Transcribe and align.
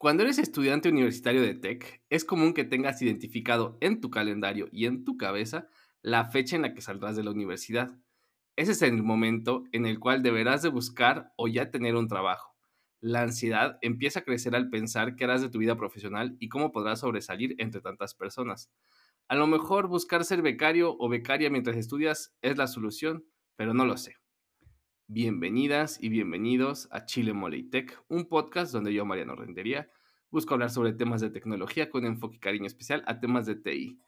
Cuando 0.00 0.22
eres 0.22 0.38
estudiante 0.38 0.88
universitario 0.88 1.42
de 1.42 1.54
Tech, 1.54 2.02
es 2.08 2.24
común 2.24 2.54
que 2.54 2.64
tengas 2.64 3.02
identificado 3.02 3.76
en 3.82 4.00
tu 4.00 4.08
calendario 4.08 4.66
y 4.72 4.86
en 4.86 5.04
tu 5.04 5.18
cabeza 5.18 5.68
la 6.00 6.24
fecha 6.24 6.56
en 6.56 6.62
la 6.62 6.72
que 6.72 6.80
saldrás 6.80 7.16
de 7.16 7.22
la 7.22 7.32
universidad. 7.32 7.98
Ese 8.56 8.72
es 8.72 8.80
el 8.80 9.02
momento 9.02 9.64
en 9.72 9.84
el 9.84 10.00
cual 10.00 10.22
deberás 10.22 10.62
de 10.62 10.70
buscar 10.70 11.34
o 11.36 11.48
ya 11.48 11.70
tener 11.70 11.96
un 11.96 12.08
trabajo. 12.08 12.56
La 13.02 13.20
ansiedad 13.20 13.76
empieza 13.82 14.20
a 14.20 14.24
crecer 14.24 14.56
al 14.56 14.70
pensar 14.70 15.16
qué 15.16 15.24
harás 15.24 15.42
de 15.42 15.50
tu 15.50 15.58
vida 15.58 15.76
profesional 15.76 16.34
y 16.40 16.48
cómo 16.48 16.72
podrás 16.72 17.00
sobresalir 17.00 17.54
entre 17.58 17.82
tantas 17.82 18.14
personas. 18.14 18.70
A 19.28 19.34
lo 19.34 19.46
mejor 19.46 19.86
buscar 19.86 20.24
ser 20.24 20.40
becario 20.40 20.96
o 20.98 21.10
becaria 21.10 21.50
mientras 21.50 21.76
estudias 21.76 22.34
es 22.40 22.56
la 22.56 22.68
solución, 22.68 23.26
pero 23.54 23.74
no 23.74 23.84
lo 23.84 23.98
sé. 23.98 24.19
Bienvenidas 25.12 25.98
y 26.00 26.08
bienvenidos 26.08 26.86
a 26.92 27.04
Chile 27.04 27.32
Mole 27.32 27.64
Tech, 27.64 28.00
un 28.06 28.26
podcast 28.26 28.72
donde 28.72 28.94
yo, 28.94 29.04
Mariano 29.04 29.34
Rendería, 29.34 29.90
busco 30.30 30.54
hablar 30.54 30.70
sobre 30.70 30.92
temas 30.92 31.20
de 31.20 31.30
tecnología 31.30 31.90
con 31.90 32.04
enfoque 32.04 32.36
y 32.36 32.38
cariño 32.38 32.66
especial 32.68 33.02
a 33.08 33.18
temas 33.18 33.44
de 33.44 33.56
TI. 33.56 33.98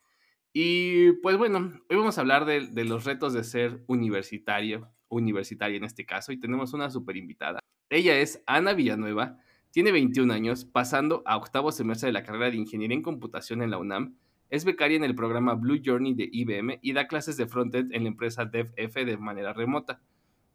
Y 0.53 1.11
pues 1.15 1.37
bueno, 1.39 1.73
hoy 1.91 1.97
vamos 1.97 2.17
a 2.17 2.21
hablar 2.21 2.45
de, 2.45 2.69
de 2.69 2.85
los 2.85 3.05
retos 3.05 3.33
de 3.33 3.43
ser 3.43 3.83
universitario, 3.89 4.93
universitaria 5.09 5.77
en 5.77 5.83
este 5.83 6.07
caso, 6.07 6.31
y 6.31 6.39
tenemos 6.39 6.73
una 6.73 6.89
super 6.89 7.17
invitada. 7.17 7.59
Ella 7.91 8.21
es 8.21 8.41
Ana 8.47 8.73
Villanueva, 8.73 9.39
tiene 9.73 9.91
21 9.91 10.33
años, 10.33 10.65
pasando 10.65 11.25
a 11.27 11.37
octavo 11.37 11.73
semestre 11.73 12.11
de 12.11 12.13
la 12.13 12.23
carrera 12.23 12.53
de 12.53 12.59
Ingeniería 12.59 12.97
en 12.97 13.03
Computación 13.03 13.61
en 13.63 13.73
la 13.73 13.79
UNAM. 13.79 14.19
Es 14.51 14.65
becaria 14.65 14.99
en 14.99 15.05
el 15.05 15.17
programa 15.17 15.55
Blue 15.55 15.81
Journey 15.85 16.15
de 16.15 16.29
IBM 16.31 16.79
y 16.81 16.93
da 16.93 17.09
clases 17.09 17.37
de 17.37 17.49
frontend 17.49 17.93
en 17.93 18.05
la 18.05 18.09
empresa 18.11 18.45
DevF 18.45 18.95
de 19.05 19.17
manera 19.19 19.53
remota 19.53 20.01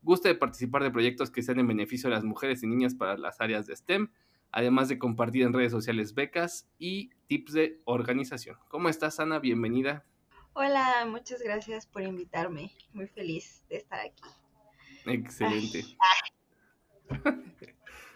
gusta 0.08 0.30
de 0.30 0.36
participar 0.36 0.84
de 0.84 0.90
proyectos 0.90 1.30
que 1.30 1.44
sean 1.44 1.60
en 1.60 1.68
beneficio 1.68 2.10
de 2.10 2.16
las 2.16 2.24
mujeres 2.24 2.64
y 2.64 2.68
niñas 2.68 2.96
para 2.96 3.18
las 3.18 3.42
áreas 3.42 3.68
de 3.68 3.76
STEM, 3.76 4.08
además 4.54 4.88
de 4.88 4.98
compartir 4.98 5.44
en 5.44 5.52
redes 5.52 5.74
sociales 5.74 6.16
becas 6.16 6.66
y 6.80 7.10
tips 7.28 7.52
de 7.52 7.82
organización. 7.84 8.56
¿Cómo 8.70 8.88
estás, 8.88 9.20
Ana? 9.20 9.40
Bienvenida. 9.40 10.06
Hola, 10.54 11.06
muchas 11.10 11.42
gracias 11.42 11.86
por 11.86 12.04
invitarme. 12.04 12.72
Muy 12.94 13.08
feliz 13.08 13.66
de 13.70 13.76
estar 13.76 14.00
aquí. 14.00 14.24
Excelente. 15.06 15.84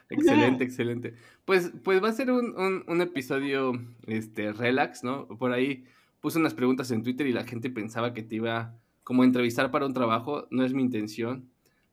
excelente, 0.09 0.64
excelente. 0.64 1.16
Pues, 1.44 1.73
pues 1.83 2.02
va 2.02 2.08
a 2.08 2.14
ser 2.14 2.31
un, 2.31 2.86
un, 2.88 3.02
episodio 3.02 3.73
este, 4.08 4.53
relax, 4.53 5.03
¿no? 5.03 5.28
Por 5.28 5.52
ahí 5.52 5.83
puse 6.22 6.39
unas 6.39 6.53
preguntas 6.53 6.89
en 6.92 7.03
Twitter 7.03 7.28
y 7.28 7.33
la 7.33 7.44
gente 7.44 7.70
pensaba 7.70 8.14
que 8.14 8.23
te 8.23 8.36
iba 8.36 8.78
como 9.03 9.23
a 9.23 9.26
entrevistar 9.26 9.72
para 9.72 9.86
un 9.86 9.94
trabajo. 9.94 10.48
No 10.52 10.64
es 10.64 10.73
mi 10.73 10.83
intención. 10.83 11.50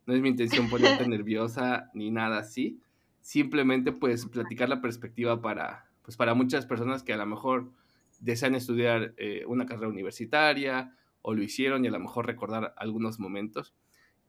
No 0.09 0.15
es 0.15 0.23
mi 0.23 0.31
intención 0.31 0.71
ponerte 0.71 1.07
nerviosa 1.07 1.91
ni 1.93 2.11
nada 2.11 2.39
así. 2.39 2.81
Simplemente 3.21 3.93
pues 3.93 4.25
platicar 4.25 4.71
la 4.71 4.81
perspectiva 4.81 5.43
para, 5.43 5.87
pues, 6.03 6.17
para 6.17 6.33
muchas 6.33 6.65
personas 6.65 7.03
que 7.03 7.13
a 7.13 7.19
lo 7.19 7.27
mejor 7.27 7.71
desean 8.19 8.55
estudiar 8.55 9.13
eh, 9.19 9.45
una 9.47 9.67
carrera 9.67 9.89
universitaria 9.89 10.97
o 11.21 11.35
lo 11.35 11.43
hicieron 11.43 11.85
y 11.85 11.89
a 11.89 11.91
lo 11.91 12.01
mejor 12.01 12.27
recordar 12.27 12.73
algunos 12.79 13.21
momentos. 13.21 13.75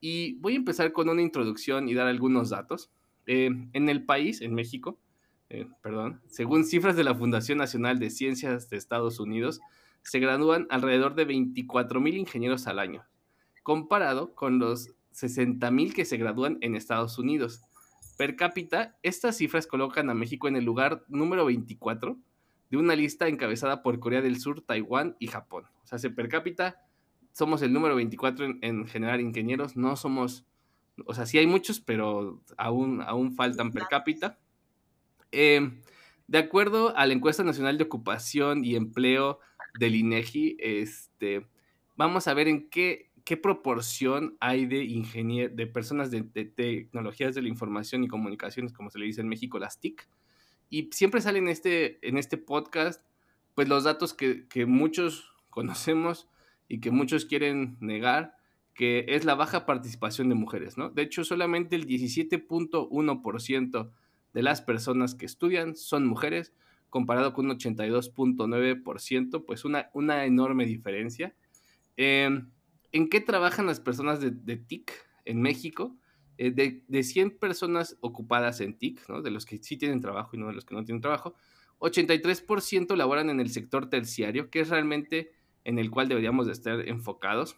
Y 0.01 0.33
voy 0.41 0.55
a 0.55 0.57
empezar 0.57 0.91
con 0.91 1.07
una 1.07 1.21
introducción 1.21 1.87
y 1.87 1.93
dar 1.93 2.07
algunos 2.07 2.49
datos. 2.49 2.91
Eh, 3.25 3.49
en 3.71 3.87
el 3.87 4.03
país, 4.03 4.41
en 4.41 4.53
México, 4.53 4.99
eh, 5.49 5.65
perdón, 5.81 6.19
según 6.27 6.65
cifras 6.65 6.97
de 6.97 7.05
la 7.05 7.15
Fundación 7.15 7.57
Nacional 7.57 7.99
de 7.99 8.09
Ciencias 8.09 8.69
de 8.69 8.75
Estados 8.75 9.17
Unidos, 9.21 9.61
se 10.01 10.19
gradúan 10.19 10.67
alrededor 10.71 11.15
de 11.15 11.23
24 11.23 12.01
mil 12.01 12.17
ingenieros 12.17 12.67
al 12.67 12.79
año, 12.79 13.05
comparado 13.63 14.35
con 14.35 14.59
los 14.59 14.91
60.000 15.13 15.93
que 15.93 16.05
se 16.05 16.17
gradúan 16.17 16.57
en 16.61 16.75
Estados 16.75 17.17
Unidos. 17.17 17.61
Per 18.17 18.35
cápita, 18.35 18.97
estas 19.03 19.37
cifras 19.37 19.67
colocan 19.67 20.09
a 20.09 20.13
México 20.13 20.47
en 20.47 20.55
el 20.55 20.65
lugar 20.65 21.03
número 21.07 21.45
24 21.45 22.17
de 22.69 22.77
una 22.77 22.95
lista 22.95 23.27
encabezada 23.27 23.81
por 23.81 23.99
Corea 23.99 24.21
del 24.21 24.39
Sur, 24.39 24.61
Taiwán 24.61 25.15
y 25.19 25.27
Japón. 25.27 25.65
O 25.83 25.87
sea, 25.87 25.97
se 25.97 26.09
per 26.09 26.29
cápita 26.29 26.83
somos 27.31 27.61
el 27.61 27.71
número 27.71 27.95
24 27.95 28.57
en, 28.61 28.87
generar 28.87 29.21
ingenieros, 29.21 29.75
no 29.75 29.95
somos, 29.95 30.45
o 31.05 31.13
sea, 31.13 31.25
sí 31.25 31.37
hay 31.37 31.47
muchos, 31.47 31.79
pero 31.79 32.41
aún, 32.57 33.01
aún 33.01 33.33
faltan 33.33 33.71
per 33.71 33.83
cápita. 33.89 34.37
Em, 35.31 35.81
de 36.27 36.37
acuerdo 36.37 36.95
a 36.97 37.05
la 37.05 37.13
encuesta 37.13 37.43
nacional 37.43 37.77
de 37.77 37.85
ocupación 37.85 38.65
y 38.65 38.75
empleo 38.75 39.39
del 39.79 39.95
INEGI, 39.95 40.57
este, 40.59 41.47
vamos 41.95 42.27
a 42.27 42.33
ver 42.33 42.47
en 42.47 42.69
qué 42.69 43.08
qué 43.29 43.37
proporción 43.37 44.35
hay 44.39 44.65
de 44.65 44.83
ingenier 44.85 45.53
de 45.53 45.67
personas 45.67 46.09
de, 46.09 46.23
tecnologías 46.23 47.35
de 47.35 47.43
la 47.43 47.47
información 47.47 48.03
y 48.03 48.07
comunicaciones, 48.07 48.73
como 48.73 48.89
se 48.89 48.97
le 48.97 49.05
dice 49.05 49.21
en 49.21 49.29
México, 49.29 49.59
las 49.59 49.79
TIC. 49.79 50.09
Y 50.71 50.89
siempre 50.91 51.21
salen 51.21 51.43
en 51.43 51.49
este, 51.49 51.99
en 52.07 52.17
este 52.17 52.37
podcast, 52.37 53.05
pues 53.53 53.69
los 53.69 53.83
datos 53.83 54.15
que, 54.15 54.47
que 54.47 54.65
muchos 54.65 55.31
conocemos 55.51 56.27
y 56.67 56.79
que 56.79 56.89
muchos 56.89 57.25
quieren 57.25 57.77
negar, 57.81 58.35
que 58.73 59.05
es 59.07 59.25
la 59.25 59.35
baja 59.35 59.67
participación 59.67 60.27
de 60.29 60.33
mujeres, 60.33 60.79
¿no? 60.79 60.89
De 60.89 61.03
hecho, 61.03 61.23
solamente 61.23 61.75
el 61.75 61.85
17.1% 61.85 63.91
de 64.33 64.41
las 64.41 64.63
personas 64.63 65.13
que 65.13 65.27
estudian 65.27 65.75
son 65.75 66.07
mujeres, 66.07 66.51
comparado 66.89 67.33
con 67.33 67.45
un 67.45 67.59
82.9%, 67.59 69.45
pues 69.45 69.65
una, 69.65 69.91
una 69.93 70.25
enorme 70.25 70.65
diferencia. 70.65 71.35
Eh, 71.95 72.41
¿En 72.91 73.09
qué 73.09 73.21
trabajan 73.21 73.65
las 73.65 73.79
personas 73.79 74.19
de, 74.19 74.57
TIC 74.57 74.91
en 75.25 75.41
México? 75.41 75.95
Eh, 76.37 76.51
de, 76.51 76.83
de, 76.87 77.03
100 77.03 77.37
personas 77.37 77.97
ocupadas 78.01 78.61
en 78.61 78.77
TIC, 78.77 79.07
¿no? 79.09 79.21
de 79.21 79.31
los 79.31 79.45
que 79.45 79.57
sí 79.57 79.77
tienen 79.77 80.01
trabajo 80.01 80.35
y 80.35 80.39
no 80.39 80.47
de 80.47 80.53
los 80.53 80.65
que 80.65 80.75
no 80.75 80.85
tienen 80.85 81.01
trabajo, 81.01 81.35
83% 81.79 82.95
laboran 82.95 83.29
en 83.29 83.39
el 83.39 83.49
sector 83.49 83.89
terciario, 83.89 84.49
que 84.49 84.61
es 84.61 84.69
realmente 84.69 85.31
en 85.63 85.79
el 85.79 85.89
cual 85.89 86.07
deberíamos 86.07 86.47
de 86.47 86.53
estar 86.53 86.87
enfocados. 86.87 87.57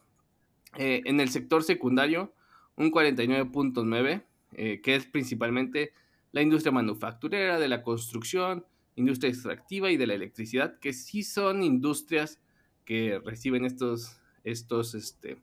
Eh, 0.77 1.01
en 1.05 1.19
el 1.19 1.29
sector 1.29 1.63
secundario, 1.63 2.33
un 2.75 2.91
49.9%, 2.91 4.23
eh, 4.53 4.81
que 4.81 4.95
es 4.95 5.05
principalmente 5.05 5.93
la 6.31 6.41
industria 6.41 6.71
manufacturera, 6.71 7.59
de 7.59 7.67
la 7.67 7.83
construcción, 7.83 8.65
industria 8.95 9.29
extractiva 9.29 9.91
y 9.91 9.97
de 9.97 10.07
la 10.07 10.13
electricidad, 10.13 10.79
que 10.79 10.93
sí 10.93 11.23
son 11.23 11.63
industrias 11.63 12.41
que 12.85 13.19
reciben 13.23 13.65
estos 13.65 14.20
estos, 14.43 14.95
este, 14.95 15.37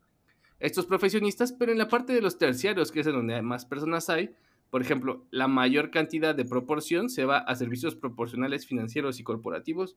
estos 0.60 0.86
profesionistas, 0.86 1.52
pero 1.52 1.72
en 1.72 1.78
la 1.78 1.88
parte 1.88 2.12
de 2.12 2.20
los 2.20 2.38
terciarios, 2.38 2.90
que 2.90 3.00
es 3.00 3.06
en 3.06 3.14
donde 3.14 3.40
más 3.42 3.64
personas 3.64 4.08
hay, 4.10 4.34
por 4.70 4.82
ejemplo, 4.82 5.24
la 5.30 5.48
mayor 5.48 5.90
cantidad 5.90 6.34
de 6.34 6.44
proporción 6.44 7.08
se 7.08 7.24
va 7.24 7.38
a 7.38 7.54
servicios 7.54 7.94
proporcionales 7.94 8.66
financieros 8.66 9.18
y 9.18 9.22
corporativos, 9.22 9.96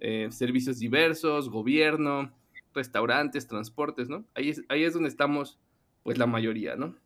eh, 0.00 0.28
servicios 0.30 0.78
diversos, 0.78 1.50
gobierno, 1.50 2.32
restaurantes, 2.74 3.46
transportes, 3.46 4.08
¿no? 4.08 4.24
Ahí 4.34 4.50
es, 4.50 4.62
ahí 4.68 4.84
es 4.84 4.94
donde 4.94 5.08
estamos, 5.08 5.58
pues 6.02 6.18
la 6.18 6.26
mayoría, 6.26 6.74
¿no? 6.76 6.96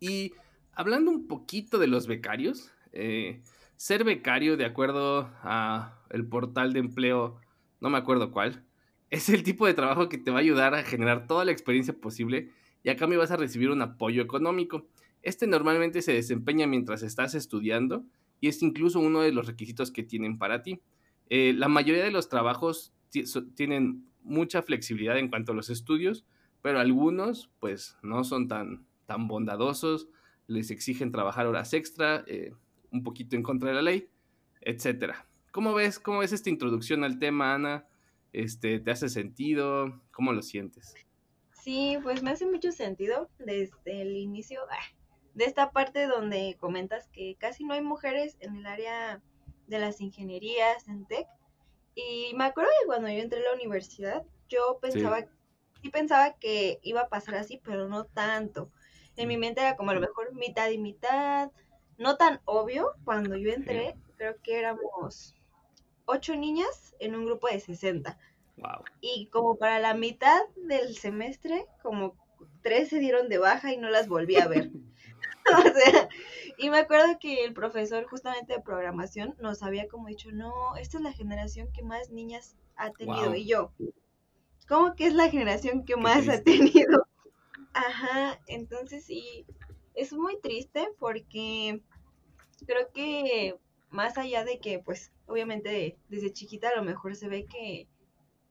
Y 0.00 0.32
hablando 0.72 1.10
un 1.10 1.28
poquito 1.28 1.78
de 1.78 1.86
los 1.86 2.06
becarios, 2.06 2.72
eh, 2.92 3.40
ser 3.76 4.04
becario, 4.04 4.56
de 4.56 4.64
acuerdo 4.64 5.30
a 5.42 5.98
el 6.10 6.26
portal 6.26 6.72
de 6.72 6.80
empleo, 6.80 7.40
no 7.80 7.90
me 7.90 7.98
acuerdo 7.98 8.32
cuál, 8.32 8.64
es 9.12 9.28
el 9.28 9.42
tipo 9.42 9.66
de 9.66 9.74
trabajo 9.74 10.08
que 10.08 10.16
te 10.16 10.30
va 10.30 10.38
a 10.38 10.40
ayudar 10.40 10.74
a 10.74 10.82
generar 10.82 11.26
toda 11.26 11.44
la 11.44 11.52
experiencia 11.52 11.94
posible 11.94 12.48
y 12.82 12.88
a 12.88 12.96
cambio 12.96 13.18
vas 13.18 13.30
a 13.30 13.36
recibir 13.36 13.68
un 13.68 13.82
apoyo 13.82 14.22
económico. 14.22 14.86
Este 15.20 15.46
normalmente 15.46 16.00
se 16.00 16.14
desempeña 16.14 16.66
mientras 16.66 17.02
estás 17.02 17.34
estudiando 17.34 18.06
y 18.40 18.48
es 18.48 18.62
incluso 18.62 19.00
uno 19.00 19.20
de 19.20 19.30
los 19.30 19.46
requisitos 19.46 19.90
que 19.90 20.02
tienen 20.02 20.38
para 20.38 20.62
ti. 20.62 20.80
Eh, 21.28 21.52
la 21.54 21.68
mayoría 21.68 22.02
de 22.02 22.10
los 22.10 22.30
trabajos 22.30 22.94
tienen 23.54 24.06
mucha 24.22 24.62
flexibilidad 24.62 25.18
en 25.18 25.28
cuanto 25.28 25.52
a 25.52 25.54
los 25.54 25.68
estudios, 25.68 26.24
pero 26.62 26.80
algunos 26.80 27.50
pues 27.60 27.98
no 28.02 28.24
son 28.24 28.48
tan, 28.48 28.86
tan 29.04 29.28
bondadosos, 29.28 30.08
les 30.46 30.70
exigen 30.70 31.12
trabajar 31.12 31.46
horas 31.46 31.74
extra, 31.74 32.24
eh, 32.26 32.54
un 32.90 33.02
poquito 33.02 33.36
en 33.36 33.42
contra 33.42 33.68
de 33.68 33.74
la 33.74 33.82
ley, 33.82 34.08
etc. 34.62 35.16
¿Cómo 35.50 35.74
ves, 35.74 35.98
¿Cómo 35.98 36.20
ves 36.20 36.32
esta 36.32 36.48
introducción 36.48 37.04
al 37.04 37.18
tema, 37.18 37.54
Ana? 37.54 37.84
Este, 38.32 38.80
¿Te 38.80 38.90
hace 38.90 39.08
sentido? 39.08 40.00
¿Cómo 40.10 40.32
lo 40.32 40.42
sientes? 40.42 40.94
Sí, 41.52 41.98
pues 42.02 42.22
me 42.22 42.30
hace 42.30 42.46
mucho 42.46 42.72
sentido 42.72 43.28
desde 43.38 44.02
el 44.02 44.16
inicio 44.16 44.60
ah, 44.70 44.96
de 45.34 45.44
esta 45.44 45.70
parte 45.70 46.06
donde 46.06 46.56
comentas 46.58 47.08
que 47.08 47.36
casi 47.38 47.64
no 47.64 47.74
hay 47.74 47.82
mujeres 47.82 48.36
en 48.40 48.56
el 48.56 48.66
área 48.66 49.22
de 49.66 49.78
las 49.78 50.00
ingenierías 50.00 50.88
en 50.88 51.06
tech. 51.06 51.26
Y 51.94 52.32
me 52.36 52.44
acuerdo 52.44 52.70
que 52.80 52.86
cuando 52.86 53.08
yo 53.08 53.18
entré 53.18 53.40
a 53.40 53.50
la 53.50 53.54
universidad, 53.54 54.24
yo 54.48 54.78
pensaba, 54.80 55.20
sí. 55.82 55.90
pensaba 55.90 56.34
que 56.34 56.80
iba 56.82 57.02
a 57.02 57.08
pasar 57.08 57.34
así, 57.36 57.60
pero 57.62 57.88
no 57.88 58.04
tanto. 58.04 58.70
En 59.16 59.28
mi 59.28 59.36
mm. 59.36 59.40
mente 59.40 59.60
era 59.60 59.76
como 59.76 59.90
a 59.90 59.94
lo 59.94 60.00
mejor 60.00 60.34
mitad 60.34 60.70
y 60.70 60.78
mitad, 60.78 61.50
no 61.98 62.16
tan 62.16 62.40
obvio. 62.44 62.92
Cuando 63.04 63.36
yo 63.36 63.52
entré, 63.52 63.94
creo 64.16 64.36
que 64.42 64.58
éramos 64.58 65.34
ocho 66.12 66.36
niñas 66.36 66.94
en 67.00 67.14
un 67.14 67.26
grupo 67.26 67.48
de 67.48 67.60
60. 67.60 68.18
Wow. 68.56 68.84
Y 69.00 69.26
como 69.26 69.56
para 69.56 69.78
la 69.78 69.94
mitad 69.94 70.40
del 70.56 70.96
semestre, 70.96 71.66
como 71.82 72.14
tres 72.62 72.88
se 72.88 72.98
dieron 72.98 73.28
de 73.28 73.38
baja 73.38 73.72
y 73.72 73.76
no 73.76 73.90
las 73.90 74.08
volví 74.08 74.36
a 74.36 74.48
ver. 74.48 74.70
o 75.58 75.62
sea, 75.62 76.08
me 76.70 76.78
acuerdo 76.78 77.18
que 77.18 77.44
el 77.44 77.52
profesor 77.52 78.06
justamente 78.06 78.54
de 78.54 78.60
programación 78.60 79.34
nos 79.40 79.62
había 79.62 79.88
como 79.88 80.08
dicho, 80.08 80.30
no, 80.32 80.76
esta 80.76 80.98
es 80.98 81.02
la 81.02 81.12
generación 81.12 81.72
que 81.72 81.82
más 81.82 82.10
niñas 82.10 82.56
ha 82.76 82.90
tenido. 82.92 83.34
Y 83.34 83.46
yo, 83.46 83.72
¿cómo 84.68 84.94
que 84.94 85.06
es 85.06 85.14
la 85.14 85.30
generación 85.30 85.84
que 85.84 85.96
más 85.96 86.28
ha 86.28 86.42
tenido? 86.42 87.06
Ajá, 87.74 88.38
entonces 88.46 89.04
sí, 89.04 89.46
es 89.94 90.12
muy 90.12 90.38
triste 90.40 90.88
porque 90.98 91.82
creo 92.66 92.90
que 92.92 93.56
más 93.92 94.18
allá 94.18 94.44
de 94.44 94.58
que, 94.58 94.78
pues, 94.78 95.12
obviamente 95.26 95.96
desde 96.08 96.32
chiquita 96.32 96.68
a 96.68 96.76
lo 96.76 96.82
mejor 96.82 97.14
se 97.14 97.28
ve 97.28 97.46
que, 97.46 97.88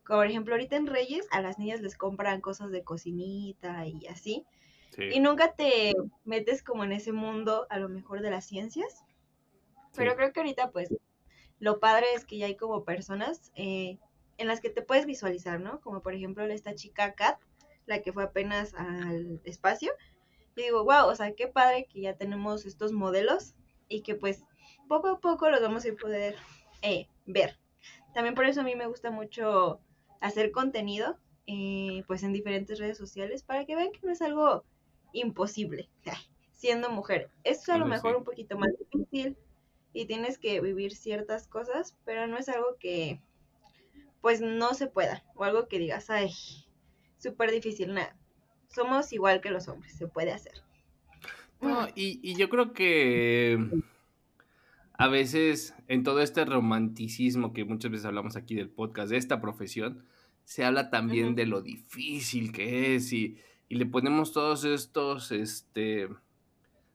como 0.04 0.20
por 0.20 0.28
ejemplo 0.28 0.54
ahorita 0.54 0.76
en 0.76 0.88
Reyes, 0.88 1.28
a 1.32 1.42
las 1.42 1.60
niñas 1.60 1.82
les 1.82 1.98
compran 1.98 2.42
cosas 2.42 2.72
de 2.72 2.84
cocinita 2.84 3.86
y 3.86 4.08
así. 4.08 4.46
Y 4.98 5.22
nunca 5.22 5.54
te 5.54 5.94
metes 6.26 6.64
como 6.64 6.84
en 6.84 6.92
ese 6.92 7.14
mundo 7.14 7.66
a 7.70 7.80
lo 7.80 7.88
mejor 7.88 8.22
de 8.22 8.30
las 8.30 8.46
ciencias. 8.46 9.06
Pero 9.96 10.16
creo 10.16 10.34
que 10.34 10.42
ahorita 10.42 10.72
pues 10.72 10.90
lo 11.60 11.80
padre 11.80 12.08
es 12.14 12.26
que 12.26 12.38
ya 12.38 12.48
hay 12.48 12.58
como 12.58 12.84
personas 12.84 13.52
eh, 13.56 14.00
en 14.38 14.48
las 14.48 14.60
que 14.60 14.70
te 14.70 14.82
puedes 14.82 15.06
visualizar, 15.06 15.62
¿no? 15.62 15.80
Como 15.80 16.02
por 16.02 16.14
ejemplo 16.14 16.44
esta 16.44 16.76
chica 16.76 17.14
Kat, 17.14 17.40
la 17.86 18.02
que 18.02 18.12
fue 18.12 18.24
apenas 18.24 18.74
al 18.74 19.40
espacio. 19.46 19.94
Y 20.56 20.64
digo, 20.64 20.84
wow, 20.84 21.08
o 21.08 21.16
sea, 21.16 21.34
qué 21.34 21.48
padre 21.48 21.88
que 21.90 22.02
ya 22.02 22.18
tenemos 22.18 22.66
estos 22.66 22.92
modelos 22.92 23.56
y 23.88 24.02
que 24.02 24.16
pues 24.16 24.44
poco 24.92 25.08
a 25.08 25.20
poco 25.22 25.50
los 25.50 25.62
vamos 25.62 25.86
a 25.86 25.94
poder 25.94 26.36
eh, 26.82 27.08
ver. 27.26 27.58
También 28.14 28.36
por 28.36 28.46
eso 28.46 28.60
a 28.60 28.66
mí 28.66 28.76
me 28.76 28.88
gusta 28.88 29.10
mucho 29.10 29.80
hacer 30.20 30.52
contenido 30.52 31.18
eh, 31.48 32.04
pues 32.08 32.24
en 32.24 32.34
diferentes 32.34 32.78
redes 32.78 32.98
sociales 32.98 33.42
para 33.42 33.66
que 33.66 33.78
vean 33.78 33.94
que 33.94 34.02
no 34.04 34.12
es 34.12 34.22
algo 34.22 34.66
imposible 35.14 35.88
siendo 36.52 36.90
mujer. 36.90 37.30
Es 37.46 37.70
a 37.70 37.78
lo 37.78 37.86
mejor 37.86 38.18
un 38.18 38.26
poquito 38.26 38.58
más 38.58 38.72
difícil 38.78 39.38
y 39.94 40.08
tienes 40.08 40.38
que 40.38 40.60
vivir 40.60 40.94
ciertas 40.94 41.48
cosas, 41.48 41.96
pero 42.04 42.28
no 42.28 42.38
es 42.38 42.50
algo 42.50 42.76
que 42.78 43.22
pues 44.20 44.42
no 44.42 44.74
se 44.74 44.88
pueda 44.88 45.24
o 45.36 45.46
algo 45.46 45.70
que 45.70 45.80
digas, 45.80 46.10
ay, 46.10 46.34
súper 47.18 47.50
difícil, 47.50 47.94
nada. 47.94 48.18
Somos 48.68 49.14
igual 49.14 49.40
que 49.40 49.52
los 49.52 49.70
hombres, 49.70 49.94
se 49.94 50.10
puede 50.10 50.34
hacer. 50.34 50.62
No, 51.62 51.88
y, 51.96 52.20
y 52.22 52.36
yo 52.36 52.50
creo 52.50 52.74
que 52.74 53.58
a 55.02 55.08
veces 55.08 55.74
en 55.88 56.04
todo 56.04 56.22
este 56.22 56.46
romanticismo 56.46 57.54
que 57.54 57.66
muchas 57.66 57.90
veces 57.90 58.06
hablamos 58.06 58.36
aquí 58.36 58.54
del 58.54 58.70
podcast, 58.70 59.10
de 59.10 59.18
esta 59.18 59.42
profesión, 59.42 60.04
se 60.46 60.64
habla 60.64 60.92
también 60.92 61.34
de 61.34 61.48
lo 61.48 61.64
difícil 61.64 62.52
que 62.52 62.94
es 62.96 63.12
y, 63.12 63.38
le 63.68 63.86
ponemos 63.88 64.32
todos 64.32 64.64
estos, 64.66 65.32
este, 65.32 66.08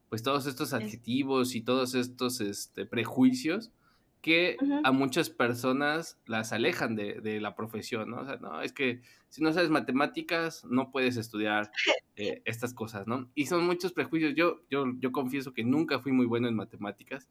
pues 0.09 0.23
todos 0.23 0.47
estos 0.47 0.73
adjetivos 0.73 1.57
y 1.57 1.63
todos 1.63 1.95
estos 1.95 2.41
este, 2.41 2.85
prejuicios 2.85 3.73
que 4.21 4.57
a 4.85 4.93
muchas 4.93 5.31
personas 5.31 6.19
las 6.27 6.53
alejan 6.53 6.97
de, 6.97 7.41
la 7.41 7.55
profesión, 7.55 8.11
¿no? 8.11 8.23
O 8.23 8.25
sea, 8.25 8.37
no, 8.37 8.61
es 8.61 8.73
que 8.73 9.01
si 9.31 9.43
no 9.43 9.53
sabes 9.53 9.71
matemáticas, 9.71 10.65
no 10.65 10.91
puedes 10.91 11.17
estudiar 11.17 11.71
eh, 12.17 12.43
estas 12.45 12.75
cosas, 12.75 13.07
¿no? 13.07 13.31
Y 13.35 13.47
son 13.47 13.65
muchos 13.65 13.93
prejuicios. 13.93 14.35
Yo, 14.35 14.63
yo, 14.69 14.85
yo 14.99 15.13
confieso 15.13 15.55
que 15.55 15.65
nunca 15.65 16.01
fui 16.01 16.13
muy 16.13 16.27
bueno 16.27 16.49
en 16.49 16.57
matemáticas. 16.57 17.29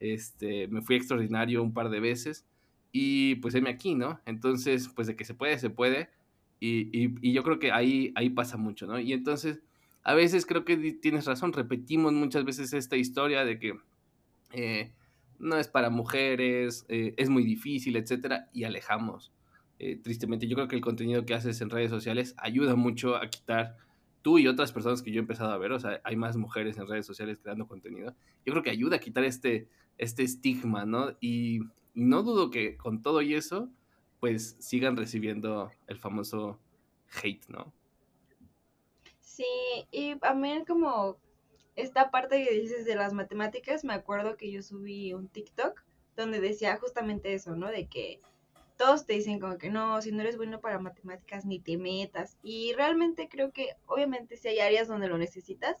Este, 0.00 0.68
me 0.68 0.82
fui 0.82 0.96
extraordinario 0.96 1.62
un 1.62 1.72
par 1.72 1.88
de 1.88 2.00
veces 2.00 2.46
y 2.92 3.36
pues 3.36 3.54
heme 3.54 3.70
aquí, 3.70 3.94
¿no? 3.94 4.20
Entonces, 4.26 4.88
pues 4.88 5.06
de 5.06 5.16
que 5.16 5.24
se 5.24 5.34
puede, 5.34 5.58
se 5.58 5.70
puede. 5.70 6.10
Y, 6.60 6.88
y, 7.20 7.32
yo 7.32 7.42
creo 7.42 7.58
que 7.58 7.72
ahí, 7.72 8.12
ahí 8.14 8.30
pasa 8.30 8.56
mucho, 8.56 8.86
¿no? 8.86 8.98
Y 8.98 9.12
entonces, 9.12 9.60
a 10.02 10.14
veces 10.14 10.46
creo 10.46 10.64
que 10.64 10.76
tienes 10.94 11.26
razón, 11.26 11.52
repetimos 11.52 12.12
muchas 12.12 12.44
veces 12.44 12.72
esta 12.72 12.96
historia 12.96 13.44
de 13.44 13.58
que 13.58 13.74
eh, 14.52 14.92
no 15.38 15.56
es 15.56 15.68
para 15.68 15.90
mujeres, 15.90 16.86
eh, 16.88 17.14
es 17.16 17.28
muy 17.28 17.44
difícil, 17.44 17.96
etcétera, 17.96 18.48
y 18.52 18.64
alejamos. 18.64 19.32
Eh, 19.78 19.96
tristemente, 19.96 20.46
yo 20.46 20.54
creo 20.54 20.68
que 20.68 20.76
el 20.76 20.82
contenido 20.82 21.26
que 21.26 21.34
haces 21.34 21.60
en 21.60 21.70
redes 21.70 21.90
sociales 21.90 22.34
ayuda 22.38 22.76
mucho 22.76 23.16
a 23.16 23.28
quitar 23.28 23.76
tú 24.24 24.38
y 24.38 24.48
otras 24.48 24.72
personas 24.72 25.02
que 25.02 25.12
yo 25.12 25.18
he 25.18 25.20
empezado 25.20 25.52
a 25.52 25.58
ver, 25.58 25.70
o 25.72 25.78
sea, 25.78 26.00
hay 26.02 26.16
más 26.16 26.34
mujeres 26.36 26.78
en 26.78 26.88
redes 26.88 27.04
sociales 27.04 27.38
creando 27.42 27.68
contenido. 27.68 28.14
Yo 28.46 28.54
creo 28.54 28.62
que 28.62 28.70
ayuda 28.70 28.96
a 28.96 28.98
quitar 28.98 29.22
este, 29.22 29.68
este 29.98 30.22
estigma, 30.22 30.86
¿no? 30.86 31.16
Y, 31.20 31.60
no 31.94 32.22
dudo 32.22 32.50
que 32.50 32.76
con 32.76 33.02
todo 33.02 33.22
y 33.22 33.34
eso, 33.34 33.70
pues 34.18 34.56
sigan 34.58 34.96
recibiendo 34.96 35.70
el 35.86 35.98
famoso 35.98 36.58
hate, 37.22 37.46
¿no? 37.48 37.72
Sí, 39.20 39.44
y 39.92 40.14
mí 40.34 40.64
como 40.66 41.18
esta 41.76 42.10
parte 42.10 42.44
que 42.44 42.54
dices 42.54 42.84
de 42.84 42.96
las 42.96 43.12
matemáticas, 43.12 43.84
me 43.84 43.94
acuerdo 43.94 44.36
que 44.36 44.50
yo 44.50 44.62
subí 44.62 45.12
un 45.12 45.28
TikTok 45.28 45.82
donde 46.16 46.40
decía 46.40 46.76
justamente 46.78 47.34
eso, 47.34 47.54
¿no? 47.54 47.68
De 47.68 47.86
que 47.86 48.20
todos 48.76 49.06
te 49.06 49.14
dicen 49.14 49.40
como 49.40 49.58
que 49.58 49.70
no, 49.70 50.00
si 50.02 50.12
no 50.12 50.22
eres 50.22 50.36
bueno 50.36 50.60
para 50.60 50.78
matemáticas 50.78 51.44
ni 51.44 51.60
te 51.60 51.76
metas. 51.76 52.36
Y 52.42 52.72
realmente 52.74 53.28
creo 53.28 53.52
que 53.52 53.70
obviamente 53.86 54.36
sí 54.36 54.48
hay 54.48 54.60
áreas 54.60 54.88
donde 54.88 55.08
lo 55.08 55.18
necesitas, 55.18 55.76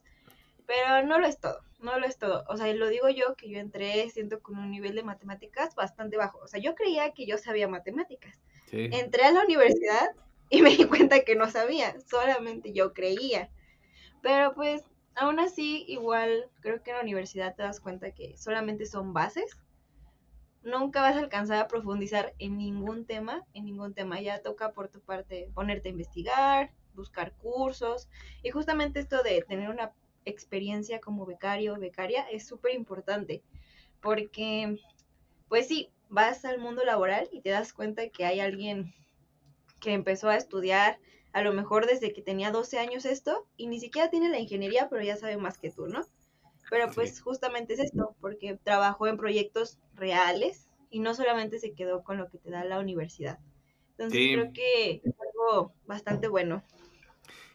pero 0.66 1.06
no 1.06 1.18
lo 1.18 1.26
es 1.26 1.38
todo, 1.38 1.60
no 1.80 1.98
lo 1.98 2.06
es 2.06 2.18
todo. 2.18 2.44
O 2.48 2.56
sea, 2.56 2.72
lo 2.72 2.88
digo 2.88 3.08
yo 3.08 3.34
que 3.36 3.50
yo 3.50 3.58
entré, 3.58 4.08
siento 4.10 4.40
con 4.40 4.58
un 4.58 4.70
nivel 4.70 4.94
de 4.94 5.02
matemáticas 5.02 5.74
bastante 5.74 6.16
bajo. 6.16 6.38
O 6.38 6.48
sea, 6.48 6.60
yo 6.60 6.74
creía 6.74 7.12
que 7.12 7.26
yo 7.26 7.38
sabía 7.38 7.68
matemáticas. 7.68 8.40
Entré 8.70 9.22
a 9.22 9.30
la 9.30 9.44
universidad 9.44 10.08
y 10.50 10.62
me 10.62 10.70
di 10.70 10.84
cuenta 10.84 11.20
que 11.20 11.36
no 11.36 11.50
sabía, 11.50 11.94
solamente 12.06 12.72
yo 12.72 12.92
creía. 12.92 13.50
Pero 14.22 14.54
pues, 14.54 14.82
aún 15.14 15.38
así, 15.38 15.84
igual 15.86 16.50
creo 16.60 16.82
que 16.82 16.90
en 16.90 16.96
la 16.96 17.02
universidad 17.02 17.54
te 17.54 17.62
das 17.62 17.80
cuenta 17.80 18.12
que 18.12 18.36
solamente 18.36 18.86
son 18.86 19.12
bases. 19.12 19.56
Nunca 20.64 21.02
vas 21.02 21.14
a 21.14 21.20
alcanzar 21.20 21.58
a 21.58 21.68
profundizar 21.68 22.34
en 22.38 22.56
ningún 22.56 23.04
tema, 23.04 23.44
en 23.52 23.66
ningún 23.66 23.92
tema. 23.92 24.20
Ya 24.20 24.40
toca 24.40 24.72
por 24.72 24.88
tu 24.88 25.00
parte 25.00 25.50
ponerte 25.54 25.88
a 25.88 25.92
investigar, 25.92 26.72
buscar 26.94 27.32
cursos. 27.32 28.08
Y 28.42 28.50
justamente 28.50 28.98
esto 28.98 29.22
de 29.22 29.42
tener 29.42 29.68
una 29.68 29.92
experiencia 30.24 31.00
como 31.00 31.26
becario 31.26 31.74
o 31.74 31.78
becaria 31.78 32.22
es 32.30 32.46
súper 32.46 32.74
importante 32.74 33.42
porque, 34.00 34.78
pues 35.48 35.68
sí, 35.68 35.90
vas 36.08 36.44
al 36.44 36.58
mundo 36.58 36.82
laboral 36.84 37.28
y 37.30 37.42
te 37.42 37.50
das 37.50 37.72
cuenta 37.72 38.08
que 38.08 38.24
hay 38.24 38.40
alguien 38.40 38.94
que 39.80 39.92
empezó 39.92 40.30
a 40.30 40.36
estudiar 40.36 40.98
a 41.32 41.42
lo 41.42 41.52
mejor 41.52 41.86
desde 41.86 42.12
que 42.12 42.22
tenía 42.22 42.52
12 42.52 42.78
años 42.78 43.04
esto 43.04 43.46
y 43.56 43.66
ni 43.66 43.80
siquiera 43.80 44.08
tiene 44.08 44.30
la 44.30 44.38
ingeniería, 44.38 44.88
pero 44.88 45.02
ya 45.02 45.16
sabe 45.16 45.36
más 45.36 45.58
que 45.58 45.70
tú, 45.70 45.88
¿no? 45.88 46.06
Pero 46.74 46.90
pues 46.90 47.20
justamente 47.20 47.74
es 47.74 47.78
esto, 47.78 48.16
porque 48.20 48.58
trabajó 48.60 49.06
en 49.06 49.16
proyectos 49.16 49.78
reales 49.94 50.68
y 50.90 50.98
no 50.98 51.14
solamente 51.14 51.60
se 51.60 51.72
quedó 51.72 52.02
con 52.02 52.18
lo 52.18 52.28
que 52.28 52.38
te 52.38 52.50
da 52.50 52.64
la 52.64 52.80
universidad. 52.80 53.38
Entonces 53.90 54.32
creo 54.32 54.52
que 54.52 55.00
es 55.04 55.14
algo 55.20 55.72
bastante 55.86 56.26
bueno. 56.26 56.64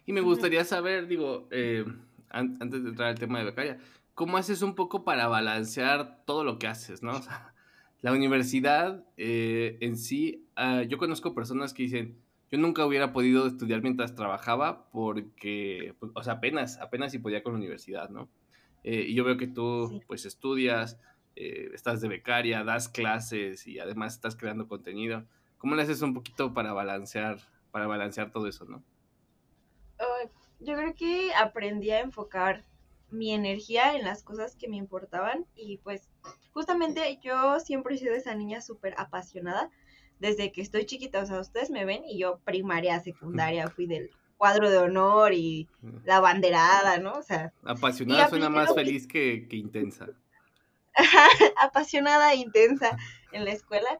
Y 0.05 0.13
me 0.13 0.21
gustaría 0.21 0.63
saber, 0.63 1.07
digo, 1.07 1.49
eh, 1.51 1.83
antes 2.29 2.81
de 2.81 2.91
entrar 2.91 3.09
al 3.09 3.19
tema 3.19 3.39
de 3.39 3.43
becaria, 3.43 3.79
¿cómo 4.15 4.37
haces 4.37 4.61
un 4.61 4.73
poco 4.73 5.03
para 5.03 5.27
balancear 5.27 6.23
todo 6.23 6.45
lo 6.45 6.57
que 6.57 6.67
haces, 6.67 7.03
no? 7.03 7.17
O 7.17 7.21
sea, 7.21 7.53
la 7.99 8.13
universidad 8.13 9.03
eh, 9.17 9.79
en 9.81 9.97
sí, 9.97 10.45
ah, 10.55 10.83
yo 10.83 10.97
conozco 10.97 11.35
personas 11.35 11.73
que 11.73 11.83
dicen, 11.83 12.17
yo 12.53 12.57
nunca 12.57 12.85
hubiera 12.85 13.11
podido 13.11 13.47
estudiar 13.47 13.81
mientras 13.81 14.15
trabajaba 14.15 14.89
porque, 14.91 15.93
pues, 15.99 16.09
o 16.15 16.23
sea, 16.23 16.35
apenas, 16.35 16.79
apenas 16.79 17.11
si 17.11 17.19
podía 17.19 17.43
con 17.43 17.51
la 17.51 17.59
universidad, 17.59 18.09
¿no? 18.09 18.29
Eh, 18.83 19.05
y 19.07 19.15
yo 19.15 19.23
veo 19.23 19.37
que 19.37 19.47
tú, 19.47 20.01
pues, 20.07 20.25
estudias, 20.25 20.97
eh, 21.35 21.69
estás 21.73 22.01
de 22.01 22.07
becaria, 22.07 22.63
das 22.63 22.89
clases 22.89 23.67
y 23.67 23.79
además 23.79 24.15
estás 24.15 24.35
creando 24.35 24.67
contenido. 24.67 25.25
¿Cómo 25.57 25.75
le 25.75 25.83
haces 25.83 26.01
un 26.01 26.13
poquito 26.13 26.53
para 26.53 26.73
balancear, 26.73 27.39
para 27.71 27.87
balancear 27.87 28.31
todo 28.31 28.47
eso, 28.47 28.65
no? 28.65 28.83
yo 30.61 30.75
creo 30.75 30.93
que 30.93 31.33
aprendí 31.33 31.91
a 31.91 32.01
enfocar 32.01 32.65
mi 33.11 33.33
energía 33.33 33.95
en 33.95 34.03
las 34.03 34.23
cosas 34.23 34.55
que 34.55 34.67
me 34.67 34.77
importaban 34.77 35.45
y 35.55 35.77
pues 35.77 36.09
justamente 36.51 37.19
yo 37.21 37.59
siempre 37.59 37.95
he 37.95 37.97
sido 37.97 38.13
esa 38.13 38.35
niña 38.35 38.61
súper 38.61 38.93
apasionada 38.97 39.71
desde 40.19 40.51
que 40.51 40.61
estoy 40.61 40.85
chiquita, 40.85 41.23
o 41.23 41.25
sea, 41.25 41.39
ustedes 41.39 41.69
me 41.69 41.85
ven 41.85 42.03
y 42.03 42.19
yo 42.19 42.39
primaria, 42.39 42.99
secundaria 42.99 43.69
fui 43.69 43.87
del 43.87 44.11
cuadro 44.39 44.69
de 44.69 44.77
honor 44.77 45.33
y 45.33 45.67
la 46.05 46.21
banderada, 46.21 46.97
¿no? 46.97 47.11
O 47.11 47.21
sea... 47.21 47.53
Apasionada 47.65 48.29
suena 48.29 48.49
más 48.49 48.73
feliz 48.73 49.05
que, 49.05 49.47
que 49.49 49.57
intensa. 49.57 50.07
apasionada 51.61 52.31
e 52.31 52.37
intensa 52.37 52.97
en 53.33 53.43
la 53.43 53.51
escuela. 53.51 53.99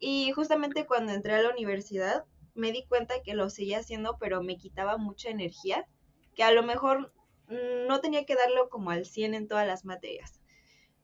Y 0.00 0.32
justamente 0.32 0.86
cuando 0.86 1.12
entré 1.12 1.34
a 1.34 1.42
la 1.42 1.50
universidad 1.50 2.24
me 2.56 2.72
di 2.72 2.84
cuenta 2.86 3.22
que 3.22 3.34
lo 3.34 3.48
seguía 3.48 3.78
haciendo, 3.78 4.18
pero 4.18 4.42
me 4.42 4.56
quitaba 4.56 4.96
mucha 4.96 5.28
energía 5.30 5.86
que 6.34 6.42
a 6.42 6.50
lo 6.50 6.64
mejor 6.64 7.12
no 7.48 8.00
tenía 8.00 8.26
que 8.26 8.34
darlo 8.34 8.68
como 8.68 8.90
al 8.90 9.06
100 9.06 9.34
en 9.34 9.46
todas 9.46 9.68
las 9.68 9.84
materias. 9.84 10.40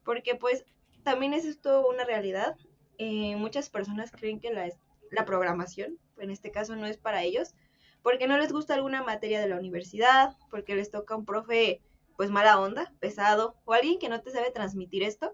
Porque 0.04 0.34
pues 0.34 0.64
también 1.04 1.34
es 1.34 1.44
esto 1.44 1.86
una 1.86 2.04
realidad. 2.04 2.56
Eh, 2.98 3.36
muchas 3.36 3.70
personas 3.70 4.10
creen 4.10 4.40
que 4.40 4.52
la, 4.52 4.68
la 5.12 5.24
programación, 5.24 6.00
en 6.18 6.30
este 6.32 6.50
caso 6.50 6.74
no 6.74 6.86
es 6.86 6.96
para 6.96 7.22
ellos, 7.22 7.54
porque 8.02 8.26
no 8.26 8.36
les 8.38 8.52
gusta 8.52 8.74
alguna 8.74 9.02
materia 9.02 9.40
de 9.40 9.48
la 9.48 9.56
universidad, 9.56 10.36
porque 10.50 10.74
les 10.74 10.90
toca 10.90 11.16
un 11.16 11.24
profe 11.24 11.80
pues 12.16 12.30
mala 12.30 12.60
onda, 12.60 12.92
pesado, 13.00 13.56
o 13.64 13.72
alguien 13.72 13.98
que 13.98 14.08
no 14.08 14.20
te 14.20 14.30
sabe 14.30 14.50
transmitir 14.50 15.02
esto. 15.02 15.32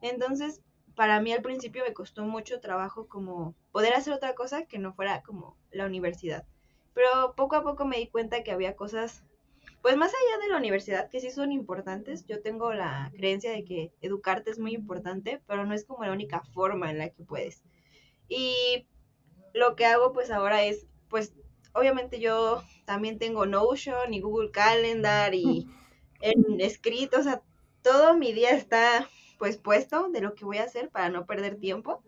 Entonces, 0.00 0.62
para 0.94 1.20
mí 1.20 1.32
al 1.32 1.42
principio 1.42 1.84
me 1.86 1.92
costó 1.92 2.24
mucho 2.24 2.60
trabajo 2.60 3.08
como 3.08 3.54
poder 3.72 3.94
hacer 3.94 4.12
otra 4.12 4.34
cosa 4.34 4.66
que 4.66 4.78
no 4.78 4.94
fuera 4.94 5.22
como 5.22 5.56
la 5.70 5.86
universidad. 5.86 6.46
Pero 6.94 7.34
poco 7.36 7.56
a 7.56 7.62
poco 7.62 7.84
me 7.84 7.98
di 7.98 8.06
cuenta 8.06 8.42
que 8.42 8.52
había 8.52 8.76
cosas, 8.76 9.24
pues 9.82 9.96
más 9.96 10.12
allá 10.12 10.42
de 10.42 10.50
la 10.50 10.56
universidad, 10.56 11.10
que 11.10 11.20
sí 11.20 11.30
son 11.30 11.52
importantes. 11.52 12.24
Yo 12.26 12.40
tengo 12.40 12.72
la 12.72 13.10
creencia 13.16 13.50
de 13.50 13.64
que 13.64 13.92
educarte 14.00 14.50
es 14.50 14.58
muy 14.58 14.74
importante, 14.74 15.42
pero 15.46 15.66
no 15.66 15.74
es 15.74 15.84
como 15.84 16.04
la 16.04 16.12
única 16.12 16.42
forma 16.52 16.90
en 16.90 16.98
la 16.98 17.10
que 17.10 17.24
puedes. 17.24 17.64
Y 18.28 18.86
lo 19.52 19.76
que 19.76 19.86
hago 19.86 20.12
pues 20.12 20.30
ahora 20.30 20.64
es, 20.64 20.86
pues 21.08 21.34
obviamente 21.74 22.20
yo 22.20 22.62
también 22.84 23.18
tengo 23.18 23.46
Notion 23.46 24.14
y 24.14 24.20
Google 24.20 24.50
Calendar 24.50 25.34
y 25.34 25.68
en 26.20 26.60
escrito, 26.60 27.20
o 27.20 27.22
sea, 27.22 27.42
todo 27.82 28.16
mi 28.16 28.32
día 28.32 28.50
está 28.50 29.08
pues 29.38 29.58
puesto 29.58 30.08
de 30.08 30.20
lo 30.20 30.34
que 30.34 30.44
voy 30.44 30.58
a 30.58 30.64
hacer 30.64 30.88
para 30.88 31.10
no 31.10 31.26
perder 31.26 31.56
tiempo. 31.56 32.02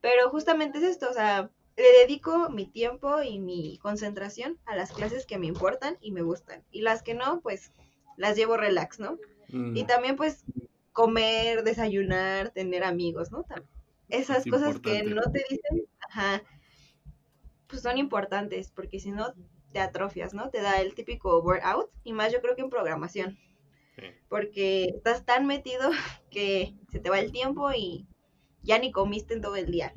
Pero 0.00 0.28
justamente 0.30 0.78
es 0.78 0.84
esto, 0.84 1.08
o 1.08 1.12
sea, 1.12 1.50
le 1.76 2.00
dedico 2.00 2.50
mi 2.50 2.66
tiempo 2.66 3.22
y 3.22 3.38
mi 3.38 3.78
concentración 3.78 4.58
a 4.66 4.76
las 4.76 4.92
clases 4.92 5.26
que 5.26 5.38
me 5.38 5.46
importan 5.46 5.96
y 6.00 6.12
me 6.12 6.22
gustan. 6.22 6.62
Y 6.70 6.82
las 6.82 7.02
que 7.02 7.14
no, 7.14 7.40
pues 7.40 7.72
las 8.16 8.36
llevo 8.36 8.56
relax, 8.56 9.00
¿no? 9.00 9.18
Y 9.48 9.84
mm. 9.84 9.86
también 9.86 10.16
pues 10.16 10.44
comer, 10.92 11.64
desayunar, 11.64 12.50
tener 12.50 12.84
amigos, 12.84 13.30
¿no? 13.30 13.44
Esas 14.08 14.44
cosas 14.44 14.78
que 14.78 15.02
no 15.02 15.22
te 15.32 15.44
dicen, 15.48 15.86
ajá, 16.08 16.42
pues 17.74 17.82
son 17.82 17.98
importantes 17.98 18.70
porque 18.70 19.00
si 19.00 19.10
no 19.10 19.34
te 19.72 19.80
atrofias, 19.80 20.32
¿no? 20.32 20.50
Te 20.50 20.62
da 20.62 20.80
el 20.80 20.94
típico 20.94 21.40
workout 21.40 21.90
y 22.04 22.12
más 22.12 22.32
yo 22.32 22.40
creo 22.40 22.54
que 22.54 22.62
en 22.62 22.70
programación. 22.70 23.36
Porque 24.28 24.84
estás 24.96 25.24
tan 25.24 25.46
metido 25.46 25.90
que 26.30 26.74
se 26.90 27.00
te 27.00 27.10
va 27.10 27.18
el 27.18 27.32
tiempo 27.32 27.72
y 27.72 28.06
ya 28.62 28.78
ni 28.78 28.92
comiste 28.92 29.34
en 29.34 29.40
todo 29.40 29.56
el 29.56 29.70
día. 29.72 29.92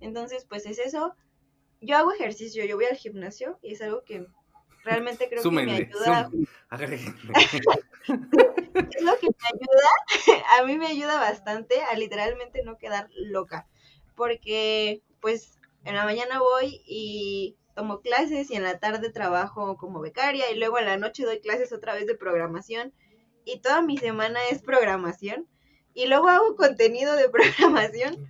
Entonces, 0.00 0.46
pues 0.48 0.66
es 0.66 0.78
eso. 0.78 1.16
Yo 1.80 1.96
hago 1.96 2.12
ejercicio, 2.12 2.64
yo 2.64 2.76
voy 2.76 2.86
al 2.86 2.96
gimnasio 2.96 3.58
y 3.60 3.72
es 3.72 3.82
algo 3.82 4.04
que 4.04 4.26
realmente 4.84 5.28
creo 5.28 5.42
que 5.42 5.50
me 5.50 5.72
ayuda. 5.72 6.30
es 8.06 9.02
lo 9.02 9.18
que 9.18 9.26
me 9.26 9.46
ayuda, 9.52 10.44
a 10.60 10.64
mí 10.64 10.78
me 10.78 10.86
ayuda 10.86 11.18
bastante 11.18 11.82
a 11.82 11.96
literalmente 11.96 12.62
no 12.62 12.78
quedar 12.78 13.08
loca. 13.16 13.66
Porque, 14.14 15.02
pues, 15.20 15.58
en 15.84 15.94
la 15.94 16.04
mañana 16.04 16.40
voy 16.40 16.82
y 16.86 17.56
tomo 17.74 18.00
clases 18.00 18.50
y 18.50 18.54
en 18.54 18.62
la 18.62 18.78
tarde 18.78 19.10
trabajo 19.10 19.76
como 19.76 20.00
becaria 20.00 20.50
y 20.50 20.58
luego 20.58 20.78
en 20.78 20.86
la 20.86 20.96
noche 20.96 21.24
doy 21.24 21.40
clases 21.40 21.72
otra 21.72 21.94
vez 21.94 22.06
de 22.06 22.14
programación 22.14 22.92
y 23.44 23.60
toda 23.60 23.82
mi 23.82 23.98
semana 23.98 24.40
es 24.50 24.62
programación 24.62 25.46
y 25.92 26.06
luego 26.06 26.28
hago 26.28 26.56
contenido 26.56 27.14
de 27.14 27.28
programación, 27.30 28.28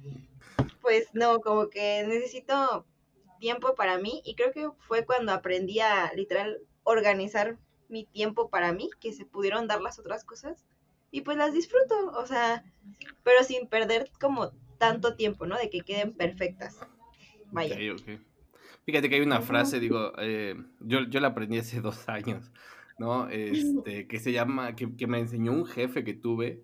pues 0.81 1.09
no, 1.15 1.41
como 1.41 1.71
que 1.71 2.05
necesito 2.07 2.87
tiempo 3.41 3.75
para 3.75 3.99
mí 3.99 4.23
y 4.25 4.35
creo 4.35 4.53
que 4.53 4.69
fue 4.87 5.05
cuando 5.05 5.33
aprendí 5.33 5.81
a 5.81 6.13
literal 6.15 6.61
organizar 6.83 7.59
mi 7.89 8.05
tiempo 8.05 8.49
para 8.49 8.73
mí, 8.73 8.91
que 9.01 9.13
se 9.13 9.25
pudieron 9.25 9.67
dar 9.67 9.81
las 9.81 9.99
otras 9.99 10.25
cosas 10.25 10.65
y 11.11 11.21
pues 11.21 11.37
las 11.37 11.53
disfruto, 11.53 12.13
o 12.17 12.27
sea, 12.27 12.65
pero 13.23 13.45
sin 13.45 13.69
perder 13.69 14.11
como 14.21 14.51
tanto 14.79 15.15
tiempo, 15.15 15.47
¿no? 15.47 15.57
De 15.57 15.71
que 15.71 15.81
queden 15.81 16.13
perfectas. 16.13 16.79
Vaya. 17.55 17.77
Fíjate 18.85 19.09
que 19.09 19.15
hay 19.15 19.21
una 19.23 19.41
frase, 19.41 19.81
digo, 19.81 20.13
eh, 20.19 20.57
yo, 20.81 21.09
yo 21.09 21.21
la 21.21 21.29
aprendí 21.29 21.59
hace 21.59 21.81
dos 21.81 22.09
años, 22.09 22.53
¿no? 22.99 23.29
Este, 23.31 24.07
que 24.07 24.19
se 24.19 24.33
llama, 24.33 24.77
que, 24.77 24.95
que 24.97 25.07
me 25.07 25.19
enseñó 25.19 25.53
un 25.53 25.67
jefe 25.67 26.05
que 26.05 26.15
tuve 26.15 26.63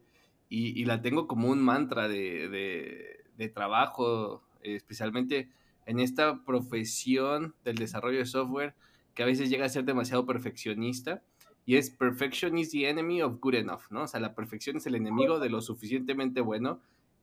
y, 0.49 0.79
y 0.81 0.85
la 0.85 1.01
tengo 1.01 1.27
como 1.27 1.49
un 1.49 1.63
mantra 1.63 2.09
de, 2.09 2.49
de, 2.49 3.25
de, 3.37 3.49
trabajo, 3.49 4.43
especialmente 4.63 5.49
en 5.87 6.01
esta 6.01 6.45
profesión 6.45 7.55
del 7.65 7.77
desarrollo 7.77 8.19
de 8.19 8.27
software 8.27 8.75
que 9.15 9.23
a 9.23 9.27
veces 9.27 9.49
llega 9.49 9.65
a 9.65 9.69
ser 9.69 9.85
demasiado 9.85 10.27
perfeccionista 10.27 11.23
y 11.65 11.77
es 11.77 11.91
perfection 11.91 12.59
is 12.59 12.71
the 12.71 12.89
enemy 12.89 13.23
of 13.23 13.39
good 13.41 13.55
enough, 13.55 13.83
¿no? 13.91 14.03
O 14.03 14.07
sea, 14.07 14.21
la 14.21 14.35
perfección 14.35 14.77
es 14.77 14.87
el 14.87 14.95
enemigo 14.97 15.39
de 15.39 15.51
lo 15.51 15.61
suficientemente 15.61 16.41
bueno 16.41 16.81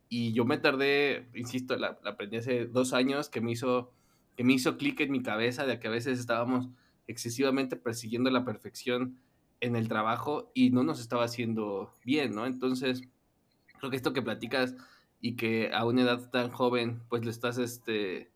y 0.10 0.34
yo 0.34 0.46
me 0.46 0.58
tardé, 0.58 1.30
insisto, 1.34 1.76
la, 1.76 2.00
la 2.04 2.12
aprendí 2.12 2.38
hace 2.38 2.66
dos 2.66 2.94
años 2.94 3.30
que 3.30 3.42
me 3.42 3.52
hizo, 3.52 3.92
que 4.36 4.44
me 4.44 4.54
hizo 4.54 4.78
clic 4.78 5.00
en 5.02 5.12
mi 5.12 5.22
cabeza 5.22 5.66
de 5.66 5.80
que 5.80 5.88
a 5.88 5.92
veces 5.92 6.20
estábamos 6.20 6.70
excesivamente 7.08 7.76
persiguiendo 7.76 8.30
la 8.30 8.46
perfección 8.46 9.20
en 9.60 9.76
el 9.76 9.88
trabajo 9.88 10.52
y 10.54 10.70
no 10.70 10.84
nos 10.84 11.00
estaba 11.00 11.24
haciendo 11.24 11.94
bien, 12.06 12.36
¿no? 12.36 12.46
Entonces, 12.46 13.02
creo 13.80 13.90
que 13.90 13.98
esto 13.98 14.14
que 14.14 14.22
platicas 14.22 14.76
y 15.20 15.36
que 15.36 15.72
a 15.74 15.86
una 15.86 16.04
edad 16.04 16.30
tan 16.30 16.52
joven, 16.52 17.02
pues 17.10 17.24
lo 17.24 17.32
estás, 17.32 17.58
este, 17.58 18.32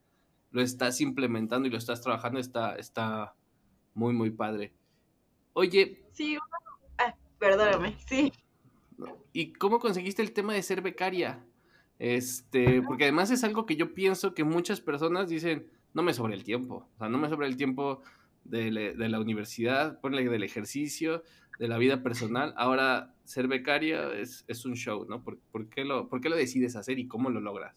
lo 0.51 0.62
estás 0.62 1.00
implementando 1.01 1.68
y 1.68 1.72
lo 1.72 1.78
estás 1.78 2.01
trabajando, 2.01 2.40
está, 2.40 2.75
está 2.75 3.36
muy, 3.94 4.13
muy 4.13 4.32
padre. 4.32 4.74
Oye. 5.54 6.04
Sí, 6.12 6.38
ah, 6.98 7.16
perdóname, 7.38 7.98
sí. 8.08 8.32
¿Y 9.34 9.54
cómo 9.54 9.80
conseguiste 9.80 10.22
el 10.22 10.34
tema 10.34 10.54
de 10.54 10.63
ser 10.63 10.82
becaria? 10.82 11.44
Este, 12.01 12.81
porque 12.81 13.03
además 13.03 13.29
es 13.29 13.43
algo 13.43 13.67
que 13.67 13.75
yo 13.75 13.93
pienso 13.93 14.34
que 14.34 14.43
muchas 14.43 14.81
personas 14.81 15.29
dicen, 15.29 15.67
no 15.93 16.01
me 16.01 16.15
sobre 16.15 16.34
el 16.34 16.43
tiempo, 16.43 16.89
o 16.96 16.98
sea, 16.98 17.10
no 17.10 17.20
me 17.20 17.29
sobre 17.29 17.46
el 17.46 17.58
tiempo 17.58 18.01
de, 18.43 18.72
la 18.98 19.20
universidad, 19.20 20.00
ponle 20.00 20.27
del 20.27 20.41
ejercicio, 20.41 21.22
de 21.60 21.67
la 21.67 21.77
vida 21.77 22.01
personal. 22.01 22.55
Ahora, 22.58 23.13
ser 23.24 23.48
becaria 23.48 24.15
es, 24.15 24.46
es 24.48 24.65
un 24.65 24.74
show, 24.74 25.05
¿no? 25.08 25.24
¿Por, 25.24 25.70
qué 25.70 25.86
lo, 25.86 26.10
¿Por 26.10 26.22
qué 26.22 26.29
lo 26.29 26.36
decides 26.36 26.75
hacer 26.75 26.98
y 26.98 27.08
cómo 27.08 27.29
lo 27.29 27.39
logras? 27.39 27.75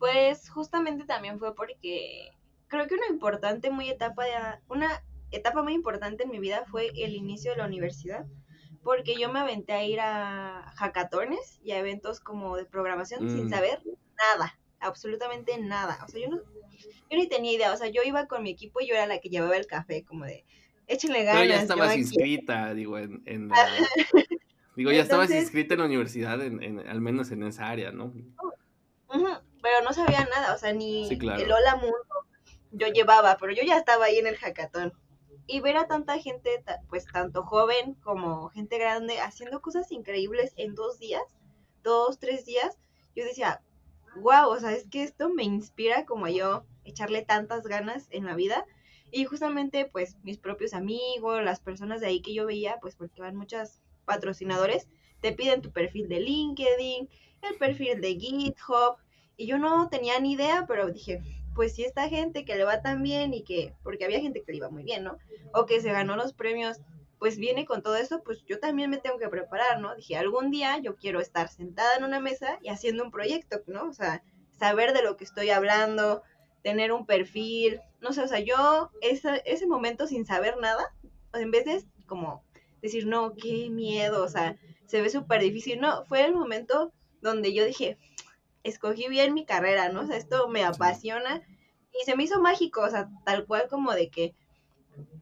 Pues 0.00 0.50
justamente 0.50 1.04
también 1.04 1.38
fue 1.38 1.54
porque 1.54 2.32
creo 2.66 2.88
que 2.88 2.96
una 2.96 3.06
importante 3.06 3.70
muy 3.70 3.88
etapa 3.88 4.24
de, 4.24 4.32
una 4.68 5.00
etapa 5.30 5.62
muy 5.62 5.74
importante 5.74 6.24
en 6.24 6.30
mi 6.32 6.40
vida 6.40 6.64
fue 6.66 6.90
el 6.96 7.14
inicio 7.14 7.52
de 7.52 7.58
la 7.58 7.66
universidad 7.66 8.26
porque 8.84 9.16
yo 9.18 9.32
me 9.32 9.40
aventé 9.40 9.72
a 9.72 9.84
ir 9.84 9.98
a 10.00 10.72
hackatones 10.76 11.58
y 11.64 11.72
a 11.72 11.78
eventos 11.78 12.20
como 12.20 12.56
de 12.56 12.66
programación 12.66 13.28
sin 13.30 13.46
mm. 13.46 13.50
saber 13.50 13.82
nada, 14.16 14.58
absolutamente 14.78 15.58
nada. 15.58 15.98
O 16.04 16.08
sea, 16.08 16.20
yo 16.20 16.28
no, 16.28 16.36
yo 16.36 17.18
ni 17.18 17.26
tenía 17.28 17.52
idea, 17.52 17.72
o 17.72 17.76
sea, 17.76 17.88
yo 17.88 18.02
iba 18.04 18.26
con 18.26 18.42
mi 18.42 18.50
equipo 18.50 18.80
y 18.80 18.86
yo 18.86 18.94
era 18.94 19.06
la 19.06 19.18
que 19.18 19.30
llevaba 19.30 19.56
el 19.56 19.66
café, 19.66 20.04
como 20.04 20.24
de, 20.26 20.44
échenle 20.86 21.24
ganas. 21.24 21.42
Pero 21.42 21.54
ya 21.54 21.62
estabas 21.62 21.96
inscrita, 21.96 22.74
digo, 22.74 22.98
en, 22.98 23.22
en 23.26 23.50
digo, 24.76 24.92
ya 24.92 25.02
estabas 25.02 25.30
inscrita 25.30 25.74
en 25.74 25.80
la 25.80 25.86
universidad, 25.86 26.40
en, 26.42 26.86
al 26.86 27.00
menos 27.00 27.30
en 27.30 27.42
esa 27.42 27.68
área, 27.68 27.90
¿no? 27.90 28.12
pero 29.62 29.80
no 29.82 29.94
sabía 29.94 30.24
nada, 30.24 30.54
o 30.54 30.58
sea, 30.58 30.72
ni 30.74 31.08
el 31.08 31.52
hola 31.52 31.76
mundo 31.76 31.96
yo 32.72 32.88
llevaba, 32.88 33.38
pero 33.40 33.52
yo 33.52 33.62
ya 33.62 33.78
estaba 33.78 34.06
ahí 34.06 34.18
en 34.18 34.26
el 34.26 34.36
hackatón 34.36 34.92
y 35.46 35.60
ver 35.60 35.76
a 35.76 35.86
tanta 35.86 36.18
gente, 36.18 36.62
pues 36.88 37.06
tanto 37.06 37.42
joven 37.44 37.94
como 38.02 38.48
gente 38.50 38.78
grande, 38.78 39.20
haciendo 39.20 39.60
cosas 39.60 39.92
increíbles 39.92 40.52
en 40.56 40.74
dos 40.74 40.98
días, 40.98 41.22
dos, 41.82 42.18
tres 42.18 42.46
días, 42.46 42.78
yo 43.14 43.24
decía, 43.24 43.60
wow, 44.16 44.48
o 44.48 44.58
sea, 44.58 44.72
es 44.72 44.88
que 44.88 45.02
esto 45.02 45.28
me 45.28 45.44
inspira 45.44 46.06
como 46.06 46.28
yo 46.28 46.64
echarle 46.84 47.22
tantas 47.22 47.64
ganas 47.64 48.08
en 48.10 48.24
la 48.24 48.34
vida. 48.34 48.64
Y 49.10 49.24
justamente, 49.26 49.84
pues, 49.84 50.16
mis 50.22 50.38
propios 50.38 50.74
amigos, 50.74 51.42
las 51.44 51.60
personas 51.60 52.00
de 52.00 52.08
ahí 52.08 52.20
que 52.20 52.34
yo 52.34 52.46
veía, 52.46 52.78
pues, 52.80 52.96
porque 52.96 53.20
van 53.20 53.36
muchos 53.36 53.80
patrocinadores, 54.04 54.88
te 55.20 55.32
piden 55.32 55.62
tu 55.62 55.70
perfil 55.70 56.08
de 56.08 56.20
LinkedIn, 56.20 57.08
el 57.42 57.58
perfil 57.58 58.00
de 58.00 58.16
GitHub, 58.16 58.96
y 59.36 59.46
yo 59.46 59.58
no 59.58 59.88
tenía 59.88 60.18
ni 60.20 60.32
idea, 60.32 60.64
pero 60.66 60.90
dije, 60.90 61.20
pues 61.54 61.74
si 61.74 61.84
esta 61.84 62.08
gente 62.08 62.44
que 62.44 62.56
le 62.56 62.64
va 62.64 62.82
tan 62.82 63.02
bien 63.02 63.34
y 63.34 63.42
que, 63.42 63.74
porque 63.82 64.04
había 64.04 64.20
gente 64.20 64.42
que 64.42 64.52
le 64.52 64.58
iba 64.58 64.70
muy 64.70 64.82
bien, 64.82 65.04
¿no? 65.04 65.18
O 65.52 65.66
que 65.66 65.80
se 65.80 65.92
ganó 65.92 66.16
los 66.16 66.32
premios, 66.32 66.80
pues 67.18 67.38
viene 67.38 67.64
con 67.64 67.82
todo 67.82 67.96
eso, 67.96 68.22
pues 68.22 68.44
yo 68.46 68.58
también 68.58 68.90
me 68.90 68.98
tengo 68.98 69.18
que 69.18 69.28
preparar, 69.28 69.80
¿no? 69.80 69.94
Dije, 69.94 70.16
algún 70.16 70.50
día 70.50 70.78
yo 70.78 70.96
quiero 70.96 71.20
estar 71.20 71.48
sentada 71.48 71.96
en 71.96 72.04
una 72.04 72.20
mesa 72.20 72.58
y 72.62 72.68
haciendo 72.68 73.04
un 73.04 73.10
proyecto, 73.10 73.62
¿no? 73.66 73.88
O 73.88 73.92
sea, 73.92 74.22
saber 74.58 74.92
de 74.92 75.02
lo 75.02 75.16
que 75.16 75.24
estoy 75.24 75.50
hablando, 75.50 76.22
tener 76.62 76.92
un 76.92 77.06
perfil, 77.06 77.80
no 78.00 78.12
sé, 78.12 78.22
o 78.22 78.28
sea, 78.28 78.40
yo 78.40 78.90
ese, 79.00 79.42
ese 79.44 79.66
momento 79.66 80.06
sin 80.06 80.26
saber 80.26 80.56
nada, 80.58 80.94
en 81.32 81.50
vez 81.50 81.64
de 81.64 81.84
como 82.06 82.42
decir, 82.82 83.06
no, 83.06 83.34
qué 83.34 83.70
miedo, 83.70 84.22
o 84.22 84.28
sea, 84.28 84.56
se 84.86 85.00
ve 85.00 85.08
súper 85.08 85.40
difícil, 85.40 85.80
no, 85.80 86.04
fue 86.04 86.24
el 86.24 86.34
momento 86.34 86.92
donde 87.22 87.54
yo 87.54 87.64
dije, 87.64 87.96
escogí 88.64 89.08
bien 89.08 89.34
mi 89.34 89.44
carrera, 89.44 89.90
¿no? 89.90 90.00
O 90.00 90.06
sea, 90.06 90.16
esto 90.16 90.48
me 90.48 90.64
apasiona 90.64 91.42
y 91.92 92.04
se 92.04 92.16
me 92.16 92.24
hizo 92.24 92.40
mágico, 92.40 92.80
o 92.80 92.90
sea, 92.90 93.08
tal 93.24 93.46
cual 93.46 93.68
como 93.68 93.92
de 93.92 94.10
que 94.10 94.34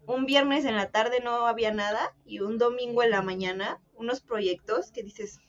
un 0.07 0.27
viernes 0.27 0.65
en 0.65 0.77
la 0.77 0.91
tarde 0.91 1.21
no 1.23 1.47
había 1.47 1.73
nada 1.73 2.15
y 2.25 2.41
un 2.41 2.59
domingo 2.59 3.03
en 3.03 3.11
la 3.11 3.23
mañana 3.23 3.81
unos 3.95 4.21
proyectos 4.21 4.91
que 4.91 5.03
dices, 5.03 5.41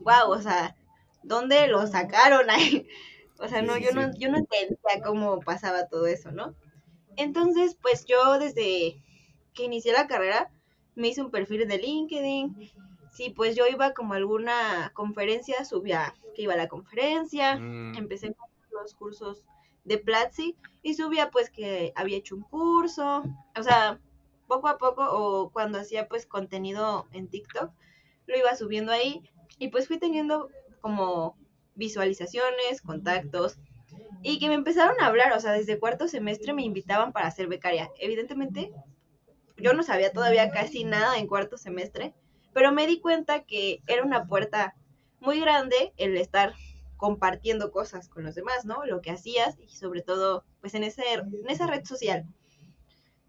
wow, 0.00 0.30
o 0.30 0.40
sea, 0.40 0.76
¿dónde 1.22 1.66
lo 1.66 1.86
sacaron 1.86 2.50
ahí? 2.50 2.86
O 3.42 3.48
sea, 3.48 3.62
no, 3.62 3.78
yo 3.78 3.90
no, 3.92 4.14
yo 4.18 4.30
no 4.30 4.36
entendía 4.36 5.02
cómo 5.02 5.40
pasaba 5.40 5.88
todo 5.88 6.06
eso, 6.06 6.30
¿no? 6.30 6.54
Entonces, 7.16 7.74
pues 7.80 8.04
yo 8.04 8.38
desde 8.38 9.02
que 9.54 9.64
inicié 9.64 9.94
la 9.94 10.06
carrera, 10.06 10.50
me 10.94 11.08
hice 11.08 11.22
un 11.22 11.30
perfil 11.30 11.66
de 11.66 11.78
LinkedIn. 11.78 12.70
Si 13.10 13.30
pues 13.30 13.56
yo 13.56 13.66
iba 13.66 13.92
como 13.92 14.14
a 14.14 14.16
alguna 14.16 14.92
conferencia, 14.94 15.64
subía 15.64 16.14
que 16.34 16.42
iba 16.42 16.54
a 16.54 16.56
la 16.56 16.68
conferencia, 16.68 17.56
Mm, 17.56 17.96
empecé 17.96 18.32
con 18.34 18.48
los 18.72 18.94
cursos 18.94 19.44
de 19.84 19.98
Platzi 19.98 20.56
y 20.82 20.94
subía 20.94 21.30
pues 21.30 21.50
que 21.50 21.92
había 21.96 22.18
hecho 22.18 22.36
un 22.36 22.42
curso, 22.42 23.24
o 23.56 23.62
sea, 23.62 23.98
poco 24.46 24.68
a 24.68 24.78
poco 24.78 25.02
o 25.10 25.50
cuando 25.50 25.78
hacía 25.78 26.08
pues 26.08 26.26
contenido 26.26 27.08
en 27.12 27.28
TikTok, 27.28 27.70
lo 28.26 28.36
iba 28.36 28.54
subiendo 28.56 28.92
ahí 28.92 29.22
y 29.58 29.68
pues 29.68 29.88
fui 29.88 29.98
teniendo 29.98 30.48
como 30.80 31.36
visualizaciones, 31.74 32.82
contactos 32.82 33.58
y 34.22 34.38
que 34.38 34.48
me 34.48 34.54
empezaron 34.54 35.00
a 35.00 35.06
hablar, 35.06 35.32
o 35.32 35.40
sea, 35.40 35.52
desde 35.52 35.78
cuarto 35.78 36.08
semestre 36.08 36.52
me 36.52 36.62
invitaban 36.62 37.12
para 37.12 37.30
ser 37.30 37.48
becaria. 37.48 37.90
Evidentemente, 37.98 38.72
yo 39.56 39.72
no 39.72 39.82
sabía 39.82 40.12
todavía 40.12 40.50
casi 40.50 40.84
nada 40.84 41.18
en 41.18 41.26
cuarto 41.26 41.56
semestre, 41.56 42.14
pero 42.52 42.72
me 42.72 42.86
di 42.86 43.00
cuenta 43.00 43.44
que 43.44 43.82
era 43.86 44.04
una 44.04 44.26
puerta 44.26 44.74
muy 45.20 45.40
grande 45.40 45.92
el 45.96 46.16
estar 46.16 46.54
compartiendo 46.96 47.70
cosas 47.70 48.08
con 48.08 48.24
los 48.24 48.34
demás, 48.34 48.64
¿no? 48.64 48.84
Lo 48.84 49.00
que 49.00 49.10
hacías 49.10 49.58
y 49.58 49.68
sobre 49.74 50.02
todo, 50.02 50.44
pues 50.60 50.74
en, 50.74 50.84
ese, 50.84 51.02
en 51.14 51.48
esa 51.48 51.66
red 51.66 51.84
social. 51.84 52.26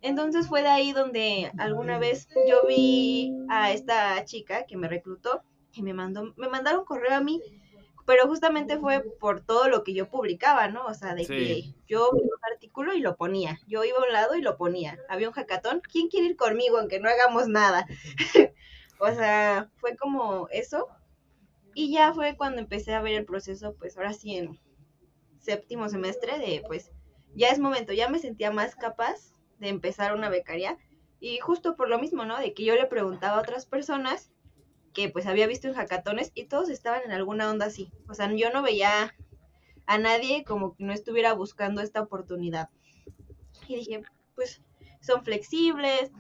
Entonces 0.02 0.48
fue 0.48 0.62
de 0.64 0.68
ahí 0.70 0.92
donde 0.94 1.52
alguna 1.58 2.00
vez 2.00 2.28
yo 2.50 2.66
vi 2.68 3.34
a 3.50 3.72
esta 3.72 4.26
chica 4.26 4.66
que 4.66 4.76
me 4.76 4.88
reclutó 4.88 5.44
y 5.74 5.84
me 5.84 5.94
mandó, 5.94 6.34
me 6.38 6.50
mandaron 6.50 6.86
correo 6.86 7.14
a 7.16 7.22
mí, 7.22 7.40
pero 8.06 8.28
justamente 8.28 8.78
fue 8.80 9.02
por 9.20 9.42
todo 9.42 9.70
lo 9.70 9.84
que 9.84 9.94
yo 9.94 10.10
publicaba, 10.10 10.68
¿no? 10.70 10.86
O 10.86 10.94
sea, 10.96 11.14
de 11.14 11.24
Sí. 11.24 11.34
que 11.34 11.64
yo 11.88 12.10
vi 12.14 12.22
un 12.24 12.30
artículo 12.52 12.94
y 12.94 13.00
lo 13.00 13.16
ponía, 13.16 13.60
yo 13.68 13.84
iba 13.84 14.00
a 14.00 14.04
un 14.06 14.12
lado 14.12 14.36
y 14.36 14.42
lo 14.42 14.58
ponía, 14.58 14.98
había 15.08 15.28
un 15.30 15.34
hackathon, 15.36 15.82
¿quién 15.82 16.08
quiere 16.10 16.26
ir 16.28 16.36
conmigo 16.36 16.78
aunque 16.80 17.00
no 17.00 17.08
hagamos 17.08 17.48
nada? 17.48 17.86
O 19.02 19.16
sea, 19.16 19.72
fue 19.78 19.98
como 19.98 20.48
eso. 20.50 20.88
Y 21.74 21.92
ya 21.92 22.14
fue 22.14 22.38
cuando 22.38 22.62
empecé 22.62 22.94
a 22.94 23.02
ver 23.02 23.14
el 23.14 23.26
proceso, 23.26 23.74
pues 23.80 23.98
ahora 23.98 24.14
sí 24.14 24.36
en 24.36 24.60
séptimo 25.40 25.90
semestre 25.90 26.38
de, 26.38 26.62
pues, 26.68 26.92
ya 27.34 27.50
es 27.50 27.60
momento, 27.60 27.94
ya 27.94 28.10
me 28.10 28.20
sentía 28.20 28.52
más 28.52 28.76
capaz 28.76 29.34
de 29.58 29.70
empezar 29.70 30.14
una 30.14 30.30
becaria. 30.30 30.78
Y 31.20 31.40
justo 31.40 31.76
por 31.76 31.90
lo 31.90 31.98
mismo, 31.98 32.26
¿no? 32.26 32.38
De 32.38 32.54
que 32.54 32.64
yo 32.64 32.76
le 32.76 32.86
preguntaba 32.86 33.38
a 33.38 33.42
otras 33.42 33.66
personas 33.66 34.32
que 34.94 35.10
pues 35.10 35.26
había 35.26 35.48
visto 35.48 35.68
en 35.68 35.74
hackatones 35.74 36.32
y 36.36 36.46
todos 36.46 36.70
estaban 36.70 37.02
en 37.06 37.12
alguna 37.12 37.50
onda 37.50 37.68
así. 37.68 37.92
O 38.08 38.14
sea, 38.14 38.32
yo 38.32 38.52
no 38.52 38.62
veía 38.62 39.16
a 39.88 39.98
nadie 39.98 40.44
como 40.44 40.76
que 40.76 40.84
no 40.84 40.94
estuviera 40.94 41.34
buscando 41.34 41.82
esta 41.82 42.02
oportunidad. 42.02 42.70
Y 43.68 43.78
dije, 43.78 44.04
pues 44.36 44.62
son 45.00 45.24
flexibles, 45.24 46.12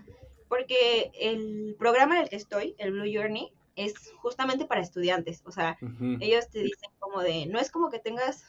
porque 0.51 1.11
el 1.13 1.77
programa 1.79 2.17
en 2.17 2.23
el 2.23 2.29
que 2.29 2.35
estoy, 2.35 2.75
el 2.77 2.91
Blue 2.91 3.09
Journey, 3.09 3.53
es 3.77 3.93
justamente 4.17 4.65
para 4.65 4.81
estudiantes. 4.81 5.43
O 5.45 5.51
sea, 5.53 5.77
ellos 6.19 6.49
te 6.49 6.59
dicen 6.59 6.91
como 6.99 7.21
de, 7.21 7.45
no 7.45 7.57
es 7.57 7.71
como 7.71 7.89
que 7.89 7.99
tengas, 7.99 8.43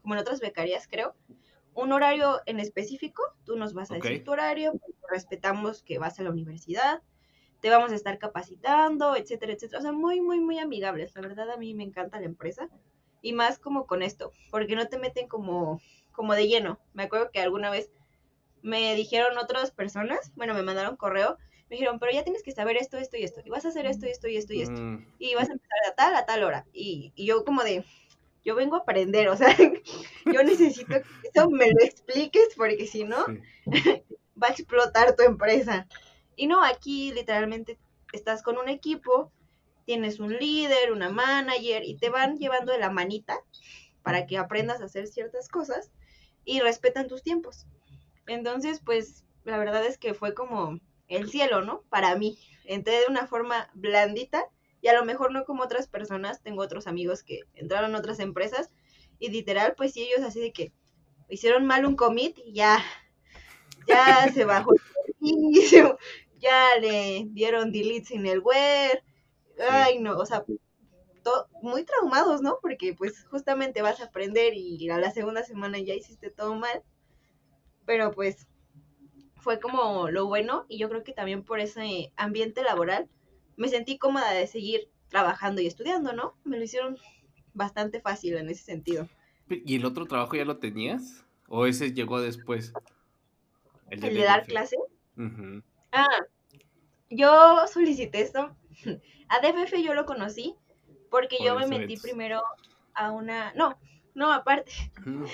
como 0.00 0.14
en 0.14 0.20
otras 0.20 0.40
becarias 0.40 0.88
creo, 0.90 1.14
un 1.74 1.92
horario 1.92 2.40
en 2.46 2.58
específico, 2.58 3.22
tú 3.44 3.56
nos 3.56 3.74
vas 3.74 3.90
a 3.90 3.96
decir 3.96 4.24
tu 4.24 4.32
horario, 4.32 4.72
respetamos 5.10 5.82
que 5.82 5.98
vas 5.98 6.18
a 6.18 6.22
la 6.22 6.30
universidad, 6.30 7.02
te 7.60 7.68
vamos 7.68 7.92
a 7.92 7.96
estar 7.96 8.18
capacitando, 8.18 9.14
etcétera, 9.14 9.52
etcétera. 9.52 9.80
O 9.80 9.82
sea, 9.82 9.92
muy, 9.92 10.22
muy, 10.22 10.40
muy 10.40 10.58
amigables. 10.58 11.14
La 11.14 11.20
verdad 11.20 11.50
a 11.50 11.58
mí 11.58 11.74
me 11.74 11.84
encanta 11.84 12.18
la 12.18 12.24
empresa. 12.24 12.70
Y 13.20 13.34
más 13.34 13.58
como 13.58 13.86
con 13.86 14.02
esto, 14.02 14.32
porque 14.50 14.74
no 14.74 14.88
te 14.88 14.96
meten 14.96 15.28
como, 15.28 15.82
como 16.12 16.34
de 16.34 16.48
lleno. 16.48 16.78
Me 16.94 17.02
acuerdo 17.02 17.30
que 17.30 17.42
alguna 17.42 17.68
vez 17.68 17.90
me 18.62 18.94
dijeron 18.94 19.36
otras 19.38 19.70
personas, 19.70 20.32
bueno, 20.36 20.54
me 20.54 20.62
mandaron 20.62 20.96
correo, 20.96 21.36
me 21.68 21.76
dijeron, 21.76 21.98
pero 21.98 22.12
ya 22.12 22.22
tienes 22.22 22.42
que 22.42 22.52
saber 22.52 22.76
esto, 22.76 22.98
esto 22.98 23.16
y 23.16 23.24
esto, 23.24 23.40
y 23.44 23.50
vas 23.50 23.64
a 23.64 23.68
hacer 23.68 23.86
esto, 23.86 24.06
esto 24.06 24.28
y 24.28 24.36
esto 24.36 24.52
y 24.52 24.62
esto 24.62 24.80
Mm, 24.80 25.06
y 25.18 25.34
vas 25.34 25.48
a 25.48 25.52
empezar 25.52 25.78
a 25.90 25.94
tal, 25.94 26.14
a 26.14 26.26
tal 26.26 26.44
hora. 26.44 26.66
Y, 26.72 27.12
y 27.16 27.26
yo 27.26 27.44
como 27.44 27.62
de, 27.62 27.84
yo 28.44 28.54
vengo 28.54 28.76
a 28.76 28.80
aprender, 28.80 29.28
o 29.28 29.36
sea, 29.36 29.48
yo 30.26 30.42
necesito 30.42 30.94
que 30.94 31.28
eso 31.32 31.50
me 31.50 31.66
lo 31.66 31.84
expliques 31.84 32.48
porque 32.56 32.86
si 32.86 33.04
no, 33.04 33.24
sí. 33.26 33.40
va 34.42 34.48
a 34.48 34.50
explotar 34.50 35.16
tu 35.16 35.22
empresa. 35.22 35.86
Y 36.36 36.46
no, 36.46 36.64
aquí 36.64 37.12
literalmente 37.12 37.78
estás 38.12 38.42
con 38.42 38.58
un 38.58 38.68
equipo, 38.68 39.30
tienes 39.84 40.20
un 40.20 40.36
líder, 40.36 40.92
una 40.92 41.10
manager 41.10 41.82
y 41.84 41.96
te 41.96 42.10
van 42.10 42.36
llevando 42.36 42.72
de 42.72 42.78
la 42.78 42.90
manita 42.90 43.40
para 44.02 44.26
que 44.26 44.38
aprendas 44.38 44.80
a 44.80 44.86
hacer 44.86 45.06
ciertas 45.06 45.48
cosas 45.48 45.90
y 46.44 46.60
respetan 46.60 47.08
tus 47.08 47.22
tiempos. 47.22 47.66
Entonces, 48.26 48.80
pues 48.84 49.24
la 49.44 49.58
verdad 49.58 49.84
es 49.84 49.98
que 49.98 50.14
fue 50.14 50.34
como 50.34 50.78
el 51.08 51.30
cielo, 51.30 51.62
¿no? 51.62 51.82
Para 51.88 52.16
mí. 52.16 52.38
Entré 52.64 53.00
de 53.00 53.06
una 53.08 53.26
forma 53.26 53.70
blandita 53.74 54.44
y 54.80 54.88
a 54.88 54.94
lo 54.94 55.04
mejor 55.04 55.32
no 55.32 55.44
como 55.44 55.62
otras 55.62 55.88
personas. 55.88 56.42
Tengo 56.42 56.62
otros 56.62 56.86
amigos 56.86 57.22
que 57.22 57.40
entraron 57.54 57.94
a 57.94 57.98
otras 57.98 58.20
empresas 58.20 58.70
y 59.18 59.30
literal, 59.30 59.74
pues 59.76 59.92
sí, 59.92 60.02
ellos 60.02 60.26
así 60.26 60.40
de 60.40 60.52
que 60.52 60.72
hicieron 61.28 61.66
mal 61.66 61.84
un 61.86 61.96
commit 61.96 62.38
y 62.38 62.52
ya, 62.54 62.82
ya 63.86 64.28
se 64.32 64.44
bajó 64.44 64.72
el 64.74 64.80
ya 66.38 66.76
le 66.80 67.26
dieron 67.30 67.70
delete 67.70 68.06
sin 68.06 68.26
el 68.26 68.40
web. 68.40 69.02
Ay, 69.70 70.00
no, 70.00 70.16
o 70.18 70.26
sea, 70.26 70.44
muy 71.62 71.84
traumados, 71.84 72.42
¿no? 72.42 72.58
Porque 72.60 72.94
pues 72.94 73.24
justamente 73.30 73.82
vas 73.82 74.00
a 74.00 74.06
aprender 74.06 74.54
y 74.54 74.90
a 74.90 74.98
la 74.98 75.12
segunda 75.12 75.44
semana 75.44 75.78
ya 75.78 75.94
hiciste 75.94 76.30
todo 76.30 76.54
mal. 76.56 76.82
Pero 77.86 78.12
pues 78.12 78.46
fue 79.36 79.60
como 79.60 80.08
lo 80.08 80.26
bueno 80.26 80.66
y 80.68 80.78
yo 80.78 80.88
creo 80.88 81.02
que 81.02 81.12
también 81.12 81.42
por 81.42 81.60
ese 81.60 82.12
ambiente 82.16 82.62
laboral 82.62 83.08
me 83.56 83.68
sentí 83.68 83.98
cómoda 83.98 84.30
de 84.32 84.46
seguir 84.46 84.88
trabajando 85.08 85.60
y 85.60 85.66
estudiando, 85.66 86.12
¿no? 86.12 86.34
Me 86.44 86.56
lo 86.58 86.64
hicieron 86.64 86.96
bastante 87.54 88.00
fácil 88.00 88.36
en 88.36 88.48
ese 88.48 88.64
sentido. 88.64 89.08
¿Y 89.48 89.76
el 89.76 89.84
otro 89.84 90.06
trabajo 90.06 90.36
ya 90.36 90.44
lo 90.44 90.58
tenías? 90.58 91.24
¿O 91.48 91.66
ese 91.66 91.92
llegó 91.92 92.20
después? 92.20 92.72
El 93.90 94.00
de 94.00 94.24
dar. 94.24 94.46
Ujú. 95.16 95.62
Ah, 95.92 96.06
yo 97.10 97.66
solicité 97.70 98.22
esto. 98.22 98.56
A 99.28 99.40
DFF 99.40 99.82
yo 99.82 99.92
lo 99.94 100.06
conocí 100.06 100.54
porque 101.10 101.36
Por 101.36 101.46
yo 101.46 101.54
me 101.56 101.66
metí 101.66 101.84
eventos. 101.84 102.02
primero 102.02 102.42
a 102.94 103.12
una... 103.12 103.52
No, 103.54 103.78
no, 104.14 104.32
aparte. 104.32 104.72
Mm, 105.04 105.24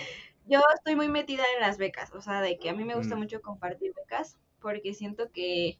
Yo 0.49 0.61
estoy 0.75 0.97
muy 0.97 1.09
metida 1.09 1.45
en 1.55 1.61
las 1.61 1.79
becas, 1.79 2.13
o 2.15 2.21
sea, 2.23 2.41
de 2.41 2.59
que 2.59 2.71
a 2.71 2.75
mí 2.75 2.85
me 2.85 2.95
gusta 2.95 3.17
Mm. 3.17 3.19
mucho 3.19 3.43
compartir 3.43 3.93
becas 3.95 4.37
porque 4.61 4.95
siento 4.95 5.31
que 5.31 5.79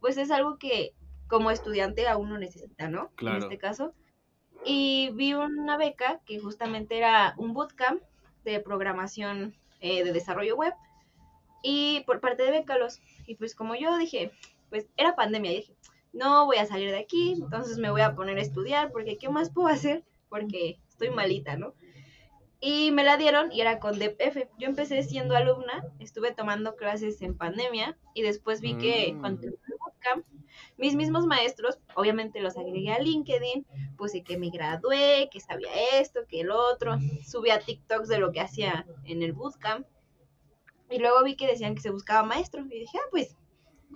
pues 0.00 0.16
es 0.16 0.30
algo 0.30 0.58
que 0.58 0.92
como 1.26 1.50
estudiante 1.50 2.06
a 2.08 2.16
uno 2.16 2.38
necesita, 2.38 2.88
¿no? 2.88 3.10
Claro. 3.16 3.36
En 3.38 3.42
este 3.42 3.58
caso. 3.58 3.92
Y 4.64 5.10
vi 5.14 5.34
una 5.34 5.76
beca 5.76 6.20
que 6.24 6.38
justamente 6.40 6.96
era 6.96 7.34
un 7.36 7.52
bootcamp 7.52 8.02
de 8.44 8.60
programación 8.60 9.54
eh, 9.80 10.04
de 10.04 10.12
desarrollo 10.12 10.56
web 10.56 10.72
y 11.62 12.02
por 12.06 12.20
parte 12.20 12.44
de 12.44 12.50
Becalos. 12.50 13.00
Y 13.26 13.34
pues 13.34 13.54
como 13.54 13.74
yo 13.74 13.96
dije, 13.98 14.32
pues 14.70 14.86
era 14.96 15.14
pandemia, 15.16 15.50
dije, 15.50 15.76
no 16.12 16.46
voy 16.46 16.56
a 16.56 16.66
salir 16.66 16.90
de 16.90 16.98
aquí, 16.98 17.32
entonces 17.32 17.78
me 17.78 17.90
voy 17.90 18.00
a 18.00 18.14
poner 18.14 18.38
a 18.38 18.42
estudiar 18.42 18.90
porque 18.90 19.18
¿qué 19.18 19.28
más 19.28 19.50
puedo 19.50 19.68
hacer? 19.68 20.04
Porque 20.28 20.78
estoy 20.88 21.10
malita, 21.10 21.56
¿no? 21.56 21.74
Y 22.60 22.90
me 22.90 23.04
la 23.04 23.16
dieron 23.16 23.52
y 23.52 23.60
era 23.60 23.78
con 23.78 23.98
DPF. 23.98 24.48
Yo 24.58 24.66
empecé 24.68 25.02
siendo 25.04 25.36
alumna, 25.36 25.84
estuve 26.00 26.32
tomando 26.32 26.74
clases 26.74 27.22
en 27.22 27.36
pandemia 27.36 27.96
y 28.14 28.22
después 28.22 28.60
vi 28.60 28.76
que 28.76 29.12
Mm. 29.14 29.20
cuando 29.20 29.42
el 29.46 29.58
bootcamp, 29.78 30.26
mis 30.76 30.96
mismos 30.96 31.24
maestros, 31.26 31.78
obviamente 31.94 32.40
los 32.40 32.56
agregué 32.56 32.90
a 32.92 32.98
LinkedIn, 32.98 33.64
puse 33.96 34.24
que 34.24 34.36
me 34.38 34.50
gradué, 34.50 35.28
que 35.30 35.38
sabía 35.38 35.70
esto, 36.00 36.20
que 36.28 36.40
el 36.40 36.50
otro, 36.50 36.98
subí 37.24 37.50
a 37.50 37.60
TikToks 37.60 38.08
de 38.08 38.18
lo 38.18 38.32
que 38.32 38.40
hacía 38.40 38.86
en 39.04 39.22
el 39.22 39.32
bootcamp 39.34 39.86
y 40.90 40.98
luego 40.98 41.22
vi 41.22 41.36
que 41.36 41.46
decían 41.46 41.74
que 41.76 41.82
se 41.82 41.90
buscaba 41.90 42.24
maestro 42.26 42.62
y 42.66 42.80
dije, 42.80 42.98
ah, 42.98 43.06
pues 43.12 43.36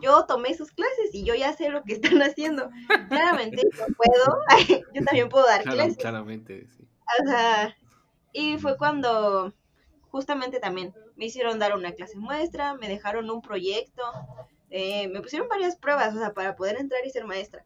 yo 0.01 0.25
tomé 0.27 0.55
sus 0.55 0.71
clases 0.71 1.13
y 1.15 1.25
yo 1.25 1.35
ya 1.35 1.53
sé 1.53 1.69
lo 1.69 1.83
que 1.83 1.95
están 1.95 2.23
haciendo. 2.23 2.71
Claramente 3.09 3.63
yo 3.77 3.87
puedo, 3.97 4.39
yo 4.95 5.05
también 5.05 5.29
puedo 5.29 5.47
dar 5.47 5.63
Claro, 5.63 5.77
clases. 5.79 5.97
claramente, 5.97 6.67
sí. 6.77 6.85
O 7.25 7.27
sea, 7.29 7.77
y 8.33 8.59
fue 8.59 8.77
cuando 8.77 9.53
justamente 10.11 10.61
también 10.61 10.95
me 11.17 11.27
hicieron 11.27 11.59
dar 11.59 11.75
una 11.77 11.93
clase 11.93 12.17
muestra, 12.19 12.75
me 12.75 12.89
dejaron 12.89 13.31
un 13.31 13.43
proyecto, 13.43 14.03
eh, 14.71 15.09
me 15.09 15.21
pusieron 15.21 15.49
varias 15.49 15.77
pruebas, 15.77 16.15
o 16.15 16.19
sea, 16.19 16.35
para 16.35 16.57
poder 16.57 16.79
entrar 16.79 17.05
y 17.07 17.11
ser 17.11 17.25
maestra. 17.27 17.65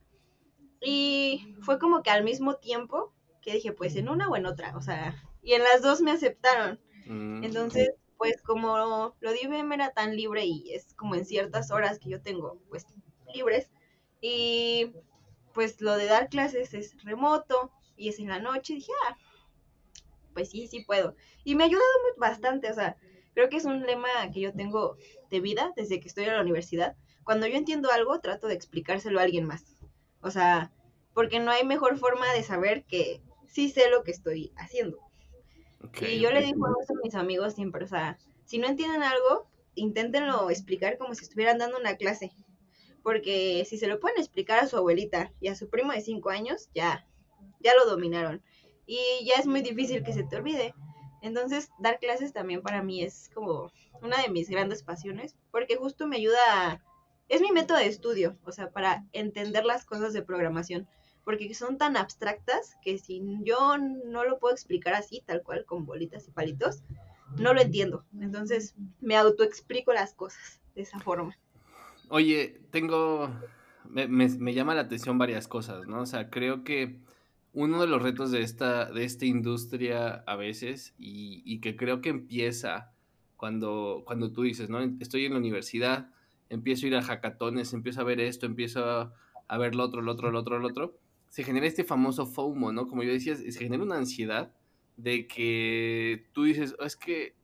Y 0.81 1.55
fue 1.63 1.79
como 1.79 2.03
que 2.03 2.11
al 2.11 2.25
mismo 2.25 2.57
tiempo 2.57 3.13
que 3.43 3.53
dije, 3.55 3.73
pues 3.73 3.97
en 3.97 4.09
una 4.09 4.29
o 4.29 4.37
en 4.37 4.47
otra, 4.47 4.77
o 4.77 4.81
sea, 4.83 5.23
y 5.43 5.53
en 5.53 5.63
las 5.63 5.83
dos 5.83 6.01
me 6.01 6.11
aceptaron. 6.13 6.81
Mm, 7.07 7.45
Entonces, 7.45 7.91
pues 8.19 8.41
como 8.43 9.15
lo 9.21 9.31
de 9.31 9.41
IBM 9.43 9.75
era 9.75 9.91
tan 9.91 10.17
libre 10.17 10.45
y 10.45 10.73
es 10.75 10.95
como 10.95 11.15
en 11.15 11.25
ciertas 11.25 11.71
horas 11.71 11.99
que 11.99 12.11
yo 12.11 12.21
tengo, 12.23 12.59
pues 12.69 12.87
libres, 13.35 13.71
y 14.21 14.93
pues 15.55 15.81
lo 15.81 15.97
de 15.97 16.07
dar 16.07 16.29
clases 16.29 16.75
es 16.75 17.03
remoto 17.05 17.71
y 17.97 18.09
es 18.09 18.19
en 18.19 18.29
la 18.29 18.41
noche, 18.41 18.75
dije, 18.75 18.93
ah, 19.09 19.17
pues 20.37 20.51
sí, 20.51 20.67
sí 20.67 20.85
puedo. 20.85 21.17
Y 21.45 21.55
me 21.55 21.65
ha 21.65 21.67
ayudado 21.67 21.89
bastante, 22.19 22.71
o 22.71 22.75
sea, 22.75 22.99
creo 23.33 23.49
que 23.49 23.57
es 23.57 23.65
un 23.65 23.87
lema 23.87 24.09
que 24.35 24.41
yo 24.41 24.53
tengo 24.53 24.99
de 25.31 25.41
vida 25.41 25.73
desde 25.77 25.99
que 25.99 26.09
estoy 26.09 26.25
en 26.25 26.35
la 26.35 26.43
universidad, 26.43 26.95
cuando 27.25 27.47
yo 27.47 27.57
entiendo 27.57 27.91
algo, 27.91 28.21
trato 28.21 28.47
de 28.47 28.53
explicárselo 28.55 29.19
a 29.19 29.23
alguien 29.23 29.47
más. 29.47 29.65
O 30.21 30.31
sea, 30.31 30.73
porque 31.15 31.41
no 31.41 31.51
hay 31.51 31.65
mejor 31.65 31.97
forma 31.97 32.31
de 32.35 32.43
saber 32.43 32.85
que 32.85 33.23
sí 33.49 33.71
sé 33.71 33.89
lo 33.89 34.03
que 34.03 34.11
estoy 34.11 34.53
haciendo. 34.57 34.99
y 36.03 36.21
yo 36.21 36.31
le 36.31 36.43
digo 36.43 36.67
eso 36.83 36.93
a 36.93 37.03
mis 37.03 37.15
amigos 37.15 37.55
siempre, 37.55 37.83
o 37.83 37.89
sea, 37.89 38.19
si 38.45 38.59
no 38.59 38.69
entienden 38.69 39.03
algo, 39.03 39.49
inténtenlo 39.75 40.51
explicar 40.51 40.99
como 40.99 41.15
si 41.15 41.25
estuvieran 41.25 41.57
dando 41.57 41.79
una 41.79 41.97
clase. 41.97 42.31
Porque 43.03 43.65
si 43.67 43.79
se 43.79 43.87
lo 43.87 44.01
pueden 44.01 44.19
explicar 44.19 44.59
a 44.59 44.67
su 44.67 44.77
abuelita 44.77 45.33
y 45.41 45.49
a 45.49 45.55
su 45.55 45.71
primo 45.71 45.93
de 45.93 46.03
cinco 46.03 46.29
años, 46.29 46.69
ya, 46.75 47.07
ya 47.61 47.75
lo 47.75 47.87
dominaron. 47.87 48.43
Y 48.87 48.99
ya 49.25 49.35
es 49.35 49.47
muy 49.47 49.63
difícil 49.63 50.03
que 50.03 50.13
se 50.13 50.25
te 50.25 50.37
olvide. 50.37 50.75
Entonces, 51.23 51.71
dar 51.79 51.99
clases 51.99 52.33
también 52.33 52.63
para 52.63 52.83
mí 52.83 53.03
es 53.03 53.31
como 53.35 53.73
una 54.03 54.23
de 54.23 54.29
mis 54.29 54.49
grandes 54.49 54.83
pasiones, 54.83 55.37
porque 55.51 55.77
justo 55.77 56.07
me 56.07 56.17
ayuda 56.17 56.39
a... 56.49 56.83
Es 57.29 57.41
mi 57.41 57.51
método 57.51 57.79
de 57.79 57.87
estudio, 57.87 58.39
o 58.45 58.53
sea, 58.53 58.71
para 58.71 59.05
entender 59.13 59.65
las 59.65 59.85
cosas 59.85 60.13
de 60.13 60.23
programación, 60.23 60.87
porque 61.25 61.53
son 61.55 61.77
tan 61.77 61.97
abstractas 61.97 62.77
que 62.83 62.99
si 62.99 63.21
yo 63.43 63.79
no 63.79 64.25
lo 64.25 64.39
puedo 64.39 64.55
explicar 64.55 64.95
así, 64.95 65.25
tal 65.27 65.43
cual, 65.43 65.65
con 65.65 65.85
bolitas 65.85 66.29
y 66.29 66.31
palitos, 66.31 66.85
no 67.37 67.53
lo 67.53 67.61
entiendo. 67.61 68.05
Entonces 68.21 68.77
me 69.01 69.17
autoexplico 69.17 69.93
las 69.93 70.15
cosas 70.15 70.61
de 70.77 70.83
esa 70.83 71.01
forma. 71.01 71.37
Oye, 72.09 72.61
tengo, 72.71 73.29
me, 73.85 74.07
me, 74.07 74.55
llama 74.55 74.77
la 74.77 74.83
atención 74.83 75.19
varias 75.19 75.49
cosas, 75.49 75.89
¿no? 75.89 76.03
O 76.03 76.07
sea, 76.07 76.31
creo 76.31 76.63
que 76.63 77.01
uno 77.57 77.81
de 77.81 77.87
los 77.87 78.03
retos 78.03 78.31
de 78.31 78.43
esta, 78.43 78.93
de 78.93 79.05
esta 79.05 79.25
industria 79.25 80.23
a 80.27 80.37
veces, 80.37 80.95
y, 80.99 81.43
y 81.47 81.61
que 81.61 81.75
creo 81.75 82.03
que 82.03 82.11
empieza 82.11 82.93
cuando, 83.39 84.03
cuando 84.05 84.31
tú 84.31 84.43
dices, 84.43 84.69
¿no? 84.69 84.79
Estoy 85.01 85.25
en 85.25 85.33
la 85.33 85.39
universidad, 85.39 86.11
empiezo 86.51 86.85
a 86.85 86.89
ir 86.89 86.97
a 86.97 87.03
hackatones, 87.03 87.73
empiezo 87.73 88.03
a 88.03 88.05
ver 88.05 88.21
esto, 88.21 88.45
empiezo 88.45 88.85
a, 89.49 89.59
ver 89.59 89.75
lo 89.75 89.85
otro, 89.85 90.03
lo 90.03 90.13
otro, 90.13 90.31
lo 90.31 90.41
otro, 90.41 90.59
lo 90.59 90.69
otro, 90.69 90.99
se 91.31 91.45
genera 91.45 91.67
este 91.67 91.83
famoso 91.83 92.27
FOMO, 92.27 92.73
¿no? 92.73 92.89
Como 92.89 93.03
yo 93.03 93.11
decía, 93.11 93.35
se 93.35 93.51
genera 93.53 93.83
una 93.83 93.97
ansiedad 93.97 94.53
de 94.99 95.27
que 95.27 96.27
tú 96.35 96.45
dices, 96.45 96.77
oh, 96.79 96.85
es 96.85 96.97
que 96.97 97.37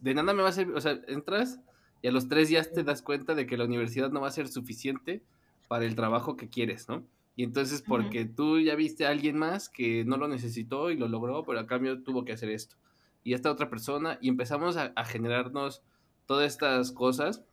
de 0.00 0.14
nada 0.14 0.32
me 0.32 0.42
va 0.42 0.48
a 0.48 0.52
servir, 0.52 0.74
o 0.74 0.80
sea, 0.80 0.98
entras 1.06 1.60
y 2.00 2.08
a 2.08 2.12
los 2.12 2.28
tres 2.28 2.48
días 2.48 2.72
te 2.72 2.82
das 2.82 3.02
cuenta 3.02 3.34
de 3.34 3.44
que 3.44 3.58
la 3.58 3.64
universidad 3.64 4.10
no 4.10 4.22
va 4.22 4.28
a 4.28 4.32
ser 4.32 4.48
suficiente 4.48 5.22
para 5.68 5.84
el 5.84 5.94
trabajo 5.94 6.36
que 6.38 6.48
quieres, 6.48 6.88
¿no? 6.88 7.06
Y 7.36 7.42
entonces 7.42 7.82
porque 7.82 8.24
tú 8.24 8.60
ya 8.60 8.76
viste 8.76 9.06
a 9.06 9.10
alguien 9.10 9.36
más 9.36 9.68
que 9.68 10.04
no 10.04 10.16
lo 10.16 10.28
necesitó 10.28 10.90
y 10.90 10.96
lo 10.96 11.08
logró, 11.08 11.42
pero 11.44 11.58
a 11.58 11.66
cambio 11.66 12.02
tuvo 12.02 12.24
que 12.24 12.32
hacer 12.32 12.50
esto. 12.50 12.76
Y 13.24 13.34
esta 13.34 13.50
otra 13.50 13.68
persona, 13.68 14.18
y 14.20 14.28
empezamos 14.28 14.76
a, 14.76 14.92
a 14.94 15.04
generarnos 15.04 15.82
todas 16.26 16.52
estas 16.52 16.92
cosas 16.92 17.44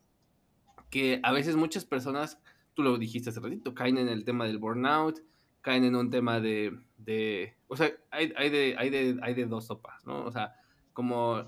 que 0.92 1.20
a 1.24 1.32
veces 1.32 1.56
muchas 1.56 1.86
personas, 1.86 2.40
tú 2.74 2.84
lo 2.84 2.98
dijiste 2.98 3.30
hace 3.30 3.40
ratito, 3.40 3.74
caen 3.74 3.98
en 3.98 4.10
el 4.10 4.24
tema 4.24 4.46
del 4.46 4.60
burnout, 4.60 5.22
caen 5.62 5.84
en 5.86 5.96
un 5.96 6.10
tema 6.10 6.40
de, 6.40 6.78
de 6.98 7.56
o 7.68 7.76
sea, 7.76 7.92
hay, 8.12 8.34
hay, 8.36 8.50
de, 8.50 8.76
hay, 8.78 8.90
de, 8.90 9.20
hay 9.22 9.34
de 9.34 9.46
dos 9.46 9.66
sopas, 9.68 10.06
¿no? 10.06 10.26
O 10.26 10.32
sea, 10.32 10.56
como 10.94 11.44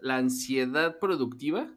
la 0.00 0.16
ansiedad 0.16 0.98
productiva, 0.98 1.68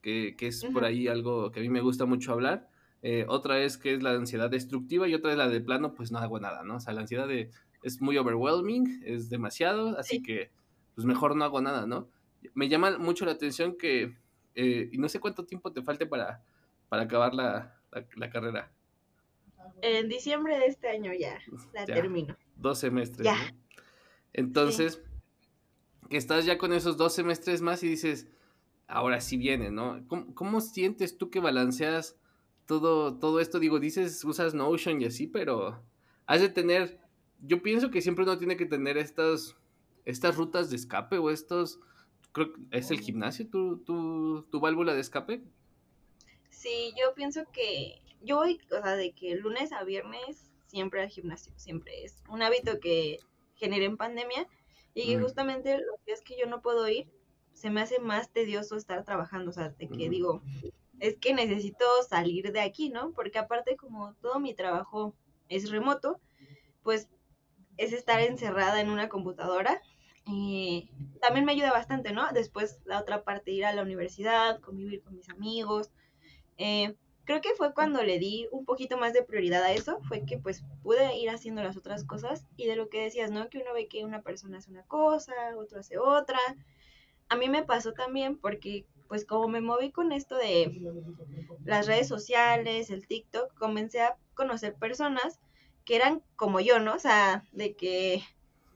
que, 0.00 0.36
que 0.38 0.46
es 0.46 0.64
por 0.66 0.84
ahí 0.84 1.08
algo 1.08 1.50
que 1.50 1.60
a 1.60 1.62
mí 1.62 1.68
me 1.68 1.80
gusta 1.80 2.06
mucho 2.06 2.32
hablar, 2.32 2.69
eh, 3.02 3.24
otra 3.28 3.60
es 3.60 3.78
que 3.78 3.94
es 3.94 4.02
la 4.02 4.12
ansiedad 4.12 4.50
destructiva 4.50 5.08
y 5.08 5.14
otra 5.14 5.32
es 5.32 5.38
la 5.38 5.48
de 5.48 5.60
plano, 5.60 5.94
pues 5.94 6.12
no 6.12 6.18
hago 6.18 6.38
nada, 6.38 6.62
¿no? 6.62 6.76
O 6.76 6.80
sea, 6.80 6.92
la 6.92 7.02
ansiedad 7.02 7.26
de, 7.26 7.50
es 7.82 8.00
muy 8.00 8.18
overwhelming, 8.18 9.02
es 9.04 9.30
demasiado, 9.30 9.98
así 9.98 10.22
que 10.22 10.50
pues 10.94 11.06
mejor 11.06 11.36
no 11.36 11.44
hago 11.44 11.60
nada, 11.60 11.86
¿no? 11.86 12.08
Me 12.54 12.68
llama 12.68 12.98
mucho 12.98 13.24
la 13.24 13.32
atención 13.32 13.76
que, 13.76 14.16
eh, 14.54 14.88
y 14.92 14.98
no 14.98 15.08
sé 15.08 15.20
cuánto 15.20 15.44
tiempo 15.44 15.72
te 15.72 15.82
falte 15.82 16.06
para, 16.06 16.42
para 16.88 17.02
acabar 17.02 17.34
la, 17.34 17.80
la 18.16 18.30
carrera. 18.30 18.70
En 19.82 20.08
diciembre 20.08 20.58
de 20.58 20.66
este 20.66 20.88
año 20.88 21.12
ya 21.18 21.38
la 21.72 21.86
termino. 21.86 22.36
Dos 22.56 22.78
semestres. 22.78 23.24
Ya. 23.24 23.36
Entonces, 24.32 25.02
estás 26.10 26.44
ya 26.44 26.58
con 26.58 26.72
esos 26.72 26.96
dos 26.96 27.14
semestres 27.14 27.62
más 27.62 27.82
y 27.82 27.88
dices, 27.88 28.28
ahora 28.86 29.20
sí 29.20 29.36
viene, 29.36 29.70
¿no? 29.70 30.04
¿Cómo, 30.08 30.60
sientes 30.60 31.16
tú 31.16 31.30
que 31.30 31.40
balanceas 31.40 32.16
todo, 32.70 33.18
todo 33.18 33.40
esto? 33.40 33.58
Digo, 33.58 33.80
dices, 33.80 34.24
usas 34.24 34.54
Notion 34.54 35.02
y 35.02 35.06
así, 35.06 35.26
pero 35.26 35.82
has 36.26 36.40
de 36.40 36.48
tener, 36.48 37.00
yo 37.40 37.62
pienso 37.62 37.90
que 37.90 38.00
siempre 38.00 38.22
uno 38.22 38.38
tiene 38.38 38.56
que 38.56 38.64
tener 38.64 38.96
estas, 38.96 39.56
estas 40.04 40.36
rutas 40.36 40.70
de 40.70 40.76
escape 40.76 41.18
o 41.18 41.30
estos, 41.30 41.80
creo 42.30 42.52
que 42.52 42.60
es 42.70 42.92
el 42.92 43.00
gimnasio, 43.00 43.48
tu, 43.48 43.78
tu, 43.78 44.46
tu 44.52 44.60
válvula 44.60 44.94
de 44.94 45.00
escape. 45.00 45.42
Sí, 46.48 46.92
yo 46.96 47.12
pienso 47.16 47.42
que 47.52 48.00
yo 48.22 48.36
voy, 48.36 48.60
o 48.70 48.80
sea, 48.80 48.94
de 48.94 49.10
que 49.14 49.34
lunes 49.34 49.72
a 49.72 49.82
viernes 49.82 50.52
siempre 50.68 51.02
al 51.02 51.08
gimnasio, 51.08 51.52
siempre 51.56 52.04
es 52.04 52.22
un 52.28 52.40
hábito 52.40 52.78
que 52.78 53.18
generé 53.56 53.86
en 53.86 53.96
pandemia 53.96 54.46
y 54.94 55.06
que 55.06 55.18
justamente 55.18 55.76
los 55.76 56.04
días 56.06 56.20
que 56.20 56.38
yo 56.38 56.46
no 56.46 56.62
puedo 56.62 56.88
ir, 56.88 57.08
se 57.52 57.68
me 57.68 57.80
hace 57.80 57.98
más 57.98 58.30
tedioso 58.30 58.76
estar 58.76 59.04
trabajando, 59.04 59.50
o 59.50 59.52
sea, 59.52 59.70
de 59.70 59.88
que 59.88 60.08
digo, 60.08 60.44
es 61.00 61.16
que 61.16 61.34
necesito 61.34 61.84
salir 62.08 62.52
de 62.52 62.60
aquí, 62.60 62.90
¿no? 62.90 63.12
Porque 63.12 63.38
aparte 63.38 63.76
como 63.76 64.14
todo 64.16 64.38
mi 64.38 64.54
trabajo 64.54 65.14
es 65.48 65.70
remoto, 65.70 66.20
pues 66.82 67.08
es 67.76 67.92
estar 67.92 68.20
encerrada 68.20 68.80
en 68.80 68.90
una 68.90 69.08
computadora. 69.08 69.80
y 70.26 70.90
también 71.20 71.44
me 71.44 71.52
ayuda 71.52 71.72
bastante, 71.72 72.12
¿no? 72.12 72.30
Después 72.32 72.80
la 72.84 73.00
otra 73.00 73.24
parte, 73.24 73.50
ir 73.50 73.64
a 73.64 73.72
la 73.72 73.82
universidad, 73.82 74.60
convivir 74.60 75.02
con 75.02 75.16
mis 75.16 75.28
amigos. 75.30 75.90
Eh, 76.58 76.94
creo 77.24 77.40
que 77.40 77.54
fue 77.54 77.74
cuando 77.74 78.02
le 78.02 78.18
di 78.18 78.46
un 78.52 78.64
poquito 78.64 78.96
más 78.98 79.12
de 79.12 79.22
prioridad 79.22 79.62
a 79.62 79.72
eso, 79.72 80.00
fue 80.02 80.24
que 80.26 80.38
pues 80.38 80.62
pude 80.82 81.16
ir 81.16 81.30
haciendo 81.30 81.62
las 81.62 81.76
otras 81.76 82.04
cosas 82.04 82.44
y 82.56 82.66
de 82.66 82.76
lo 82.76 82.88
que 82.90 83.02
decías, 83.02 83.30
¿no? 83.30 83.48
Que 83.48 83.58
uno 83.58 83.72
ve 83.72 83.88
que 83.88 84.04
una 84.04 84.22
persona 84.22 84.58
hace 84.58 84.70
una 84.70 84.84
cosa, 84.84 85.32
otro 85.56 85.80
hace 85.80 85.98
otra. 85.98 86.38
A 87.28 87.36
mí 87.36 87.48
me 87.48 87.64
pasó 87.64 87.92
también 87.92 88.36
porque 88.36 88.86
pues 89.10 89.24
como 89.24 89.48
me 89.48 89.60
moví 89.60 89.90
con 89.90 90.12
esto 90.12 90.36
de 90.36 90.70
las 91.64 91.88
redes 91.88 92.06
sociales, 92.06 92.90
el 92.90 93.08
TikTok, 93.08 93.52
comencé 93.58 94.02
a 94.02 94.16
conocer 94.34 94.76
personas 94.76 95.40
que 95.84 95.96
eran 95.96 96.22
como 96.36 96.60
yo, 96.60 96.78
¿no? 96.78 96.94
O 96.94 96.98
sea, 97.00 97.44
de 97.50 97.74
que 97.74 98.22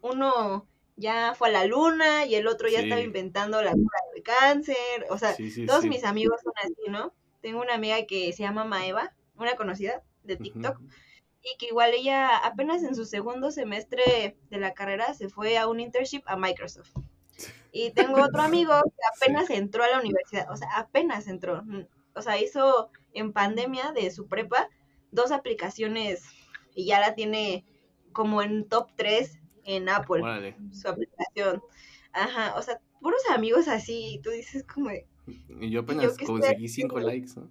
uno 0.03 0.67
ya 0.97 1.37
fue 1.37 1.51
a 1.51 1.53
la 1.53 1.67
luna 1.67 2.27
y 2.27 2.35
el 2.35 2.49
otro 2.49 2.69
ya 2.69 2.81
estaba 2.81 3.01
inventando 3.01 3.63
la 3.63 3.71
cura 3.71 3.99
del 4.13 4.25
cáncer, 4.25 5.07
o 5.09 5.19
sea, 5.19 5.37
todos 5.69 5.85
mis 5.85 6.03
amigos 6.03 6.41
son 6.43 6.53
así, 6.65 6.91
¿no? 6.91 7.15
Tengo 7.41 7.61
una 7.61 7.75
amiga 7.75 8.05
que 8.05 8.33
se 8.33 8.43
llama 8.43 8.65
Maeva, 8.65 9.15
una 9.37 9.55
conocida 9.55 10.03
de 10.25 10.37
TikTok, 10.37 10.81
y 11.45 11.57
que 11.59 11.67
igual 11.67 11.95
ella 11.95 12.39
apenas 12.39 12.83
en 12.83 12.97
su 12.97 13.05
segundo 13.05 13.53
semestre 13.53 14.37
de 14.51 14.59
la 14.59 14.75
carrera 14.75 15.15
se 15.15 15.29
fue 15.29 15.59
a 15.59 15.69
un 15.69 15.79
internship 15.79 16.25
a 16.27 16.37
Microsoft. 16.37 16.91
Y 17.73 17.91
tengo 17.93 18.23
otro 18.23 18.43
amigo 18.43 18.73
que 18.83 19.03
apenas 19.17 19.51
entró 19.51 19.83
a 19.85 19.91
la 19.91 20.01
universidad, 20.01 20.51
o 20.51 20.57
sea, 20.57 20.69
apenas 20.77 21.27
entró. 21.27 21.63
Mm, 21.65 21.87
o 22.15 22.23
sea, 22.23 22.41
hizo 22.41 22.91
en 23.13 23.33
pandemia 23.33 23.93
de 23.93 24.11
su 24.11 24.29
prepa 24.29 24.69
dos 25.11 25.33
aplicaciones 25.33 26.23
y 26.75 26.87
ya 26.87 27.01
la 27.01 27.15
tiene 27.15 27.65
como 28.13 28.43
en 28.43 28.69
top 28.69 28.91
3 28.97 29.41
en 29.65 29.89
Apple, 29.89 30.55
su 30.73 30.89
aplicación. 30.89 31.63
Ajá, 32.13 32.55
o 32.57 32.63
sea, 32.63 32.81
puros 33.01 33.21
amigos 33.31 33.69
así, 33.69 34.21
tú 34.23 34.31
dices 34.31 34.65
como, 34.65 34.91
y 35.61 35.71
yo 35.71 35.81
apenas 35.81 36.17
conseguí 36.19 36.69
cinco 36.69 37.01
likes, 37.01 37.33
¿no? 37.37 37.51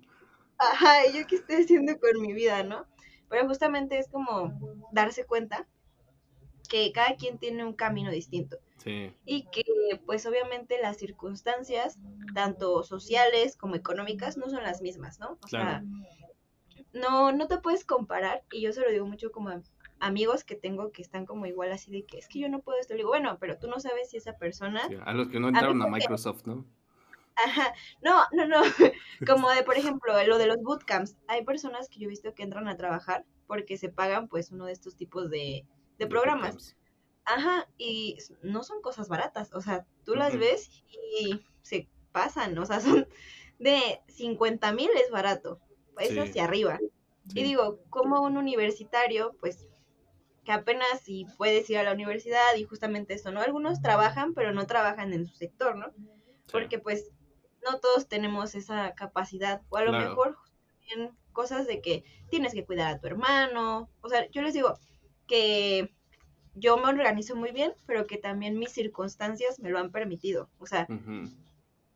Ajá, 0.57 1.07
y 1.07 1.17
yo 1.17 1.27
qué 1.27 1.35
estoy 1.35 1.63
haciendo 1.63 1.99
con 1.99 2.21
mi 2.21 2.33
vida, 2.33 2.63
¿no? 2.63 2.85
Pero 3.29 3.47
justamente 3.47 3.97
es 3.97 4.07
como 4.07 4.53
darse 4.91 5.25
cuenta 5.25 5.67
que 6.69 6.91
cada 6.93 7.15
quien 7.15 7.37
tiene 7.37 7.65
un 7.65 7.73
camino 7.73 8.11
distinto. 8.11 8.57
Sí. 8.83 9.13
Y 9.25 9.45
que 9.49 9.63
pues 10.05 10.25
obviamente 10.25 10.79
las 10.81 10.97
circunstancias, 10.97 11.97
tanto 12.33 12.83
sociales 12.83 13.55
como 13.55 13.75
económicas, 13.75 14.37
no 14.37 14.49
son 14.49 14.63
las 14.63 14.81
mismas, 14.81 15.19
¿no? 15.19 15.37
O 15.43 15.47
sea, 15.47 15.83
no, 16.91 17.31
no 17.31 17.47
te 17.47 17.59
puedes 17.59 17.85
comparar, 17.85 18.43
y 18.51 18.61
yo 18.61 18.73
se 18.73 18.81
lo 18.81 18.89
digo 18.91 19.05
mucho 19.05 19.31
como 19.31 19.49
a 19.49 19.61
amigos 19.99 20.43
que 20.43 20.55
tengo 20.55 20.91
que 20.91 21.01
están 21.01 21.25
como 21.25 21.45
igual 21.45 21.71
así 21.71 21.89
de 21.89 22.05
que 22.05 22.17
es 22.17 22.27
que 22.27 22.39
yo 22.39 22.49
no 22.49 22.61
puedo 22.61 22.77
esto. 22.77 22.93
Le 22.93 22.99
digo, 22.99 23.09
bueno, 23.09 23.37
pero 23.39 23.57
tú 23.57 23.67
no 23.67 23.79
sabes 23.79 24.09
si 24.09 24.17
esa 24.17 24.37
persona... 24.37 24.81
a 25.05 25.13
los 25.13 25.29
que 25.29 25.39
no 25.39 25.47
entraron 25.47 25.81
a 25.81 25.87
Microsoft, 25.87 26.45
¿no? 26.45 26.65
Ajá, 27.35 27.73
no, 28.01 28.21
no, 28.31 28.45
no, 28.45 28.61
como 29.27 29.49
de, 29.49 29.63
por 29.63 29.77
ejemplo, 29.77 30.13
lo 30.27 30.37
de 30.37 30.45
los 30.45 30.57
bootcamps, 30.61 31.15
hay 31.27 31.43
personas 31.43 31.89
que 31.89 31.99
yo 31.99 32.05
he 32.05 32.09
visto 32.09 32.35
que 32.35 32.43
entran 32.43 32.67
a 32.67 32.77
trabajar 32.77 33.25
porque 33.47 33.77
se 33.77 33.89
pagan 33.89 34.27
pues 34.27 34.51
uno 34.51 34.65
de 34.65 34.73
estos 34.73 34.95
tipos 34.95 35.29
de, 35.29 35.65
de 35.97 36.07
programas. 36.07 36.75
Ajá, 37.25 37.67
y 37.77 38.17
no 38.41 38.63
son 38.63 38.81
cosas 38.81 39.07
baratas, 39.07 39.53
o 39.53 39.61
sea, 39.61 39.85
tú 40.03 40.15
las 40.15 40.37
ves 40.37 40.83
y 41.17 41.41
se 41.61 41.87
pasan, 42.11 42.57
o 42.57 42.65
sea, 42.65 42.81
son 42.81 43.07
de 43.59 44.01
50 44.09 44.73
mil 44.73 44.89
es 44.95 45.09
barato, 45.09 45.59
es 45.99 46.17
hacia 46.17 46.43
arriba. 46.43 46.79
Y 47.33 47.43
digo, 47.43 47.79
como 47.89 48.21
un 48.21 48.35
universitario, 48.35 49.37
pues, 49.39 49.67
que 50.43 50.51
apenas 50.51 50.99
si 51.01 51.25
puedes 51.37 51.69
ir 51.69 51.77
a 51.77 51.83
la 51.83 51.93
universidad 51.93 52.55
y 52.57 52.65
justamente 52.65 53.13
eso, 53.13 53.31
¿no? 53.31 53.41
Algunos 53.41 53.81
trabajan, 53.81 54.33
pero 54.33 54.51
no 54.51 54.67
trabajan 54.67 55.13
en 55.13 55.25
su 55.25 55.35
sector, 55.35 55.77
¿no? 55.77 55.87
Porque 56.51 56.79
pues 56.79 57.11
no 57.63 57.79
todos 57.79 58.09
tenemos 58.09 58.55
esa 58.55 58.93
capacidad, 58.93 59.61
o 59.69 59.77
a 59.77 59.85
lo 59.85 59.93
mejor 59.93 60.37
también 60.67 61.17
cosas 61.31 61.65
de 61.65 61.81
que 61.81 62.03
tienes 62.29 62.53
que 62.53 62.65
cuidar 62.65 62.93
a 62.93 62.99
tu 62.99 63.07
hermano. 63.07 63.89
O 64.01 64.09
sea, 64.09 64.29
yo 64.31 64.41
les 64.41 64.53
digo 64.53 64.77
que 65.27 65.95
yo 66.55 66.77
me 66.77 66.89
organizo 66.89 67.35
muy 67.35 67.51
bien, 67.51 67.73
pero 67.85 68.05
que 68.07 68.17
también 68.17 68.59
mis 68.59 68.71
circunstancias 68.71 69.59
me 69.59 69.69
lo 69.69 69.79
han 69.79 69.91
permitido. 69.91 70.49
O 70.59 70.65
sea, 70.65 70.87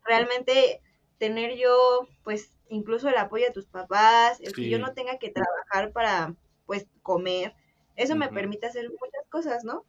realmente 0.03 0.81
tener 1.17 1.57
yo, 1.57 2.07
pues, 2.23 2.53
incluso 2.69 3.09
el 3.09 3.17
apoyo 3.17 3.45
de 3.45 3.53
tus 3.53 3.67
papás, 3.67 4.39
el 4.41 4.53
que 4.53 4.69
yo 4.69 4.79
no 4.79 4.93
tenga 4.93 5.17
que 5.17 5.31
trabajar 5.31 5.91
para, 5.91 6.35
pues, 6.65 6.87
comer, 7.01 7.55
eso 7.95 8.15
me 8.15 8.29
permite 8.29 8.67
hacer 8.67 8.89
muchas 8.89 9.27
cosas, 9.29 9.63
¿no? 9.63 9.85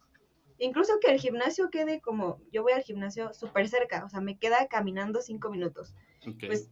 Incluso 0.57 0.99
que 0.99 1.11
el 1.11 1.19
gimnasio 1.19 1.69
quede 1.69 2.01
como, 2.01 2.41
yo 2.51 2.63
voy 2.63 2.73
al 2.73 2.83
gimnasio 2.83 3.33
súper 3.33 3.69
cerca, 3.69 4.03
o 4.03 4.09
sea, 4.09 4.19
me 4.19 4.37
queda 4.37 4.67
caminando 4.67 5.21
cinco 5.21 5.49
minutos. 5.49 5.95
Pues 6.47 6.69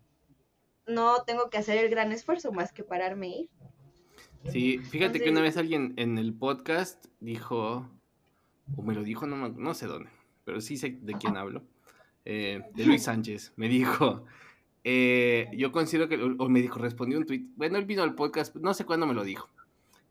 no 0.87 1.23
tengo 1.23 1.49
que 1.49 1.57
hacer 1.57 1.77
el 1.77 1.89
gran 1.89 2.11
esfuerzo 2.11 2.51
más 2.51 2.73
que 2.73 2.83
pararme 2.83 3.27
y 3.27 3.39
ir. 3.41 3.49
Sí, 4.51 4.79
fíjate 4.79 5.19
que 5.19 5.29
una 5.29 5.41
vez 5.41 5.57
alguien 5.57 5.93
en 5.97 6.17
el 6.17 6.33
podcast 6.33 7.05
dijo, 7.19 7.89
o 8.75 8.81
me 8.81 8.93
lo 8.93 9.03
dijo, 9.03 9.27
no, 9.27 9.49
no 9.49 9.73
sé 9.73 9.87
dónde, 9.87 10.09
pero 10.45 10.61
sí 10.61 10.77
sé 10.77 10.97
de 11.01 11.13
quién 11.13 11.37
hablo, 11.37 11.63
eh, 12.25 12.61
de 12.73 12.85
Luis 12.85 13.03
Sánchez, 13.03 13.53
me 13.55 13.67
dijo, 13.67 14.25
eh, 14.83 15.49
yo 15.53 15.71
considero 15.71 16.07
que, 16.07 16.15
o 16.15 16.49
me 16.49 16.61
dijo, 16.61 16.79
respondió 16.79 17.17
un 17.17 17.25
tweet, 17.25 17.45
bueno, 17.55 17.77
él 17.77 17.85
vino 17.85 18.03
al 18.03 18.15
podcast, 18.15 18.55
no 18.55 18.73
sé 18.73 18.85
cuándo 18.85 19.05
me 19.05 19.13
lo 19.13 19.23
dijo, 19.23 19.49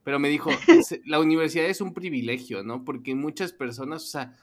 pero 0.04 0.18
me 0.18 0.28
dijo, 0.28 0.50
la 1.06 1.18
universidad 1.18 1.66
es 1.66 1.80
un 1.80 1.94
privilegio, 1.94 2.62
¿no? 2.62 2.84
Porque 2.84 3.14
muchas 3.14 3.52
personas, 3.52 4.04
o 4.04 4.06
sea, 4.06 4.36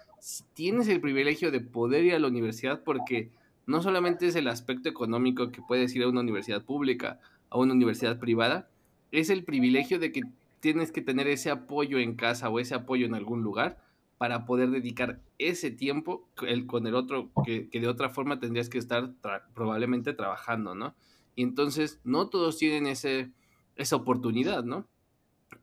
tienes 0.53 0.87
el 0.87 1.01
privilegio 1.01 1.51
de 1.51 1.61
poder 1.61 2.03
ir 2.03 2.15
a 2.15 2.19
la 2.19 2.27
universidad 2.27 2.83
porque 2.83 3.31
no 3.65 3.81
solamente 3.81 4.27
es 4.27 4.35
el 4.35 4.47
aspecto 4.47 4.89
económico 4.89 5.51
que 5.51 5.61
puedes 5.61 5.95
ir 5.95 6.03
a 6.03 6.07
una 6.07 6.21
universidad 6.21 6.63
pública, 6.63 7.19
a 7.49 7.57
una 7.57 7.73
universidad 7.73 8.19
privada, 8.19 8.69
es 9.13 9.29
el 9.29 9.43
privilegio 9.43 9.99
de 9.99 10.11
que 10.11 10.23
tienes 10.59 10.91
que 10.91 11.01
tener 11.01 11.27
ese 11.27 11.51
apoyo 11.51 11.99
en 11.99 12.15
casa 12.15 12.49
o 12.49 12.59
ese 12.59 12.73
apoyo 12.73 13.05
en 13.05 13.13
algún 13.13 13.43
lugar 13.43 13.79
para 14.17 14.45
poder 14.45 14.71
dedicar 14.71 15.21
ese 15.37 15.69
tiempo 15.69 16.27
el, 16.47 16.65
con 16.65 16.87
el 16.87 16.95
otro 16.95 17.29
que, 17.45 17.69
de 17.71 17.87
otra 17.87 18.09
forma 18.09 18.39
tendrías 18.39 18.69
que 18.69 18.79
estar 18.79 19.13
probablemente 19.53 20.13
trabajando, 20.13 20.73
¿no? 20.73 20.95
Y 21.35 21.43
entonces 21.43 21.99
no 22.03 22.29
todos 22.29 22.57
tienen 22.57 22.87
ese, 22.87 23.31
esa 23.75 23.97
oportunidad, 23.97 24.63
¿no? 24.63 24.87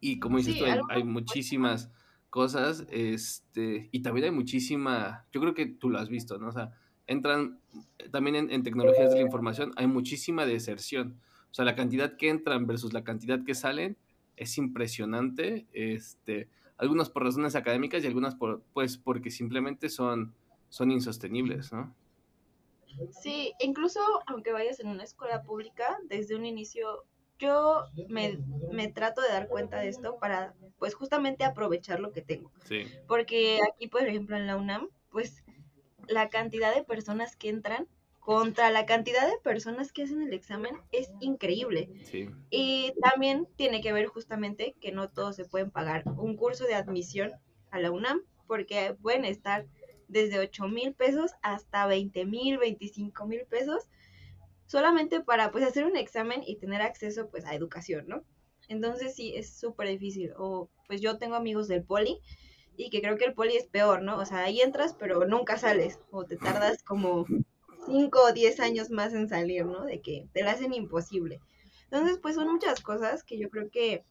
Y 0.00 0.20
como 0.20 0.38
dices 0.38 0.58
tú, 0.58 0.64
hay, 0.88 1.02
muchísimas 1.02 1.90
cosas, 2.28 2.86
este, 2.90 3.88
y 3.90 4.00
también 4.00 4.26
hay 4.26 4.30
muchísima, 4.30 5.26
yo 5.32 5.40
creo 5.40 5.54
que 5.54 5.66
tú 5.66 5.90
lo 5.90 5.98
has 5.98 6.08
visto, 6.08 6.38
¿no? 6.38 6.48
O 6.48 6.52
sea, 6.52 6.72
entran 7.08 7.58
también 8.12 8.36
en, 8.36 8.50
en 8.52 8.62
tecnologías 8.62 9.10
de 9.10 9.16
la 9.16 9.22
información, 9.22 9.72
hay 9.76 9.88
muchísima 9.88 10.46
deserción. 10.46 11.18
O 11.50 11.54
sea, 11.54 11.64
la 11.64 11.74
cantidad 11.74 12.16
que 12.16 12.28
entran 12.28 12.66
versus 12.66 12.92
la 12.92 13.04
cantidad 13.04 13.44
que 13.44 13.54
salen 13.54 13.96
es 14.36 14.56
impresionante. 14.58 15.66
Este, 15.72 16.48
algunas 16.76 17.10
por 17.10 17.24
razones 17.24 17.56
académicas 17.56 18.02
y 18.02 18.06
algunas 18.06 18.34
por, 18.34 18.62
pues 18.72 18.96
porque 18.96 19.30
simplemente 19.30 19.88
son, 19.88 20.34
son 20.68 20.90
insostenibles, 20.90 21.72
¿no? 21.72 21.94
Sí, 23.22 23.52
incluso 23.60 24.00
aunque 24.26 24.52
vayas 24.52 24.80
en 24.80 24.88
una 24.88 25.04
escuela 25.04 25.42
pública, 25.42 25.98
desde 26.08 26.34
un 26.34 26.44
inicio 26.44 27.04
yo 27.38 27.84
me, 28.08 28.38
me, 28.70 28.88
trato 28.88 29.22
de 29.22 29.28
dar 29.28 29.48
cuenta 29.48 29.78
de 29.78 29.88
esto 29.88 30.18
para, 30.18 30.54
pues 30.78 30.94
justamente 30.94 31.42
aprovechar 31.42 31.98
lo 31.98 32.12
que 32.12 32.20
tengo. 32.20 32.52
Sí. 32.64 32.84
Porque 33.08 33.60
aquí, 33.72 33.88
por 33.88 34.02
ejemplo, 34.02 34.36
en 34.36 34.46
la 34.46 34.56
UNAM, 34.56 34.90
pues 35.10 35.42
la 36.06 36.28
cantidad 36.28 36.74
de 36.74 36.84
personas 36.84 37.36
que 37.36 37.48
entran 37.48 37.88
contra 38.30 38.70
la 38.70 38.86
cantidad 38.86 39.26
de 39.26 39.40
personas 39.42 39.92
que 39.92 40.04
hacen 40.04 40.22
el 40.22 40.32
examen 40.32 40.76
es 40.92 41.10
increíble. 41.18 41.90
Y 42.48 42.92
también 43.02 43.48
tiene 43.56 43.80
que 43.80 43.92
ver 43.92 44.06
justamente 44.06 44.76
que 44.80 44.92
no 44.92 45.08
todos 45.08 45.34
se 45.34 45.46
pueden 45.46 45.72
pagar 45.72 46.04
un 46.06 46.36
curso 46.36 46.62
de 46.62 46.74
admisión 46.74 47.32
a 47.72 47.80
la 47.80 47.90
UNAM, 47.90 48.22
porque 48.46 48.96
pueden 49.02 49.24
estar 49.24 49.66
desde 50.06 50.38
8 50.38 50.68
mil 50.68 50.94
pesos 50.94 51.32
hasta 51.42 51.88
20 51.88 52.24
mil, 52.24 52.58
25 52.58 53.26
mil 53.26 53.46
pesos, 53.46 53.88
solamente 54.64 55.20
para 55.22 55.50
pues 55.50 55.64
hacer 55.64 55.84
un 55.84 55.96
examen 55.96 56.44
y 56.46 56.54
tener 56.54 56.82
acceso 56.82 57.28
pues 57.30 57.44
a 57.44 57.56
educación, 57.56 58.04
¿no? 58.06 58.22
Entonces 58.68 59.16
sí, 59.16 59.34
es 59.34 59.52
súper 59.58 59.88
difícil. 59.88 60.34
O 60.38 60.70
pues 60.86 61.00
yo 61.00 61.18
tengo 61.18 61.34
amigos 61.34 61.66
del 61.66 61.82
poli 61.82 62.20
y 62.76 62.90
que 62.90 63.00
creo 63.00 63.16
que 63.16 63.24
el 63.24 63.34
poli 63.34 63.56
es 63.56 63.66
peor, 63.66 64.02
¿no? 64.02 64.18
O 64.18 64.24
sea, 64.24 64.44
ahí 64.44 64.60
entras 64.60 64.94
pero 64.96 65.26
nunca 65.26 65.58
sales 65.58 65.98
o 66.12 66.24
te 66.26 66.36
tardas 66.36 66.84
como 66.84 67.26
5 67.90 68.18
o 68.20 68.32
10 68.32 68.60
años 68.60 68.90
más 68.90 69.12
en 69.14 69.28
salir, 69.28 69.66
¿no? 69.66 69.84
De 69.84 70.00
que 70.00 70.28
te 70.32 70.42
la 70.42 70.52
hacen 70.52 70.72
imposible. 70.72 71.40
Entonces, 71.84 72.18
pues 72.18 72.36
son 72.36 72.50
muchas 72.50 72.80
cosas 72.80 73.24
que 73.24 73.38
yo 73.38 73.50
creo 73.50 73.70
que, 73.70 74.04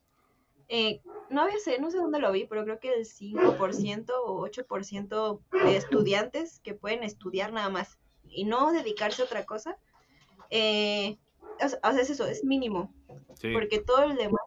eh, 0.68 1.00
no 1.30 1.42
había 1.42 1.58
sé, 1.58 1.78
no 1.80 1.90
sé 1.90 1.96
dónde 1.96 2.18
lo 2.18 2.30
vi, 2.30 2.46
pero 2.46 2.64
creo 2.64 2.78
que 2.78 2.92
el 2.92 3.06
5% 3.06 4.12
o 4.24 4.46
8% 4.46 5.40
de 5.64 5.76
estudiantes 5.76 6.60
que 6.60 6.74
pueden 6.74 7.02
estudiar 7.02 7.52
nada 7.52 7.70
más 7.70 7.98
y 8.28 8.44
no 8.44 8.72
dedicarse 8.72 9.22
a 9.22 9.24
otra 9.24 9.46
cosa, 9.46 9.76
eh, 10.50 11.16
o, 11.64 11.68
sea, 11.68 12.02
es 12.02 12.10
eso, 12.10 12.26
es 12.26 12.44
mínimo, 12.44 12.92
porque 13.52 13.80
todo 13.80 14.04
el 14.04 14.16
demás 14.16 14.42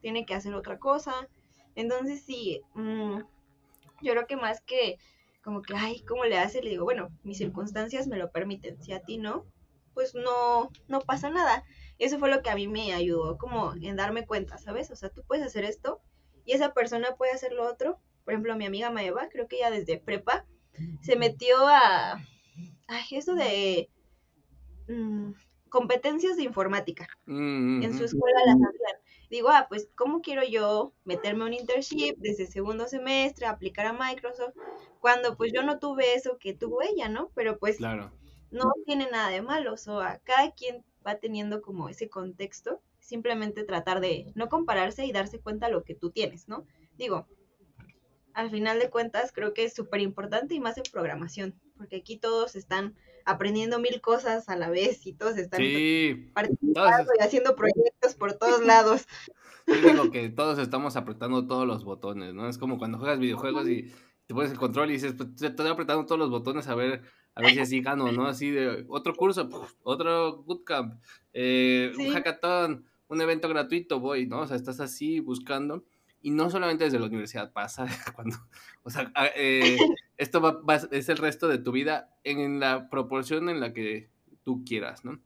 tiene 0.00 0.24
que 0.24 0.34
hacer 0.34 0.54
otra 0.54 0.78
cosa. 0.78 1.28
Entonces, 1.74 2.22
sí, 2.22 2.62
mm, 2.74 3.18
yo 4.02 4.12
creo 4.12 4.26
que 4.26 4.36
más 4.36 4.60
que 4.62 4.98
como 5.42 5.62
que, 5.62 5.74
ay, 5.76 6.02
¿cómo 6.04 6.24
le 6.24 6.38
hace? 6.38 6.62
Le 6.62 6.70
digo, 6.70 6.84
bueno, 6.84 7.08
mis 7.22 7.38
circunstancias 7.38 8.06
me 8.06 8.16
lo 8.16 8.30
permiten, 8.30 8.82
si 8.82 8.92
a 8.92 9.00
ti 9.00 9.18
no, 9.18 9.46
pues 9.94 10.14
no, 10.14 10.70
no 10.86 11.00
pasa 11.00 11.30
nada. 11.30 11.64
Eso 11.98 12.18
fue 12.18 12.30
lo 12.30 12.42
que 12.42 12.50
a 12.50 12.54
mí 12.54 12.68
me 12.68 12.92
ayudó 12.92 13.38
como 13.38 13.74
en 13.74 13.96
darme 13.96 14.26
cuenta, 14.26 14.58
¿sabes? 14.58 14.90
O 14.90 14.96
sea, 14.96 15.10
tú 15.10 15.24
puedes 15.26 15.44
hacer 15.44 15.64
esto 15.64 16.00
y 16.44 16.52
esa 16.52 16.72
persona 16.72 17.16
puede 17.16 17.32
hacer 17.32 17.52
lo 17.52 17.68
otro. 17.68 17.98
Por 18.24 18.34
ejemplo, 18.34 18.56
mi 18.56 18.66
amiga 18.66 18.90
Maeva, 18.90 19.28
creo 19.28 19.48
que 19.48 19.56
ella 19.56 19.70
desde 19.70 19.98
prepa 19.98 20.46
se 21.00 21.16
metió 21.16 21.66
a, 21.66 22.24
ay, 22.86 23.04
eso 23.10 23.34
de 23.34 23.90
mm, 24.88 25.32
competencias 25.68 26.36
de 26.36 26.44
informática. 26.44 27.08
Mm, 27.26 27.82
en 27.82 27.98
su 27.98 28.04
escuela 28.04 28.38
las 28.46 28.56
hacían 28.56 28.97
digo, 29.30 29.48
ah, 29.50 29.66
pues, 29.68 29.88
¿cómo 29.94 30.20
quiero 30.20 30.42
yo 30.44 30.92
meterme 31.04 31.44
un 31.44 31.54
internship 31.54 32.16
desde 32.18 32.46
segundo 32.46 32.86
semestre, 32.86 33.46
aplicar 33.46 33.86
a 33.86 33.92
Microsoft, 33.92 34.54
cuando 35.00 35.36
pues 35.36 35.52
yo 35.52 35.62
no 35.62 35.78
tuve 35.78 36.14
eso 36.14 36.38
que 36.38 36.54
tuvo 36.54 36.82
ella, 36.82 37.08
¿no? 37.08 37.30
Pero 37.34 37.58
pues 37.58 37.78
no 37.80 38.72
tiene 38.86 39.08
nada 39.10 39.28
de 39.30 39.42
malo, 39.42 39.74
o 39.74 39.76
sea, 39.76 40.20
cada 40.24 40.52
quien 40.52 40.84
va 41.06 41.16
teniendo 41.16 41.62
como 41.62 41.88
ese 41.88 42.08
contexto, 42.08 42.80
simplemente 42.98 43.64
tratar 43.64 44.00
de 44.00 44.32
no 44.34 44.48
compararse 44.48 45.04
y 45.04 45.12
darse 45.12 45.40
cuenta 45.40 45.68
lo 45.68 45.84
que 45.84 45.94
tú 45.94 46.10
tienes, 46.10 46.48
¿no? 46.48 46.66
Digo, 46.96 47.26
al 48.34 48.50
final 48.50 48.78
de 48.78 48.90
cuentas 48.90 49.32
creo 49.32 49.54
que 49.54 49.64
es 49.64 49.74
súper 49.74 50.00
importante 50.00 50.54
y 50.54 50.60
más 50.60 50.76
en 50.78 50.84
programación, 50.92 51.54
porque 51.76 51.96
aquí 51.96 52.18
todos 52.18 52.56
están 52.56 52.96
aprendiendo 53.28 53.78
mil 53.78 54.00
cosas 54.00 54.48
a 54.48 54.56
la 54.56 54.70
vez 54.70 55.06
y 55.06 55.12
todos 55.12 55.36
están 55.36 55.60
participando 56.32 57.10
y 57.18 57.22
haciendo 57.22 57.54
proyectos 57.54 58.14
por 58.14 58.32
todos 58.32 58.60
lados. 58.66 59.06
Yo 59.66 59.74
digo 59.74 60.10
que 60.10 60.30
todos 60.30 60.58
estamos 60.58 60.96
apretando 60.96 61.46
todos 61.46 61.66
los 61.66 61.84
botones, 61.84 62.32
¿no? 62.32 62.48
Es 62.48 62.56
como 62.56 62.78
cuando 62.78 62.98
juegas 62.98 63.18
videojuegos 63.18 63.68
y 63.68 63.92
te 64.26 64.34
pones 64.34 64.50
el 64.50 64.58
control 64.58 64.88
y 64.88 64.94
dices, 64.94 65.12
pues 65.12 65.42
estoy 65.42 65.68
apretando 65.68 66.06
todos 66.06 66.18
los 66.18 66.30
botones 66.30 66.68
a 66.68 66.74
ver, 66.74 67.02
a 67.34 67.42
ver 67.42 67.52
si 67.52 67.60
así 67.60 67.80
gano, 67.82 68.10
¿no? 68.12 68.26
Así 68.26 68.50
de 68.50 68.86
otro 68.88 69.14
curso, 69.14 69.48
otro 69.82 70.42
bootcamp, 70.44 70.98
eh, 71.34 71.92
un 71.98 72.10
hackathon, 72.12 72.86
un 73.08 73.20
evento 73.20 73.48
gratuito, 73.50 74.00
voy, 74.00 74.26
¿no? 74.26 74.40
O 74.40 74.46
sea, 74.46 74.56
estás 74.56 74.80
así 74.80 75.20
buscando. 75.20 75.84
Y 76.22 76.30
no 76.30 76.50
solamente 76.50 76.84
desde 76.84 76.98
la 76.98 77.06
universidad 77.06 77.52
pasa, 77.52 77.86
cuando, 78.16 78.38
o 78.82 78.90
sea, 78.90 79.12
eh, 79.36 79.76
esto 80.18 80.40
va, 80.40 80.74
es 80.90 81.08
el 81.08 81.16
resto 81.16 81.48
de 81.48 81.58
tu 81.58 81.72
vida 81.72 82.14
en 82.24 82.60
la 82.60 82.90
proporción 82.90 83.48
en 83.48 83.60
la 83.60 83.72
que 83.72 84.10
tú 84.42 84.64
quieras, 84.64 85.04
¿no? 85.04 85.20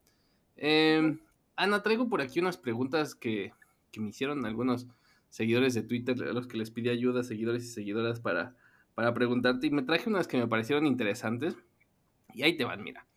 Em, 0.55 1.19
Ana, 1.55 1.81
traigo 1.81 2.07
por 2.07 2.21
aquí 2.21 2.39
unas 2.39 2.57
preguntas 2.57 3.15
que, 3.15 3.51
que, 3.91 3.99
me 3.99 4.09
hicieron 4.09 4.45
algunos 4.45 4.87
seguidores 5.29 5.73
de 5.73 5.81
Twitter, 5.81 6.15
a 6.23 6.33
los 6.33 6.47
que 6.47 6.57
les 6.57 6.69
pide 6.69 6.91
ayuda, 6.91 7.23
seguidores 7.23 7.63
y 7.63 7.67
seguidoras, 7.67 8.19
para, 8.19 8.55
para 8.93 9.13
preguntarte. 9.13 9.67
Y 9.67 9.71
me 9.71 9.81
traje 9.81 10.09
unas 10.09 10.27
que 10.27 10.37
me 10.37 10.47
parecieron 10.47 10.85
interesantes. 10.85 11.55
Y 12.33 12.43
ahí 12.43 12.55
te 12.55 12.65
van, 12.65 12.83
mira. 12.83 13.07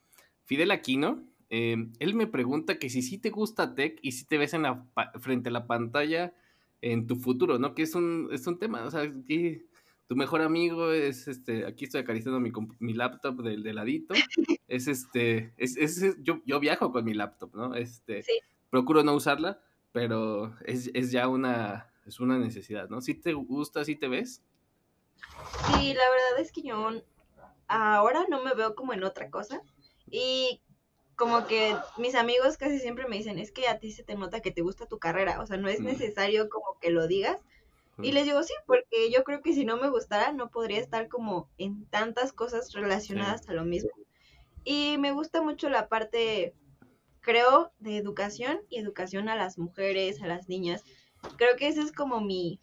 Fidel 0.45 0.71
Aquino, 0.71 1.23
em, 1.51 1.93
él 1.99 2.15
me 2.15 2.27
pregunta 2.27 2.79
que 2.79 2.89
si 2.89 3.03
sí 3.03 3.19
te 3.19 3.31
gusta 3.31 3.75
tech 3.75 3.99
y 4.01 4.13
si 4.13 4.25
te 4.25 4.39
ves 4.39 4.55
en 4.55 4.63
la, 4.63 4.87
frente 5.19 5.51
a 5.51 5.53
la 5.53 5.67
pantalla 5.67 6.33
en 6.81 7.07
tu 7.07 7.17
futuro, 7.17 7.59
¿no? 7.59 7.75
Que 7.75 7.83
es 7.83 7.95
un, 7.95 8.29
es 8.33 8.47
un 8.47 8.59
tema, 8.59 8.85
o 8.85 8.91
sea, 8.91 9.11
que 9.27 9.67
tu 10.07 10.17
mejor 10.17 10.43
amigo 10.43 10.93
es, 10.93 11.29
este, 11.29 11.67
aquí 11.67 11.85
estoy 11.85 12.03
acariciando 12.03 12.41
mi, 12.41 12.53
mi 12.79 12.95
laptop 12.95 13.43
del 13.43 13.63
de 13.63 13.73
ladito, 13.73 14.15
es 14.69 14.89
este, 14.89 15.53
es, 15.57 15.77
es, 15.77 16.17
yo, 16.23 16.41
yo 16.45 16.61
viajo 16.61 16.93
con 16.93 17.05
mi 17.05 17.15
laptop, 17.15 17.55
¿no? 17.55 17.75
Este, 17.75 18.25
procuro 18.71 19.03
no 19.03 19.15
usarla, 19.15 19.61
pero 19.93 20.55
es, 20.65 20.91
es 20.95 21.11
ya 21.11 21.29
una, 21.29 21.93
es 22.07 22.21
una 22.21 22.39
necesidad, 22.39 22.89
¿no? 22.89 23.01
¿Si 23.01 23.15
te 23.15 23.33
gusta, 23.33 23.85
si 23.85 23.97
te 23.97 24.09
ves? 24.09 24.43
Sí, 25.67 25.95
la 25.95 26.11
verdad 26.11 26.41
es 26.41 26.53
que 26.53 26.63
yo 26.63 26.91
ahora 27.69 28.27
no 28.29 28.45
me 28.45 28.55
veo 28.55 28.75
como 28.75 28.93
en 28.93 29.03
otra 29.03 29.31
cosa 29.31 29.61
y 30.09 30.61
como 31.17 31.47
que 31.47 31.75
mis 31.97 32.15
amigos 32.15 32.59
casi 32.59 32.79
siempre 32.79 33.09
me 33.09 33.17
dicen, 33.17 33.39
es 33.39 33.51
que 33.51 33.69
a 33.69 33.79
ti 33.79 33.91
se 33.91 34.05
te 34.05 34.15
nota 34.15 34.41
que 34.41 34.51
te 34.51 34.61
gusta 34.61 34.87
tu 34.87 34.99
carrera, 34.99 35.41
o 35.41 35.47
sea, 35.47 35.57
no 35.57 35.69
es 35.69 35.81
necesario 35.81 36.49
como 36.49 36.79
que 36.81 36.91
lo 36.91 37.09
digas. 37.09 37.41
Y 38.03 38.13
les 38.13 38.25
digo, 38.25 38.43
sí, 38.43 38.53
porque 38.67 39.11
yo 39.11 39.25
creo 39.25 39.41
que 39.41 39.55
si 39.55 39.65
no 39.65 39.79
me 39.79 39.89
gustara, 39.89 40.33
no 40.33 40.51
podría 40.51 40.81
estar 40.81 41.09
como 41.09 41.49
en 41.57 41.87
tantas 41.87 42.33
cosas 42.33 42.73
relacionadas 42.73 43.49
a 43.49 43.55
lo 43.55 43.65
mismo. 43.65 43.91
Y 44.65 44.97
me 44.99 45.13
gusta 45.13 45.41
mucho 45.43 45.71
la 45.71 45.89
parte, 45.89 46.55
creo, 47.21 47.73
de 47.79 47.97
educación 47.97 48.61
y 48.69 48.79
educación 48.79 49.29
a 49.29 49.37
las 49.37 49.57
mujeres, 49.57 50.21
a 50.23 50.27
las 50.27 50.49
niñas. 50.49 50.85
Creo 51.37 51.57
que 51.57 51.69
ese 51.69 51.81
es 51.81 51.93
como 51.93 52.21
mi, 52.21 52.61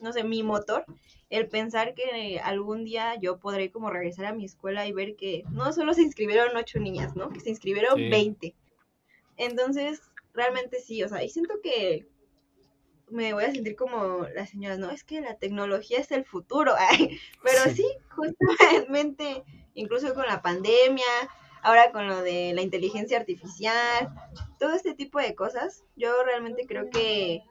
no 0.00 0.12
sé, 0.12 0.22
mi 0.22 0.42
motor 0.42 0.84
el 1.30 1.48
pensar 1.48 1.94
que 1.94 2.40
algún 2.42 2.84
día 2.84 3.14
yo 3.20 3.38
podré 3.38 3.70
como 3.70 3.90
regresar 3.90 4.26
a 4.26 4.32
mi 4.32 4.44
escuela 4.44 4.86
y 4.86 4.92
ver 4.92 5.16
que 5.16 5.44
no 5.50 5.72
solo 5.72 5.92
se 5.92 6.02
inscribieron 6.02 6.56
ocho 6.56 6.78
niñas, 6.80 7.16
¿no? 7.16 7.28
Que 7.30 7.40
se 7.40 7.50
inscribieron 7.50 7.96
veinte. 8.10 8.54
Entonces, 9.36 10.00
realmente 10.32 10.80
sí, 10.80 11.02
o 11.02 11.08
sea, 11.08 11.22
y 11.22 11.28
siento 11.28 11.60
que 11.62 12.08
me 13.10 13.32
voy 13.32 13.44
a 13.44 13.52
sentir 13.52 13.76
como 13.76 14.26
las 14.34 14.50
señoras, 14.50 14.78
no, 14.78 14.90
es 14.90 15.04
que 15.04 15.20
la 15.20 15.36
tecnología 15.36 15.98
es 15.98 16.10
el 16.12 16.24
futuro, 16.24 16.74
pero 17.42 17.74
sí, 17.74 17.86
justamente, 18.10 19.44
incluso 19.74 20.14
con 20.14 20.26
la 20.26 20.42
pandemia, 20.42 21.04
ahora 21.62 21.92
con 21.92 22.06
lo 22.06 22.22
de 22.22 22.52
la 22.54 22.62
inteligencia 22.62 23.18
artificial, 23.18 24.14
todo 24.58 24.74
este 24.74 24.94
tipo 24.94 25.18
de 25.18 25.34
cosas, 25.34 25.84
yo 25.96 26.22
realmente 26.24 26.66
creo 26.66 26.90
que 26.90 27.42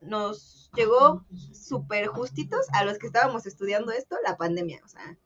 nos 0.00 0.70
llegó 0.74 1.24
súper 1.52 2.06
justitos 2.06 2.66
a 2.72 2.84
los 2.84 2.98
que 2.98 3.06
estábamos 3.06 3.46
estudiando 3.46 3.92
esto, 3.92 4.16
la 4.24 4.36
pandemia. 4.36 4.80
O 4.84 4.88
sea, 4.88 5.16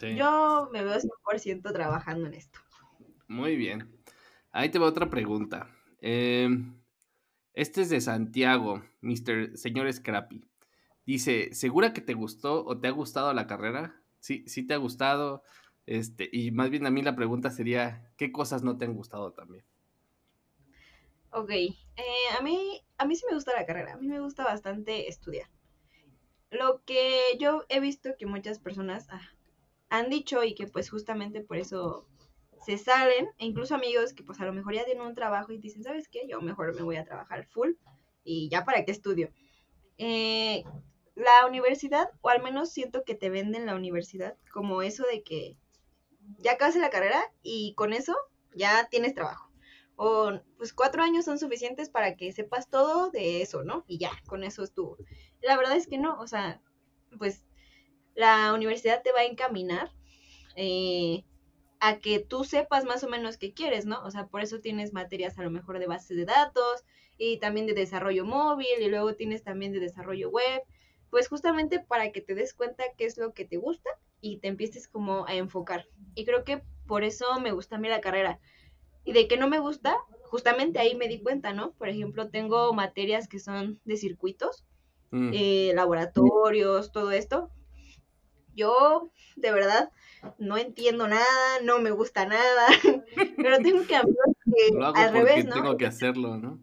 yo 0.00 0.68
me 0.72 0.82
veo 0.82 0.98
100% 0.98 1.72
trabajando 1.72 2.26
en 2.26 2.34
esto. 2.34 2.58
Muy 3.28 3.56
bien. 3.56 3.90
Ahí 4.50 4.70
te 4.70 4.78
va 4.78 4.86
otra 4.86 5.08
pregunta. 5.08 5.68
Em, 6.00 6.81
este 7.54 7.82
es 7.82 7.90
de 7.90 8.00
Santiago, 8.00 8.82
Mr. 9.00 9.56
Señor 9.56 9.92
Scrappy. 9.92 10.44
Dice, 11.04 11.52
¿segura 11.52 11.92
que 11.92 12.00
te 12.00 12.14
gustó 12.14 12.64
o 12.64 12.78
te 12.78 12.88
ha 12.88 12.92
gustado 12.92 13.32
la 13.34 13.46
carrera? 13.46 14.00
Sí, 14.20 14.44
sí 14.46 14.66
te 14.66 14.74
ha 14.74 14.78
gustado. 14.78 15.42
Este, 15.86 16.28
y 16.32 16.52
más 16.52 16.70
bien 16.70 16.86
a 16.86 16.90
mí 16.90 17.02
la 17.02 17.16
pregunta 17.16 17.50
sería, 17.50 18.12
¿qué 18.16 18.30
cosas 18.30 18.62
no 18.62 18.78
te 18.78 18.84
han 18.84 18.94
gustado 18.94 19.32
también? 19.32 19.64
Ok, 21.32 21.50
eh, 21.50 21.74
a, 22.38 22.42
mí, 22.42 22.82
a 22.98 23.06
mí 23.06 23.16
sí 23.16 23.24
me 23.28 23.34
gusta 23.34 23.52
la 23.54 23.66
carrera, 23.66 23.94
a 23.94 23.96
mí 23.96 24.06
me 24.06 24.20
gusta 24.20 24.44
bastante 24.44 25.08
estudiar. 25.08 25.48
Lo 26.50 26.82
que 26.84 27.18
yo 27.40 27.64
he 27.68 27.80
visto 27.80 28.10
que 28.18 28.26
muchas 28.26 28.58
personas 28.58 29.06
ah, 29.10 29.30
han 29.88 30.10
dicho 30.10 30.44
y 30.44 30.54
que 30.54 30.66
pues 30.66 30.90
justamente 30.90 31.40
por 31.40 31.56
eso 31.56 32.06
se 32.64 32.78
salen, 32.78 33.28
e 33.38 33.46
incluso 33.46 33.74
amigos 33.74 34.12
que 34.12 34.22
pues 34.22 34.40
a 34.40 34.44
lo 34.44 34.52
mejor 34.52 34.74
ya 34.74 34.84
tienen 34.84 35.04
un 35.04 35.14
trabajo 35.14 35.52
y 35.52 35.58
dicen, 35.58 35.82
¿sabes 35.82 36.08
qué? 36.08 36.26
Yo 36.28 36.40
mejor 36.40 36.74
me 36.74 36.82
voy 36.82 36.96
a 36.96 37.04
trabajar 37.04 37.46
full 37.46 37.72
y 38.24 38.48
ya 38.48 38.64
para 38.64 38.84
qué 38.84 38.92
estudio. 38.92 39.30
Eh, 39.98 40.64
la 41.14 41.46
universidad, 41.46 42.10
o 42.20 42.28
al 42.28 42.42
menos 42.42 42.70
siento 42.70 43.04
que 43.04 43.14
te 43.14 43.30
venden 43.30 43.66
la 43.66 43.74
universidad 43.74 44.36
como 44.52 44.82
eso 44.82 45.04
de 45.10 45.22
que 45.22 45.56
ya 46.38 46.52
acabas 46.52 46.76
la 46.76 46.90
carrera 46.90 47.22
y 47.42 47.74
con 47.74 47.92
eso 47.92 48.16
ya 48.54 48.88
tienes 48.90 49.14
trabajo 49.14 49.52
o 49.96 50.32
pues 50.56 50.72
cuatro 50.72 51.02
años 51.02 51.24
son 51.24 51.38
suficientes 51.38 51.88
para 51.88 52.16
que 52.16 52.32
sepas 52.32 52.68
todo 52.68 53.10
de 53.10 53.42
eso, 53.42 53.62
¿no? 53.62 53.84
Y 53.86 53.98
ya, 53.98 54.10
con 54.26 54.44
eso 54.44 54.62
estuvo. 54.64 54.96
La 55.40 55.56
verdad 55.56 55.76
es 55.76 55.86
que 55.86 55.98
no, 55.98 56.18
o 56.18 56.26
sea, 56.26 56.60
pues 57.18 57.44
la 58.14 58.52
universidad 58.52 59.02
te 59.02 59.12
va 59.12 59.20
a 59.20 59.26
encaminar 59.26 59.92
eh, 60.56 61.24
a 61.84 61.98
que 61.98 62.20
tú 62.20 62.44
sepas 62.44 62.84
más 62.84 63.02
o 63.02 63.08
menos 63.08 63.38
qué 63.38 63.52
quieres, 63.52 63.86
¿no? 63.86 64.04
O 64.04 64.10
sea, 64.12 64.28
por 64.28 64.40
eso 64.40 64.60
tienes 64.60 64.92
materias 64.92 65.36
a 65.36 65.42
lo 65.42 65.50
mejor 65.50 65.80
de 65.80 65.88
base 65.88 66.14
de 66.14 66.24
datos 66.24 66.84
y 67.18 67.38
también 67.38 67.66
de 67.66 67.74
desarrollo 67.74 68.24
móvil 68.24 68.80
y 68.80 68.88
luego 68.88 69.16
tienes 69.16 69.42
también 69.42 69.72
de 69.72 69.80
desarrollo 69.80 70.30
web, 70.30 70.62
pues 71.10 71.28
justamente 71.28 71.80
para 71.80 72.12
que 72.12 72.20
te 72.20 72.36
des 72.36 72.54
cuenta 72.54 72.84
qué 72.96 73.04
es 73.04 73.18
lo 73.18 73.34
que 73.34 73.44
te 73.44 73.56
gusta 73.56 73.90
y 74.20 74.36
te 74.36 74.46
empieces 74.46 74.86
como 74.86 75.26
a 75.26 75.34
enfocar. 75.34 75.88
Y 76.14 76.24
creo 76.24 76.44
que 76.44 76.62
por 76.86 77.02
eso 77.02 77.40
me 77.40 77.50
gusta 77.50 77.74
a 77.74 77.78
mí 77.80 77.88
la 77.88 78.00
carrera, 78.00 78.38
y 79.04 79.12
de 79.12 79.26
que 79.26 79.36
no 79.36 79.48
me 79.48 79.58
gusta, 79.58 79.96
justamente 80.22 80.78
ahí 80.78 80.94
me 80.94 81.08
di 81.08 81.20
cuenta, 81.20 81.52
¿no? 81.52 81.72
Por 81.72 81.88
ejemplo, 81.88 82.28
tengo 82.28 82.72
materias 82.72 83.26
que 83.26 83.40
son 83.40 83.80
de 83.84 83.96
circuitos, 83.96 84.64
mm. 85.10 85.30
eh, 85.34 85.72
laboratorios, 85.74 86.92
todo 86.92 87.10
esto. 87.10 87.50
Yo, 88.54 89.10
de 89.36 89.52
verdad, 89.52 89.90
no 90.38 90.56
entiendo 90.56 91.08
nada, 91.08 91.60
no 91.62 91.78
me 91.78 91.90
gusta 91.90 92.26
nada, 92.26 92.66
pero 93.36 93.58
tengo 93.58 93.86
que 93.86 93.96
hablar 93.96 94.26
que 94.44 94.78
al 94.94 95.12
revés, 95.12 95.44
¿no? 95.46 95.54
Tengo 95.54 95.76
que 95.76 95.86
hacerlo, 95.86 96.36
¿no? 96.36 96.60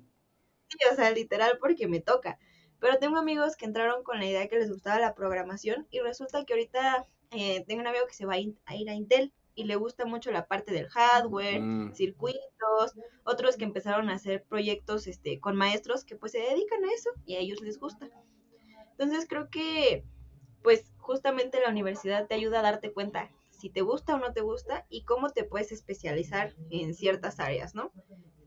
Sí, 0.68 0.78
o 0.92 0.96
sea, 0.96 1.12
literal 1.12 1.58
porque 1.60 1.88
me 1.88 2.00
toca. 2.00 2.38
Pero 2.80 2.98
tengo 2.98 3.18
amigos 3.18 3.56
que 3.56 3.66
entraron 3.66 4.04
con 4.04 4.20
la 4.20 4.26
idea 4.26 4.48
que 4.48 4.58
les 4.58 4.72
gustaba 4.72 5.00
la 5.00 5.16
programación 5.16 5.88
y 5.90 6.00
resulta 6.00 6.46
que 6.46 6.54
ahorita 6.54 7.08
eh, 7.32 7.66
tengo 7.68 7.82
un 7.82 7.88
amigo 7.88 8.08
que 8.08 8.14
se 8.14 8.26
va 8.26 8.36
a 8.36 8.40
ir 8.40 8.90
a 8.90 8.94
Intel 8.94 9.34
y 9.56 9.66
le 9.66 9.76
gusta 9.76 10.06
mucho 10.06 10.32
la 10.32 10.48
parte 10.48 10.72
del 10.72 10.88
hardware, 10.88 11.60
mm. 11.60 11.94
circuitos, 11.94 12.94
otros 13.26 13.58
que 13.58 13.66
empezaron 13.66 14.10
a 14.10 14.14
hacer 14.14 14.46
proyectos 14.46 15.06
este, 15.08 15.40
con 15.42 15.58
maestros 15.58 16.06
que 16.06 16.16
pues 16.16 16.32
se 16.32 16.40
dedican 16.40 16.86
a 16.86 16.94
eso 16.94 17.10
y 17.26 17.36
a 17.36 17.40
ellos 17.40 17.60
les 17.60 17.78
gusta. 17.78 18.10
Entonces 18.92 19.26
creo 19.28 19.50
que 19.50 20.06
pues 20.64 20.94
justamente 21.10 21.60
la 21.60 21.72
universidad 21.72 22.28
te 22.28 22.36
ayuda 22.36 22.60
a 22.60 22.62
darte 22.62 22.94
cuenta 22.94 23.32
si 23.50 23.72
te 23.72 23.82
gusta 23.82 24.14
o 24.14 24.20
no 24.20 24.32
te 24.32 24.42
gusta 24.42 24.86
y 24.90 25.06
cómo 25.06 25.32
te 25.32 25.44
puedes 25.44 25.72
especializar 25.72 26.54
en 26.70 26.94
ciertas 26.94 27.40
áreas, 27.40 27.74
¿no? 27.74 27.92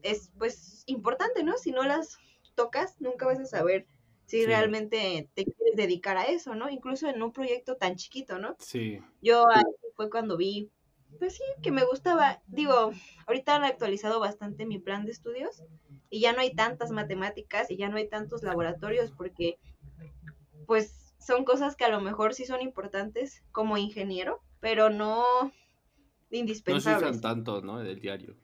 Es 0.03 0.31
pues 0.39 0.85
importante, 0.87 1.43
¿no? 1.43 1.59
Si 1.59 1.73
no 1.73 1.83
las 1.83 2.19
tocas, 2.55 3.01
nunca 3.01 3.27
vas 3.27 3.41
a 3.41 3.47
saber 3.47 3.89
si 4.27 4.47
realmente 4.47 5.29
te 5.35 5.45
quieres 5.45 5.75
dedicar 5.75 6.17
a 6.17 6.27
eso, 6.27 6.55
¿no? 6.55 6.71
Incluso 6.71 7.09
en 7.09 7.21
un 7.21 7.33
proyecto 7.33 7.77
tan 7.77 7.97
chiquito, 7.97 8.39
¿no? 8.39 8.55
Sí. 8.61 9.01
Yo 9.21 9.45
ahí 9.51 9.65
fue 9.97 10.09
cuando 10.09 10.37
vi 10.37 10.71
pues 11.19 11.35
sí, 11.35 11.43
que 11.63 11.73
me 11.73 11.85
gustaba. 11.85 12.43
Digo, 12.47 12.93
ahorita 13.27 13.57
han 13.57 13.65
actualizado 13.65 14.21
bastante 14.21 14.67
mi 14.67 14.79
plan 14.79 15.05
de 15.05 15.11
estudios 15.11 15.65
y 16.11 16.21
ya 16.21 16.33
no 16.33 16.41
hay 16.41 16.55
tantas 16.55 16.93
matemáticas 16.93 17.73
y 17.73 17.77
ya 17.77 17.89
no 17.89 17.97
hay 17.97 18.09
tantos 18.09 18.45
laboratorios 18.45 19.11
porque 19.11 19.59
pues 20.67 21.02
son 21.25 21.45
cosas 21.45 21.77
que 21.77 21.85
a 21.85 21.91
lo 21.91 22.01
mejor 22.01 22.35
sí 22.35 22.45
son 22.45 22.61
importantes 22.61 23.43
como 23.53 23.77
ingeniero, 23.79 24.43
pero 24.61 24.91
no 24.91 25.25
indispensables. 26.31 27.03
No 27.03 27.07
se 27.07 27.11
usan 27.11 27.21
tanto, 27.21 27.63
¿no? 27.63 27.79
Del 27.79 28.01
diario. 28.01 28.37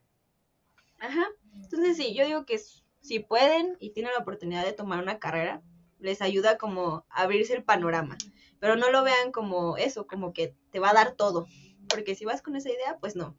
Ajá. 1.00 1.26
Entonces 1.54 1.96
sí, 1.96 2.14
yo 2.14 2.24
digo 2.26 2.44
que 2.44 2.60
si 3.00 3.20
pueden 3.20 3.76
y 3.80 3.90
tienen 3.90 4.12
la 4.12 4.22
oportunidad 4.22 4.64
de 4.64 4.72
tomar 4.72 5.02
una 5.02 5.18
carrera, 5.18 5.62
les 5.98 6.22
ayuda 6.22 6.58
como 6.58 7.06
a 7.10 7.22
abrirse 7.22 7.54
el 7.54 7.64
panorama. 7.64 8.16
Pero 8.60 8.76
no 8.76 8.90
lo 8.90 9.04
vean 9.04 9.30
como 9.32 9.76
eso, 9.76 10.06
como 10.06 10.32
que 10.32 10.54
te 10.70 10.80
va 10.80 10.90
a 10.90 10.94
dar 10.94 11.12
todo 11.12 11.46
porque 11.88 12.14
si 12.14 12.24
vas 12.24 12.42
con 12.42 12.56
esa 12.56 12.70
idea, 12.70 12.98
pues 13.00 13.16
no. 13.16 13.36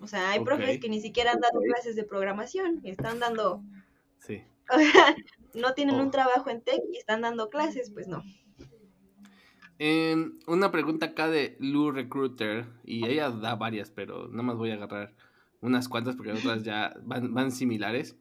O 0.00 0.06
sea, 0.08 0.30
hay 0.30 0.40
profes 0.40 0.80
que 0.80 0.88
ni 0.88 1.00
siquiera 1.00 1.32
han 1.32 1.40
dado 1.40 1.60
clases 1.60 1.94
de 1.94 2.04
programación, 2.04 2.80
están 2.84 3.20
dando... 3.20 3.62
Sí. 4.18 4.42
no 5.54 5.74
tienen 5.74 5.96
un 5.96 6.08
oh. 6.08 6.10
trabajo 6.10 6.50
en 6.50 6.62
tech 6.62 6.80
y 6.92 6.96
están 6.96 7.22
dando 7.22 7.48
clases, 7.48 7.90
pues 7.90 8.08
no. 8.08 8.22
una 10.46 10.70
pregunta 10.70 11.06
acá 11.06 11.28
de 11.28 11.56
Lou 11.58 11.90
Recruiter, 11.90 12.66
y 12.84 13.06
ella 13.06 13.30
da 13.30 13.54
varias, 13.56 13.90
pero 13.90 14.28
nada 14.28 14.42
más 14.42 14.56
voy 14.56 14.70
a 14.70 14.74
agarrar 14.74 15.14
unas 15.60 15.88
cuantas 15.88 16.16
porque 16.16 16.32
otras 16.32 16.62
ya 16.64 16.94
van, 17.04 17.32
van 17.32 17.52
similares. 17.52 18.16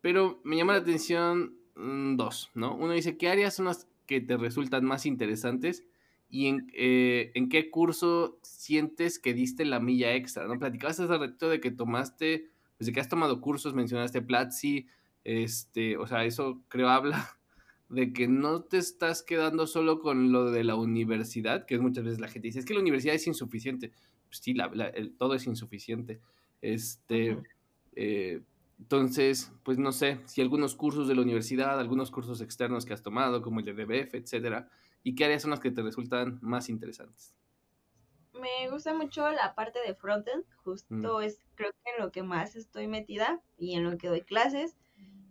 Pero 0.00 0.40
me 0.44 0.56
llama 0.56 0.74
la 0.74 0.80
atención 0.80 1.56
mm, 1.76 2.16
dos, 2.16 2.50
¿no? 2.54 2.74
Uno 2.74 2.92
dice, 2.92 3.16
¿qué 3.16 3.28
áreas 3.28 3.54
son 3.54 3.66
las 3.66 3.88
que 4.06 4.20
te 4.20 4.36
resultan 4.36 4.84
más 4.84 5.06
interesantes 5.06 5.84
y 6.28 6.46
en, 6.46 6.70
eh, 6.74 7.30
en, 7.34 7.48
qué 7.48 7.70
curso 7.70 8.38
sientes 8.42 9.18
que 9.18 9.34
diste 9.34 9.64
la 9.64 9.80
milla 9.80 10.14
extra, 10.14 10.46
¿no? 10.46 10.58
Platicabas 10.58 10.98
hace 10.98 11.18
rato 11.18 11.48
de 11.48 11.60
que 11.60 11.70
tomaste, 11.70 12.50
pues 12.78 12.86
de 12.86 12.92
que 12.92 13.00
has 13.00 13.08
tomado 13.08 13.40
cursos, 13.40 13.74
mencionaste 13.74 14.22
Platzi, 14.22 14.86
este, 15.24 15.96
o 15.96 16.06
sea, 16.06 16.24
eso 16.24 16.62
creo 16.68 16.88
habla 16.88 17.36
de 17.88 18.12
que 18.12 18.28
no 18.28 18.62
te 18.62 18.78
estás 18.78 19.22
quedando 19.22 19.66
solo 19.66 20.00
con 20.00 20.32
lo 20.32 20.50
de 20.50 20.64
la 20.64 20.74
universidad, 20.74 21.66
que 21.66 21.74
es 21.74 21.80
muchas 21.80 22.04
veces 22.04 22.20
la 22.20 22.28
gente 22.28 22.48
dice, 22.48 22.60
es 22.60 22.64
que 22.64 22.74
la 22.74 22.80
universidad 22.80 23.14
es 23.14 23.26
insuficiente. 23.26 23.92
Pues 24.26 24.38
sí, 24.38 24.54
la, 24.54 24.70
todo 25.18 25.34
es 25.34 25.46
insuficiente. 25.46 26.20
Este, 26.62 27.38
eh, 27.96 28.40
entonces, 28.78 29.52
pues 29.62 29.78
no 29.78 29.92
sé, 29.92 30.20
si 30.24 30.40
algunos 30.40 30.74
cursos 30.74 31.06
de 31.06 31.14
la 31.14 31.22
universidad, 31.22 31.78
algunos 31.78 32.10
cursos 32.10 32.40
externos 32.40 32.86
que 32.86 32.94
has 32.94 33.02
tomado, 33.02 33.42
como 33.42 33.60
el 33.60 33.66
de 33.66 33.74
DBF, 33.74 34.14
etcétera, 34.14 34.68
¿Y 35.02 35.14
qué 35.14 35.24
áreas 35.24 35.42
son 35.42 35.50
las 35.50 35.60
que 35.60 35.70
te 35.70 35.82
resultan 35.82 36.38
más 36.42 36.68
interesantes? 36.68 37.34
Me 38.34 38.70
gusta 38.70 38.94
mucho 38.94 39.30
la 39.30 39.54
parte 39.54 39.78
de 39.86 39.94
frontend, 39.94 40.44
justo 40.64 41.18
mm. 41.18 41.22
es 41.22 41.40
creo 41.54 41.72
que 41.72 41.90
en 41.96 42.04
lo 42.04 42.12
que 42.12 42.22
más 42.22 42.56
estoy 42.56 42.86
metida 42.86 43.40
y 43.58 43.74
en 43.74 43.84
lo 43.84 43.98
que 43.98 44.08
doy 44.08 44.22
clases. 44.22 44.76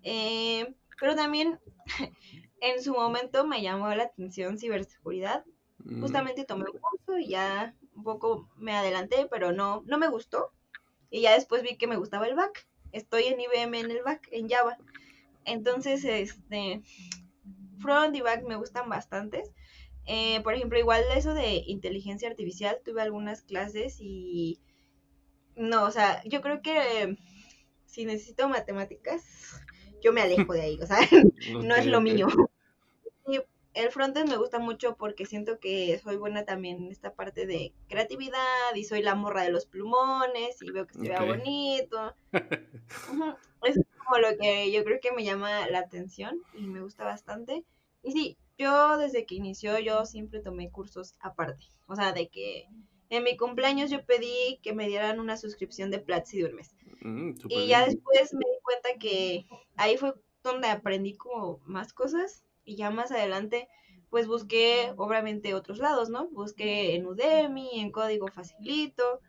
Eh, 0.04 0.76
pero 1.00 1.16
también 1.16 1.60
en 2.62 2.82
su 2.82 2.94
momento 2.94 3.46
me 3.46 3.62
llamó 3.62 3.90
la 3.94 4.04
atención 4.04 4.58
ciberseguridad. 4.58 5.46
Mm. 5.80 6.02
Justamente 6.02 6.46
tomé 6.46 6.66
un 6.72 6.80
curso 6.80 7.18
y 7.20 7.30
ya 7.30 7.76
un 7.96 8.04
poco 8.04 8.50
me 8.58 8.74
adelanté, 8.74 9.28
pero 9.30 9.52
no, 9.52 9.84
no 9.86 9.98
me 9.98 10.08
gustó. 10.10 10.52
Y 11.10 11.22
ya 11.22 11.34
después 11.34 11.64
vi 11.64 11.78
que 11.78 11.88
me 11.88 11.98
gustaba 11.98 12.28
el 12.28 12.36
back. 12.36 12.68
Estoy 12.92 13.24
en 13.24 13.40
IBM 13.40 13.80
en 13.80 13.92
el 13.92 14.04
back, 14.04 14.28
en 14.32 14.50
Java. 14.50 14.78
Entonces, 15.46 16.04
este, 16.06 16.82
front 17.80 18.16
y 18.16 18.22
back 18.22 18.44
me 18.48 18.56
gustan 18.56 18.90
bastantes. 18.90 19.52
Eh, 20.06 20.42
por 20.42 20.54
ejemplo, 20.54 20.80
igual 20.80 21.04
eso 21.16 21.34
de 21.34 21.64
inteligencia 21.68 22.30
artificial, 22.30 22.80
tuve 22.84 23.02
algunas 23.02 23.42
clases 23.42 23.98
y 24.00 24.60
no, 25.56 25.84
o 25.84 25.92
sea, 25.92 26.24
yo 26.26 26.42
creo 26.42 26.62
que 26.62 27.18
si 27.86 28.06
necesito 28.06 28.50
matemáticas, 28.50 29.62
yo 30.02 30.14
me 30.14 30.22
alejo 30.22 30.54
de 30.54 30.62
ahí, 30.62 30.80
o 30.82 30.86
sea, 30.86 30.98
no 31.64 31.76
es 31.76 31.86
lo 31.86 32.02
mío. 32.02 32.28
Y 33.28 33.40
el 33.74 33.92
frontend 33.92 34.30
me 34.30 34.38
gusta 34.38 34.60
mucho 34.60 34.96
porque 34.96 35.26
siento 35.26 35.60
que 35.60 36.00
soy 36.04 36.18
buena 36.18 36.46
también 36.46 36.78
en 36.78 36.92
esta 36.92 37.14
parte 37.14 37.46
de 37.46 37.74
creatividad 37.88 38.76
y 38.76 38.84
soy 38.84 39.02
la 39.02 39.16
morra 39.16 39.44
de 39.44 39.52
los 39.52 39.66
plumones 39.66 40.62
y 40.62 40.72
veo 40.72 40.88
que 40.88 40.96
se 40.96 41.10
vea 41.10 41.24
bonito. 41.24 42.14
es 43.64 43.80
como 44.06 44.20
lo 44.20 44.38
que 44.38 44.72
yo 44.72 44.84
creo 44.84 45.00
que 45.00 45.12
me 45.12 45.24
llama 45.24 45.68
la 45.70 45.80
atención 45.80 46.42
y 46.54 46.68
me 46.68 46.82
gusta 46.82 47.06
bastante. 47.06 47.64
Y 48.04 48.12
sí, 48.12 48.38
yo 48.58 48.98
desde 48.98 49.26
que 49.26 49.36
inició 49.36 49.80
yo 49.80 50.06
siempre 50.06 50.42
tomé 50.42 50.70
cursos 50.70 51.16
aparte, 51.20 51.68
o 51.88 51.96
sea, 51.96 52.12
de 52.12 52.28
que 52.28 52.68
en 53.10 53.24
mi 53.24 53.38
cumpleaños 53.38 53.92
yo 53.92 54.06
pedí 54.06 54.60
que 54.64 54.74
me 54.74 54.88
dieran 54.88 55.20
una 55.20 55.38
suscripción 55.38 55.92
de 55.92 56.00
Platzi 56.00 56.40
de 56.40 56.46
un 56.46 56.56
mes. 56.56 56.76
Mm, 57.02 57.32
y 57.50 57.68
ya 57.68 57.86
después 57.86 58.34
me 58.34 58.40
di 58.40 58.62
cuenta 58.64 58.90
que 59.00 59.46
ahí 59.76 59.98
fue 59.98 60.14
donde 60.44 60.68
aprendí 60.68 61.16
como 61.16 61.60
más 61.66 61.94
cosas 61.94 62.44
y 62.64 62.76
ya 62.76 62.92
más 62.92 63.12
adelante 63.12 63.68
pues 64.10 64.28
busqué 64.28 64.94
obviamente 64.98 65.54
otros 65.54 65.80
lados, 65.80 66.10
¿no? 66.10 66.28
Busqué 66.30 66.96
en 66.96 67.08
Udemy, 67.08 67.80
en 67.80 67.92
código 67.92 68.28
facilito, 68.28 69.22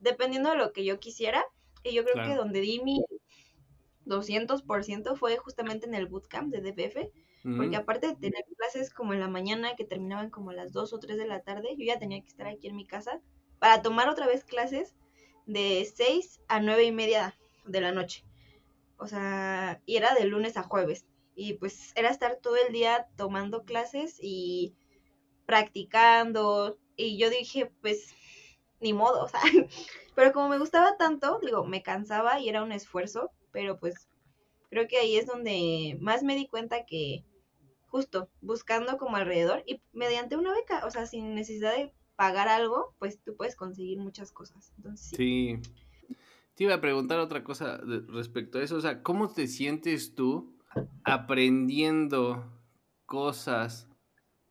dependiendo 0.00 0.50
de 0.50 0.56
lo 0.56 0.72
que 0.72 0.84
yo 0.84 1.00
quisiera. 1.00 1.42
Y 1.82 1.94
yo 1.94 2.04
creo 2.04 2.26
que 2.26 2.34
donde 2.34 2.60
di 2.60 2.80
mi 2.82 3.02
200% 4.04 5.16
fue 5.16 5.38
justamente 5.38 5.86
en 5.86 5.94
el 5.94 6.06
bootcamp 6.06 6.52
de 6.52 6.60
DPF 6.60 7.10
porque 7.56 7.76
aparte 7.76 8.08
de 8.08 8.16
tener 8.16 8.44
clases 8.56 8.92
como 8.92 9.14
en 9.14 9.20
la 9.20 9.28
mañana 9.28 9.74
que 9.76 9.84
terminaban 9.84 10.28
como 10.28 10.50
a 10.50 10.54
las 10.54 10.72
2 10.72 10.92
o 10.92 10.98
3 10.98 11.16
de 11.16 11.26
la 11.26 11.40
tarde, 11.40 11.76
yo 11.78 11.84
ya 11.84 11.98
tenía 11.98 12.20
que 12.20 12.26
estar 12.26 12.46
aquí 12.46 12.66
en 12.66 12.76
mi 12.76 12.84
casa 12.84 13.20
para 13.58 13.80
tomar 13.80 14.08
otra 14.08 14.26
vez 14.26 14.44
clases 14.44 14.96
de 15.48 15.90
6 15.92 16.40
a 16.46 16.60
9 16.60 16.84
y 16.84 16.92
media 16.92 17.36
de 17.66 17.80
la 17.80 17.90
noche. 17.90 18.24
O 18.98 19.08
sea, 19.08 19.82
y 19.86 19.96
era 19.96 20.14
de 20.14 20.26
lunes 20.26 20.56
a 20.56 20.62
jueves. 20.62 21.06
Y 21.34 21.54
pues 21.54 21.92
era 21.96 22.10
estar 22.10 22.36
todo 22.36 22.56
el 22.56 22.72
día 22.72 23.08
tomando 23.16 23.64
clases 23.64 24.18
y 24.20 24.74
practicando. 25.46 26.78
Y 26.96 27.16
yo 27.16 27.30
dije, 27.30 27.72
pues, 27.80 28.14
ni 28.80 28.92
modo, 28.92 29.24
o 29.24 29.28
sea. 29.28 29.40
Pero 30.14 30.32
como 30.32 30.48
me 30.48 30.58
gustaba 30.58 30.96
tanto, 30.96 31.40
digo, 31.40 31.64
me 31.64 31.82
cansaba 31.82 32.40
y 32.40 32.48
era 32.48 32.62
un 32.62 32.72
esfuerzo, 32.72 33.30
pero 33.52 33.78
pues 33.78 34.08
creo 34.68 34.88
que 34.88 34.98
ahí 34.98 35.16
es 35.16 35.26
donde 35.26 35.96
más 36.00 36.24
me 36.24 36.34
di 36.34 36.48
cuenta 36.48 36.84
que 36.86 37.24
justo 37.86 38.28
buscando 38.40 38.98
como 38.98 39.16
alrededor 39.16 39.62
y 39.64 39.80
mediante 39.92 40.36
una 40.36 40.52
beca, 40.52 40.84
o 40.86 40.90
sea, 40.90 41.06
sin 41.06 41.36
necesidad 41.36 41.72
de 41.72 41.92
pagar 42.18 42.48
algo, 42.48 42.96
pues 42.98 43.22
tú 43.22 43.36
puedes 43.36 43.54
conseguir 43.54 44.00
muchas 44.00 44.32
cosas. 44.32 44.72
Entonces, 44.76 45.16
sí. 45.16 45.56
Te 46.56 46.64
iba 46.64 46.74
a 46.74 46.80
preguntar 46.80 47.20
otra 47.20 47.44
cosa 47.44 47.80
respecto 48.08 48.58
a 48.58 48.62
eso, 48.64 48.74
o 48.74 48.80
sea, 48.80 49.04
¿cómo 49.04 49.32
te 49.32 49.46
sientes 49.46 50.16
tú 50.16 50.58
aprendiendo 51.04 52.44
cosas 53.06 53.88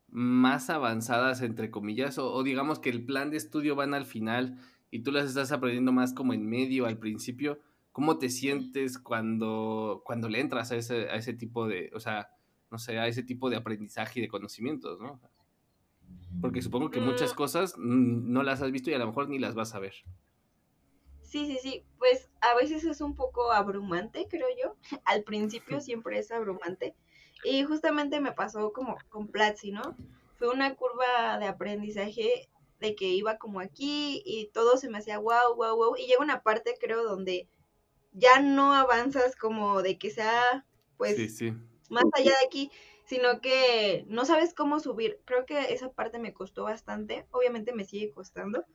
más 0.08 0.70
avanzadas, 0.70 1.42
entre 1.42 1.70
comillas, 1.70 2.16
o, 2.16 2.42
digamos 2.42 2.78
que 2.78 2.88
el 2.88 3.04
plan 3.04 3.30
de 3.30 3.36
estudio 3.36 3.76
van 3.76 3.92
al 3.92 4.06
final 4.06 4.58
y 4.90 5.00
tú 5.00 5.12
las 5.12 5.26
estás 5.26 5.52
aprendiendo 5.52 5.92
más 5.92 6.14
como 6.14 6.32
en 6.32 6.48
medio, 6.48 6.86
al 6.86 6.96
principio? 6.96 7.60
¿Cómo 7.92 8.16
te 8.16 8.30
sientes 8.30 8.98
cuando, 8.98 10.00
cuando 10.06 10.30
le 10.30 10.40
entras 10.40 10.72
a 10.72 10.76
ese, 10.76 11.10
a 11.10 11.16
ese 11.16 11.34
tipo 11.34 11.68
de, 11.68 11.90
o 11.94 12.00
sea, 12.00 12.30
no 12.70 12.78
sé, 12.78 12.98
a 12.98 13.08
ese 13.08 13.22
tipo 13.22 13.50
de 13.50 13.56
aprendizaje 13.56 14.20
y 14.20 14.22
de 14.22 14.28
conocimientos, 14.28 14.98
¿no? 14.98 15.20
Porque 16.40 16.62
supongo 16.62 16.90
que 16.90 17.00
muchas 17.00 17.32
mm. 17.32 17.36
cosas 17.36 17.74
no 17.76 18.42
las 18.42 18.62
has 18.62 18.70
visto 18.70 18.90
y 18.90 18.94
a 18.94 18.98
lo 18.98 19.06
mejor 19.06 19.28
ni 19.28 19.38
las 19.38 19.54
vas 19.54 19.74
a 19.74 19.78
ver. 19.78 19.94
Sí, 21.22 21.46
sí, 21.46 21.58
sí, 21.60 21.84
pues 21.98 22.30
a 22.40 22.54
veces 22.54 22.84
es 22.84 23.00
un 23.00 23.14
poco 23.14 23.52
abrumante, 23.52 24.26
creo 24.30 24.46
yo. 24.62 24.76
Al 25.04 25.24
principio 25.24 25.80
siempre 25.80 26.18
es 26.18 26.30
abrumante. 26.30 26.94
Y 27.44 27.62
justamente 27.64 28.20
me 28.20 28.32
pasó 28.32 28.72
como 28.72 28.96
con 29.08 29.28
Platzi, 29.28 29.70
¿no? 29.70 29.96
Fue 30.38 30.48
una 30.48 30.74
curva 30.74 31.38
de 31.38 31.46
aprendizaje 31.46 32.48
de 32.80 32.94
que 32.94 33.06
iba 33.06 33.38
como 33.38 33.60
aquí 33.60 34.22
y 34.24 34.50
todo 34.52 34.76
se 34.76 34.88
me 34.88 34.98
hacía 34.98 35.18
wow, 35.18 35.54
wow, 35.56 35.76
wow. 35.76 35.96
Y 35.96 36.06
llega 36.06 36.22
una 36.22 36.42
parte, 36.42 36.76
creo, 36.80 37.04
donde 37.04 37.48
ya 38.12 38.40
no 38.40 38.72
avanzas 38.72 39.36
como 39.36 39.82
de 39.82 39.98
que 39.98 40.10
sea, 40.10 40.64
pues, 40.96 41.16
sí, 41.16 41.28
sí 41.28 41.54
más 41.88 42.04
allá 42.14 42.30
de 42.30 42.46
aquí, 42.46 42.70
sino 43.08 43.40
que 43.40 44.04
no 44.06 44.26
sabes 44.26 44.52
cómo 44.54 44.80
subir. 44.80 45.20
Creo 45.24 45.46
que 45.46 45.72
esa 45.72 45.90
parte 45.90 46.18
me 46.18 46.34
costó 46.34 46.64
bastante, 46.64 47.26
obviamente 47.30 47.72
me 47.72 47.84
sigue 47.84 48.12
costando, 48.12 48.66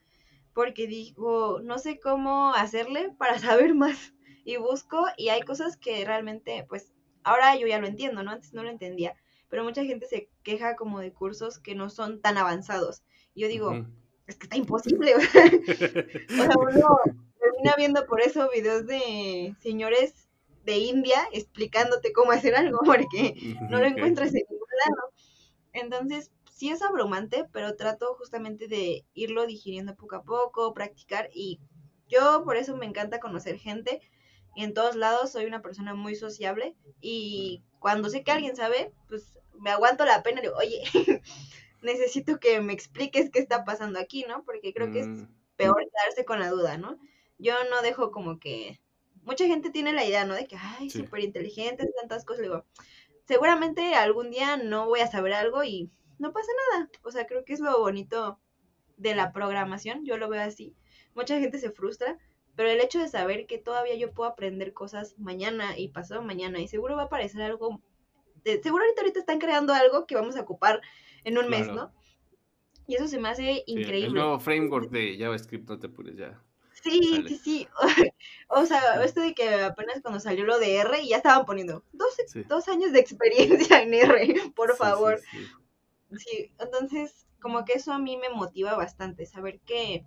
porque 0.54 0.88
digo, 0.88 1.60
no 1.64 1.78
sé 1.78 2.00
cómo 2.00 2.52
hacerle 2.54 3.14
para 3.18 3.38
saber 3.40 3.76
más. 3.76 4.14
Y 4.44 4.58
busco 4.58 5.06
y 5.18 5.30
hay 5.30 5.42
cosas 5.44 5.78
que 5.78 6.04
realmente, 6.04 6.66
pues, 6.68 6.94
ahora 7.24 7.56
yo 7.56 7.68
ya 7.68 7.80
lo 7.80 7.88
entiendo, 7.88 8.24
¿no? 8.24 8.32
Antes 8.32 8.54
no 8.54 8.64
lo 8.64 8.70
entendía, 8.70 9.16
pero 9.50 9.64
mucha 9.64 9.86
gente 9.86 10.08
se 10.08 10.30
queja 10.42 10.76
como 10.76 11.00
de 11.00 11.14
cursos 11.14 11.60
que 11.60 11.76
no 11.76 11.90
son 11.90 12.20
tan 12.20 12.38
avanzados. 12.38 13.04
Y 13.36 13.42
yo 13.42 13.48
digo, 13.48 13.86
es 14.26 14.36
que 14.36 14.46
está 14.46 14.58
imposible. 14.58 15.14
o 15.16 15.22
sea, 15.22 16.50
uno 16.58 16.98
termina 17.40 17.76
viendo 17.78 18.06
por 18.08 18.20
eso 18.20 18.50
videos 18.50 18.86
de 18.88 19.56
señores 19.60 20.23
de 20.64 20.78
India 20.78 21.28
explicándote 21.32 22.14
cómo 22.14 22.32
hacer 22.32 22.56
algo 22.56 22.80
porque 22.86 23.58
no 23.70 23.80
lo 23.80 23.86
encuentras 23.86 24.30
en 24.30 24.44
ningún 24.50 24.68
lado. 24.86 25.14
Entonces, 25.74 26.32
sí 26.52 26.70
es 26.70 26.82
abrumante, 26.82 27.46
pero 27.52 27.76
trato 27.76 28.16
justamente 28.16 28.68
de 28.68 29.06
irlo 29.14 29.46
digiriendo 29.46 29.96
poco 29.96 30.16
a 30.16 30.24
poco, 30.24 30.74
practicar 30.74 31.30
y 31.34 31.60
yo 32.08 32.44
por 32.44 32.58
eso 32.58 32.76
me 32.78 32.86
encanta 32.86 33.20
conocer 33.20 33.58
gente. 33.58 34.02
En 34.56 34.74
todos 34.74 34.96
lados 34.96 35.32
soy 35.32 35.46
una 35.46 35.64
persona 35.64 35.96
muy 35.96 36.16
sociable 36.16 36.76
y 37.02 37.64
cuando 37.80 38.10
sé 38.10 38.24
que 38.24 38.32
alguien 38.32 38.56
sabe, 38.56 38.94
pues 39.10 39.34
me 39.60 39.72
aguanto 39.72 40.06
la 40.06 40.22
pena 40.22 40.40
y 40.40 40.44
digo, 40.44 40.56
oye, 40.58 40.84
necesito 41.82 42.40
que 42.40 42.62
me 42.62 42.74
expliques 42.74 43.30
qué 43.32 43.40
está 43.40 43.66
pasando 43.66 44.00
aquí, 44.00 44.26
¿no? 44.28 44.44
Porque 44.44 44.74
creo 44.74 44.92
que 44.92 45.00
es 45.00 45.08
mm. 45.08 45.28
peor 45.56 45.84
quedarse 45.92 46.24
con 46.24 46.40
la 46.40 46.50
duda, 46.50 46.78
¿no? 46.78 47.00
Yo 47.40 47.56
no 47.70 47.82
dejo 47.82 48.12
como 48.12 48.40
que 48.40 48.80
mucha 49.26 49.46
gente 49.46 49.70
tiene 49.70 49.94
la 49.94 50.06
idea, 50.06 50.26
¿no? 50.26 50.34
De 50.34 50.48
que, 50.48 50.56
ay, 50.58 50.90
súper 50.90 51.22
inteligente, 51.22 51.90
tantas 52.00 52.26
cosas. 52.26 52.44
digo, 52.44 52.66
seguramente 53.26 53.96
algún 53.96 54.32
día 54.32 54.58
no 54.58 54.88
voy 54.88 55.00
a 55.00 55.08
saber 55.08 55.34
algo 55.34 55.64
y 55.64 55.90
no 56.20 56.34
pasa 56.34 56.52
nada. 56.72 56.90
O 57.04 57.12
sea, 57.12 57.26
creo 57.26 57.44
que 57.46 57.54
es 57.54 57.60
lo 57.60 57.80
bonito 57.80 58.40
de 58.98 59.16
la 59.16 59.32
programación, 59.32 60.06
yo 60.06 60.18
lo 60.18 60.30
veo 60.30 60.42
así. 60.42 60.76
Mucha 61.16 61.40
gente 61.40 61.60
se 61.60 61.72
frustra, 61.72 62.18
pero 62.56 62.70
el 62.70 62.80
hecho 62.80 63.00
de 63.00 63.08
saber 63.08 63.48
que 63.48 63.58
todavía 63.58 63.96
yo 63.96 64.14
puedo 64.14 64.30
aprender 64.30 64.74
cosas 64.74 65.18
mañana 65.18 65.78
y 65.78 65.90
pasado 65.90 66.22
mañana 66.22 66.60
y 66.60 66.68
seguro 66.68 66.96
va 66.96 67.04
a 67.04 67.06
aparecer 67.06 67.42
algo, 67.42 67.82
seguro 68.44 68.84
ahorita, 68.84 69.02
ahorita 69.02 69.20
están 69.20 69.40
creando 69.40 69.74
algo 69.74 70.06
que 70.06 70.16
vamos 70.16 70.36
a 70.36 70.42
ocupar 70.42 70.82
en 71.24 71.38
un 71.38 71.50
mes, 71.50 71.68
¿no? 71.68 71.92
Y 72.86 72.96
eso 72.96 73.08
se 73.08 73.20
me 73.20 73.30
hace 73.30 73.64
increíble. 73.66 74.08
el 74.08 74.14
nuevo 74.14 74.40
framework 74.40 74.90
de 74.92 75.18
JavaScript, 75.18 75.70
no 75.70 75.80
te 75.80 75.88
apures 75.88 76.18
ya. 76.18 76.42
Sí, 76.84 77.24
sí, 77.28 77.38
sí. 77.38 77.68
o 78.50 78.66
sea, 78.66 79.02
esto 79.04 79.22
de 79.22 79.34
que 79.34 79.64
apenas 79.64 80.02
cuando 80.02 80.20
salió 80.20 80.44
lo 80.44 80.60
de 80.60 80.76
R 80.78 81.02
y 81.02 81.10
ya 81.10 81.18
estaban 81.18 81.46
poniendo 81.46 81.84
dos, 81.94 82.68
años 82.68 82.92
de 82.92 83.00
experiencia 83.00 83.82
en 83.82 83.94
R, 83.94 84.34
por 84.56 84.76
favor. 84.76 85.22
Sí, 86.12 86.52
entonces 86.60 87.28
como 87.42 87.64
que 87.66 87.74
eso 87.74 87.94
a 87.94 88.00
mí 88.00 88.18
me 88.18 88.30
motiva 88.30 88.76
bastante, 88.76 89.26
saber 89.26 89.60
que 89.62 90.06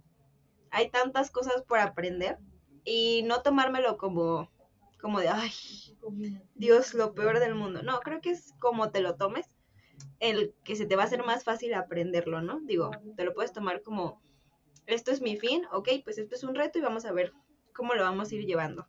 hay 0.70 0.90
tantas 0.90 1.30
cosas 1.30 1.62
por 1.62 1.78
aprender 1.78 2.38
y 2.84 3.22
no 3.24 3.42
tomármelo 3.42 3.96
como, 3.96 4.50
como 5.00 5.20
de, 5.20 5.28
ay, 5.28 5.50
Dios, 6.54 6.94
lo 6.94 7.14
peor 7.14 7.40
del 7.40 7.54
mundo. 7.54 7.82
No, 7.82 8.00
creo 8.00 8.20
que 8.20 8.30
es 8.30 8.54
como 8.58 8.90
te 8.90 9.00
lo 9.00 9.16
tomes, 9.16 9.50
el 10.20 10.54
que 10.62 10.76
se 10.76 10.86
te 10.86 10.96
va 10.96 11.02
a 11.02 11.06
hacer 11.06 11.24
más 11.24 11.44
fácil 11.44 11.74
aprenderlo, 11.74 12.42
¿no? 12.42 12.60
Digo, 12.60 12.90
te 13.16 13.24
lo 13.24 13.34
puedes 13.34 13.52
tomar 13.52 13.82
como 13.82 14.20
esto 14.86 15.10
es 15.10 15.20
mi 15.20 15.36
fin, 15.36 15.62
ok, 15.72 15.88
pues 16.04 16.18
esto 16.18 16.34
es 16.34 16.44
un 16.44 16.54
reto 16.54 16.78
y 16.78 16.82
vamos 16.82 17.04
a 17.04 17.12
ver 17.12 17.32
cómo 17.72 17.94
lo 17.94 18.02
vamos 18.02 18.30
a 18.30 18.34
ir 18.34 18.46
llevando. 18.46 18.86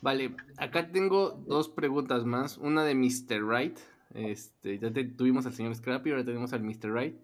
Vale, 0.00 0.34
acá 0.56 0.90
tengo 0.90 1.30
dos 1.46 1.68
preguntas 1.68 2.24
más. 2.24 2.58
Una 2.58 2.84
de 2.84 2.94
Mr. 2.94 3.44
Wright. 3.44 3.78
Este, 4.14 4.78
ya 4.78 4.92
tuvimos 5.16 5.46
al 5.46 5.54
señor 5.54 5.74
Scrappy, 5.74 6.10
ahora 6.10 6.24
tenemos 6.24 6.52
al 6.52 6.62
Mr. 6.62 6.90
Wright. 6.90 7.16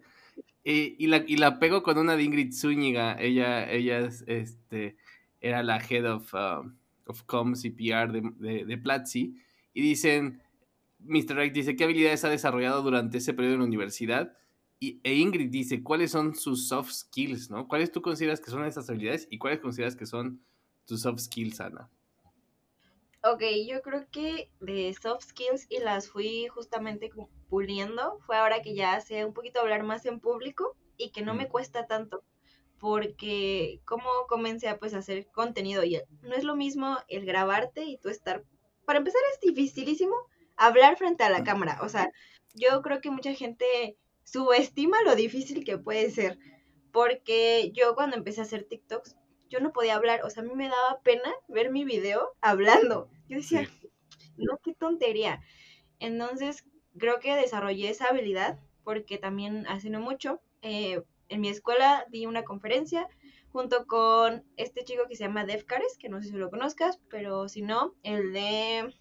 y, 0.63 1.07
la, 1.07 1.23
y 1.27 1.37
la 1.37 1.59
pego 1.59 1.83
con 1.83 1.97
una 1.97 2.15
de 2.15 2.23
Ingrid 2.23 2.53
Zúñiga. 2.53 3.19
Ella, 3.19 3.69
ella 3.69 3.99
es, 3.99 4.23
este, 4.27 4.95
era 5.41 5.61
la 5.61 5.77
head 5.77 6.09
of, 6.09 6.33
um, 6.33 6.73
of 7.05 7.23
comms 7.23 7.65
y 7.65 7.71
PR 7.71 8.11
de, 8.11 8.65
de 8.65 8.77
Platzi. 8.77 9.35
Y 9.73 9.81
dicen, 9.81 10.41
Mr. 10.99 11.35
Wright 11.35 11.53
dice, 11.53 11.75
¿qué 11.75 11.83
habilidades 11.83 12.23
ha 12.23 12.29
desarrollado 12.29 12.81
durante 12.81 13.17
ese 13.17 13.33
periodo 13.33 13.55
en 13.55 13.59
la 13.61 13.67
universidad? 13.67 14.37
Y, 14.79 15.01
e 15.03 15.13
Ingrid 15.13 15.49
dice, 15.49 15.83
¿cuáles 15.83 16.11
son 16.11 16.35
sus 16.35 16.69
soft 16.69 16.91
skills, 16.91 17.49
no? 17.49 17.67
¿Cuáles 17.67 17.91
tú 17.91 18.01
consideras 18.01 18.39
que 18.39 18.51
son 18.51 18.65
esas 18.65 18.89
habilidades 18.89 19.27
y 19.29 19.37
cuáles 19.37 19.59
consideras 19.59 19.95
que 19.95 20.05
son 20.05 20.41
tus 20.85 21.01
soft 21.01 21.19
skills, 21.19 21.59
Ana? 21.59 21.89
Ok, 23.21 23.43
yo 23.67 23.81
creo 23.81 24.07
que 24.09 24.49
de 24.61 24.93
soft 24.93 25.25
skills 25.25 25.67
y 25.69 25.79
las 25.79 26.07
fui 26.07 26.47
justamente 26.47 27.11
puliendo, 27.49 28.19
fue 28.25 28.37
ahora 28.37 28.61
que 28.61 28.73
ya 28.73 29.01
sé 29.01 29.25
un 29.25 29.33
poquito 29.33 29.59
hablar 29.59 29.83
más 29.83 30.05
en 30.05 30.21
público 30.21 30.77
y 30.95 31.09
que 31.09 31.21
no 31.21 31.33
me 31.33 31.49
cuesta 31.49 31.85
tanto, 31.85 32.23
porque 32.79 33.81
como 33.83 34.07
comencé 34.29 34.69
a 34.69 34.79
pues 34.79 34.93
hacer 34.93 35.27
contenido 35.31 35.83
y 35.83 35.99
no 36.21 36.33
es 36.33 36.45
lo 36.45 36.55
mismo 36.55 36.97
el 37.09 37.25
grabarte 37.25 37.83
y 37.83 37.97
tú 37.97 38.07
estar, 38.07 38.45
para 38.85 38.99
empezar 38.99 39.21
es 39.33 39.41
dificilísimo 39.41 40.15
hablar 40.55 40.95
frente 40.95 41.25
a 41.25 41.29
la 41.29 41.43
cámara, 41.43 41.79
o 41.81 41.89
sea, 41.89 42.09
yo 42.53 42.81
creo 42.81 43.01
que 43.01 43.11
mucha 43.11 43.33
gente 43.33 43.97
subestima 44.31 45.01
lo 45.03 45.15
difícil 45.15 45.63
que 45.63 45.77
puede 45.77 46.11
ser, 46.11 46.37
porque 46.91 47.71
yo 47.73 47.95
cuando 47.95 48.15
empecé 48.15 48.41
a 48.41 48.43
hacer 48.43 48.63
TikToks 48.63 49.15
yo 49.49 49.59
no 49.59 49.73
podía 49.73 49.95
hablar, 49.95 50.21
o 50.23 50.29
sea, 50.29 50.43
a 50.43 50.45
mí 50.45 50.53
me 50.53 50.69
daba 50.69 51.01
pena 51.01 51.33
ver 51.47 51.71
mi 51.71 51.83
video 51.83 52.29
hablando. 52.39 53.09
Yo 53.27 53.37
decía, 53.37 53.67
no, 54.37 54.59
qué 54.63 54.73
tontería. 54.73 55.41
Entonces, 55.99 56.65
creo 56.97 57.19
que 57.19 57.35
desarrollé 57.35 57.89
esa 57.89 58.07
habilidad 58.07 58.59
porque 58.83 59.17
también 59.17 59.65
hace 59.67 59.89
no 59.89 60.01
mucho, 60.01 60.39
eh, 60.61 61.01
en 61.29 61.41
mi 61.41 61.49
escuela 61.49 62.05
di 62.09 62.25
una 62.25 62.43
conferencia 62.43 63.07
junto 63.51 63.85
con 63.85 64.43
este 64.57 64.83
chico 64.83 65.03
que 65.07 65.15
se 65.15 65.23
llama 65.23 65.45
Def 65.45 65.63
Cares, 65.63 65.97
que 65.97 66.09
no 66.09 66.21
sé 66.21 66.29
si 66.29 66.35
lo 66.35 66.49
conozcas, 66.49 66.99
pero 67.09 67.49
si 67.49 67.61
no, 67.61 67.95
el 68.03 68.33
de 68.33 68.95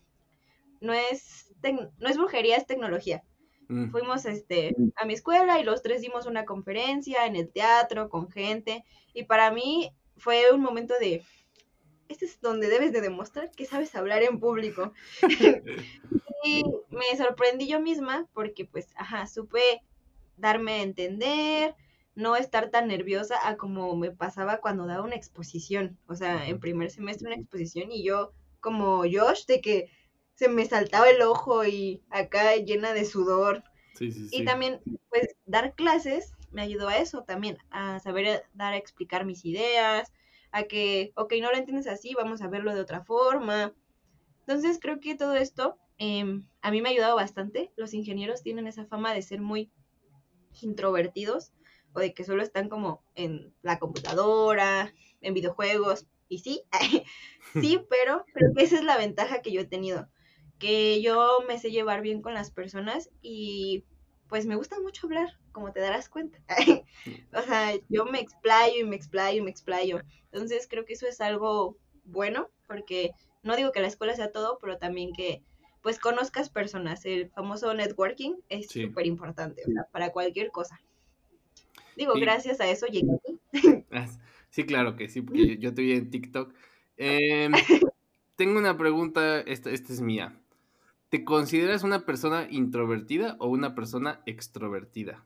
no 0.80 0.92
es 0.92 1.52
no 1.62 2.08
es 2.08 2.16
brujería, 2.16 2.56
es 2.56 2.66
tecnología. 2.66 3.22
Mm. 3.68 3.90
Fuimos 3.90 4.24
este 4.24 4.74
a 4.96 5.04
mi 5.04 5.14
escuela 5.14 5.60
y 5.60 5.64
los 5.64 5.82
tres 5.82 6.00
dimos 6.00 6.26
una 6.26 6.44
conferencia 6.44 7.26
en 7.26 7.36
el 7.36 7.50
teatro 7.50 8.08
con 8.08 8.30
gente 8.30 8.84
y 9.12 9.24
para 9.24 9.50
mí 9.50 9.92
fue 10.16 10.50
un 10.52 10.60
momento 10.60 10.94
de, 10.98 11.22
este 12.08 12.24
es 12.24 12.40
donde 12.40 12.68
debes 12.68 12.92
de 12.92 13.00
demostrar 13.00 13.50
que 13.50 13.66
sabes 13.66 13.94
hablar 13.94 14.22
en 14.22 14.40
público. 14.40 14.92
y 16.44 16.64
me 16.90 17.16
sorprendí 17.16 17.68
yo 17.68 17.80
misma 17.80 18.26
porque 18.32 18.64
pues, 18.64 18.88
ajá, 18.96 19.26
supe 19.26 19.82
darme 20.36 20.72
a 20.72 20.82
entender, 20.82 21.74
no 22.14 22.36
estar 22.36 22.70
tan 22.70 22.88
nerviosa 22.88 23.36
a 23.46 23.56
como 23.56 23.94
me 23.96 24.10
pasaba 24.10 24.58
cuando 24.58 24.86
daba 24.86 25.04
una 25.04 25.14
exposición, 25.14 25.98
o 26.06 26.14
sea, 26.14 26.48
en 26.48 26.58
primer 26.58 26.90
semestre 26.90 27.26
una 27.26 27.36
exposición 27.36 27.92
y 27.92 28.02
yo 28.02 28.32
como 28.60 29.02
Josh 29.02 29.46
de 29.46 29.60
que 29.60 29.90
se 30.38 30.48
me 30.48 30.64
saltaba 30.66 31.10
el 31.10 31.20
ojo 31.22 31.64
y 31.64 32.00
acá 32.10 32.54
llena 32.54 32.92
de 32.92 33.04
sudor. 33.04 33.64
Sí, 33.94 34.12
sí, 34.12 34.28
sí. 34.28 34.36
Y 34.36 34.44
también, 34.44 34.80
pues, 35.08 35.34
dar 35.46 35.74
clases 35.74 36.32
me 36.52 36.62
ayudó 36.62 36.86
a 36.88 36.98
eso 36.98 37.24
también, 37.24 37.58
a 37.70 37.98
saber 37.98 38.24
eh, 38.24 38.42
dar 38.54 38.72
a 38.72 38.76
explicar 38.76 39.26
mis 39.26 39.44
ideas, 39.44 40.12
a 40.52 40.62
que, 40.62 41.12
ok, 41.16 41.34
no 41.40 41.50
lo 41.50 41.56
entiendes 41.56 41.88
así, 41.88 42.14
vamos 42.14 42.40
a 42.40 42.46
verlo 42.46 42.72
de 42.72 42.80
otra 42.80 43.04
forma. 43.04 43.74
Entonces 44.40 44.78
creo 44.80 45.00
que 45.00 45.16
todo 45.16 45.34
esto 45.34 45.76
em, 45.98 46.46
a 46.62 46.70
mí 46.70 46.80
me 46.80 46.88
ha 46.88 46.92
ayudado 46.92 47.16
bastante. 47.16 47.72
Los 47.74 47.92
ingenieros 47.92 48.42
tienen 48.42 48.68
esa 48.68 48.86
fama 48.86 49.12
de 49.12 49.22
ser 49.22 49.40
muy 49.40 49.72
introvertidos 50.62 51.52
o 51.94 51.98
de 51.98 52.14
que 52.14 52.22
solo 52.22 52.44
están 52.44 52.68
como 52.68 53.02
en 53.16 53.52
la 53.62 53.80
computadora, 53.80 54.94
en 55.20 55.34
videojuegos. 55.34 56.06
Y 56.28 56.38
sí, 56.38 56.62
sí, 57.60 57.80
pero 57.90 58.24
creo 58.32 58.54
que 58.54 58.62
esa 58.62 58.76
es 58.76 58.84
la 58.84 58.96
ventaja 58.96 59.42
que 59.42 59.50
yo 59.50 59.62
he 59.62 59.66
tenido, 59.66 60.08
que 60.58 61.00
yo 61.02 61.44
me 61.46 61.58
sé 61.58 61.70
llevar 61.70 62.02
bien 62.02 62.22
con 62.22 62.34
las 62.34 62.50
personas 62.50 63.10
y 63.22 63.84
pues 64.28 64.46
me 64.46 64.56
gusta 64.56 64.80
mucho 64.80 65.06
hablar, 65.06 65.38
como 65.52 65.72
te 65.72 65.80
darás 65.80 66.08
cuenta. 66.08 66.38
o 67.34 67.42
sea, 67.42 67.72
yo 67.88 68.04
me 68.04 68.20
explayo 68.20 68.80
y 68.80 68.84
me 68.84 68.96
explayo 68.96 69.38
y 69.38 69.44
me 69.44 69.50
explayo. 69.50 70.00
Entonces 70.32 70.66
creo 70.68 70.84
que 70.84 70.92
eso 70.92 71.06
es 71.06 71.20
algo 71.20 71.76
bueno, 72.04 72.50
porque 72.66 73.12
no 73.42 73.56
digo 73.56 73.72
que 73.72 73.80
la 73.80 73.88
escuela 73.88 74.14
sea 74.14 74.32
todo, 74.32 74.58
pero 74.60 74.78
también 74.78 75.12
que 75.12 75.42
pues 75.82 75.98
conozcas 75.98 76.50
personas. 76.50 77.04
El 77.06 77.30
famoso 77.30 77.72
networking 77.72 78.34
es 78.48 78.68
súper 78.68 79.06
importante, 79.06 79.62
para 79.92 80.12
cualquier 80.12 80.50
cosa. 80.50 80.80
Digo, 81.96 82.14
gracias 82.14 82.60
a 82.60 82.68
eso 82.68 82.86
llegué 82.86 83.12
aquí. 83.14 83.84
Sí, 84.50 84.64
claro 84.64 84.96
que 84.96 85.08
sí, 85.08 85.22
porque 85.22 85.56
yo 85.60 85.74
te 85.74 85.82
vi 85.82 85.92
en 85.92 86.10
TikTok. 86.10 86.52
Em, 86.96 87.52
tengo 88.36 88.58
una 88.58 88.76
pregunta, 88.76 89.40
esta, 89.40 89.70
esta 89.70 89.92
es 89.92 90.00
mía. 90.00 90.38
¿Te 91.08 91.24
consideras 91.24 91.84
una 91.84 92.04
persona 92.04 92.46
introvertida 92.50 93.36
o 93.38 93.48
una 93.48 93.74
persona 93.74 94.20
extrovertida? 94.26 95.24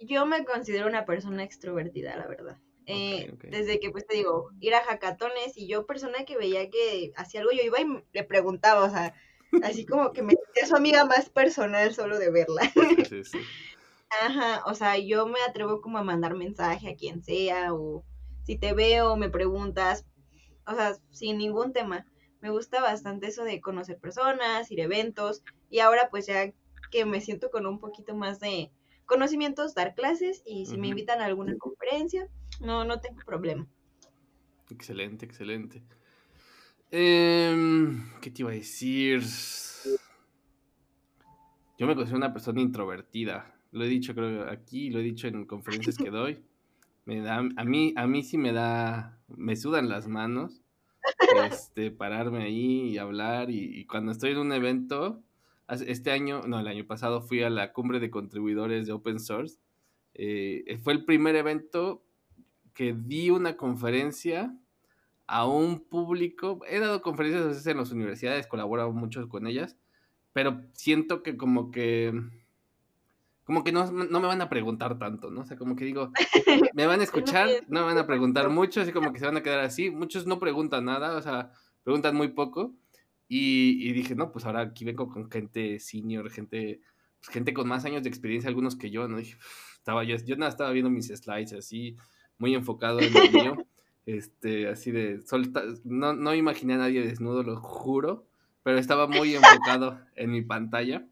Yo 0.00 0.26
me 0.26 0.44
considero 0.44 0.88
una 0.88 1.04
persona 1.04 1.44
extrovertida, 1.44 2.16
la 2.16 2.26
verdad. 2.26 2.58
Eh, 2.86 3.32
desde 3.44 3.78
que, 3.78 3.90
pues 3.90 4.04
te 4.04 4.16
digo, 4.16 4.50
ir 4.58 4.74
a 4.74 4.82
jacatones 4.82 5.56
y 5.56 5.68
yo 5.68 5.86
persona 5.86 6.24
que 6.24 6.36
veía 6.36 6.68
que 6.68 7.12
hacía 7.14 7.40
algo, 7.40 7.52
yo 7.52 7.62
iba 7.62 7.80
y 7.80 8.02
le 8.12 8.24
preguntaba, 8.24 8.84
o 8.84 8.90
sea, 8.90 9.14
así 9.62 9.86
como 9.86 10.12
que 10.12 10.22
me 10.22 10.34
sentía 10.34 10.66
su 10.66 10.74
amiga 10.74 11.04
más 11.04 11.30
personal 11.30 11.94
solo 11.94 12.18
de 12.18 12.30
verla. 12.32 12.62
Sí, 13.08 13.22
sí. 13.22 13.38
Ajá, 14.22 14.64
o 14.66 14.74
sea, 14.74 14.98
yo 14.98 15.26
me 15.26 15.40
atrevo 15.48 15.80
como 15.80 15.98
a 15.98 16.02
mandar 16.02 16.34
mensaje 16.34 16.90
a 16.90 16.96
quien 16.96 17.22
sea, 17.22 17.72
o 17.72 18.04
si 18.42 18.58
te 18.58 18.74
veo, 18.74 19.16
me 19.16 19.30
preguntas, 19.30 20.04
o 20.66 20.74
sea, 20.74 20.96
sin 21.12 21.38
ningún 21.38 21.72
tema 21.72 22.06
me 22.42 22.50
gusta 22.50 22.82
bastante 22.82 23.28
eso 23.28 23.44
de 23.44 23.60
conocer 23.60 23.98
personas, 23.98 24.70
ir 24.70 24.80
a 24.80 24.84
eventos 24.84 25.42
y 25.70 25.78
ahora 25.78 26.08
pues 26.10 26.26
ya 26.26 26.52
que 26.90 27.04
me 27.06 27.20
siento 27.20 27.50
con 27.50 27.66
un 27.66 27.78
poquito 27.78 28.14
más 28.16 28.40
de 28.40 28.70
conocimientos, 29.06 29.74
dar 29.74 29.94
clases 29.94 30.42
y 30.44 30.66
si 30.66 30.76
me 30.76 30.88
invitan 30.88 31.20
a 31.20 31.26
alguna 31.26 31.56
conferencia, 31.56 32.28
no, 32.60 32.84
no 32.84 33.00
tengo 33.00 33.20
problema. 33.24 33.66
Excelente, 34.70 35.24
excelente. 35.24 35.82
Em, 36.90 38.10
¿Qué 38.20 38.30
te 38.30 38.42
iba 38.42 38.50
a 38.50 38.54
decir? 38.54 39.22
Yo 41.78 41.86
me 41.86 41.94
considero 41.94 42.18
una 42.18 42.32
persona 42.32 42.60
introvertida. 42.60 43.54
Lo 43.70 43.84
he 43.84 43.88
dicho 43.88 44.14
creo 44.14 44.50
aquí, 44.50 44.90
lo 44.90 44.98
he 44.98 45.02
dicho 45.02 45.28
en 45.28 45.46
conferencias 45.46 45.96
que 45.96 46.10
doy. 46.10 46.44
Me 47.04 47.20
da, 47.20 47.36
a 47.36 47.64
mí, 47.64 47.94
a 47.96 48.06
mí 48.06 48.22
sí 48.22 48.36
me 48.36 48.52
da, 48.52 49.20
me 49.28 49.56
sudan 49.56 49.88
las 49.88 50.08
manos 50.08 50.61
este, 51.50 51.90
pararme 51.90 52.44
ahí 52.44 52.88
y 52.90 52.98
hablar. 52.98 53.50
Y, 53.50 53.86
cuando 53.86 54.12
estoy 54.12 54.32
en 54.32 54.38
un 54.38 54.52
evento, 54.52 55.22
este 55.68 56.10
año, 56.10 56.42
no, 56.46 56.60
el 56.60 56.66
año 56.66 56.86
pasado 56.86 57.22
fui 57.22 57.42
a 57.42 57.50
la 57.50 57.72
cumbre 57.72 58.00
de 58.00 58.10
contribuidores 58.10 58.86
de 58.86 58.92
Open 58.92 59.20
Source. 59.20 59.58
Eh, 60.14 60.78
fue 60.82 60.92
el 60.92 61.04
primer 61.04 61.36
evento 61.36 62.04
que 62.74 62.94
di 62.94 63.30
una 63.30 63.56
conferencia 63.56 64.56
a 65.26 65.46
un 65.46 65.80
público. 65.80 66.60
He 66.68 66.78
dado 66.78 67.02
conferencias 67.02 67.44
a 67.44 67.48
veces 67.48 67.66
en 67.66 67.78
las 67.78 67.92
universidades, 67.92 68.46
colaboro 68.46 68.92
mucho 68.92 69.28
con 69.28 69.46
ellas, 69.46 69.76
pero 70.32 70.62
siento 70.72 71.22
que 71.22 71.36
como 71.36 71.70
que 71.70 72.12
como 73.44 73.64
que 73.64 73.72
no, 73.72 73.90
no, 73.90 74.20
me 74.20 74.26
van 74.26 74.40
a 74.40 74.48
preguntar 74.48 74.98
tanto, 74.98 75.30
¿no? 75.30 75.40
O 75.40 75.44
sea, 75.44 75.56
como 75.56 75.74
que 75.74 75.84
digo, 75.84 76.12
me 76.74 76.86
van 76.86 77.00
a 77.00 77.04
escuchar, 77.04 77.48
no 77.68 77.80
me 77.80 77.86
van 77.86 77.98
a 77.98 78.06
preguntar 78.06 78.48
mucho, 78.50 78.80
así 78.80 78.92
como 78.92 79.12
que 79.12 79.18
se 79.18 79.26
van 79.26 79.36
a 79.36 79.42
quedar 79.42 79.60
así. 79.60 79.90
Muchos 79.90 80.26
no 80.26 80.38
preguntan 80.38 80.84
nada, 80.84 81.16
o 81.16 81.22
sea, 81.22 81.50
preguntan 81.82 82.14
muy 82.14 82.28
poco. 82.28 82.74
Y, 83.28 83.88
y 83.88 83.92
dije, 83.92 84.14
no, 84.14 84.30
pues 84.30 84.44
ahora 84.44 84.60
aquí 84.60 84.84
vengo 84.84 85.08
con 85.08 85.30
gente 85.30 85.78
senior, 85.80 86.30
gente, 86.30 86.80
pues 87.18 87.30
gente 87.30 87.52
con 87.54 87.66
más 87.66 87.84
años 87.84 88.02
de 88.02 88.08
experiencia, 88.10 88.48
algunos 88.48 88.76
que 88.76 88.90
yo, 88.90 89.08
¿no? 89.08 89.16
Dije, 89.16 89.36
estaba 89.76 90.04
yo, 90.04 90.16
yo 90.16 90.36
nada, 90.36 90.50
estaba 90.50 90.70
viendo 90.70 90.90
mis 90.90 91.08
slides 91.08 91.54
así, 91.54 91.96
muy 92.38 92.54
enfocado 92.54 93.00
en 93.00 93.12
lo 93.12 93.30
mío. 93.30 93.66
Este, 94.04 94.66
así 94.66 94.90
de, 94.90 95.22
solta, 95.24 95.62
no, 95.84 96.12
no 96.12 96.34
imaginé 96.34 96.74
a 96.74 96.78
nadie 96.78 97.06
desnudo, 97.06 97.44
lo 97.44 97.60
juro, 97.60 98.26
pero 98.64 98.76
estaba 98.78 99.06
muy 99.06 99.36
enfocado 99.36 100.00
en 100.16 100.32
mi 100.32 100.42
pantalla. 100.42 101.06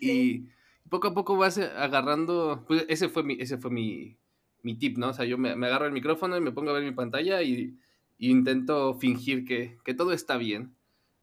Y 0.00 0.48
poco 0.88 1.08
a 1.08 1.14
poco 1.14 1.36
vas 1.36 1.58
agarrando, 1.58 2.64
pues 2.66 2.84
ese 2.88 3.08
fue 3.08 3.22
mi, 3.22 3.36
ese 3.40 3.58
fue 3.58 3.70
mi, 3.70 4.18
mi 4.62 4.74
tip, 4.74 4.98
¿no? 4.98 5.10
O 5.10 5.12
sea, 5.12 5.24
yo 5.24 5.38
me, 5.38 5.50
agarro 5.50 5.86
el 5.86 5.92
micrófono 5.92 6.36
y 6.36 6.40
me 6.40 6.52
pongo 6.52 6.70
a 6.70 6.74
ver 6.74 6.84
mi 6.84 6.92
pantalla 6.92 7.42
y, 7.42 7.78
intento 8.18 8.94
fingir 8.94 9.44
que, 9.44 9.94
todo 9.94 10.12
está 10.12 10.36
bien. 10.36 10.74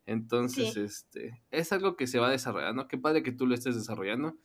Entonces, 0.06 0.78
este, 0.78 1.42
es 1.50 1.72
algo 1.72 1.96
que 1.96 2.08
se 2.08 2.20
va 2.20 2.30
desarrollando. 2.30 2.88
Qué 2.88 2.98
padre 2.98 3.24
que 3.24 3.32
tú 3.32 3.48
lo 3.48 3.56
estés 3.56 3.76
desarrollando. 3.76 4.38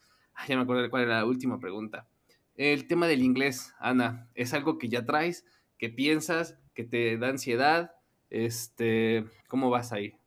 ya 0.48 0.56
me 0.56 0.62
acuerdo 0.62 0.88
cuál 0.90 1.04
era 1.04 1.18
la 1.18 1.26
última 1.26 1.60
pregunta. 1.60 2.08
El 2.54 2.88
tema 2.88 3.06
del 3.06 3.22
inglés, 3.22 3.72
Ana, 3.78 4.28
¿es 4.34 4.52
algo 4.52 4.78
que 4.78 4.88
ya 4.88 5.04
traes, 5.04 5.44
que 5.78 5.90
piensas, 5.90 6.58
que 6.74 6.84
te 6.84 7.16
da 7.18 7.28
ansiedad? 7.28 7.92
Este, 8.30 9.24
¿cómo 9.46 9.70
vas 9.70 9.92
ahí? 9.92 10.17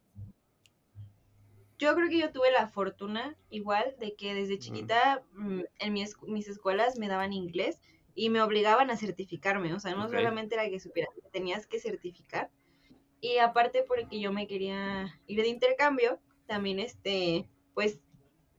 Yo 1.82 1.96
creo 1.96 2.10
que 2.10 2.20
yo 2.20 2.32
tuve 2.32 2.52
la 2.52 2.68
fortuna 2.68 3.36
igual 3.50 3.96
de 4.00 4.14
que 4.16 4.36
desde 4.36 4.60
chiquita 4.60 5.24
mm, 5.34 5.62
en 5.80 5.94
mis, 5.94 6.48
escuelas 6.48 7.00
me 7.00 7.08
daban 7.08 7.34
inglés 7.34 7.82
y 8.14 8.30
me 8.30 8.40
obligaban 8.44 8.92
a 8.92 8.98
certificarme, 8.98 9.74
o 9.74 9.80
sea, 9.80 9.96
no 9.96 10.08
solamente 10.08 10.54
era 10.54 10.70
que 10.70 10.80
supiera, 10.80 11.10
tenías 11.32 11.66
que 11.66 11.80
certificar. 11.80 12.52
Y 13.20 13.40
aparte 13.40 13.82
porque 13.82 14.20
yo 14.20 14.32
me 14.32 14.46
quería 14.46 15.20
ir 15.26 15.42
de 15.42 15.48
intercambio, 15.48 16.20
también 16.46 16.78
este, 16.78 17.50
pues 17.74 18.00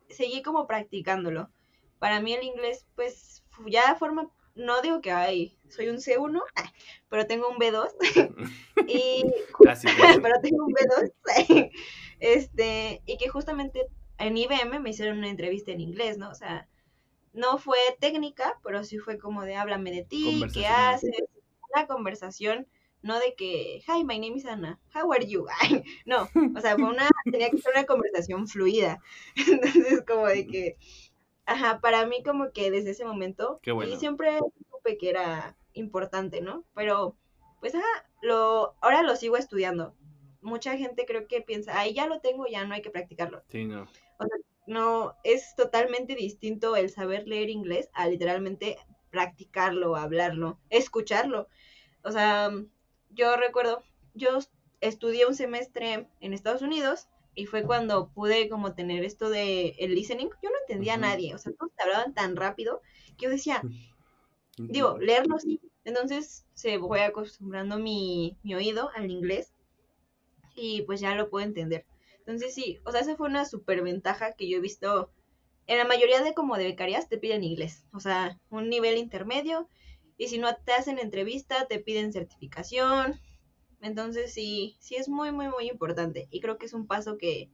seguí 0.08 0.42
como 0.42 0.66
practicándolo. 0.66 1.48
Para 2.00 2.20
mí 2.20 2.32
el 2.32 2.42
inglés 2.42 2.88
pues 2.96 3.44
ya 3.68 3.94
forma 3.94 4.32
no 4.54 4.82
digo 4.82 5.00
que 5.00 5.12
ay, 5.12 5.56
soy 5.68 5.88
un 5.88 5.96
C1, 5.98 6.42
pero 7.08 7.26
tengo 7.26 7.48
un 7.48 7.56
B2. 7.56 7.88
y 8.88 9.24
pero 10.20 10.40
tengo 10.40 10.64
un 10.64 10.72
B2. 10.72 11.70
Este, 12.22 13.02
y 13.04 13.18
que 13.18 13.28
justamente 13.28 13.88
en 14.16 14.36
IBM 14.36 14.78
me 14.80 14.90
hicieron 14.90 15.18
una 15.18 15.28
entrevista 15.28 15.72
en 15.72 15.80
inglés, 15.80 16.18
¿no? 16.18 16.30
O 16.30 16.34
sea, 16.34 16.68
no 17.32 17.58
fue 17.58 17.78
técnica, 17.98 18.60
pero 18.62 18.84
sí 18.84 18.98
fue 18.98 19.18
como 19.18 19.42
de 19.42 19.56
háblame 19.56 19.90
de 19.90 20.04
ti, 20.04 20.44
qué 20.54 20.68
haces, 20.68 21.10
una 21.74 21.88
conversación, 21.88 22.68
no 23.02 23.18
de 23.18 23.34
que, 23.34 23.82
hi, 23.88 24.04
my 24.04 24.20
name 24.20 24.36
is 24.36 24.46
Anna, 24.46 24.78
how 24.94 25.12
are 25.12 25.26
you? 25.26 25.46
no, 26.06 26.28
o 26.56 26.60
sea, 26.60 26.76
fue 26.76 26.88
una, 26.88 27.08
tenía 27.32 27.50
que 27.50 27.58
ser 27.58 27.72
una 27.74 27.86
conversación 27.86 28.46
fluida. 28.46 29.00
Entonces, 29.34 30.04
como 30.06 30.28
de 30.28 30.46
que, 30.46 30.76
ajá, 31.44 31.80
para 31.80 32.06
mí 32.06 32.22
como 32.22 32.52
que 32.52 32.70
desde 32.70 32.90
ese 32.90 33.04
momento, 33.04 33.60
y 33.64 33.96
siempre 33.96 34.38
supe 34.70 34.96
que 34.96 35.10
era 35.10 35.56
importante, 35.72 36.40
¿no? 36.40 36.64
Pero, 36.72 37.16
pues, 37.58 37.74
ajá, 37.74 38.06
lo, 38.20 38.76
ahora 38.80 39.02
lo 39.02 39.16
sigo 39.16 39.36
estudiando. 39.36 39.96
Mucha 40.42 40.76
gente 40.76 41.06
creo 41.06 41.26
que 41.26 41.40
piensa, 41.40 41.78
ay, 41.78 41.94
ya 41.94 42.06
lo 42.06 42.20
tengo, 42.20 42.46
ya 42.46 42.64
no 42.64 42.74
hay 42.74 42.82
que 42.82 42.90
practicarlo. 42.90 43.42
Sí, 43.48 43.64
no. 43.64 43.82
O 44.18 44.26
sea, 44.26 44.36
no, 44.66 45.14
es 45.24 45.54
totalmente 45.56 46.14
distinto 46.14 46.76
el 46.76 46.90
saber 46.90 47.26
leer 47.26 47.50
inglés 47.50 47.88
a 47.94 48.06
literalmente 48.08 48.76
practicarlo, 49.10 49.96
hablarlo, 49.96 50.58
escucharlo. 50.70 51.48
O 52.04 52.12
sea, 52.12 52.50
yo 53.10 53.36
recuerdo, 53.36 53.82
yo 54.14 54.38
estudié 54.80 55.26
un 55.26 55.34
semestre 55.34 56.08
en 56.20 56.32
Estados 56.32 56.62
Unidos 56.62 57.08
y 57.34 57.46
fue 57.46 57.62
cuando 57.64 58.08
pude 58.08 58.48
como 58.48 58.74
tener 58.74 59.04
esto 59.04 59.30
de 59.30 59.74
el 59.78 59.94
listening. 59.94 60.28
Yo 60.42 60.50
no 60.50 60.56
entendía 60.66 60.94
a 60.94 60.98
nadie, 60.98 61.34
o 61.34 61.38
sea, 61.38 61.52
todos 61.52 61.72
hablaban 61.78 62.14
tan 62.14 62.36
rápido 62.36 62.82
que 63.16 63.26
yo 63.26 63.30
decía, 63.30 63.62
digo, 64.58 64.98
leerlo 64.98 65.38
sí. 65.38 65.60
Entonces 65.84 66.44
se 66.54 66.78
fue 66.78 67.02
acostumbrando 67.02 67.78
mi, 67.78 68.36
mi 68.42 68.54
oído 68.54 68.90
al 68.94 69.10
inglés 69.10 69.52
y 70.62 70.82
pues 70.82 71.00
ya 71.00 71.16
lo 71.16 71.28
puedo 71.28 71.44
entender. 71.44 71.84
Entonces 72.18 72.54
sí, 72.54 72.78
o 72.84 72.92
sea, 72.92 73.00
esa 73.00 73.16
fue 73.16 73.28
una 73.28 73.44
super 73.44 73.82
ventaja 73.82 74.32
que 74.32 74.48
yo 74.48 74.58
he 74.58 74.60
visto 74.60 75.10
en 75.66 75.78
la 75.78 75.84
mayoría 75.84 76.22
de 76.22 76.34
como 76.34 76.56
de 76.56 76.64
becarias 76.64 77.08
te 77.08 77.18
piden 77.18 77.42
inglés, 77.42 77.84
o 77.92 77.98
sea, 77.98 78.38
un 78.48 78.68
nivel 78.68 78.96
intermedio 78.96 79.68
y 80.16 80.28
si 80.28 80.38
no 80.38 80.54
te 80.64 80.72
hacen 80.72 81.00
entrevista 81.00 81.66
te 81.66 81.80
piden 81.80 82.12
certificación. 82.12 83.20
Entonces 83.80 84.32
sí, 84.32 84.76
sí 84.78 84.94
es 84.94 85.08
muy 85.08 85.32
muy 85.32 85.48
muy 85.48 85.68
importante 85.68 86.28
y 86.30 86.40
creo 86.40 86.58
que 86.58 86.66
es 86.66 86.74
un 86.74 86.86
paso 86.86 87.18
que 87.18 87.50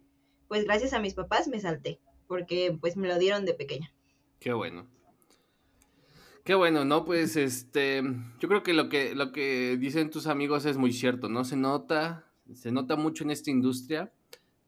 pues 0.46 0.64
gracias 0.64 0.92
a 0.92 1.00
mis 1.00 1.14
papás 1.14 1.48
me 1.48 1.60
salté 1.60 2.00
porque 2.26 2.76
pues 2.78 2.96
me 2.96 3.08
lo 3.08 3.18
dieron 3.18 3.46
de 3.46 3.54
pequeña. 3.54 3.90
Qué 4.38 4.52
bueno. 4.52 4.86
Qué 6.44 6.54
bueno, 6.54 6.84
¿no? 6.84 7.04
Pues 7.04 7.36
este, 7.36 8.02
yo 8.38 8.48
creo 8.48 8.62
que 8.62 8.74
lo 8.74 8.88
que 8.88 9.14
lo 9.14 9.32
que 9.32 9.76
dicen 9.78 10.10
tus 10.10 10.26
amigos 10.26 10.66
es 10.66 10.76
muy 10.76 10.92
cierto, 10.92 11.28
¿no? 11.28 11.44
Se 11.44 11.56
nota, 11.56 12.27
se 12.54 12.72
nota 12.72 12.96
mucho 12.96 13.24
en 13.24 13.30
esta 13.30 13.50
industria 13.50 14.12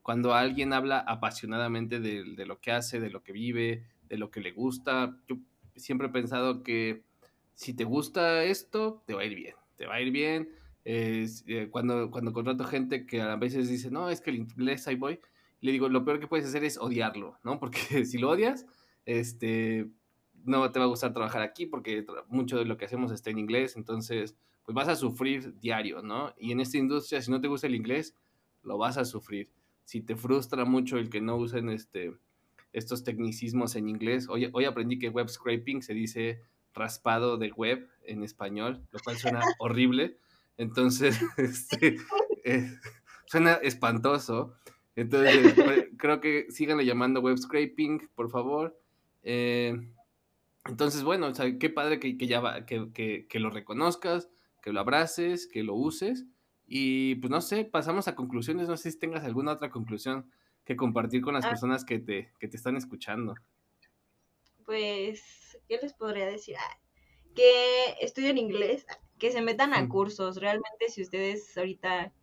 cuando 0.01 0.33
alguien 0.33 0.73
habla 0.73 0.99
apasionadamente 0.99 1.99
de, 1.99 2.45
lo 2.45 2.59
que 2.59 2.71
hace, 2.71 2.99
de 2.99 3.09
lo 3.09 3.23
que 3.23 3.31
vive, 3.31 3.85
de 4.09 4.17
lo 4.17 4.31
que 4.31 4.41
le 4.41 4.51
gusta. 4.51 5.17
Yo 5.27 5.37
siempre 5.75 6.07
he 6.07 6.11
pensado 6.11 6.63
que 6.63 7.03
si 7.53 7.73
te 7.73 7.83
gusta 7.83 8.43
esto, 8.43 9.03
te 9.05 9.13
va 9.13 9.21
a 9.21 9.25
ir 9.25 9.35
bien, 9.35 9.55
te 9.75 9.85
va 9.85 9.95
a 9.95 10.01
ir 10.01 10.11
bien. 10.11 10.49
Eh, 10.83 11.27
cuando, 11.69 12.09
cuando 12.09 12.33
contrato 12.33 12.63
gente 12.63 13.05
que 13.05 13.21
a 13.21 13.35
veces 13.35 13.69
dice, 13.69 13.91
no, 13.91 14.09
es 14.09 14.21
que 14.21 14.31
el 14.31 14.37
inglés 14.37 14.87
ahí 14.87 14.95
voy, 14.95 15.19
le 15.61 15.71
digo, 15.71 15.89
lo 15.89 16.03
peor 16.03 16.19
que 16.19 16.27
puedes 16.27 16.47
hacer 16.47 16.63
es 16.63 16.79
odiarlo, 16.79 17.37
¿no? 17.43 17.59
Porque 17.59 17.79
si 18.05 18.17
lo 18.17 18.31
odias, 18.31 18.65
este, 19.05 19.87
no 20.43 20.71
te 20.71 20.79
va 20.79 20.85
a 20.85 20.89
gustar 20.89 21.13
trabajar 21.13 21.43
aquí 21.43 21.67
porque 21.67 22.05
mucho 22.27 22.57
de 22.57 22.65
lo 22.65 22.77
que 22.77 22.85
hacemos 22.85 23.11
está 23.11 23.29
en 23.29 23.37
inglés, 23.37 23.75
entonces, 23.75 24.35
pues 24.63 24.75
vas 24.75 24.87
a 24.87 24.95
sufrir 24.95 25.59
diario, 25.59 26.01
¿no? 26.01 26.33
Y 26.37 26.51
en 26.51 26.59
esta 26.59 26.77
industria, 26.77 27.21
si 27.21 27.31
no 27.31 27.41
te 27.41 27.47
gusta 27.47 27.67
el 27.67 27.75
inglés, 27.75 28.15
lo 28.63 28.77
vas 28.77 28.97
a 28.97 29.05
sufrir 29.05 29.49
si 29.91 29.99
te 29.99 30.15
frustra 30.15 30.63
mucho 30.63 30.97
el 30.97 31.09
que 31.09 31.19
no 31.19 31.35
usen 31.35 31.69
este, 31.69 32.13
estos 32.71 33.03
tecnicismos 33.03 33.75
en 33.75 33.89
inglés, 33.89 34.29
hoy, 34.29 34.49
hoy 34.53 34.63
aprendí 34.63 34.99
que 34.99 35.09
web 35.09 35.27
scraping 35.27 35.81
se 35.81 35.93
dice 35.93 36.41
raspado 36.73 37.37
de 37.37 37.51
web 37.51 37.89
en 38.05 38.23
español, 38.23 38.87
lo 38.91 38.99
cual 39.03 39.17
suena 39.17 39.41
horrible. 39.59 40.17
Entonces, 40.57 41.19
este, 41.37 41.97
eh, 42.45 42.71
suena 43.25 43.55
espantoso. 43.55 44.55
Entonces, 44.95 45.53
pues, 45.55 45.87
creo 45.97 46.21
que 46.21 46.47
síganle 46.51 46.85
llamando 46.85 47.19
web 47.19 47.37
scraping, 47.37 48.09
por 48.15 48.29
favor. 48.29 48.79
Eh, 49.23 49.77
entonces, 50.65 51.03
bueno, 51.03 51.27
o 51.27 51.33
sea, 51.35 51.57
qué 51.57 51.69
padre 51.69 51.99
que, 51.99 52.17
que 52.17 52.27
ya 52.27 52.65
que, 52.65 53.27
que, 53.27 53.39
lo 53.41 53.49
reconozcas, 53.49 54.29
que 54.61 54.71
lo 54.71 54.79
abraces, 54.79 55.47
que 55.47 55.63
lo 55.63 55.75
uses. 55.75 56.25
Y 56.67 57.15
pues 57.15 57.29
no 57.29 57.41
sé, 57.41 57.65
pasamos 57.65 58.07
a 58.07 58.15
conclusiones. 58.15 58.67
No 58.67 58.77
sé 58.77 58.91
si 58.91 58.99
tengas 58.99 59.23
alguna 59.23 59.53
otra 59.53 59.69
conclusión 59.69 60.31
que 60.63 60.75
compartir 60.75 61.21
con 61.21 61.33
las 61.33 61.45
ah. 61.45 61.49
personas 61.49 61.83
que 61.83 61.99
te, 61.99 62.31
que 62.39 62.47
te 62.47 62.57
están 62.57 62.77
escuchando. 62.77 63.35
Pues, 64.65 65.57
¿qué 65.67 65.79
les 65.81 65.93
podría 65.93 66.27
decir? 66.27 66.55
Ah, 66.57 66.79
que 67.35 67.95
estudien 67.99 68.37
inglés, 68.37 68.85
que 69.17 69.31
se 69.31 69.41
metan 69.41 69.73
a 69.73 69.87
cursos. 69.89 70.37
Realmente, 70.37 70.89
si 70.89 71.01
ustedes 71.01 71.57
ahorita 71.57 72.13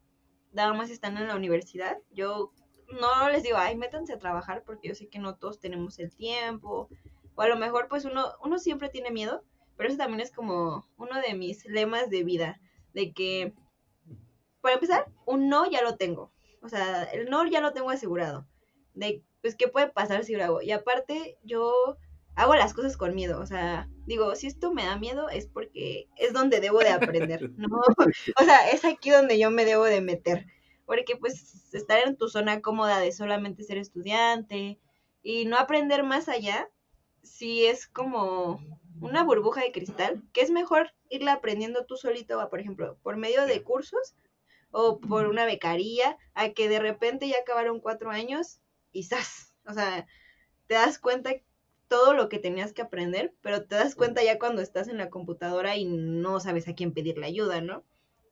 nada 0.52 0.72
más 0.74 0.90
están 0.90 1.16
en 1.18 1.28
la 1.28 1.36
universidad, 1.36 1.98
yo 2.10 2.52
no 3.00 3.28
les 3.30 3.42
digo, 3.42 3.58
ay, 3.58 3.76
métanse 3.76 4.14
a 4.14 4.18
trabajar 4.18 4.62
porque 4.64 4.88
yo 4.88 4.94
sé 4.94 5.08
que 5.08 5.18
no 5.18 5.36
todos 5.36 5.60
tenemos 5.60 5.98
el 5.98 6.14
tiempo. 6.14 6.88
O 7.34 7.42
a 7.42 7.48
lo 7.48 7.56
mejor, 7.56 7.88
pues 7.88 8.04
uno, 8.04 8.26
uno 8.42 8.58
siempre 8.58 8.88
tiene 8.88 9.10
miedo, 9.10 9.44
pero 9.78 9.88
eso 9.88 9.96
también 9.96 10.20
es 10.20 10.32
como 10.32 10.86
uno 10.98 11.22
de 11.22 11.34
mis 11.34 11.64
lemas 11.64 12.10
de 12.10 12.24
vida, 12.24 12.60
de 12.92 13.12
que 13.12 13.54
para 14.60 14.74
empezar, 14.74 15.06
un 15.24 15.48
no 15.48 15.70
ya 15.70 15.82
lo 15.82 15.96
tengo. 15.96 16.32
O 16.62 16.68
sea, 16.68 17.04
el 17.04 17.30
no 17.30 17.46
ya 17.46 17.60
lo 17.60 17.72
tengo 17.72 17.90
asegurado. 17.90 18.46
De, 18.94 19.22
pues, 19.40 19.54
¿qué 19.54 19.68
puede 19.68 19.88
pasar 19.88 20.24
si 20.24 20.34
lo 20.34 20.44
hago? 20.44 20.62
Y 20.62 20.72
aparte, 20.72 21.38
yo 21.42 21.96
hago 22.34 22.54
las 22.54 22.74
cosas 22.74 22.96
con 22.96 23.14
miedo. 23.14 23.40
O 23.40 23.46
sea, 23.46 23.88
digo, 24.06 24.34
si 24.34 24.46
esto 24.46 24.72
me 24.72 24.84
da 24.84 24.98
miedo 24.98 25.28
es 25.28 25.46
porque 25.46 26.08
es 26.16 26.32
donde 26.32 26.60
debo 26.60 26.80
de 26.80 26.90
aprender, 26.90 27.50
¿no? 27.56 27.68
O 28.40 28.44
sea, 28.44 28.68
es 28.70 28.84
aquí 28.84 29.10
donde 29.10 29.38
yo 29.38 29.50
me 29.50 29.64
debo 29.64 29.84
de 29.84 30.00
meter. 30.00 30.46
Porque, 30.84 31.16
pues, 31.16 31.72
estar 31.72 32.06
en 32.06 32.16
tu 32.16 32.28
zona 32.28 32.60
cómoda 32.60 32.98
de 32.98 33.12
solamente 33.12 33.62
ser 33.62 33.78
estudiante 33.78 34.80
y 35.22 35.44
no 35.44 35.56
aprender 35.56 36.02
más 36.02 36.28
allá, 36.28 36.68
sí 37.22 37.66
es 37.66 37.86
como 37.86 38.60
una 39.00 39.24
burbuja 39.24 39.62
de 39.62 39.72
cristal, 39.72 40.22
que 40.32 40.40
es 40.40 40.50
mejor 40.50 40.92
irla 41.08 41.34
aprendiendo 41.34 41.84
tú 41.86 41.96
solito, 41.96 42.48
por 42.50 42.60
ejemplo, 42.60 42.98
por 43.02 43.16
medio 43.16 43.46
de 43.46 43.62
cursos 43.62 44.14
o 44.70 45.00
por 45.00 45.26
una 45.26 45.44
becaría, 45.44 46.16
a 46.34 46.50
que 46.50 46.68
de 46.68 46.78
repente 46.78 47.28
ya 47.28 47.36
acabaron 47.40 47.80
cuatro 47.80 48.10
años 48.10 48.60
y 48.92 49.04
¡zas! 49.04 49.54
O 49.66 49.72
sea, 49.72 50.06
te 50.66 50.74
das 50.74 50.98
cuenta 50.98 51.30
todo 51.88 52.12
lo 52.12 52.28
que 52.28 52.38
tenías 52.38 52.72
que 52.72 52.82
aprender, 52.82 53.34
pero 53.40 53.64
te 53.64 53.74
das 53.74 53.94
cuenta 53.94 54.22
ya 54.22 54.38
cuando 54.38 54.62
estás 54.62 54.88
en 54.88 54.98
la 54.98 55.08
computadora 55.10 55.76
y 55.76 55.86
no 55.86 56.38
sabes 56.40 56.68
a 56.68 56.74
quién 56.74 56.92
pedirle 56.92 57.26
ayuda, 57.26 57.60
¿no? 57.60 57.82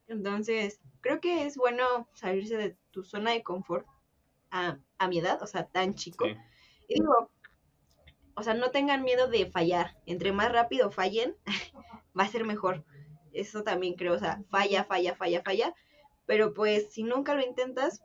Entonces, 0.09 0.81
creo 1.01 1.21
que 1.21 1.47
es 1.47 1.57
bueno 1.57 2.09
salirse 2.13 2.57
de 2.57 2.77
tu 2.91 3.03
zona 3.03 3.33
de 3.33 3.43
confort 3.43 3.87
a, 4.51 4.79
mi 5.09 5.19
edad, 5.19 5.43
o 5.43 5.47
sea, 5.47 5.67
tan 5.67 5.95
chico. 5.95 6.27
Y 6.89 6.95
digo, 6.95 7.31
o 8.37 8.43
sea, 8.43 8.55
no 8.55 8.71
tengan 8.71 9.03
miedo 9.03 9.29
de 9.29 9.51
fallar. 9.51 9.97
Entre 10.07 10.33
más 10.33 10.53
rápido 10.53 10.91
fallen, 10.91 11.37
va 12.19 12.25
a 12.25 12.29
ser 12.29 12.45
mejor. 12.45 12.85
Eso 13.33 13.63
también 13.63 13.95
creo, 13.95 14.15
o 14.15 14.19
sea, 14.19 14.43
falla, 14.51 14.85
falla, 14.85 15.15
falla, 15.15 15.43
falla 15.43 15.75
pero 16.27 16.53
pues 16.53 16.93
si 16.93 17.05
nunca 17.05 17.35
lo 17.35 17.43
intentas, 17.43 18.03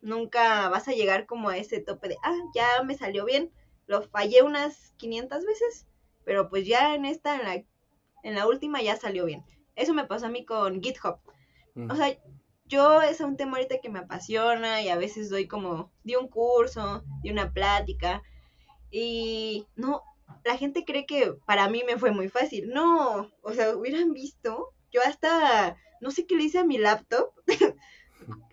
nunca 0.00 0.68
vas 0.68 0.88
a 0.88 0.92
llegar 0.92 1.26
como 1.26 1.48
a 1.48 1.58
ese 1.58 1.80
tope 1.80 2.08
de, 2.08 2.16
ah, 2.22 2.38
ya 2.54 2.82
me 2.84 2.96
salió 2.96 3.24
bien, 3.24 3.50
lo 3.86 4.02
fallé 4.02 4.42
unas 4.42 4.94
500 4.96 5.44
veces, 5.44 5.86
pero 6.24 6.48
pues 6.48 6.66
ya 6.66 6.94
en 6.94 7.04
esta, 7.04 7.36
en 7.36 7.44
la, 7.44 7.54
en 8.22 8.34
la 8.34 8.46
última 8.46 8.80
ya 8.80 8.96
salió 8.96 9.26
bien. 9.26 9.44
Eso 9.74 9.92
me 9.92 10.06
pasó 10.06 10.26
a 10.26 10.30
mí 10.30 10.44
con 10.44 10.80
GitHub. 10.82 11.18
Mm. 11.74 11.90
O 11.90 11.96
sea, 11.96 12.16
yo 12.66 13.02
es 13.02 13.20
un 13.20 13.36
tema 13.36 13.56
ahorita 13.56 13.80
que 13.80 13.90
me 13.90 13.98
apasiona 13.98 14.82
y 14.82 14.88
a 14.88 14.96
veces 14.96 15.28
doy 15.28 15.48
como, 15.48 15.90
di 16.04 16.14
un 16.14 16.28
curso, 16.28 17.04
di 17.22 17.30
una 17.30 17.52
plática 17.52 18.22
y 18.92 19.66
no, 19.74 20.02
la 20.44 20.56
gente 20.56 20.84
cree 20.84 21.06
que 21.06 21.32
para 21.46 21.68
mí 21.68 21.82
me 21.86 21.96
fue 21.98 22.12
muy 22.12 22.28
fácil. 22.28 22.68
No, 22.68 23.30
o 23.40 23.52
sea, 23.54 23.74
hubieran 23.74 24.12
visto, 24.12 24.72
yo 24.92 25.00
hasta 25.02 25.76
no 26.00 26.10
sé 26.10 26.26
qué 26.26 26.36
le 26.36 26.44
hice 26.44 26.58
a 26.58 26.64
mi 26.64 26.78
laptop, 26.78 27.30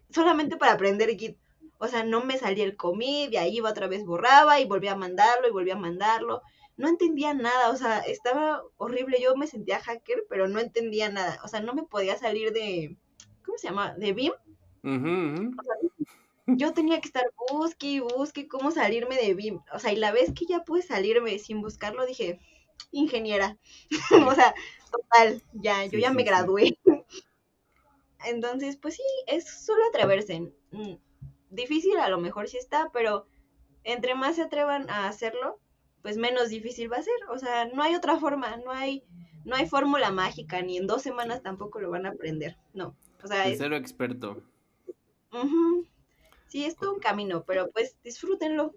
solamente 0.10 0.56
para 0.56 0.74
aprender 0.74 1.10
Git. 1.18 1.38
O 1.78 1.88
sea, 1.88 2.04
no 2.04 2.24
me 2.24 2.38
salía 2.38 2.64
el 2.64 2.78
commit, 2.78 3.34
y 3.34 3.38
ahí 3.38 3.58
iba 3.58 3.70
otra 3.70 3.88
vez 3.88 4.06
borraba 4.06 4.60
y 4.60 4.66
volvía 4.66 4.94
a 4.94 4.98
mandarlo 4.98 5.48
y 5.48 5.52
volvía 5.52 5.76
a 5.76 5.80
mandarlo. 5.80 6.42
No 6.78 6.88
entendía 6.88 7.34
nada, 7.34 7.72
o 7.72 7.76
sea, 7.76 8.00
estaba 8.00 8.64
horrible. 8.78 9.18
Yo 9.22 9.36
me 9.36 9.48
sentía 9.48 9.80
hacker, 9.80 10.26
pero 10.30 10.48
no 10.48 10.60
entendía 10.60 11.10
nada. 11.10 11.40
O 11.44 11.48
sea, 11.48 11.60
no 11.60 11.74
me 11.74 11.84
podía 11.84 12.18
salir 12.18 12.54
de, 12.54 12.98
¿cómo 13.46 13.58
se 13.58 13.68
llama? 13.68 13.94
De 13.96 14.14
BIM. 14.14 14.32
Yo 16.58 16.74
tenía 16.74 17.00
que 17.02 17.08
estar 17.08 17.24
busque 17.52 17.88
y 17.88 18.00
busque 18.00 18.48
cómo 18.48 18.72
salirme 18.72 19.16
de 19.16 19.34
BIM. 19.34 19.60
O 19.74 19.80
sea, 19.80 19.92
y 19.92 19.96
la 19.96 20.12
vez 20.12 20.34
que 20.34 20.46
ya 20.46 20.64
pude 20.64 20.82
salirme 20.82 21.38
sin 21.40 21.62
buscarlo, 21.62 22.06
dije, 22.06 22.40
ingeniera. 22.92 23.58
o 24.28 24.36
sea, 24.36 24.54
total, 24.92 25.42
ya, 25.54 25.86
yo 25.86 26.00
ya 26.00 26.12
me 26.12 26.24
gradué. 26.24 26.78
Entonces, 28.26 28.78
pues 28.78 28.96
sí, 28.96 29.04
es 29.28 29.66
solo 29.66 29.82
atreverse. 29.90 30.52
Mm, 30.72 30.96
difícil 31.50 31.98
a 31.98 32.10
lo 32.10 32.20
mejor 32.20 32.48
sí 32.48 32.58
está, 32.58 32.90
pero 32.92 33.26
entre 33.84 34.16
más 34.16 34.36
se 34.36 34.44
atrevan 34.44 34.90
a 34.90 35.08
hacerlo, 35.08 35.60
pues 36.02 36.18
menos 36.18 36.50
difícil 36.50 36.92
va 36.92 36.98
a 36.98 37.04
ser. 37.04 37.16
O 37.30 37.38
sea, 37.38 37.66
no 37.66 37.82
hay 37.82 37.96
otra 37.96 38.18
forma, 38.20 38.58
no 38.58 38.72
hay, 38.72 39.04
no 39.46 39.56
hay 39.56 39.68
fórmula 39.68 40.12
mágica, 40.12 40.62
ni 40.62 40.78
en 40.78 40.88
dos 40.88 41.02
semanas 41.02 41.42
tampoco 41.42 41.80
lo 41.80 41.90
van 41.90 42.06
a 42.06 42.10
aprender. 42.10 42.58
No. 42.74 42.96
O 43.24 43.28
sea, 43.28 43.48
es 43.48 43.58
cero 43.58 43.76
experto. 43.76 44.42
Sí, 46.50 46.66
es 46.66 46.76
todo 46.76 46.94
un 46.94 47.00
camino, 47.00 47.44
pero 47.46 47.70
pues 47.72 47.96
disfrútenlo. 48.04 48.74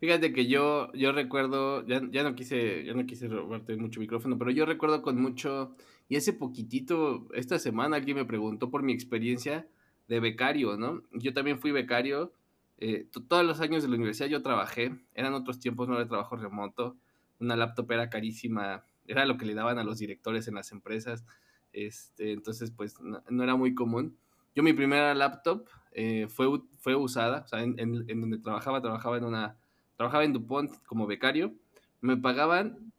Fíjate 0.00 0.32
que 0.32 0.46
yo, 0.46 0.92
yo 0.92 1.12
recuerdo, 1.12 1.84
ya, 1.86 2.00
ya 2.10 2.22
no 2.22 2.34
quise, 2.34 2.84
ya 2.84 2.94
no 2.94 3.04
quise 3.04 3.26
robarte 3.28 3.76
mucho 3.76 4.00
micrófono, 4.00 4.38
pero 4.38 4.50
yo 4.50 4.64
recuerdo 4.64 5.02
con 5.02 5.20
mucho, 5.20 5.74
y 6.08 6.16
ese 6.16 6.32
poquitito, 6.32 7.28
esta 7.34 7.58
semana 7.58 7.96
alguien 7.96 8.16
me 8.16 8.24
preguntó 8.24 8.70
por 8.70 8.82
mi 8.82 8.92
experiencia 8.92 9.66
de 10.06 10.20
becario, 10.20 10.76
¿no? 10.76 11.02
Yo 11.12 11.34
también 11.34 11.58
fui 11.58 11.72
becario, 11.72 12.32
eh, 12.78 13.08
todos 13.28 13.44
los 13.44 13.60
años 13.60 13.82
de 13.82 13.88
la 13.88 13.96
universidad 13.96 14.28
yo 14.28 14.40
trabajé, 14.40 14.96
eran 15.14 15.34
otros 15.34 15.58
tiempos, 15.58 15.88
no 15.88 15.96
era 15.96 16.06
trabajo 16.06 16.36
remoto, 16.36 16.96
una 17.40 17.56
laptop 17.56 17.90
era 17.90 18.08
carísima, 18.08 18.84
era 19.06 19.26
lo 19.26 19.36
que 19.36 19.46
le 19.46 19.54
daban 19.54 19.78
a 19.78 19.84
los 19.84 19.98
directores 19.98 20.46
en 20.46 20.54
las 20.54 20.70
empresas, 20.70 21.24
este, 21.72 22.32
entonces 22.32 22.70
pues 22.70 22.94
no, 23.00 23.42
era 23.42 23.56
muy 23.56 23.74
común. 23.74 24.16
Yo 24.54 24.62
mi 24.62 24.72
primera 24.72 25.14
laptop 25.14 25.68
eh, 25.92 26.26
fue, 26.28 26.46
fue 26.78 26.94
usada, 26.94 27.42
o 27.44 27.48
sea, 27.48 27.62
en, 27.62 27.78
en 27.78 28.20
donde 28.20 28.38
trabajaba, 28.38 28.80
trabajaba 28.80 29.16
en 29.16 29.24
una 29.24 29.56
trabajaba 29.98 30.24
en 30.24 30.32
DuPont 30.32 30.70
como 30.86 31.06
becario, 31.06 31.52
me 32.00 32.16
pagaban 32.16 32.92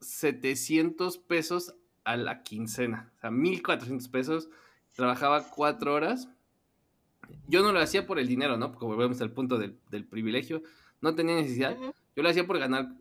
700 0.00 1.16
pesos 1.18 1.74
a 2.04 2.18
la 2.18 2.42
quincena, 2.42 3.10
o 3.16 3.20
sea, 3.20 3.30
1400 3.30 4.08
pesos, 4.08 4.48
trabajaba 4.92 5.50
cuatro 5.50 5.94
horas. 5.94 6.28
Yo 7.48 7.62
no 7.62 7.72
lo 7.72 7.80
hacía 7.80 8.06
por 8.06 8.18
el 8.18 8.28
dinero, 8.28 8.58
¿no? 8.58 8.70
Porque 8.70 8.84
volvemos 8.84 9.20
al 9.22 9.32
punto 9.32 9.56
del, 9.56 10.04
privilegio, 10.04 10.62
no 11.00 11.14
tenía 11.14 11.34
necesidad. 11.34 11.76
Yo 12.14 12.22
lo 12.22 12.28
hacía 12.28 12.46
por 12.46 12.58
ganar 12.58 12.94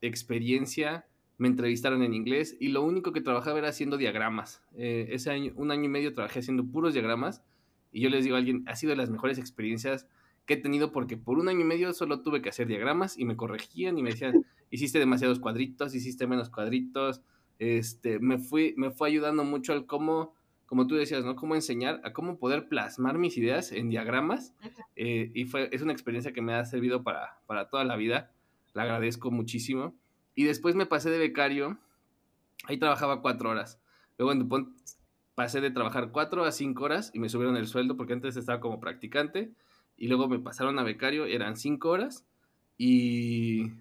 experiencia, 0.00 1.06
me 1.38 1.48
entrevistaron 1.48 2.02
en 2.02 2.14
inglés 2.14 2.56
y 2.60 2.68
lo 2.68 2.82
único 2.82 3.12
que 3.12 3.20
trabajaba 3.20 3.58
era 3.58 3.68
haciendo 3.68 3.96
diagramas. 3.96 4.62
Eh, 4.76 5.06
ese 5.10 5.30
año, 5.30 5.52
un 5.54 5.70
año 5.70 5.84
y 5.84 5.88
medio 5.88 6.12
trabajé 6.12 6.40
haciendo 6.40 6.66
puros 6.66 6.92
diagramas 6.92 7.42
y 7.92 8.00
yo 8.00 8.10
les 8.10 8.24
digo 8.24 8.36
a 8.36 8.40
alguien, 8.40 8.64
ha 8.66 8.76
sido 8.76 8.90
de 8.90 8.96
las 8.96 9.08
mejores 9.08 9.38
experiencias 9.38 10.08
que 10.46 10.54
he 10.54 10.56
tenido 10.56 10.90
porque 10.90 11.16
por 11.16 11.38
un 11.38 11.48
año 11.48 11.60
y 11.60 11.64
medio 11.64 11.92
solo 11.92 12.22
tuve 12.22 12.42
que 12.42 12.48
hacer 12.48 12.66
diagramas 12.66 13.16
y 13.16 13.24
me 13.24 13.36
corregían 13.36 13.98
y 13.98 14.02
me 14.02 14.10
decían, 14.10 14.44
hiciste 14.70 14.98
demasiados 14.98 15.38
cuadritos, 15.38 15.94
hiciste 15.94 16.26
menos 16.26 16.50
cuadritos, 16.50 17.22
este, 17.58 18.18
me 18.18 18.38
fui, 18.38 18.74
me 18.76 18.90
fue 18.90 19.08
ayudando 19.08 19.44
mucho 19.44 19.72
al 19.72 19.86
cómo, 19.86 20.34
como 20.66 20.86
tú 20.86 20.96
decías, 20.96 21.24
¿no? 21.24 21.36
Cómo 21.36 21.54
enseñar, 21.54 22.00
a 22.02 22.12
cómo 22.12 22.38
poder 22.38 22.68
plasmar 22.68 23.18
mis 23.18 23.36
ideas 23.36 23.70
en 23.72 23.90
diagramas 23.90 24.54
eh, 24.96 25.30
y 25.34 25.44
fue, 25.44 25.68
es 25.72 25.82
una 25.82 25.92
experiencia 25.92 26.32
que 26.32 26.42
me 26.42 26.54
ha 26.54 26.64
servido 26.64 27.04
para, 27.04 27.40
para 27.46 27.68
toda 27.68 27.84
la 27.84 27.96
vida, 27.96 28.32
la 28.74 28.82
agradezco 28.82 29.30
muchísimo. 29.30 29.94
Y 30.38 30.44
después 30.44 30.76
me 30.76 30.86
pasé 30.86 31.10
de 31.10 31.18
becario, 31.18 31.78
ahí 32.68 32.78
trabajaba 32.78 33.22
cuatro 33.22 33.50
horas. 33.50 33.80
Luego 34.18 34.30
en 34.30 34.38
Dupont 34.38 34.68
pasé 35.34 35.60
de 35.60 35.72
trabajar 35.72 36.12
cuatro 36.12 36.44
a 36.44 36.52
cinco 36.52 36.84
horas 36.84 37.10
y 37.12 37.18
me 37.18 37.28
subieron 37.28 37.56
el 37.56 37.66
sueldo 37.66 37.96
porque 37.96 38.12
antes 38.12 38.36
estaba 38.36 38.60
como 38.60 38.78
practicante 38.78 39.50
y 39.96 40.06
luego 40.06 40.28
me 40.28 40.38
pasaron 40.38 40.78
a 40.78 40.84
becario, 40.84 41.26
eran 41.26 41.56
cinco 41.56 41.88
horas 41.88 42.24
y 42.76 43.72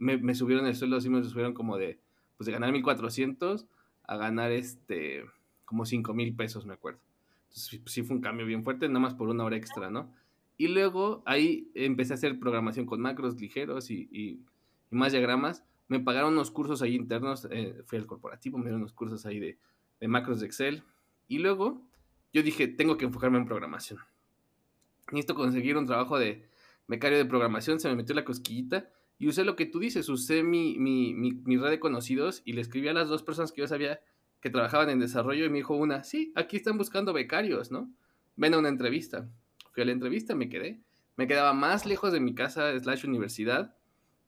me, 0.00 0.34
subieron 0.34 0.66
el 0.66 0.74
sueldo, 0.74 0.96
así 0.96 1.08
me 1.08 1.22
subieron 1.22 1.54
como 1.54 1.78
de, 1.78 2.00
pues 2.36 2.46
de 2.46 2.52
ganar 2.52 2.72
1400 2.72 3.66
a 4.02 4.16
ganar 4.16 4.50
este, 4.50 5.24
como 5.64 5.86
5 5.86 6.14
mil 6.14 6.34
pesos, 6.34 6.66
me 6.66 6.74
acuerdo. 6.74 6.98
Entonces 7.50 7.80
sí 7.86 8.02
fue 8.02 8.16
un 8.16 8.22
cambio 8.22 8.44
bien 8.44 8.64
fuerte, 8.64 8.88
nada 8.88 8.98
más 8.98 9.14
por 9.14 9.28
una 9.28 9.44
hora 9.44 9.54
extra, 9.54 9.88
¿no? 9.88 10.12
Y 10.56 10.66
luego 10.66 11.22
ahí 11.26 11.70
empecé 11.76 12.14
a 12.14 12.16
hacer 12.16 12.40
programación 12.40 12.86
con 12.86 13.00
macros 13.00 13.40
ligeros 13.40 13.88
y, 13.92 14.08
y, 14.10 14.40
más 14.90 15.12
diagramas. 15.12 15.62
Me 15.92 16.00
pagaron 16.00 16.32
unos 16.32 16.50
cursos 16.50 16.82
ahí 16.82 16.94
internos, 16.94 17.46
eh, 17.50 17.82
fui 17.84 17.98
al 17.98 18.06
corporativo, 18.06 18.58
me 18.58 18.64
dieron 18.64 18.80
unos 18.80 18.92
cursos 18.92 19.26
ahí 19.26 19.38
de, 19.38 19.58
macros 20.08 20.40
de 20.40 20.46
Excel. 20.46 20.82
Y 21.28 21.38
luego 21.38 21.82
yo 22.32 22.42
dije, 22.42 22.66
tengo 22.66 22.96
que 22.96 23.04
enfocarme 23.04 23.38
en 23.38 23.46
programación 23.46 24.00
necesito 25.12 25.34
conseguir 25.34 25.76
un 25.76 25.86
trabajo 25.86 26.18
de 26.18 26.48
becario 26.88 27.18
de 27.18 27.24
programación, 27.24 27.80
se 27.80 27.88
me 27.88 27.96
metió 27.96 28.14
la 28.14 28.24
cosquillita 28.24 28.88
y 29.18 29.28
usé 29.28 29.44
lo 29.44 29.56
que 29.56 29.66
tú 29.66 29.78
dices, 29.78 30.08
usé 30.08 30.42
mi, 30.42 30.78
mi, 30.78 31.14
mi, 31.14 31.56
red 31.56 31.70
de 31.70 31.80
conocidos 31.80 32.42
y 32.44 32.54
le 32.54 32.60
escribí 32.60 32.88
a 32.88 32.92
las 32.92 33.08
dos 33.08 33.22
personas 33.22 33.52
que 33.52 33.60
yo 33.60 33.68
sabía 33.68 34.00
que 34.40 34.50
trabajaban 34.50 34.90
en 34.90 34.98
desarrollo 34.98 35.44
y 35.44 35.50
me 35.50 35.58
dijo 35.58 35.76
una, 35.76 36.02
sí, 36.02 36.32
aquí 36.34 36.56
están 36.56 36.76
buscando 36.76 37.12
becarios, 37.12 37.70
¿no? 37.70 37.92
Ven 38.34 38.54
a 38.54 38.58
una 38.58 38.68
entrevista. 38.68 39.28
Fui 39.72 39.82
a 39.82 39.86
la 39.86 39.92
entrevista, 39.92 40.34
me 40.34 40.48
quedé. 40.48 40.80
Me 41.16 41.28
quedaba 41.28 41.52
más 41.52 41.86
lejos 41.86 42.12
de 42.12 42.18
mi 42.18 42.34
casa, 42.34 42.76
slash 42.80 43.06
universidad. 43.06 43.76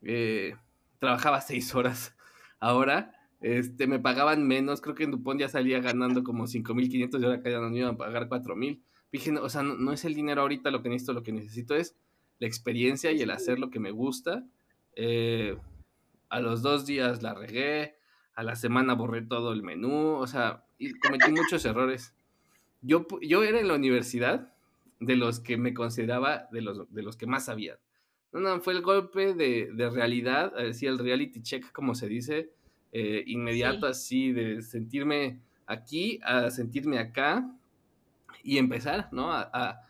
Eh, 0.02 0.54
trabajaba 0.98 1.40
seis 1.40 1.74
horas. 1.74 2.16
Ahora, 2.60 3.12
este, 3.40 3.86
me 3.86 3.98
pagaban 3.98 4.46
menos. 4.46 4.80
Creo 4.80 4.94
que 4.94 5.04
en 5.04 5.10
Dupont 5.10 5.40
ya 5.40 5.48
salía 5.48 5.80
ganando 5.80 6.24
como 6.24 6.46
5.500 6.46 7.20
y 7.20 7.24
ahora 7.24 7.42
que 7.42 7.50
ya 7.50 7.60
no 7.60 7.70
me 7.70 7.78
iban 7.78 7.94
a 7.94 7.98
pagar 7.98 8.28
4.000 8.28 8.80
dije, 9.14 9.30
o 9.38 9.48
sea, 9.48 9.62
no, 9.62 9.92
es 9.92 10.04
el 10.04 10.12
dinero 10.12 10.42
ahorita 10.42 10.72
lo 10.72 10.82
que 10.82 10.88
necesito, 10.88 11.12
lo 11.12 11.22
que 11.22 11.30
necesito 11.30 11.76
es 11.76 11.94
la 12.40 12.48
experiencia 12.48 13.12
y 13.12 13.22
el 13.22 13.30
hacer 13.30 13.60
lo 13.60 13.70
que 13.70 13.78
me 13.78 13.92
gusta. 13.92 14.44
Eh, 14.96 15.56
a 16.30 16.40
los 16.40 16.62
dos 16.62 16.84
días 16.84 17.22
la 17.22 17.32
regué, 17.32 17.94
a 18.34 18.42
la 18.42 18.56
semana 18.56 18.94
borré 18.94 19.22
todo 19.22 19.52
el 19.52 19.62
menú, 19.62 20.16
o 20.16 20.26
sea, 20.26 20.64
cometí 21.00 21.30
muchos 21.30 21.64
errores. 21.64 22.12
Yo, 22.82 23.06
yo 23.22 23.44
era 23.44 23.60
en 23.60 23.68
la 23.68 23.76
universidad 23.76 24.52
de 24.98 25.14
los 25.14 25.38
que 25.38 25.58
me 25.58 25.74
consideraba 25.74 26.48
de 26.50 26.62
los, 26.62 26.92
de 26.92 27.02
los 27.02 27.16
que 27.16 27.28
más 27.28 27.44
sabían. 27.44 27.76
No, 28.34 28.40
no, 28.40 28.60
fue 28.60 28.74
el 28.74 28.82
golpe 28.82 29.32
de, 29.32 29.70
de 29.72 29.90
realidad, 29.90 30.54
así 30.58 30.86
el 30.86 30.98
reality 30.98 31.40
check, 31.40 31.72
como 31.72 31.94
se 31.94 32.08
dice, 32.08 32.50
eh, 32.92 33.24
inmediato, 33.26 33.86
así, 33.86 34.32
de 34.32 34.60
sentirme 34.60 35.40
aquí 35.66 36.20
a 36.22 36.50
sentirme 36.50 36.98
acá, 36.98 37.48
y 38.44 38.58
empezar, 38.58 39.08
¿no? 39.10 39.32
A, 39.32 39.80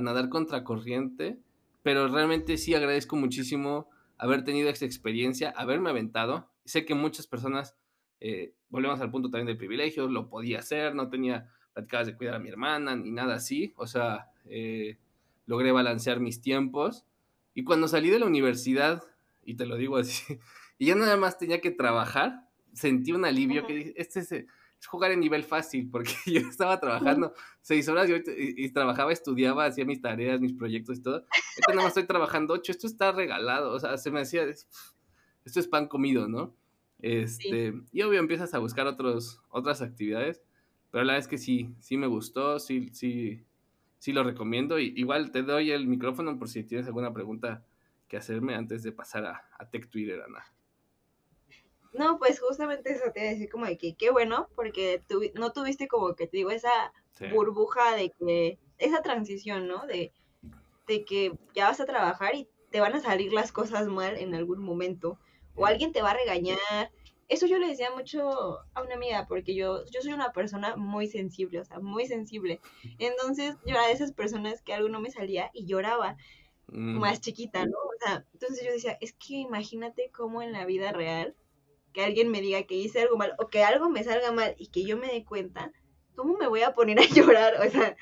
nadar 0.00 0.28
contra 0.28 0.64
corriente, 0.64 1.38
pero 1.82 2.08
realmente 2.08 2.56
sí 2.56 2.74
agradezco 2.74 3.14
muchísimo 3.16 3.88
haber 4.18 4.42
tenido 4.42 4.68
esta 4.68 4.84
experiencia, 4.86 5.50
haberme 5.56 5.90
aventado. 5.90 6.48
Sé 6.64 6.84
que 6.84 6.94
muchas 6.94 7.28
personas, 7.28 7.76
eh, 8.20 8.54
volvemos 8.70 9.00
al 9.00 9.10
punto 9.10 9.30
también 9.30 9.46
del 9.46 9.56
privilegio, 9.56 10.08
lo 10.08 10.28
podía 10.28 10.60
hacer, 10.60 10.94
no 10.94 11.10
tenía 11.10 11.48
platicadas 11.74 12.08
de 12.08 12.16
cuidar 12.16 12.34
a 12.34 12.38
mi 12.40 12.48
hermana 12.48 12.96
ni 12.96 13.12
nada 13.12 13.34
así, 13.36 13.72
o 13.76 13.86
sea, 13.86 14.30
eh, 14.46 14.98
logré 15.46 15.70
balancear 15.70 16.18
mis 16.18 16.40
tiempos. 16.40 17.04
Y 17.54 17.64
cuando 17.64 17.88
salí 17.88 18.10
de 18.10 18.18
la 18.18 18.26
universidad, 18.26 19.02
y 19.44 19.54
te 19.54 19.66
lo 19.66 19.76
digo 19.76 19.96
así, 19.96 20.38
y 20.78 20.86
ya 20.86 20.94
nada 20.94 21.16
más 21.16 21.38
tenía 21.38 21.60
que 21.60 21.70
trabajar, 21.70 22.48
sentí 22.72 23.12
un 23.12 23.24
alivio 23.24 23.66
que 23.66 23.74
dije, 23.74 23.94
este 23.96 24.20
es 24.20 24.46
jugar 24.86 25.12
en 25.12 25.20
nivel 25.20 25.44
fácil, 25.44 25.88
porque 25.90 26.12
yo 26.26 26.40
estaba 26.40 26.78
trabajando 26.80 27.32
seis 27.60 27.88
horas 27.88 28.10
y, 28.36 28.68
trabajaba, 28.70 29.12
estudiaba, 29.12 29.66
hacía 29.66 29.84
mis 29.84 30.00
tareas, 30.00 30.40
mis 30.40 30.52
proyectos 30.52 30.98
y 30.98 31.02
todo. 31.02 31.14
Ahorita 31.14 31.70
nada 31.70 31.82
más 31.82 31.88
estoy 31.88 32.06
trabajando 32.06 32.54
ocho, 32.54 32.72
esto 32.72 32.86
está 32.86 33.12
regalado, 33.12 33.72
o 33.72 33.80
sea, 33.80 33.96
se 33.96 34.10
me 34.10 34.20
hacía, 34.20 34.44
esto 34.44 35.60
es 35.60 35.68
pan 35.68 35.88
comido, 35.88 36.28
¿no? 36.28 36.54
Este, 37.00 37.74
y 37.92 38.02
obvio 38.02 38.18
empiezas 38.18 38.54
a 38.54 38.58
buscar 38.58 38.86
otros, 38.86 39.42
otras 39.50 39.82
actividades, 39.82 40.42
pero 40.90 41.04
la 41.04 41.14
verdad 41.14 41.24
es 41.24 41.28
que 41.28 41.38
sí, 41.38 41.74
sí 41.80 41.96
me 41.96 42.06
gustó, 42.06 42.58
sí, 42.58 42.88
sí, 42.92 43.44
sí 44.04 44.12
lo 44.12 44.22
recomiendo. 44.22 44.78
Y, 44.78 44.92
igual 44.96 45.30
te 45.30 45.42
doy 45.42 45.70
el 45.70 45.86
micrófono 45.86 46.38
por 46.38 46.50
si 46.50 46.62
tienes 46.62 46.86
alguna 46.86 47.14
pregunta 47.14 47.64
que 48.06 48.18
hacerme 48.18 48.54
antes 48.54 48.82
de 48.82 48.92
pasar 48.92 49.24
a, 49.24 49.48
a 49.58 49.70
Tech 49.70 49.88
Twitter, 49.88 50.20
Ana. 50.20 50.44
No, 51.94 52.18
pues 52.18 52.38
justamente 52.38 52.92
eso 52.92 53.10
te 53.14 53.20
iba 53.20 53.30
a 53.30 53.32
decir 53.32 53.48
como 53.48 53.64
de 53.64 53.78
que 53.78 53.94
qué 53.94 54.10
bueno, 54.10 54.48
porque 54.54 55.00
no 55.34 55.52
tuviste 55.52 55.88
como 55.88 56.14
que 56.14 56.26
te 56.26 56.36
digo 56.36 56.50
esa 56.50 56.92
burbuja 57.32 57.96
de 57.96 58.10
que, 58.10 58.58
esa 58.76 59.00
transición, 59.00 59.68
¿no? 59.68 59.86
De, 59.86 60.12
de 60.86 61.04
que 61.06 61.32
ya 61.54 61.68
vas 61.68 61.80
a 61.80 61.86
trabajar 61.86 62.34
y 62.34 62.46
te 62.70 62.80
van 62.80 62.92
a 62.92 63.00
salir 63.00 63.32
las 63.32 63.52
cosas 63.52 63.86
mal 63.86 64.18
en 64.18 64.34
algún 64.34 64.62
momento, 64.62 65.18
o 65.54 65.64
alguien 65.64 65.92
te 65.92 66.02
va 66.02 66.10
a 66.10 66.16
regañar. 66.16 66.90
Eso 67.28 67.46
yo 67.46 67.58
le 67.58 67.68
decía 67.68 67.90
mucho 67.90 68.58
a 68.74 68.82
una 68.82 68.94
amiga, 68.94 69.26
porque 69.26 69.54
yo, 69.54 69.84
yo 69.86 70.02
soy 70.02 70.12
una 70.12 70.32
persona 70.32 70.76
muy 70.76 71.06
sensible, 71.06 71.60
o 71.60 71.64
sea, 71.64 71.80
muy 71.80 72.06
sensible. 72.06 72.60
Entonces 72.98 73.56
yo 73.64 73.74
era 73.74 73.86
de 73.86 73.92
esas 73.92 74.12
personas 74.12 74.62
que 74.62 74.74
algo 74.74 74.88
no 74.88 75.00
me 75.00 75.10
salía 75.10 75.50
y 75.54 75.66
lloraba 75.66 76.16
mm. 76.68 76.98
más 76.98 77.20
chiquita, 77.20 77.64
¿no? 77.64 77.78
O 77.78 78.04
sea, 78.04 78.26
entonces 78.32 78.64
yo 78.64 78.72
decía, 78.72 78.98
es 79.00 79.12
que 79.14 79.36
imagínate 79.36 80.10
cómo 80.10 80.42
en 80.42 80.52
la 80.52 80.66
vida 80.66 80.92
real 80.92 81.34
que 81.94 82.04
alguien 82.04 82.30
me 82.30 82.42
diga 82.42 82.64
que 82.64 82.74
hice 82.74 83.00
algo 83.00 83.16
mal 83.16 83.34
o 83.38 83.48
que 83.48 83.62
algo 83.62 83.88
me 83.88 84.04
salga 84.04 84.32
mal 84.32 84.54
y 84.58 84.66
que 84.66 84.84
yo 84.84 84.96
me 84.98 85.06
dé 85.06 85.24
cuenta, 85.24 85.72
¿cómo 86.14 86.36
me 86.36 86.48
voy 86.48 86.62
a 86.62 86.74
poner 86.74 86.98
a 86.98 87.06
llorar? 87.14 87.54
O 87.66 87.70
sea, 87.70 87.96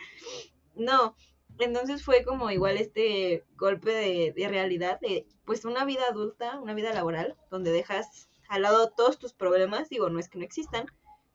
no. 0.75 1.15
Entonces 1.59 2.03
fue 2.03 2.25
como 2.25 2.51
igual 2.51 2.79
este 2.79 3.45
golpe 3.57 3.93
de, 3.93 4.49
realidad 4.49 4.99
de 5.01 5.27
pues 5.45 5.65
una 5.65 5.85
vida 5.85 6.03
adulta, 6.09 6.59
una 6.59 6.75
vida 6.75 6.93
laboral, 6.93 7.37
donde 7.51 7.71
dejas 7.71 8.29
al 8.53 8.63
lado 8.63 8.91
todos 8.91 9.19
tus 9.19 9.33
problemas, 9.33 9.89
digo, 9.89 10.11
no 10.11 10.21
es 10.21 10.29
que 10.29 10.39
no 10.39 10.45
existan, 10.45 10.87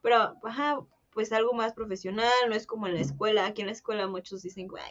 pero, 0.04 0.36
ajá, 0.44 0.80
pues 1.12 1.32
algo 1.32 1.54
más 1.54 1.74
profesional, 1.74 2.32
no 2.48 2.54
es 2.54 2.68
como 2.68 2.86
en 2.86 2.94
la 2.94 3.02
escuela, 3.02 3.48
aquí 3.48 3.62
en 3.62 3.68
la 3.68 3.74
escuela 3.74 4.06
muchos 4.08 4.44
dicen, 4.44 4.68
güey, 4.68 4.84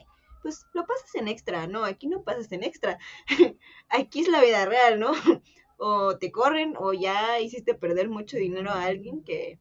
pues 0.43 0.67
lo 0.75 0.85
pasas 0.87 1.15
en 1.15 1.29
extra, 1.29 1.69
no, 1.69 1.85
aquí 1.85 2.09
no 2.09 2.25
pasas 2.25 2.51
en 2.51 2.65
extra, 2.65 2.99
aquí 3.89 4.23
es 4.23 4.29
la 4.29 4.43
vida 4.43 4.67
real, 4.67 4.99
¿no? 4.99 5.13
o 5.79 6.19
te 6.19 6.33
corren 6.33 6.75
o 6.79 6.93
ya 6.93 7.39
hiciste 7.39 7.75
perder 7.75 8.09
mucho 8.09 8.37
dinero 8.39 8.71
a 8.71 8.87
alguien 8.87 9.23
que 9.23 9.61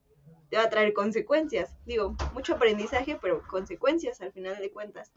te 0.50 0.56
va 0.56 0.64
a 0.64 0.70
traer 0.70 0.92
consecuencias. 0.92 1.76
Digo, 1.84 2.16
mucho 2.34 2.54
aprendizaje, 2.54 3.16
pero 3.20 3.42
consecuencias 3.46 4.20
al 4.20 4.32
final 4.32 4.58
de 4.58 4.72
cuentas. 4.72 5.12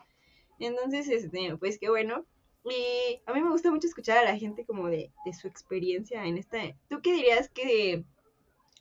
Entonces, 0.59 1.07
este, 1.07 1.55
pues 1.57 1.79
qué 1.79 1.89
bueno. 1.89 2.25
Y 2.65 3.21
a 3.25 3.33
mí 3.33 3.41
me 3.41 3.49
gusta 3.49 3.71
mucho 3.71 3.87
escuchar 3.87 4.17
a 4.17 4.23
la 4.23 4.37
gente 4.37 4.65
como 4.65 4.87
de, 4.87 5.11
de 5.25 5.33
su 5.33 5.47
experiencia 5.47 6.25
en 6.25 6.37
esta... 6.37 6.57
¿Tú 6.89 7.01
qué 7.01 7.13
dirías 7.13 7.49
que 7.49 8.03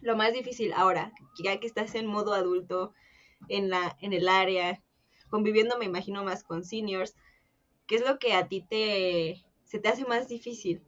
lo 0.00 0.16
más 0.16 0.32
difícil 0.32 0.72
ahora, 0.72 1.12
ya 1.42 1.58
que 1.60 1.66
estás 1.66 1.94
en 1.94 2.06
modo 2.06 2.34
adulto, 2.34 2.92
en, 3.48 3.70
la, 3.70 3.96
en 4.00 4.12
el 4.12 4.28
área, 4.28 4.82
conviviendo 5.30 5.78
me 5.78 5.84
imagino 5.84 6.24
más 6.24 6.42
con 6.44 6.64
seniors, 6.64 7.14
¿qué 7.86 7.96
es 7.96 8.06
lo 8.06 8.18
que 8.18 8.34
a 8.34 8.48
ti 8.48 8.64
te, 8.68 9.44
se 9.64 9.78
te 9.78 9.88
hace 9.88 10.04
más 10.04 10.28
difícil? 10.28 10.82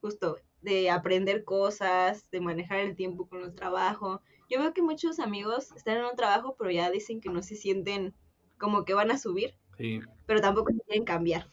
Justo 0.00 0.38
de 0.60 0.90
aprender 0.90 1.44
cosas, 1.44 2.30
de 2.30 2.40
manejar 2.40 2.80
el 2.80 2.96
tiempo 2.96 3.28
con 3.28 3.42
el 3.42 3.54
trabajo. 3.54 4.22
Yo 4.50 4.58
veo 4.58 4.74
que 4.74 4.82
muchos 4.82 5.20
amigos 5.20 5.72
están 5.72 5.98
en 5.98 6.04
un 6.04 6.16
trabajo, 6.16 6.56
pero 6.58 6.70
ya 6.70 6.90
dicen 6.90 7.20
que 7.20 7.28
no 7.28 7.42
se 7.42 7.54
sienten 7.54 8.14
como 8.58 8.84
que 8.84 8.94
van 8.94 9.10
a 9.10 9.18
subir, 9.18 9.54
sí. 9.76 10.00
pero 10.26 10.40
tampoco 10.40 10.72
se 10.72 10.80
quieren 10.80 11.04
cambiar. 11.04 11.48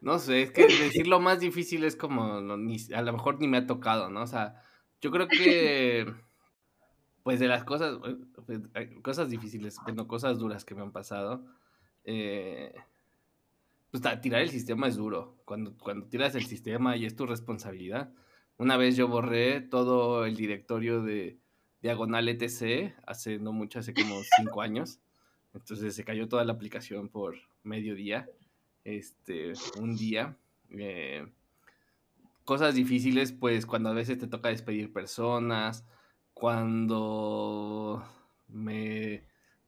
No 0.00 0.18
sé, 0.18 0.42
es 0.42 0.52
que 0.52 0.62
decir 0.62 1.06
lo 1.06 1.20
más 1.20 1.40
difícil 1.40 1.84
es 1.84 1.94
como, 1.94 2.36
a 2.36 2.40
lo 2.40 3.12
mejor 3.12 3.38
ni 3.38 3.48
me 3.48 3.58
ha 3.58 3.66
tocado, 3.66 4.08
¿no? 4.08 4.22
O 4.22 4.26
sea, 4.26 4.62
yo 5.02 5.10
creo 5.10 5.28
que, 5.28 6.10
pues 7.22 7.38
de 7.38 7.48
las 7.48 7.64
cosas, 7.64 7.98
pues, 8.46 8.60
cosas 9.02 9.28
difíciles, 9.28 9.76
bueno, 9.84 10.08
cosas 10.08 10.38
duras 10.38 10.64
que 10.64 10.74
me 10.74 10.80
han 10.80 10.92
pasado, 10.92 11.44
eh, 12.04 12.72
pues 13.90 14.02
tirar 14.22 14.40
el 14.40 14.50
sistema 14.50 14.86
es 14.88 14.96
duro. 14.96 15.36
Cuando, 15.44 15.76
cuando 15.76 16.06
tiras 16.06 16.34
el 16.34 16.46
sistema 16.46 16.96
y 16.96 17.06
es 17.06 17.16
tu 17.16 17.26
responsabilidad. 17.26 18.12
Una 18.56 18.76
vez 18.76 18.96
yo 18.96 19.08
borré 19.08 19.60
todo 19.60 20.26
el 20.26 20.36
directorio 20.36 21.02
de 21.02 21.38
Diagonal 21.82 22.28
ETC, 22.28 22.94
hace 23.06 23.38
no 23.38 23.52
mucho, 23.52 23.78
hace 23.78 23.94
como 23.94 24.20
cinco 24.36 24.62
años. 24.62 25.00
Entonces 25.54 25.94
se 25.94 26.04
cayó 26.04 26.28
toda 26.28 26.44
la 26.44 26.52
aplicación 26.52 27.08
por 27.08 27.36
mediodía, 27.62 28.28
este, 28.84 29.52
un 29.78 29.96
día. 29.96 30.36
Eh, 30.70 31.26
cosas 32.44 32.74
difíciles, 32.74 33.32
pues 33.32 33.66
cuando 33.66 33.90
a 33.90 33.94
veces 33.94 34.18
te 34.18 34.26
toca 34.26 34.48
despedir 34.48 34.92
personas, 34.92 35.84
cuando 36.34 38.04
me 38.48 39.24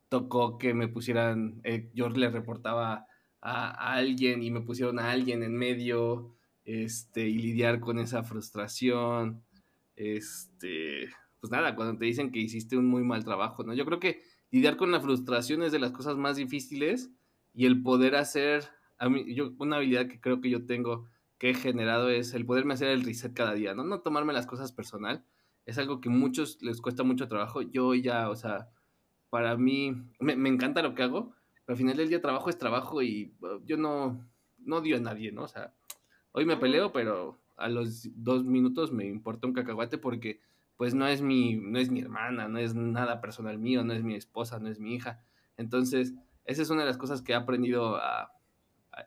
tocó 0.08 0.58
que 0.58 0.74
me 0.74 0.88
pusieran, 0.88 1.60
eh, 1.64 1.90
yo 1.94 2.08
le 2.08 2.30
reportaba 2.30 3.06
a, 3.40 3.94
alguien 3.94 4.42
y 4.42 4.50
me 4.50 4.60
pusieron 4.60 4.98
a 4.98 5.10
alguien 5.10 5.42
en 5.42 5.56
medio, 5.56 6.34
este, 6.64 7.28
y 7.28 7.38
lidiar 7.38 7.80
con 7.80 7.98
esa 7.98 8.22
frustración, 8.22 9.42
este, 9.96 11.08
pues 11.40 11.50
nada, 11.50 11.74
cuando 11.74 11.98
te 11.98 12.04
dicen 12.04 12.30
que 12.30 12.38
hiciste 12.38 12.76
un 12.76 12.86
muy 12.86 13.02
mal 13.02 13.24
trabajo, 13.24 13.64
¿no? 13.64 13.74
Yo 13.74 13.84
creo 13.84 14.00
que 14.00 14.22
lidiar 14.50 14.76
con 14.76 14.92
la 14.92 15.00
frustración 15.00 15.62
es 15.62 15.72
de 15.72 15.78
las 15.78 15.92
cosas 15.92 16.16
más 16.16 16.36
difíciles 16.36 17.10
y 17.54 17.66
el 17.66 17.82
poder 17.82 18.14
hacer, 18.14 18.64
a 19.02 19.08
mí, 19.08 19.34
yo, 19.34 19.52
una 19.58 19.76
habilidad 19.76 20.06
que 20.06 20.20
creo 20.20 20.40
que 20.40 20.48
yo 20.48 20.64
tengo 20.64 21.08
que 21.38 21.50
he 21.50 21.54
generado 21.54 22.08
es 22.08 22.34
el 22.34 22.46
poderme 22.46 22.74
hacer 22.74 22.88
el 22.88 23.02
reset 23.02 23.34
cada 23.34 23.52
día, 23.52 23.74
¿no? 23.74 23.82
No 23.82 24.00
tomarme 24.00 24.32
las 24.32 24.46
cosas 24.46 24.70
personal, 24.70 25.24
es 25.66 25.76
algo 25.76 26.00
que 26.00 26.08
a 26.08 26.12
muchos 26.12 26.62
les 26.62 26.80
cuesta 26.80 27.02
mucho 27.02 27.26
trabajo, 27.26 27.62
yo 27.62 27.94
ya, 27.96 28.30
o 28.30 28.36
sea, 28.36 28.70
para 29.28 29.56
mí, 29.56 29.92
me, 30.20 30.36
me 30.36 30.48
encanta 30.48 30.82
lo 30.82 30.94
que 30.94 31.02
hago, 31.02 31.34
al 31.66 31.76
final 31.76 31.96
del 31.96 32.10
día 32.10 32.20
trabajo 32.20 32.48
es 32.48 32.58
trabajo 32.58 33.02
y 33.02 33.34
uh, 33.40 33.60
yo 33.64 33.76
no, 33.76 34.24
no 34.58 34.76
odio 34.76 34.96
a 34.96 35.00
nadie, 35.00 35.32
¿no? 35.32 35.42
O 35.42 35.48
sea, 35.48 35.74
hoy 36.30 36.46
me 36.46 36.56
peleo, 36.56 36.92
pero 36.92 37.40
a 37.56 37.68
los 37.68 38.08
dos 38.14 38.44
minutos 38.44 38.92
me 38.92 39.06
importa 39.06 39.48
un 39.48 39.52
cacahuate 39.52 39.98
porque 39.98 40.40
pues 40.76 40.94
no 40.94 41.08
es 41.08 41.22
mi, 41.22 41.56
no 41.56 41.80
es 41.80 41.90
mi 41.90 42.02
hermana, 42.02 42.46
no 42.46 42.60
es 42.60 42.76
nada 42.76 43.20
personal 43.20 43.58
mío, 43.58 43.82
no 43.82 43.94
es 43.94 44.04
mi 44.04 44.14
esposa, 44.14 44.60
no 44.60 44.68
es 44.68 44.78
mi 44.78 44.94
hija. 44.94 45.24
Entonces, 45.56 46.14
esa 46.44 46.62
es 46.62 46.70
una 46.70 46.82
de 46.82 46.86
las 46.86 46.98
cosas 46.98 47.20
que 47.20 47.32
he 47.32 47.34
aprendido 47.34 47.96
a, 47.96 48.32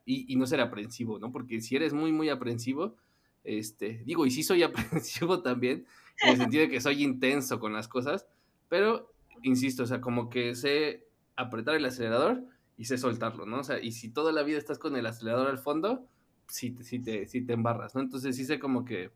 y, 0.05 0.31
y, 0.31 0.35
no 0.35 0.47
ser 0.47 0.61
aprensivo, 0.61 1.19
¿no? 1.19 1.31
Porque 1.31 1.61
si 1.61 1.75
eres 1.75 1.93
muy, 1.93 2.11
muy 2.11 2.29
aprensivo, 2.29 2.95
este, 3.43 4.01
digo, 4.05 4.25
y 4.25 4.31
sí 4.31 4.43
soy 4.43 4.63
aprensivo 4.63 5.41
también, 5.41 5.85
en 6.23 6.29
el 6.29 6.37
sentido 6.37 6.63
de 6.63 6.69
que 6.69 6.81
soy 6.81 7.03
intenso 7.03 7.59
con 7.59 7.73
las 7.73 7.87
cosas, 7.87 8.25
pero, 8.67 9.11
insisto, 9.43 9.83
o 9.83 9.85
sea, 9.85 10.01
como 10.01 10.29
que 10.29 10.55
sé 10.55 11.07
apretar 11.35 11.75
el 11.75 11.85
acelerador 11.85 12.43
y 12.77 12.85
sé 12.85 12.97
soltarlo, 12.97 13.45
¿no? 13.45 13.59
O 13.59 13.63
sea, 13.63 13.79
y 13.79 13.91
si 13.91 14.09
toda 14.09 14.31
la 14.31 14.43
vida 14.43 14.57
estás 14.57 14.79
con 14.79 14.95
el 14.95 15.05
acelerador 15.05 15.47
al 15.47 15.59
fondo, 15.59 16.07
sí, 16.47 16.75
sí, 16.81 16.99
te, 16.99 17.27
sí 17.27 17.41
te 17.41 17.53
embarras, 17.53 17.95
¿no? 17.95 18.01
Entonces 18.01 18.35
sí 18.35 18.45
sé 18.45 18.59
como 18.59 18.85
que 18.85 19.11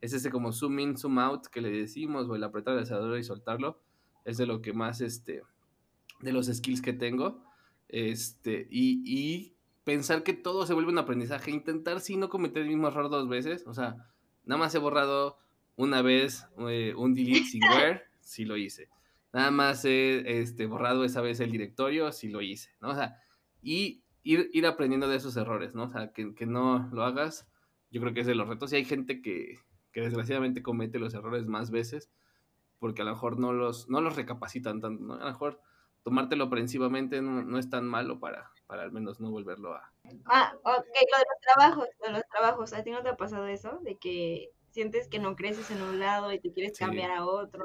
es 0.00 0.12
ese 0.12 0.30
como 0.30 0.52
zoom 0.52 0.78
in, 0.78 0.96
zoom 0.96 1.18
out 1.18 1.46
que 1.46 1.60
le 1.60 1.70
decimos, 1.70 2.28
o 2.28 2.36
el 2.36 2.44
apretar 2.44 2.74
el 2.74 2.82
acelerador 2.82 3.18
y 3.18 3.24
soltarlo, 3.24 3.80
es 4.24 4.36
de 4.36 4.46
lo 4.46 4.60
que 4.60 4.72
más, 4.72 5.00
este, 5.00 5.42
de 6.20 6.32
los 6.32 6.46
skills 6.46 6.82
que 6.82 6.92
tengo, 6.92 7.42
este, 7.88 8.66
y, 8.70 9.02
y 9.04 9.56
pensar 9.88 10.22
que 10.22 10.34
todo 10.34 10.66
se 10.66 10.74
vuelve 10.74 10.92
un 10.92 10.98
aprendizaje, 10.98 11.50
intentar 11.50 12.00
sí 12.00 12.18
no 12.18 12.28
cometer 12.28 12.60
el 12.60 12.68
mismo 12.68 12.88
error 12.88 13.08
dos 13.08 13.26
veces, 13.26 13.66
o 13.66 13.72
sea, 13.72 13.96
nada 14.44 14.58
más 14.58 14.74
he 14.74 14.78
borrado 14.78 15.38
una 15.76 16.02
vez 16.02 16.46
eh, 16.68 16.92
un 16.94 17.14
delete 17.14 17.44
sin 17.44 17.62
where, 17.72 18.02
sí 18.20 18.44
lo 18.44 18.58
hice. 18.58 18.90
Nada 19.32 19.50
más 19.50 19.86
he 19.86 20.40
este, 20.42 20.66
borrado 20.66 21.04
esa 21.04 21.22
vez 21.22 21.40
el 21.40 21.50
directorio, 21.50 22.12
si 22.12 22.28
lo 22.28 22.42
hice, 22.42 22.68
¿no? 22.82 22.90
O 22.90 22.94
sea, 22.94 23.16
y 23.62 24.02
ir, 24.22 24.50
ir 24.52 24.66
aprendiendo 24.66 25.08
de 25.08 25.16
esos 25.16 25.38
errores, 25.38 25.74
¿no? 25.74 25.84
O 25.84 25.90
sea, 25.90 26.12
que, 26.12 26.34
que, 26.34 26.44
no 26.44 26.90
lo 26.92 27.02
hagas, 27.02 27.48
yo 27.90 28.02
creo 28.02 28.12
que 28.12 28.20
es 28.20 28.26
de 28.26 28.34
los 28.34 28.46
retos. 28.46 28.70
Y 28.74 28.76
hay 28.76 28.84
gente 28.84 29.22
que, 29.22 29.58
que, 29.90 30.02
desgraciadamente 30.02 30.62
comete 30.62 30.98
los 30.98 31.14
errores 31.14 31.46
más 31.46 31.70
veces, 31.70 32.10
porque 32.78 33.00
a 33.00 33.06
lo 33.06 33.12
mejor 33.12 33.38
no 33.38 33.54
los, 33.54 33.88
no 33.88 34.02
los 34.02 34.16
recapacitan 34.16 34.82
tanto, 34.82 35.02
¿no? 35.02 35.14
A 35.14 35.20
lo 35.20 35.30
mejor 35.30 35.62
tomártelo 36.02 36.44
aprensivamente 36.44 37.22
no, 37.22 37.42
no, 37.42 37.58
es 37.58 37.70
tan 37.70 37.86
malo 37.86 38.20
para, 38.20 38.50
para 38.68 38.82
al 38.82 38.92
menos 38.92 39.18
no 39.18 39.30
volverlo 39.30 39.74
a... 39.74 39.90
Ah, 40.26 40.52
ok, 40.62 40.66
lo 40.66 41.18
de 41.18 41.24
los 41.24 41.40
trabajos, 41.42 41.88
de 42.04 42.12
los 42.12 42.22
trabajos, 42.30 42.72
¿a 42.74 42.84
ti 42.84 42.90
no 42.90 43.02
te 43.02 43.08
ha 43.08 43.16
pasado 43.16 43.46
eso? 43.48 43.80
De 43.82 43.96
que 43.96 44.50
sientes 44.70 45.08
que 45.08 45.18
no 45.18 45.34
creces 45.34 45.70
en 45.70 45.82
un 45.82 45.98
lado 45.98 46.32
y 46.32 46.38
te 46.38 46.52
quieres 46.52 46.78
cambiar 46.78 47.10
a 47.10 47.24
otro. 47.24 47.64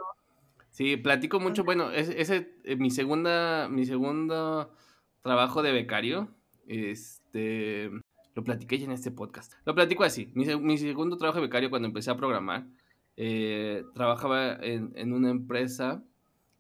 Sí, 0.72 0.98
platico 0.98 1.42
mucho. 1.42 1.66
Bueno, 1.66 1.92
ese, 1.92 2.20
ese 2.20 2.56
eh, 2.64 2.78
mi 2.78 2.90
segunda, 2.90 3.68
mi 3.70 3.86
segundo 3.86 4.74
trabajo 5.22 5.62
de 5.62 5.74
becario, 5.74 6.30
este, 6.68 7.92
lo 8.34 8.44
platiqué 8.44 8.80
ya 8.80 8.86
en 8.86 8.94
este 8.94 9.12
podcast. 9.12 9.54
Lo 9.66 9.76
platico 9.76 10.06
así. 10.06 10.32
Mi, 10.34 10.46
mi 10.56 10.78
segundo 10.78 11.18
trabajo 11.18 11.40
de 11.40 11.48
becario 11.48 11.70
cuando 11.70 11.90
empecé 11.90 12.12
a 12.12 12.18
programar, 12.18 12.66
eh, 13.18 13.84
trabajaba 13.94 14.56
en, 14.56 14.94
en, 14.96 15.14
una 15.14 15.30
empresa 15.30 16.02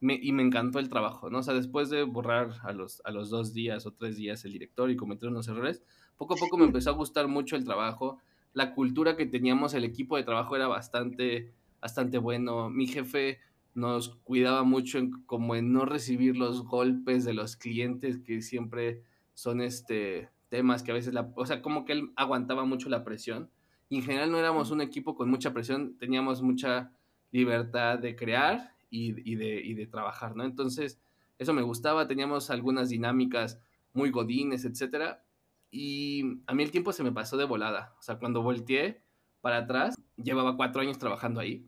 me, 0.03 0.19
y 0.21 0.33
me 0.33 0.43
encantó 0.43 0.79
el 0.79 0.89
trabajo, 0.89 1.29
¿no? 1.29 1.39
O 1.39 1.43
sea, 1.43 1.53
después 1.53 1.89
de 1.89 2.03
borrar 2.03 2.51
a 2.63 2.73
los, 2.73 3.01
a 3.05 3.11
los 3.11 3.29
dos 3.29 3.53
días 3.53 3.85
o 3.85 3.93
tres 3.93 4.17
días 4.17 4.43
el 4.43 4.51
director 4.51 4.91
y 4.91 4.97
cometer 4.97 5.29
unos 5.29 5.47
errores, 5.47 5.81
poco 6.17 6.33
a 6.33 6.37
poco 6.37 6.57
me 6.57 6.65
empezó 6.65 6.89
a 6.89 6.93
gustar 6.93 7.27
mucho 7.27 7.55
el 7.55 7.63
trabajo. 7.63 8.19
La 8.53 8.73
cultura 8.73 9.15
que 9.15 9.25
teníamos, 9.25 9.73
el 9.73 9.85
equipo 9.85 10.17
de 10.17 10.23
trabajo 10.23 10.55
era 10.57 10.67
bastante, 10.67 11.53
bastante 11.81 12.17
bueno. 12.17 12.69
Mi 12.69 12.85
jefe 12.85 13.39
nos 13.75 14.09
cuidaba 14.23 14.63
mucho 14.63 14.99
en, 14.99 15.11
como 15.25 15.55
en 15.55 15.71
no 15.71 15.85
recibir 15.85 16.35
los 16.35 16.65
golpes 16.65 17.23
de 17.23 17.33
los 17.33 17.55
clientes 17.55 18.19
que 18.19 18.41
siempre 18.41 19.03
son 19.33 19.61
este 19.61 20.29
temas 20.49 20.83
que 20.83 20.91
a 20.91 20.93
veces 20.93 21.15
la, 21.15 21.31
o 21.35 21.45
sea, 21.47 21.63
como 21.63 21.83
que 21.83 21.93
él 21.93 22.11
aguantaba 22.15 22.63
mucho 22.63 22.87
la 22.87 23.03
presión 23.03 23.49
y 23.89 23.95
en 23.95 24.03
general 24.03 24.31
no 24.31 24.37
éramos 24.37 24.69
un 24.69 24.81
equipo 24.81 25.15
con 25.15 25.27
mucha 25.27 25.51
presión, 25.51 25.97
teníamos 25.97 26.43
mucha 26.43 26.91
libertad 27.31 27.97
de 27.97 28.15
crear 28.15 28.72
y, 28.93 29.31
y, 29.31 29.35
de, 29.35 29.59
y 29.59 29.73
de 29.73 29.87
trabajar, 29.87 30.35
¿no? 30.35 30.43
Entonces, 30.43 31.01
eso 31.39 31.51
me 31.51 31.63
gustaba, 31.63 32.07
teníamos 32.07 32.51
algunas 32.51 32.89
dinámicas 32.89 33.59
muy 33.91 34.11
godines, 34.11 34.65
etcétera, 34.65 35.25
y 35.71 36.41
a 36.45 36.53
mí 36.53 36.61
el 36.61 36.69
tiempo 36.69 36.93
se 36.93 37.03
me 37.03 37.11
pasó 37.11 37.35
de 37.35 37.45
volada, 37.45 37.95
o 37.97 38.01
sea, 38.03 38.19
cuando 38.19 38.43
volteé 38.43 39.01
para 39.41 39.57
atrás, 39.57 39.95
llevaba 40.15 40.55
cuatro 40.55 40.81
años 40.81 40.99
trabajando 40.99 41.39
ahí, 41.39 41.65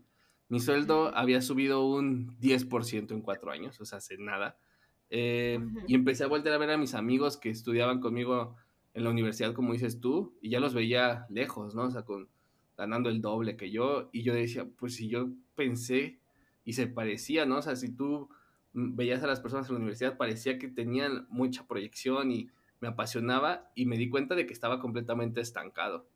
mi 0.49 0.59
sueldo 0.59 1.15
había 1.15 1.41
subido 1.41 1.87
un 1.87 2.37
10% 2.39 3.11
en 3.11 3.21
cuatro 3.21 3.51
años, 3.51 3.81
o 3.81 3.85
sea, 3.85 3.97
hace 3.97 4.17
nada. 4.19 4.59
Eh, 5.09 5.59
y 5.87 5.95
empecé 5.95 6.23
a 6.23 6.27
volver 6.27 6.53
a 6.53 6.59
ver 6.59 6.69
a 6.69 6.77
mis 6.77 6.93
amigos 6.93 7.37
que 7.37 7.49
estudiaban 7.49 7.99
conmigo 7.99 8.55
en 8.93 9.03
la 9.03 9.09
universidad, 9.09 9.53
como 9.53 9.73
dices 9.73 9.99
tú, 9.99 10.37
y 10.41 10.51
ya 10.51 10.59
los 10.59 10.75
veía 10.75 11.25
lejos, 11.29 11.73
¿no? 11.73 11.83
O 11.85 11.91
sea, 11.91 12.03
con, 12.03 12.29
ganando 12.77 13.09
el 13.09 13.21
doble 13.21 13.57
que 13.57 13.71
yo. 13.71 14.09
Y 14.11 14.21
yo 14.21 14.35
decía, 14.35 14.67
pues 14.77 14.95
si 14.95 15.07
yo 15.07 15.29
pensé 15.55 16.19
y 16.65 16.73
se 16.73 16.87
parecía, 16.87 17.45
¿no? 17.45 17.57
O 17.57 17.61
sea, 17.61 17.75
si 17.75 17.89
tú 17.89 18.29
veías 18.73 19.23
a 19.23 19.27
las 19.27 19.39
personas 19.39 19.67
en 19.67 19.75
la 19.75 19.79
universidad, 19.79 20.17
parecía 20.17 20.59
que 20.59 20.67
tenían 20.67 21.27
mucha 21.29 21.65
proyección 21.65 22.31
y 22.31 22.49
me 22.81 22.89
apasionaba 22.89 23.71
y 23.75 23.85
me 23.85 23.97
di 23.97 24.09
cuenta 24.09 24.35
de 24.35 24.45
que 24.45 24.53
estaba 24.53 24.79
completamente 24.79 25.39
estancado, 25.39 26.07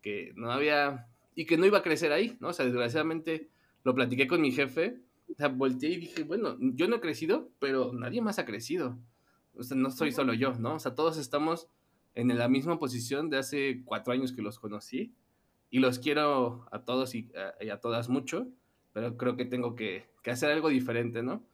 que 0.00 0.32
no 0.36 0.50
había 0.50 1.08
y 1.34 1.44
que 1.44 1.58
no 1.58 1.66
iba 1.66 1.78
a 1.78 1.82
crecer 1.82 2.12
ahí, 2.12 2.36
¿no? 2.40 2.48
O 2.48 2.52
sea, 2.52 2.64
desgraciadamente 2.64 3.50
lo 3.84 3.94
platiqué 3.94 4.26
con 4.26 4.40
mi 4.40 4.52
jefe, 4.52 5.00
o 5.30 5.34
sea, 5.34 5.48
volteé 5.48 5.90
y 5.90 5.96
dije, 5.98 6.22
bueno, 6.22 6.56
yo 6.58 6.88
no 6.88 6.96
he 6.96 7.00
crecido, 7.00 7.50
pero 7.58 7.92
nadie 7.92 8.22
más 8.22 8.38
ha 8.38 8.46
crecido. 8.46 8.98
O 9.54 9.62
sea, 9.62 9.76
no 9.76 9.90
soy 9.90 10.12
solo 10.12 10.32
yo, 10.34 10.54
¿no? 10.54 10.74
O 10.74 10.78
sea, 10.78 10.94
todos 10.94 11.18
estamos 11.18 11.68
en 12.14 12.36
la 12.36 12.48
misma 12.48 12.78
posición 12.78 13.28
de 13.28 13.38
hace 13.38 13.82
cuatro 13.84 14.12
años 14.12 14.32
que 14.32 14.42
los 14.42 14.58
conocí 14.58 15.12
y 15.70 15.80
los 15.80 15.98
quiero 15.98 16.66
a 16.70 16.84
todos 16.84 17.14
y 17.14 17.30
a, 17.70 17.80
todas 17.80 18.08
mucho, 18.08 18.48
pero 18.96 19.18
creo 19.18 19.36
que 19.36 19.44
tengo 19.44 19.74
que, 19.74 20.06
hacer 20.24 20.50
algo 20.50 20.70
diferente, 20.70 21.22
¿no? 21.22 21.44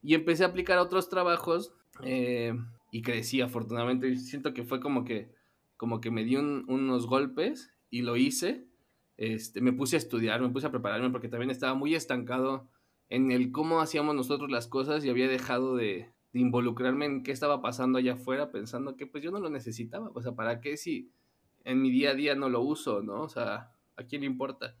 Y 0.00 0.14
empecé 0.14 0.44
a 0.44 0.46
aplicar 0.46 0.78
otros 0.78 1.08
trabajos 1.08 1.74
eh, 2.04 2.54
y 2.92 3.02
crecí 3.02 3.40
afortunadamente. 3.40 4.14
Siento 4.14 4.54
que 4.54 4.62
fue 4.62 4.78
como 4.78 5.04
que, 5.04 5.28
como 5.76 6.00
que 6.00 6.12
me 6.12 6.22
di 6.22 6.36
unos 6.36 7.08
golpes 7.08 7.74
y 7.90 8.02
lo 8.02 8.16
hice. 8.16 8.68
Este, 9.16 9.60
me 9.60 9.72
puse 9.72 9.96
a 9.96 9.98
estudiar, 9.98 10.40
me 10.40 10.50
puse 10.50 10.68
a 10.68 10.70
prepararme 10.70 11.10
porque 11.10 11.28
también 11.28 11.50
estaba 11.50 11.74
muy 11.74 11.96
estancado 11.96 12.68
en 13.08 13.32
el 13.32 13.50
cómo 13.50 13.80
hacíamos 13.80 14.14
nosotros 14.14 14.48
las 14.48 14.68
cosas 14.68 15.04
y 15.04 15.10
había 15.10 15.26
dejado 15.26 15.74
de, 15.74 16.12
de 16.32 16.40
involucrarme 16.40 17.06
en 17.06 17.24
qué 17.24 17.32
estaba 17.32 17.60
pasando 17.60 17.98
allá 17.98 18.12
afuera 18.12 18.52
pensando 18.52 18.96
que 18.96 19.08
pues 19.08 19.24
yo 19.24 19.32
no 19.32 19.40
lo 19.40 19.50
necesitaba. 19.50 20.12
O 20.14 20.22
sea, 20.22 20.36
¿para 20.36 20.60
qué 20.60 20.76
si 20.76 21.10
en 21.64 21.82
mi 21.82 21.90
día 21.90 22.12
a 22.12 22.14
día 22.14 22.36
no 22.36 22.48
lo 22.48 22.60
uso, 22.60 23.02
¿no? 23.02 23.22
O 23.22 23.28
sea, 23.28 23.72
¿a 23.96 24.04
quién 24.04 24.20
le 24.20 24.28
importa? 24.28 24.76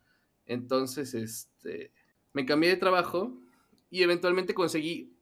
Entonces, 0.46 1.14
este, 1.14 1.90
me 2.34 2.44
cambié 2.44 2.68
de 2.68 2.76
trabajo 2.76 3.32
y 3.90 4.02
eventualmente 4.02 4.52
conseguí, 4.52 5.14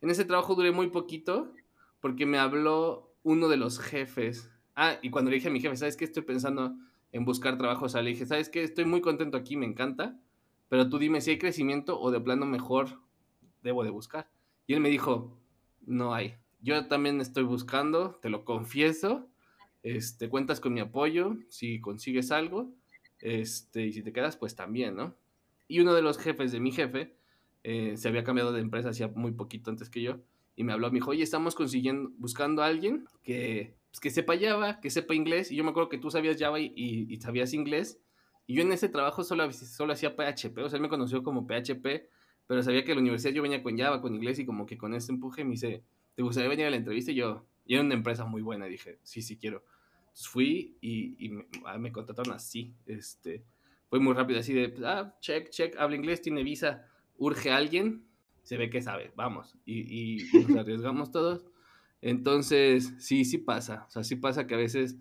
en 0.00 0.10
ese 0.10 0.24
trabajo 0.24 0.56
duré 0.56 0.72
muy 0.72 0.88
poquito 0.88 1.52
porque 2.00 2.26
me 2.26 2.38
habló 2.38 3.14
uno 3.22 3.48
de 3.48 3.56
los 3.56 3.78
jefes. 3.78 4.50
Ah, 4.74 4.98
y 5.02 5.10
cuando 5.10 5.30
le 5.30 5.36
dije 5.36 5.48
a 5.48 5.52
mi 5.52 5.60
jefe, 5.60 5.76
¿sabes 5.76 5.96
qué? 5.96 6.04
Estoy 6.04 6.24
pensando 6.24 6.74
en 7.12 7.24
buscar 7.24 7.56
trabajo. 7.56 7.84
O 7.84 7.88
sea, 7.88 8.02
le 8.02 8.10
dije, 8.10 8.26
¿sabes 8.26 8.48
qué? 8.48 8.64
Estoy 8.64 8.86
muy 8.86 9.00
contento 9.00 9.36
aquí, 9.36 9.56
me 9.56 9.66
encanta, 9.66 10.18
pero 10.68 10.88
tú 10.88 10.98
dime 10.98 11.20
si 11.20 11.30
hay 11.30 11.38
crecimiento 11.38 12.00
o 12.00 12.10
de 12.10 12.20
plano 12.20 12.44
mejor 12.44 13.00
debo 13.62 13.84
de 13.84 13.90
buscar. 13.90 14.28
Y 14.66 14.74
él 14.74 14.80
me 14.80 14.88
dijo, 14.88 15.38
no 15.86 16.14
hay. 16.14 16.34
Yo 16.60 16.86
también 16.88 17.20
estoy 17.20 17.44
buscando, 17.44 18.18
te 18.22 18.30
lo 18.30 18.44
confieso, 18.44 19.28
este, 19.82 20.28
cuentas 20.28 20.60
con 20.60 20.72
mi 20.72 20.80
apoyo, 20.80 21.36
si 21.48 21.80
consigues 21.80 22.30
algo, 22.30 22.72
este, 23.18 23.86
y 23.86 23.92
si 23.92 24.02
te 24.02 24.12
quedas, 24.12 24.36
pues 24.36 24.56
también, 24.56 24.96
¿no? 24.96 25.14
Y 25.68 25.80
uno 25.80 25.94
de 25.94 26.02
los 26.02 26.18
jefes 26.18 26.52
de 26.52 26.60
mi 26.60 26.72
jefe 26.72 27.14
eh, 27.62 27.96
se 27.96 28.08
había 28.08 28.24
cambiado 28.24 28.52
de 28.52 28.60
empresa 28.60 28.90
hacía 28.90 29.08
muy 29.08 29.32
poquito 29.32 29.70
antes 29.70 29.88
que 29.88 30.02
yo, 30.02 30.18
y 30.56 30.64
me 30.64 30.72
habló, 30.72 30.88
me 30.90 30.98
dijo, 30.98 31.10
oye, 31.10 31.22
estamos 31.22 31.54
consiguiendo, 31.54 32.10
buscando 32.18 32.62
a 32.62 32.66
alguien 32.66 33.06
que, 33.22 33.74
pues, 33.90 34.00
que 34.00 34.10
sepa 34.10 34.38
Java, 34.38 34.80
que 34.80 34.90
sepa 34.90 35.14
inglés, 35.14 35.50
y 35.50 35.56
yo 35.56 35.64
me 35.64 35.70
acuerdo 35.70 35.88
que 35.88 35.98
tú 35.98 36.10
sabías 36.10 36.36
Java 36.38 36.60
y, 36.60 36.72
y, 36.76 37.16
sabías 37.16 37.54
inglés, 37.54 37.98
y 38.46 38.54
yo 38.54 38.62
en 38.62 38.72
ese 38.72 38.88
trabajo 38.88 39.24
solo, 39.24 39.50
solo 39.52 39.94
hacía 39.94 40.14
PHP, 40.14 40.58
o 40.58 40.68
sea, 40.68 40.76
él 40.76 40.82
me 40.82 40.88
conoció 40.88 41.22
como 41.22 41.46
PHP, 41.46 42.08
pero 42.46 42.62
sabía 42.62 42.84
que 42.84 42.92
en 42.92 42.98
la 42.98 43.02
universidad 43.02 43.32
yo 43.32 43.42
venía 43.42 43.62
con 43.62 43.76
Java, 43.76 44.00
con 44.00 44.14
inglés, 44.14 44.38
y 44.38 44.46
como 44.46 44.66
que 44.66 44.76
con 44.76 44.94
ese 44.94 45.10
empuje 45.10 45.42
me 45.44 45.52
dice, 45.52 45.82
¿te 46.14 46.22
gustaría 46.22 46.50
venir 46.50 46.66
a 46.66 46.70
la 46.70 46.76
entrevista? 46.76 47.10
Y 47.10 47.16
yo, 47.16 47.46
y 47.66 47.74
era 47.74 47.82
una 47.82 47.94
empresa 47.94 48.26
muy 48.26 48.42
buena, 48.42 48.66
dije, 48.66 48.98
sí, 49.02 49.22
sí 49.22 49.38
quiero 49.38 49.64
fui 50.14 50.76
y, 50.80 51.28
me, 51.28 51.46
ah, 51.64 51.78
me, 51.78 51.90
contrataron 51.90 52.34
así. 52.34 52.72
Este, 52.86 53.42
fue 53.94 54.00
muy 54.00 54.12
rápido, 54.12 54.40
así 54.40 54.52
de, 54.52 54.74
ah, 54.84 55.14
check, 55.20 55.50
check, 55.50 55.76
habla 55.78 55.94
inglés, 55.94 56.20
tiene 56.20 56.42
visa, 56.42 56.84
urge 57.16 57.52
a 57.52 57.56
alguien, 57.58 58.04
se 58.42 58.56
ve 58.56 58.68
que 58.68 58.82
sabe, 58.82 59.12
vamos. 59.14 59.56
Y, 59.64 60.16
y 60.16 60.24
nos 60.48 60.56
arriesgamos 60.58 61.12
todos. 61.12 61.46
Entonces, 62.02 62.92
sí, 62.98 63.24
sí 63.24 63.38
pasa. 63.38 63.84
O 63.86 63.90
sea, 63.92 64.02
sí 64.02 64.16
pasa 64.16 64.48
que 64.48 64.54
a 64.54 64.56
veces 64.56 64.96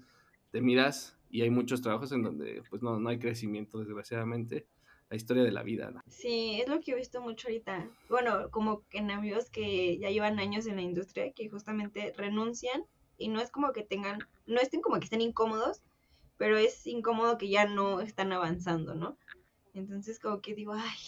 te 0.51 0.61
miras 0.61 1.17
y 1.31 1.41
hay 1.41 1.49
muchos 1.49 1.81
trabajos 1.81 2.11
en 2.11 2.21
donde 2.21 2.61
pues 2.69 2.83
no, 2.83 2.99
no 2.99 3.09
hay 3.09 3.17
crecimiento, 3.17 3.79
desgraciadamente. 3.79 4.67
La 5.09 5.15
historia 5.17 5.41
de 5.41 5.51
la 5.51 5.63
vida, 5.63 5.89
¿no? 5.89 5.99
Sí, 6.05 6.61
es 6.61 6.69
lo 6.69 6.79
que 6.79 6.91
he 6.91 6.95
visto 6.95 7.19
mucho 7.19 7.47
ahorita. 7.47 7.89
Bueno, 8.11 8.51
como 8.51 8.83
en 8.91 9.09
amigos 9.09 9.49
que 9.49 9.97
ya 9.97 10.11
llevan 10.11 10.37
años 10.37 10.67
en 10.67 10.75
la 10.75 10.83
industria, 10.83 11.33
que 11.33 11.49
justamente 11.49 12.13
renuncian 12.15 12.83
y 13.17 13.29
no 13.29 13.41
es 13.41 13.49
como 13.49 13.73
que 13.73 13.81
tengan, 13.81 14.19
no 14.45 14.61
estén 14.61 14.81
como 14.81 14.99
que 14.99 15.05
estén 15.05 15.21
incómodos, 15.21 15.81
pero 16.37 16.57
es 16.57 16.85
incómodo 16.87 17.37
que 17.37 17.49
ya 17.49 17.65
no 17.65 18.01
están 18.01 18.31
avanzando, 18.31 18.95
¿no? 18.95 19.17
Entonces 19.73 20.19
como 20.19 20.41
que 20.41 20.53
digo, 20.53 20.73
ay. 20.73 20.99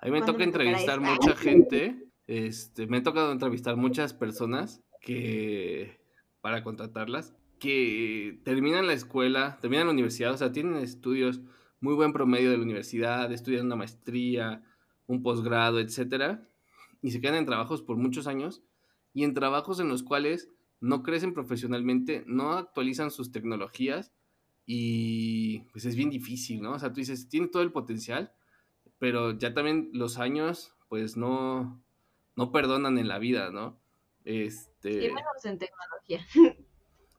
A 0.00 0.06
mí 0.06 0.12
me 0.12 0.22
toca 0.22 0.44
entrevistar 0.44 1.00
mucha 1.00 1.34
gente, 1.34 2.08
este, 2.26 2.86
me 2.86 2.98
ha 2.98 3.02
tocado 3.02 3.32
entrevistar 3.32 3.76
muchas 3.76 4.14
personas 4.14 4.82
que, 5.00 6.00
para 6.40 6.62
contratarlas, 6.62 7.34
que 7.58 8.40
terminan 8.44 8.86
la 8.86 8.92
escuela, 8.92 9.58
terminan 9.60 9.86
la 9.86 9.92
universidad, 9.92 10.32
o 10.32 10.36
sea, 10.36 10.52
tienen 10.52 10.76
estudios, 10.76 11.40
muy 11.80 11.94
buen 11.94 12.12
promedio 12.12 12.50
de 12.50 12.58
la 12.58 12.62
universidad, 12.62 13.32
estudian 13.32 13.66
una 13.66 13.76
maestría, 13.76 14.62
un 15.06 15.22
posgrado, 15.22 15.80
etcétera, 15.80 16.46
y 17.02 17.10
se 17.10 17.20
quedan 17.20 17.36
en 17.36 17.46
trabajos 17.46 17.82
por 17.82 17.96
muchos 17.96 18.26
años 18.26 18.62
y 19.12 19.24
en 19.24 19.34
trabajos 19.34 19.80
en 19.80 19.88
los 19.88 20.02
cuales 20.02 20.50
no 20.80 21.02
crecen 21.02 21.34
profesionalmente, 21.34 22.24
no 22.26 22.52
actualizan 22.52 23.10
sus 23.10 23.32
tecnologías 23.32 24.12
y 24.66 25.60
pues 25.72 25.84
es 25.84 25.96
bien 25.96 26.10
difícil, 26.10 26.60
¿no? 26.60 26.72
O 26.72 26.78
sea, 26.78 26.92
tú 26.92 27.00
dices, 27.00 27.28
tiene 27.28 27.48
todo 27.48 27.62
el 27.62 27.72
potencial, 27.72 28.32
pero 28.98 29.36
ya 29.36 29.54
también 29.54 29.90
los 29.92 30.18
años 30.18 30.74
pues 30.88 31.16
no, 31.16 31.82
no 32.36 32.52
perdonan 32.52 32.98
en 32.98 33.08
la 33.08 33.18
vida, 33.18 33.50
¿no? 33.50 33.78
Este, 34.24 35.12
menos 35.12 35.44
en 35.44 35.58
tecnología. 35.58 36.20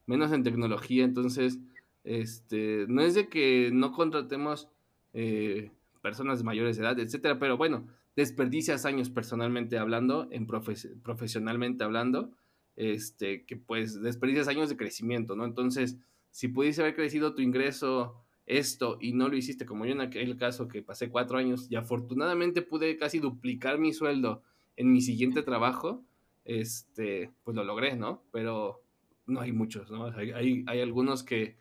menos 0.05 0.31
en 0.31 0.43
tecnología, 0.43 1.03
entonces, 1.03 1.59
este, 2.03 2.85
no 2.87 3.01
es 3.01 3.15
de 3.15 3.29
que 3.29 3.69
no 3.73 3.91
contratemos 3.91 4.69
eh, 5.13 5.71
personas 6.01 6.43
mayores 6.43 6.77
de 6.77 6.83
edad, 6.83 6.99
etcétera, 6.99 7.39
pero 7.39 7.57
bueno, 7.57 7.87
desperdicias 8.15 8.85
años 8.85 9.09
personalmente 9.09 9.77
hablando, 9.77 10.27
en 10.31 10.47
profesionalmente 10.47 11.83
hablando, 11.83 12.31
este, 12.79 13.43
que 13.43 13.57
pues 13.57 14.01
desperdicias 14.01 14.47
años 14.47 14.69
de 14.69 14.77
crecimiento, 14.77 15.35
¿no? 15.35 15.43
Entonces, 15.43 15.97
si 16.31 16.47
pudiese 16.47 16.81
haber 16.81 16.95
crecido 16.95 17.35
tu 17.35 17.41
ingreso 17.41 18.23
esto 18.45 18.97
y 19.01 19.11
no 19.11 19.27
lo 19.27 19.35
hiciste, 19.35 19.65
como 19.65 19.85
yo 19.85 19.91
en 19.91 19.99
aquel 19.99 20.37
caso 20.37 20.69
que 20.69 20.81
pasé 20.81 21.09
cuatro 21.09 21.37
años 21.37 21.67
y 21.69 21.75
afortunadamente 21.75 22.61
pude 22.61 22.95
casi 22.95 23.19
duplicar 23.19 23.79
mi 23.79 23.91
sueldo 23.91 24.43
en 24.77 24.93
mi 24.93 25.01
siguiente 25.01 25.43
trabajo, 25.43 26.05
este, 26.45 27.33
pues 27.43 27.53
lo 27.53 27.65
logré, 27.65 27.97
¿no? 27.97 28.23
Pero 28.31 28.81
no 29.25 29.41
hay 29.41 29.51
muchos, 29.51 29.91
¿no? 29.91 30.05
Hay, 30.05 30.31
hay, 30.31 30.63
hay 30.65 30.79
algunos 30.79 31.23
que, 31.23 31.57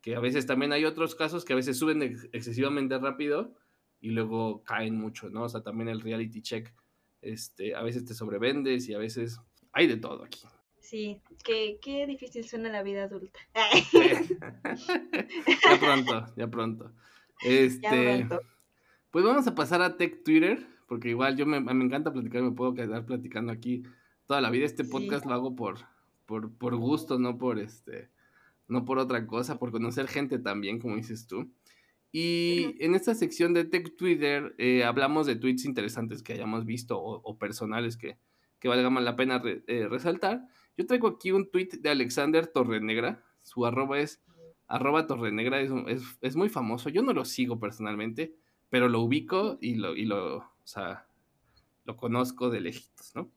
que 0.00 0.16
a 0.16 0.20
veces 0.20 0.46
también 0.46 0.72
hay 0.72 0.86
otros 0.86 1.14
casos 1.14 1.44
que 1.44 1.52
a 1.52 1.56
veces 1.56 1.78
suben 1.78 2.02
excesivamente 2.32 2.98
rápido 2.98 3.52
y 4.00 4.12
luego 4.12 4.64
caen 4.64 4.96
mucho, 4.96 5.28
¿no? 5.28 5.42
O 5.42 5.48
sea, 5.50 5.62
también 5.62 5.90
el 5.90 6.00
reality 6.00 6.40
check, 6.40 6.72
este, 7.20 7.74
a 7.74 7.82
veces 7.82 8.06
te 8.06 8.14
sobrevendes 8.14 8.88
y 8.88 8.94
a 8.94 8.98
veces 8.98 9.38
hay 9.70 9.86
de 9.86 9.98
todo 9.98 10.24
aquí. 10.24 10.40
Sí, 10.82 11.20
qué, 11.44 11.78
qué 11.80 12.06
difícil 12.06 12.44
suena 12.44 12.68
la 12.68 12.82
vida 12.82 13.04
adulta. 13.04 13.40
ya 15.70 15.80
pronto, 15.80 16.26
ya 16.36 16.50
pronto. 16.50 16.92
Este, 17.44 18.28
Pues 19.10 19.24
vamos 19.24 19.46
a 19.46 19.54
pasar 19.54 19.80
a 19.80 19.96
Tech 19.96 20.22
Twitter, 20.24 20.66
porque 20.88 21.10
igual 21.10 21.36
yo 21.36 21.46
me, 21.46 21.60
me 21.60 21.84
encanta 21.84 22.12
platicar, 22.12 22.42
me 22.42 22.50
puedo 22.52 22.74
quedar 22.74 23.06
platicando 23.06 23.52
aquí 23.52 23.84
toda 24.26 24.40
la 24.40 24.50
vida. 24.50 24.66
Este 24.66 24.84
podcast 24.84 25.24
lo 25.24 25.34
hago 25.34 25.54
por, 25.54 25.78
por, 26.26 26.52
por 26.58 26.76
gusto, 26.76 27.18
no 27.18 27.38
por 27.38 27.58
este, 27.58 28.10
no 28.68 28.84
por 28.84 28.98
otra 28.98 29.26
cosa, 29.26 29.58
por 29.58 29.70
conocer 29.70 30.08
gente 30.08 30.38
también, 30.38 30.80
como 30.80 30.96
dices 30.96 31.26
tú. 31.26 31.50
Y 32.10 32.76
en 32.84 32.94
esta 32.94 33.14
sección 33.14 33.54
de 33.54 33.64
Tech 33.64 33.96
Twitter 33.96 34.54
eh, 34.58 34.84
hablamos 34.84 35.26
de 35.26 35.36
tweets 35.36 35.64
interesantes 35.64 36.22
que 36.22 36.34
hayamos 36.34 36.66
visto 36.66 37.00
o, 37.00 37.38
personales 37.38 37.96
que, 37.96 38.18
que 38.58 38.68
valga 38.68 38.90
más 38.90 39.02
la 39.02 39.16
pena 39.16 39.42
eh, 39.44 39.86
resaltar. 39.88 40.46
Yo 40.76 40.86
traigo 40.86 41.08
aquí 41.08 41.32
un 41.32 41.50
tweet 41.50 41.68
de 41.80 41.90
Alexander 41.90 42.46
Torrenegra. 42.46 43.24
Su 43.40 43.66
arroba 43.66 43.98
es 44.00 44.22
arroba 44.66 45.06
Torrenegra, 45.06 45.60
es, 45.60 45.70
es, 46.20 46.36
muy 46.36 46.48
famoso. 46.48 46.88
Yo 46.88 47.02
no 47.02 47.12
lo 47.12 47.24
sigo 47.24 47.60
personalmente, 47.60 48.34
pero 48.70 48.88
lo 48.88 49.00
ubico 49.00 49.58
y 49.60 49.74
lo, 49.74 49.94
y 49.94 50.06
lo, 50.06 50.38
o 50.38 50.50
sea, 50.64 51.06
lo 51.84 51.96
conozco 51.96 52.48
de 52.48 52.60
lejitos, 52.60 53.14
¿no? 53.14 53.30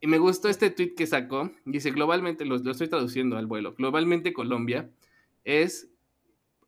Y 0.00 0.06
me 0.06 0.18
gustó 0.18 0.48
este 0.48 0.70
tweet 0.70 0.94
que 0.94 1.08
sacó. 1.08 1.50
Dice, 1.64 1.90
globalmente, 1.90 2.44
lo, 2.44 2.58
lo 2.58 2.70
estoy 2.70 2.86
traduciendo 2.88 3.36
al 3.36 3.46
vuelo, 3.46 3.74
globalmente 3.74 4.32
Colombia 4.32 4.88
es 5.42 5.90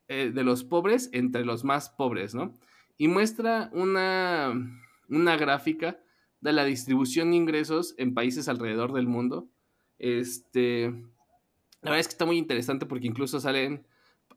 eh, 0.09 0.31
de 0.33 0.43
los 0.43 0.65
pobres 0.65 1.09
entre 1.13 1.45
los 1.45 1.63
más 1.63 1.89
pobres, 1.89 2.35
¿no? 2.35 2.53
Y 2.97 3.07
muestra 3.07 3.69
una, 3.71 4.51
una 5.07 5.37
gráfica 5.37 6.01
de 6.41 6.51
la 6.51 6.65
distribución 6.65 7.31
de 7.31 7.37
ingresos 7.37 7.95
en 7.97 8.13
países 8.13 8.49
alrededor 8.49 8.91
del 8.91 9.07
mundo 9.07 9.47
este, 10.01 10.89
la 11.81 11.91
verdad 11.91 11.99
es 11.99 12.07
que 12.07 12.13
está 12.13 12.25
muy 12.25 12.37
interesante 12.37 12.87
porque 12.87 13.05
incluso 13.05 13.39
salen, 13.39 13.85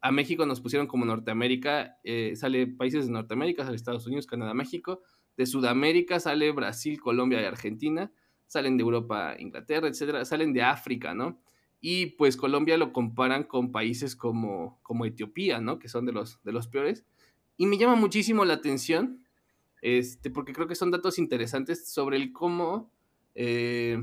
a 0.03 0.12
México 0.12 0.45
nos 0.45 0.61
pusieron 0.61 0.87
como 0.87 1.07
Norteamérica, 1.07 1.99
eh, 2.05 2.37
sale 2.37 2.67
países 2.67 3.07
de 3.07 3.12
Norteamérica, 3.12 3.65
sale 3.65 3.77
Estados 3.77 4.07
Unidos, 4.07 4.27
Canadá, 4.27 4.53
México, 4.53 5.01
de 5.37 5.47
Sudamérica 5.47 6.21
sale 6.21 6.53
Brasil, 6.53 7.01
Colombia 7.01 7.41
y 7.41 7.45
Argentina, 7.45 8.12
salen 8.47 8.77
de 8.77 8.83
Europa, 8.83 9.35
Inglaterra, 9.39 9.89
etcétera, 9.89 10.25
salen 10.27 10.53
de 10.53 10.62
África, 10.62 11.15
¿no? 11.15 11.41
Y 11.81 12.07
pues 12.07 12.37
Colombia 12.37 12.79
lo 12.79 12.93
comparan 12.93 13.45
con 13.45 13.73
países 13.73 14.17
como, 14.17 14.79
como 14.83 15.07
Etiopía, 15.07 15.61
¿no? 15.61 15.79
Que 15.79 15.89
son 15.89 16.07
de 16.07 16.12
los, 16.12 16.43
de 16.45 16.53
los 16.53 16.69
peores. 16.69 17.05
Y 17.57 17.67
me 17.67 17.79
llama 17.79 17.97
muchísimo 17.97 18.45
la 18.45 18.55
atención, 18.55 19.25
este, 19.83 20.31
porque 20.31 20.53
creo 20.53 20.67
que 20.67 20.75
son 20.75 20.91
datos 20.91 21.19
interesantes 21.19 21.89
sobre 21.89 22.17
el 22.17 22.33
cómo, 22.33 22.91
eh, 23.35 23.99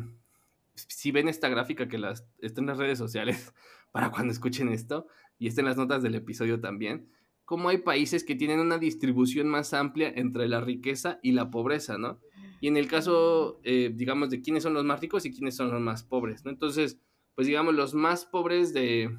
si 0.89 1.11
ven 1.11 1.27
esta 1.27 1.49
gráfica 1.49 1.87
que 1.87 1.97
las, 1.97 2.27
está 2.39 2.61
en 2.61 2.67
las 2.67 2.77
redes 2.77 2.97
sociales 2.97 3.53
para 3.91 4.11
cuando 4.11 4.31
escuchen 4.31 4.69
esto, 4.69 5.07
y 5.37 5.47
está 5.47 5.61
en 5.61 5.67
las 5.67 5.77
notas 5.77 6.03
del 6.03 6.15
episodio 6.15 6.59
también, 6.59 7.09
cómo 7.45 7.69
hay 7.69 7.79
países 7.79 8.23
que 8.23 8.35
tienen 8.35 8.59
una 8.59 8.77
distribución 8.77 9.47
más 9.47 9.73
amplia 9.73 10.11
entre 10.15 10.47
la 10.47 10.61
riqueza 10.61 11.19
y 11.21 11.33
la 11.33 11.49
pobreza, 11.49 11.97
¿no? 11.97 12.19
Y 12.61 12.67
en 12.67 12.77
el 12.77 12.87
caso, 12.87 13.59
eh, 13.63 13.91
digamos, 13.93 14.29
de 14.29 14.41
quiénes 14.41 14.63
son 14.63 14.75
los 14.75 14.85
más 14.85 15.01
ricos 15.01 15.25
y 15.25 15.31
quiénes 15.31 15.55
son 15.55 15.71
los 15.71 15.81
más 15.81 16.03
pobres, 16.03 16.45
¿no? 16.45 16.51
Entonces, 16.51 16.99
pues 17.35 17.47
digamos, 17.47 17.73
los 17.73 17.95
más 17.95 18.23
pobres 18.25 18.71
de, 18.73 19.17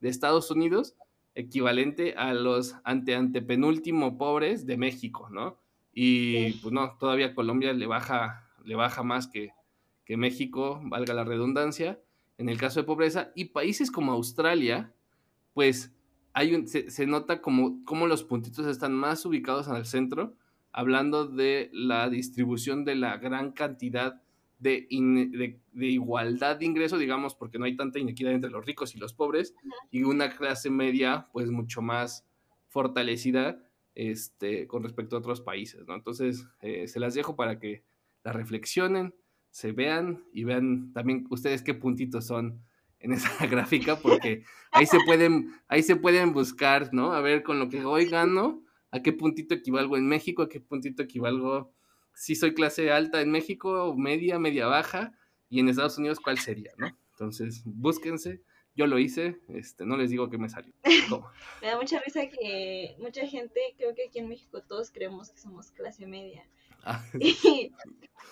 de 0.00 0.08
Estados 0.08 0.50
Unidos, 0.50 0.96
equivalente 1.34 2.14
a 2.16 2.32
los 2.34 2.76
ante 2.84 3.14
antepenúltimo 3.14 4.18
pobres 4.18 4.66
de 4.66 4.76
México, 4.76 5.28
¿no? 5.30 5.58
Y 5.92 6.52
pues 6.54 6.72
no, 6.72 6.96
todavía 6.98 7.34
Colombia 7.34 7.72
le 7.72 7.86
baja, 7.86 8.50
le 8.64 8.74
baja 8.74 9.02
más 9.02 9.28
que, 9.28 9.50
que 10.04 10.16
México, 10.16 10.80
valga 10.84 11.14
la 11.14 11.24
redundancia, 11.24 12.00
en 12.38 12.48
el 12.48 12.58
caso 12.58 12.80
de 12.80 12.86
pobreza, 12.86 13.32
y 13.34 13.46
países 13.46 13.90
como 13.90 14.12
Australia, 14.12 14.92
pues 15.52 15.92
hay 16.32 16.54
un, 16.54 16.66
se, 16.66 16.90
se, 16.90 17.06
nota 17.06 17.40
como, 17.40 17.84
como 17.84 18.06
los 18.06 18.24
puntitos 18.24 18.66
están 18.66 18.92
más 18.92 19.24
ubicados 19.24 19.68
en 19.68 19.76
el 19.76 19.86
centro, 19.86 20.34
hablando 20.72 21.26
de 21.26 21.70
la 21.72 22.10
distribución 22.10 22.84
de 22.84 22.96
la 22.96 23.16
gran 23.18 23.52
cantidad 23.52 24.20
de, 24.58 24.86
in, 24.90 25.30
de, 25.30 25.60
de, 25.72 25.86
igualdad 25.86 26.56
de 26.56 26.66
ingreso, 26.66 26.98
digamos, 26.98 27.34
porque 27.34 27.58
no 27.58 27.64
hay 27.64 27.76
tanta 27.76 27.98
inequidad 27.98 28.32
entre 28.32 28.50
los 28.50 28.66
ricos 28.66 28.94
y 28.94 28.98
los 28.98 29.12
pobres, 29.12 29.54
y 29.90 30.02
una 30.02 30.30
clase 30.30 30.70
media, 30.70 31.28
pues, 31.32 31.50
mucho 31.50 31.82
más 31.82 32.26
fortalecida 32.68 33.62
este, 33.94 34.66
con 34.66 34.82
respecto 34.82 35.14
a 35.14 35.20
otros 35.20 35.40
países, 35.40 35.86
¿no? 35.86 35.94
Entonces, 35.94 36.48
eh, 36.60 36.88
se 36.88 36.98
las 36.98 37.14
dejo 37.14 37.36
para 37.36 37.60
que 37.60 37.84
la 38.24 38.32
reflexionen, 38.32 39.14
se 39.54 39.70
vean 39.70 40.24
y 40.32 40.42
vean 40.42 40.92
también 40.92 41.28
ustedes 41.30 41.62
qué 41.62 41.74
puntitos 41.74 42.26
son 42.26 42.60
en 42.98 43.12
esa 43.12 43.28
gráfica, 43.46 44.00
porque 44.00 44.42
ahí 44.72 44.84
se 44.84 44.98
pueden, 45.06 45.52
ahí 45.68 45.84
se 45.84 45.94
pueden 45.94 46.32
buscar, 46.32 46.92
¿no? 46.92 47.12
A 47.12 47.20
ver, 47.20 47.44
con 47.44 47.60
lo 47.60 47.68
que 47.68 47.84
hoy 47.84 48.06
gano, 48.06 48.64
a 48.90 49.00
qué 49.00 49.12
puntito 49.12 49.54
equivalgo 49.54 49.96
en 49.96 50.08
México, 50.08 50.42
a 50.42 50.48
qué 50.48 50.58
puntito 50.58 51.04
equivalgo 51.04 51.72
si 52.14 52.34
soy 52.34 52.52
clase 52.52 52.90
alta 52.90 53.20
en 53.20 53.30
México, 53.30 53.94
media, 53.96 54.40
media 54.40 54.66
baja, 54.66 55.16
y 55.48 55.60
en 55.60 55.68
Estados 55.68 55.98
Unidos, 55.98 56.18
¿cuál 56.18 56.38
sería, 56.38 56.72
no? 56.76 56.88
Entonces, 57.12 57.62
búsquense. 57.64 58.42
Yo 58.74 58.88
lo 58.88 58.98
hice, 58.98 59.38
este, 59.50 59.86
no 59.86 59.96
les 59.96 60.10
digo 60.10 60.30
que 60.30 60.38
me 60.38 60.48
salió. 60.48 60.74
me 61.62 61.68
da 61.68 61.76
mucha 61.76 62.00
risa 62.00 62.28
que 62.28 62.96
mucha 62.98 63.24
gente, 63.24 63.60
creo 63.76 63.94
que 63.94 64.08
aquí 64.08 64.18
en 64.18 64.28
México 64.28 64.64
todos 64.64 64.90
creemos 64.90 65.30
que 65.30 65.38
somos 65.38 65.70
clase 65.70 66.08
media. 66.08 66.44
Ah. 66.84 67.04
Y, 67.20 67.72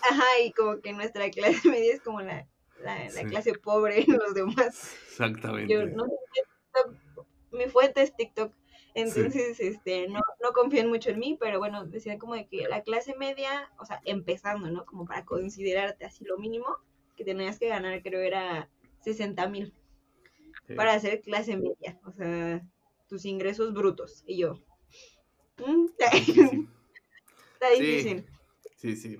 ajá, 0.02 0.24
y 0.44 0.52
como 0.52 0.80
que 0.80 0.92
nuestra 0.92 1.30
clase 1.30 1.68
media 1.70 1.94
es 1.94 2.00
como 2.00 2.20
la, 2.20 2.46
la, 2.82 3.10
sí. 3.10 3.16
la 3.22 3.28
clase 3.28 3.54
pobre, 3.54 4.04
los 4.06 4.34
demás. 4.34 4.96
Exactamente. 5.08 5.72
Yo 5.72 5.86
no 5.86 6.06
mi 7.52 7.66
fuente 7.66 8.02
es 8.02 8.16
TikTok. 8.16 8.52
Entonces, 8.94 9.56
sí. 9.56 9.68
este, 9.68 10.08
no, 10.08 10.20
no 10.42 10.52
confían 10.52 10.88
mucho 10.88 11.10
en 11.10 11.18
mí, 11.18 11.36
pero 11.40 11.58
bueno, 11.58 11.86
decía 11.86 12.18
como 12.18 12.34
de 12.34 12.46
que 12.46 12.68
la 12.68 12.82
clase 12.82 13.14
media, 13.14 13.70
o 13.78 13.86
sea, 13.86 14.00
empezando, 14.04 14.70
¿no? 14.70 14.84
Como 14.84 15.06
para 15.06 15.24
considerarte 15.24 16.04
así 16.04 16.24
lo 16.24 16.36
mínimo, 16.38 16.66
que 17.16 17.24
tenías 17.24 17.58
que 17.58 17.68
ganar, 17.68 18.02
creo 18.02 18.20
era 18.20 18.68
60 19.00 19.48
mil 19.48 19.74
sí. 20.66 20.74
para 20.74 20.92
hacer 20.92 21.22
clase 21.22 21.56
media, 21.56 21.98
o 22.04 22.12
sea, 22.12 22.62
tus 23.08 23.24
ingresos 23.24 23.72
brutos. 23.72 24.24
Y 24.26 24.38
yo, 24.38 24.54
¿Mm? 25.58 25.86
sí, 25.86 26.68
está 27.54 27.70
difícil. 27.70 28.26
Sí, 28.82 28.96
sí. 28.96 29.16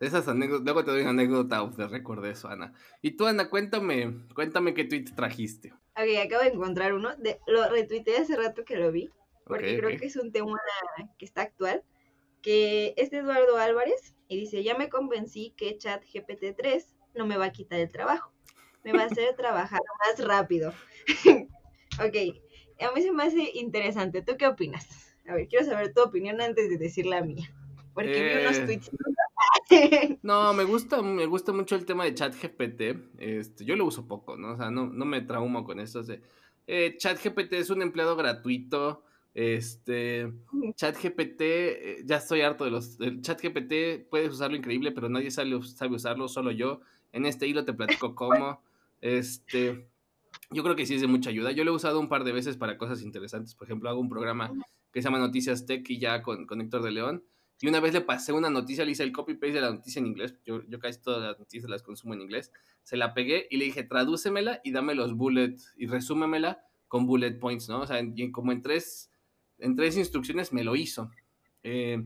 De 0.00 0.08
esas 0.08 0.26
anécdotas, 0.26 0.64
luego 0.64 0.84
te 0.84 0.90
doy 0.90 1.02
una 1.02 1.10
anécdota 1.10 1.64
de 1.64 1.86
recuerdo 1.86 2.26
eso, 2.26 2.48
Ana. 2.48 2.74
Y 3.02 3.12
tú, 3.12 3.26
Ana, 3.26 3.48
cuéntame, 3.48 4.26
cuéntame 4.34 4.74
qué 4.74 4.82
tweet 4.82 5.04
trajiste. 5.14 5.72
Ok, 5.94 6.08
acabo 6.24 6.42
de 6.42 6.48
encontrar 6.48 6.92
uno. 6.92 7.14
De, 7.14 7.38
lo 7.46 7.68
retuiteé 7.68 8.16
hace 8.16 8.34
rato 8.34 8.64
que 8.64 8.74
lo 8.74 8.90
vi, 8.90 9.08
porque 9.44 9.66
okay, 9.66 9.76
creo 9.76 9.88
okay. 9.90 10.00
que 10.00 10.06
es 10.06 10.16
un 10.16 10.32
tema 10.32 10.58
que 11.20 11.24
está 11.24 11.42
actual. 11.42 11.84
Que 12.42 12.94
es 12.96 13.12
de 13.12 13.18
Eduardo 13.18 13.56
Álvarez 13.58 14.16
y 14.26 14.40
dice: 14.40 14.64
Ya 14.64 14.76
me 14.76 14.88
convencí 14.88 15.54
que 15.56 15.78
Chat 15.78 16.02
GPT-3 16.04 16.84
no 17.14 17.28
me 17.28 17.36
va 17.36 17.44
a 17.44 17.52
quitar 17.52 17.78
el 17.78 17.92
trabajo, 17.92 18.32
me 18.82 18.92
va 18.92 19.02
a 19.02 19.06
hacer 19.06 19.36
trabajar 19.36 19.82
más 20.04 20.26
rápido. 20.26 20.74
ok, 22.04 22.16
a 22.80 22.92
mí 22.92 23.02
se 23.02 23.12
me 23.12 23.22
hace 23.22 23.52
interesante. 23.54 24.20
¿Tú 24.22 24.36
qué 24.36 24.48
opinas? 24.48 25.14
A 25.28 25.34
ver, 25.34 25.46
quiero 25.46 25.64
saber 25.64 25.94
tu 25.94 26.02
opinión 26.02 26.40
antes 26.40 26.68
de 26.68 26.76
decir 26.76 27.06
la 27.06 27.22
mía. 27.22 27.55
Porque 27.96 28.18
eh... 28.18 28.36
vi 28.36 28.46
unos 28.46 28.64
tweets 28.66 28.90
no, 30.22 30.52
me 30.52 30.64
gusta, 30.64 31.02
me 31.02 31.26
gusta 31.26 31.52
mucho 31.52 31.76
el 31.76 31.86
tema 31.86 32.04
de 32.04 32.14
ChatGPT. 32.14 32.82
Este, 33.18 33.64
yo 33.64 33.74
lo 33.74 33.86
uso 33.86 34.06
poco, 34.06 34.36
¿no? 34.36 34.52
O 34.52 34.56
sea, 34.56 34.70
no, 34.70 34.86
no 34.86 35.04
me 35.06 35.22
traumo 35.22 35.64
con 35.64 35.80
esto. 35.80 36.00
O 36.00 36.04
sea, 36.04 36.18
eh, 36.66 36.96
ChatGPT 36.98 37.54
es 37.54 37.70
un 37.70 37.82
empleado 37.82 38.14
gratuito. 38.16 39.02
Este, 39.34 40.30
ChatGPT, 40.76 41.40
eh, 41.40 41.96
ya 42.04 42.16
estoy 42.16 42.42
harto 42.42 42.64
de 42.64 42.70
los. 42.70 42.98
ChatGPT 42.98 44.08
puedes 44.10 44.30
usarlo 44.30 44.56
increíble, 44.56 44.92
pero 44.92 45.08
nadie 45.08 45.30
sabe, 45.30 45.58
sabe 45.62 45.96
usarlo, 45.96 46.28
solo 46.28 46.50
yo. 46.50 46.80
En 47.12 47.24
este 47.24 47.46
hilo 47.46 47.64
te 47.64 47.72
platico 47.72 48.14
cómo. 48.14 48.62
Este, 49.00 49.88
yo 50.50 50.62
creo 50.62 50.76
que 50.76 50.84
sí 50.84 50.94
es 50.94 51.00
de 51.00 51.06
mucha 51.06 51.30
ayuda. 51.30 51.52
Yo 51.52 51.64
lo 51.64 51.72
he 51.72 51.74
usado 51.74 51.98
un 51.98 52.10
par 52.10 52.24
de 52.24 52.32
veces 52.32 52.58
para 52.58 52.76
cosas 52.76 53.02
interesantes. 53.02 53.54
Por 53.54 53.66
ejemplo, 53.66 53.88
hago 53.88 54.00
un 54.00 54.10
programa 54.10 54.52
que 54.92 55.00
se 55.00 55.08
llama 55.08 55.18
Noticias 55.18 55.64
Tech 55.64 55.88
y 55.88 55.98
ya 55.98 56.22
con, 56.22 56.46
con 56.46 56.60
Héctor 56.60 56.82
de 56.82 56.90
León 56.90 57.22
y 57.60 57.68
una 57.68 57.80
vez 57.80 57.94
le 57.94 58.02
pasé 58.02 58.32
una 58.32 58.50
noticia, 58.50 58.84
le 58.84 58.92
hice 58.92 59.02
el 59.02 59.12
copy-paste 59.12 59.54
de 59.54 59.60
la 59.60 59.70
noticia 59.70 60.00
en 60.00 60.06
inglés. 60.06 60.34
Yo, 60.44 60.62
yo 60.68 60.78
casi 60.78 61.00
todas 61.00 61.22
las 61.22 61.38
noticias 61.38 61.70
las 61.70 61.82
consumo 61.82 62.14
en 62.14 62.20
inglés. 62.20 62.52
Se 62.82 62.96
la 62.96 63.14
pegué 63.14 63.46
y 63.50 63.56
le 63.56 63.64
dije, 63.64 63.82
tradúcemela 63.82 64.60
y 64.62 64.72
dame 64.72 64.94
los 64.94 65.14
bullets 65.14 65.72
y 65.76 65.86
resúmemela 65.86 66.62
con 66.88 67.06
bullet 67.06 67.38
points, 67.38 67.68
¿no? 67.68 67.80
O 67.80 67.86
sea, 67.86 67.98
en, 67.98 68.30
como 68.30 68.52
en 68.52 68.62
tres, 68.62 69.10
en 69.58 69.74
tres 69.74 69.96
instrucciones 69.96 70.52
me 70.52 70.64
lo 70.64 70.76
hizo. 70.76 71.10
Eh, 71.62 72.04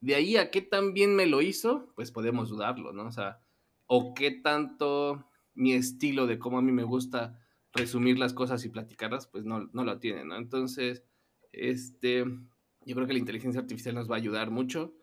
de 0.00 0.14
ahí 0.14 0.36
a 0.36 0.50
qué 0.50 0.62
tan 0.62 0.94
bien 0.94 1.14
me 1.14 1.26
lo 1.26 1.42
hizo, 1.42 1.92
pues 1.94 2.10
podemos 2.10 2.48
dudarlo, 2.48 2.92
¿no? 2.92 3.06
O 3.06 3.12
sea, 3.12 3.40
o 3.86 4.14
qué 4.14 4.30
tanto 4.30 5.28
mi 5.54 5.72
estilo 5.72 6.26
de 6.26 6.38
cómo 6.38 6.58
a 6.58 6.62
mí 6.62 6.72
me 6.72 6.84
gusta 6.84 7.38
resumir 7.72 8.18
las 8.18 8.32
cosas 8.32 8.64
y 8.64 8.70
platicarlas, 8.70 9.26
pues 9.26 9.44
no, 9.44 9.68
no 9.72 9.84
lo 9.84 9.98
tiene, 9.98 10.24
¿no? 10.24 10.36
Entonces, 10.36 11.04
este, 11.52 12.24
yo 12.86 12.94
creo 12.94 13.06
que 13.06 13.12
la 13.12 13.18
inteligencia 13.18 13.60
artificial 13.60 13.94
nos 13.94 14.10
va 14.10 14.14
a 14.14 14.18
ayudar 14.18 14.50
mucho. 14.50 14.94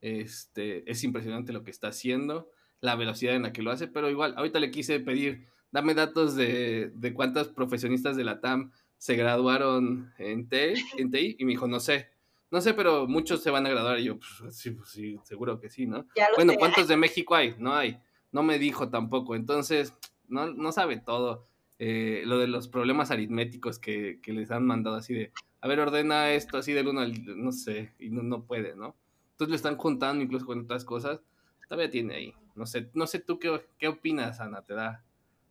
Este, 0.00 0.90
es 0.90 1.04
impresionante 1.04 1.52
lo 1.52 1.62
que 1.62 1.70
está 1.70 1.88
haciendo, 1.88 2.50
la 2.80 2.96
velocidad 2.96 3.36
en 3.36 3.42
la 3.42 3.52
que 3.52 3.62
lo 3.62 3.70
hace, 3.70 3.86
pero 3.86 4.10
igual, 4.10 4.34
ahorita 4.36 4.58
le 4.58 4.70
quise 4.70 4.98
pedir, 4.98 5.46
dame 5.70 5.94
datos 5.94 6.34
de, 6.34 6.90
de 6.94 7.14
cuántas 7.14 7.48
profesionistas 7.48 8.16
de 8.16 8.24
la 8.24 8.40
TAM 8.40 8.72
se 8.98 9.14
graduaron 9.14 10.12
en 10.18 10.48
TI, 10.48 10.74
en 10.98 11.10
TI, 11.10 11.36
y 11.38 11.44
me 11.44 11.50
dijo, 11.50 11.68
no 11.68 11.78
sé, 11.78 12.08
no 12.52 12.60
sé, 12.60 12.74
pero 12.74 13.06
muchos 13.08 13.42
se 13.42 13.50
van 13.50 13.66
a 13.66 13.70
graduar. 13.70 13.98
Y 13.98 14.04
yo, 14.04 14.18
pues 14.18 14.54
sí, 14.54 14.72
pues 14.72 14.90
sí, 14.90 15.18
seguro 15.24 15.58
que 15.58 15.70
sí, 15.70 15.86
¿no? 15.86 16.06
Bueno, 16.36 16.52
sé. 16.52 16.58
¿cuántos 16.58 16.86
de 16.86 16.98
México 16.98 17.34
hay? 17.34 17.54
No 17.58 17.74
hay. 17.74 17.98
No 18.30 18.42
me 18.42 18.58
dijo 18.58 18.90
tampoco. 18.90 19.34
Entonces, 19.34 19.94
no, 20.28 20.52
no 20.52 20.70
sabe 20.70 20.98
todo. 20.98 21.48
Eh, 21.78 22.22
lo 22.26 22.38
de 22.38 22.48
los 22.48 22.68
problemas 22.68 23.10
aritméticos 23.10 23.78
que, 23.78 24.20
que, 24.22 24.34
les 24.34 24.50
han 24.50 24.66
mandado 24.66 24.96
así 24.96 25.14
de, 25.14 25.32
a 25.62 25.68
ver, 25.68 25.78
ordena 25.78 26.32
esto 26.32 26.58
así 26.58 26.72
del 26.72 26.88
uno 26.88 27.00
al, 27.00 27.14
no 27.40 27.52
sé, 27.52 27.92
y 28.00 28.10
no, 28.10 28.22
no 28.22 28.44
puede, 28.44 28.74
¿no? 28.74 28.96
Entonces 29.30 29.48
lo 29.48 29.54
están 29.54 29.76
juntando 29.76 30.22
incluso 30.22 30.44
con 30.44 30.60
otras 30.60 30.84
cosas. 30.84 31.20
Todavía 31.68 31.88
tiene 31.88 32.14
ahí. 32.16 32.34
No 32.56 32.66
sé, 32.66 32.90
no 32.94 33.06
sé 33.06 33.20
tú 33.20 33.38
qué, 33.38 33.64
qué 33.78 33.86
opinas, 33.86 34.40
Ana. 34.40 34.62
¿Te 34.62 34.74
da, 34.74 35.04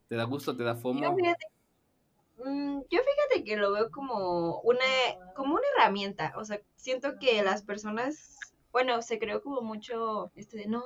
¿Te 0.10 0.16
da 0.16 0.26
gusto? 0.26 0.56
¿Te 0.56 0.64
da 0.64 0.76
fomo? 0.76 1.02
Yo 1.02 1.16
fíjate, 1.16 1.46
mmm, 2.44 2.82
yo 2.90 3.00
fíjate 3.00 3.44
que 3.46 3.56
lo 3.56 3.72
veo 3.72 3.90
como 3.90 4.60
una, 4.60 4.84
como 5.34 5.54
una 5.54 5.64
herramienta. 5.78 6.34
O 6.36 6.44
sea, 6.44 6.62
siento 6.76 7.18
que 7.18 7.42
las 7.42 7.64
personas, 7.64 8.38
bueno, 8.74 9.02
se 9.02 9.18
creó 9.18 9.42
como 9.42 9.62
mucho 9.62 10.30
este 10.36 10.58
de 10.58 10.68
no, 10.68 10.84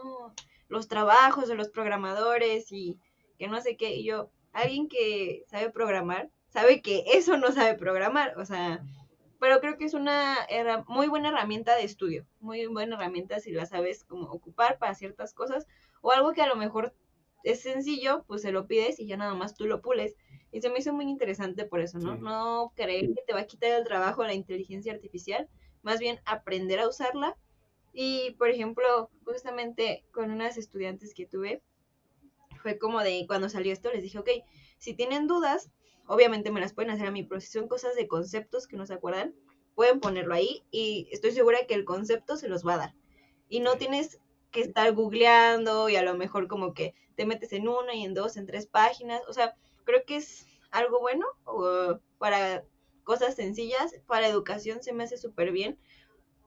los 0.69 0.87
trabajos 0.87 1.47
de 1.47 1.55
los 1.55 1.69
programadores 1.69 2.71
y 2.71 2.99
que 3.39 3.47
no 3.47 3.59
sé 3.59 3.75
qué. 3.75 3.95
Y 3.95 4.05
yo, 4.05 4.29
alguien 4.53 4.87
que 4.87 5.45
sabe 5.47 5.71
programar, 5.71 6.29
sabe 6.49 6.83
que 6.83 7.03
eso 7.07 7.37
no 7.37 7.51
sabe 7.51 7.73
programar, 7.73 8.37
o 8.37 8.45
sea, 8.45 8.85
pero 9.39 9.59
creo 9.59 9.77
que 9.77 9.85
es 9.85 9.93
una 9.93 10.35
muy 10.87 11.07
buena 11.07 11.29
herramienta 11.29 11.75
de 11.75 11.83
estudio, 11.83 12.25
muy 12.39 12.65
buena 12.67 12.95
herramienta 12.95 13.39
si 13.39 13.51
la 13.51 13.65
sabes 13.65 14.03
como 14.03 14.27
ocupar 14.31 14.77
para 14.77 14.95
ciertas 14.95 15.33
cosas, 15.33 15.67
o 16.01 16.11
algo 16.11 16.33
que 16.33 16.41
a 16.41 16.47
lo 16.47 16.55
mejor 16.55 16.93
es 17.43 17.61
sencillo, 17.61 18.23
pues 18.27 18.41
se 18.41 18.51
lo 18.51 18.65
pides 18.67 18.99
y 18.99 19.07
ya 19.07 19.17
nada 19.17 19.33
más 19.35 19.55
tú 19.55 19.67
lo 19.67 19.81
pules. 19.81 20.15
Y 20.51 20.61
se 20.61 20.69
me 20.69 20.79
hizo 20.79 20.93
muy 20.93 21.05
interesante 21.05 21.65
por 21.65 21.79
eso, 21.79 21.99
¿no? 21.99 22.15
Sí. 22.15 22.21
No 22.21 22.73
creer 22.75 23.07
que 23.13 23.21
te 23.27 23.33
va 23.33 23.41
a 23.41 23.45
quitar 23.45 23.71
el 23.71 23.83
trabajo 23.83 24.23
la 24.23 24.33
inteligencia 24.33 24.93
artificial, 24.93 25.49
más 25.83 25.99
bien 25.99 26.19
aprender 26.25 26.79
a 26.79 26.87
usarla. 26.87 27.37
Y, 27.93 28.31
por 28.39 28.49
ejemplo, 28.49 29.09
justamente 29.25 30.05
con 30.11 30.31
unas 30.31 30.57
estudiantes 30.57 31.13
que 31.13 31.25
tuve, 31.25 31.61
fue 32.61 32.79
como 32.79 33.01
de 33.01 33.25
cuando 33.27 33.47
salió 33.47 33.71
esto, 33.71 33.91
les 33.91 34.01
dije, 34.01 34.17
ok, 34.17 34.29
si 34.77 34.93
tienen 34.95 35.27
dudas, 35.27 35.71
obviamente 36.07 36.51
me 36.51 36.59
las 36.59 36.73
pueden 36.73 36.91
hacer 36.91 37.07
a 37.07 37.11
mi 37.11 37.23
proceso 37.23 37.59
en 37.59 37.67
cosas 37.67 37.95
de 37.95 38.07
conceptos 38.07 38.67
que 38.67 38.77
no 38.77 38.85
se 38.85 38.93
acuerdan, 38.93 39.35
pueden 39.75 39.99
ponerlo 39.99 40.33
ahí 40.33 40.63
y 40.71 41.07
estoy 41.11 41.31
segura 41.31 41.65
que 41.67 41.73
el 41.73 41.85
concepto 41.85 42.37
se 42.37 42.47
los 42.47 42.65
va 42.65 42.75
a 42.75 42.77
dar. 42.77 42.95
Y 43.49 43.59
no 43.59 43.77
tienes 43.77 44.19
que 44.51 44.61
estar 44.61 44.91
googleando 44.93 45.89
y 45.89 45.97
a 45.97 46.03
lo 46.03 46.15
mejor 46.15 46.47
como 46.47 46.73
que 46.73 46.95
te 47.15 47.25
metes 47.25 47.53
en 47.53 47.67
una 47.67 47.93
y 47.93 48.03
en 48.03 48.13
dos, 48.13 48.37
en 48.37 48.45
tres 48.45 48.67
páginas. 48.67 49.21
O 49.27 49.33
sea, 49.33 49.55
creo 49.83 50.03
que 50.05 50.15
es 50.17 50.47
algo 50.71 50.99
bueno 50.99 51.25
para 52.17 52.63
cosas 53.03 53.35
sencillas, 53.35 53.93
para 54.07 54.27
educación 54.27 54.81
se 54.81 54.93
me 54.93 55.03
hace 55.03 55.17
súper 55.17 55.51
bien. 55.51 55.77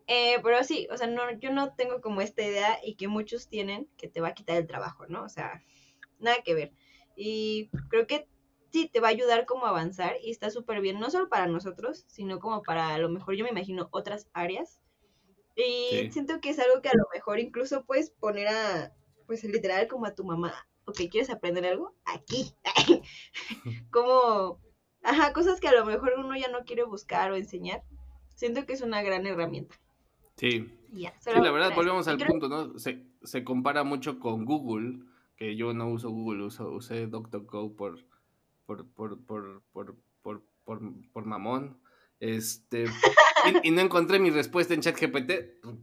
Eh, 0.06 0.38
pero 0.42 0.64
sí, 0.64 0.88
o 0.90 0.96
sea, 0.96 1.06
no, 1.06 1.30
yo 1.38 1.52
no 1.52 1.74
tengo 1.74 2.00
como 2.00 2.22
esta 2.22 2.42
idea 2.42 2.78
y 2.82 2.94
que 2.94 3.08
muchos 3.08 3.48
tienen 3.48 3.88
que 3.98 4.08
te 4.08 4.22
va 4.22 4.28
a 4.28 4.34
quitar 4.34 4.56
el 4.56 4.66
trabajo, 4.66 5.06
¿no? 5.06 5.22
O 5.22 5.28
sea, 5.28 5.62
nada 6.18 6.38
que 6.42 6.54
ver. 6.54 6.72
Y 7.14 7.68
creo 7.90 8.06
que 8.06 8.26
sí, 8.70 8.88
te 8.92 9.00
va 9.00 9.08
a 9.08 9.10
ayudar 9.10 9.46
como 9.46 9.66
a 9.66 9.70
avanzar 9.70 10.16
y 10.22 10.30
está 10.30 10.50
súper 10.50 10.80
bien, 10.80 11.00
no 11.00 11.10
solo 11.10 11.28
para 11.28 11.46
nosotros, 11.46 12.04
sino 12.08 12.38
como 12.38 12.62
para 12.62 12.94
a 12.94 12.98
lo 12.98 13.08
mejor 13.08 13.34
yo 13.34 13.44
me 13.44 13.50
imagino 13.50 13.88
otras 13.90 14.28
áreas. 14.32 14.80
Y 15.56 16.10
siento 16.12 16.40
que 16.40 16.50
es 16.50 16.58
algo 16.60 16.80
que 16.82 16.88
a 16.88 16.96
lo 16.96 17.04
mejor 17.12 17.40
incluso 17.40 17.84
puedes 17.84 18.10
poner 18.10 18.46
a, 18.48 18.92
pues 19.26 19.42
literal 19.42 19.88
como 19.88 20.06
a 20.06 20.14
tu 20.14 20.24
mamá, 20.24 20.54
ok, 20.88 20.96
¿quieres 21.10 21.30
aprender 21.30 21.66
algo? 21.66 21.94
Aquí. 22.04 22.54
como, 23.90 24.60
ajá, 25.02 25.32
cosas 25.32 25.60
que 25.60 25.68
a 25.68 25.72
lo 25.72 25.84
mejor 25.84 26.14
uno 26.16 26.36
ya 26.36 26.48
no 26.48 26.64
quiere 26.64 26.84
buscar 26.84 27.30
o 27.30 27.36
enseñar. 27.36 27.82
Siento 28.34 28.66
que 28.66 28.72
es 28.72 28.82
una 28.82 29.02
gran 29.02 29.26
herramienta. 29.26 29.76
Sí. 30.36 30.72
sí, 30.92 31.30
la 31.34 31.50
verdad, 31.50 31.74
volvemos 31.74 32.06
al 32.06 32.18
punto, 32.18 32.48
¿no? 32.48 32.78
Se, 32.78 33.04
se 33.22 33.42
compara 33.42 33.82
mucho 33.82 34.20
con 34.20 34.44
Google, 34.44 35.00
que 35.36 35.56
yo 35.56 35.74
no 35.74 35.88
uso 35.88 36.10
Google, 36.10 36.44
uso, 36.44 36.70
usé 36.70 37.08
DuckDuckGo 37.08 37.74
por 37.74 38.07
por, 38.68 38.86
por, 38.86 39.24
por, 39.24 39.62
por, 39.72 39.96
por, 40.20 40.42
por, 40.62 40.80
por 41.10 41.24
mamón. 41.24 41.78
Este, 42.20 42.84
y, 43.64 43.70
no 43.70 43.80
encontré 43.80 44.18
mi 44.18 44.28
respuesta 44.28 44.74
en 44.74 44.82
ChatGPT, 44.82 45.32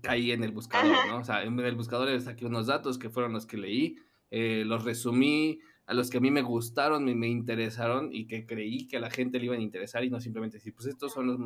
caí 0.04 0.32
en 0.32 0.44
el 0.44 0.52
buscador, 0.52 0.96
¿no? 1.08 1.18
O 1.18 1.24
sea, 1.24 1.44
en 1.44 1.60
el 1.60 1.76
buscador 1.76 2.10
le 2.10 2.20
saqué 2.22 2.46
unos 2.46 2.68
datos 2.68 3.00
que 3.00 3.10
fueron 3.10 3.34
los 3.34 3.48
que 3.48 3.58
leí, 3.58 3.98
eh, 4.30 4.64
los 4.68 4.84
resumí 4.84 5.62
a 5.88 5.96
los 5.96 6.12
que 6.12 6.18
a 6.18 6.22
mí 6.22 6.30
me 6.30 6.44
gustaron, 6.44 7.06
me, 7.06 7.16
me 7.16 7.28
interesaron 7.28 8.14
y 8.14 8.28
que 8.28 8.46
creí 8.46 8.88
que 8.88 8.98
a 8.98 9.00
la 9.00 9.10
gente 9.10 9.40
le 9.40 9.46
iban 9.46 9.60
a 9.60 9.64
interesar 9.64 10.04
y 10.04 10.12
no 10.12 10.22
simplemente 10.22 10.58
decir, 10.58 10.76
pues 10.76 10.86
estos 10.88 11.12
son 11.12 11.26
los, 11.26 11.40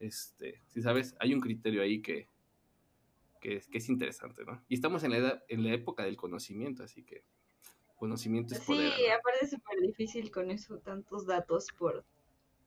este, 0.00 0.62
si 0.66 0.82
sabes, 0.82 1.14
hay 1.20 1.32
un 1.32 1.40
criterio 1.40 1.82
ahí 1.82 2.02
que, 2.02 2.26
que, 3.40 3.60
que 3.70 3.78
es 3.78 3.88
interesante, 3.88 4.44
¿no? 4.44 4.60
Y 4.68 4.74
estamos 4.74 5.04
en 5.04 5.12
la, 5.12 5.16
edad, 5.18 5.44
en 5.46 5.62
la 5.62 5.74
época 5.74 6.02
del 6.02 6.16
conocimiento, 6.16 6.82
así 6.82 7.04
que 7.04 7.22
Conocimiento 8.02 8.52
es 8.54 8.60
poder. 8.62 8.92
Sí, 8.94 9.06
aparte 9.06 9.44
es 9.44 9.50
súper 9.50 9.78
difícil 9.80 10.32
con 10.32 10.50
eso, 10.50 10.76
tantos 10.78 11.24
datos 11.24 11.68
por 11.78 12.04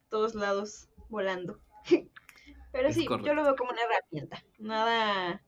todos 0.08 0.34
lados 0.34 0.88
volando. 1.10 1.60
pero 2.72 2.94
sí, 2.94 3.06
yo 3.06 3.34
lo 3.34 3.44
veo 3.44 3.58
como 3.58 3.72
una 3.72 3.82
herramienta. 3.82 4.42
Nada, 4.60 5.44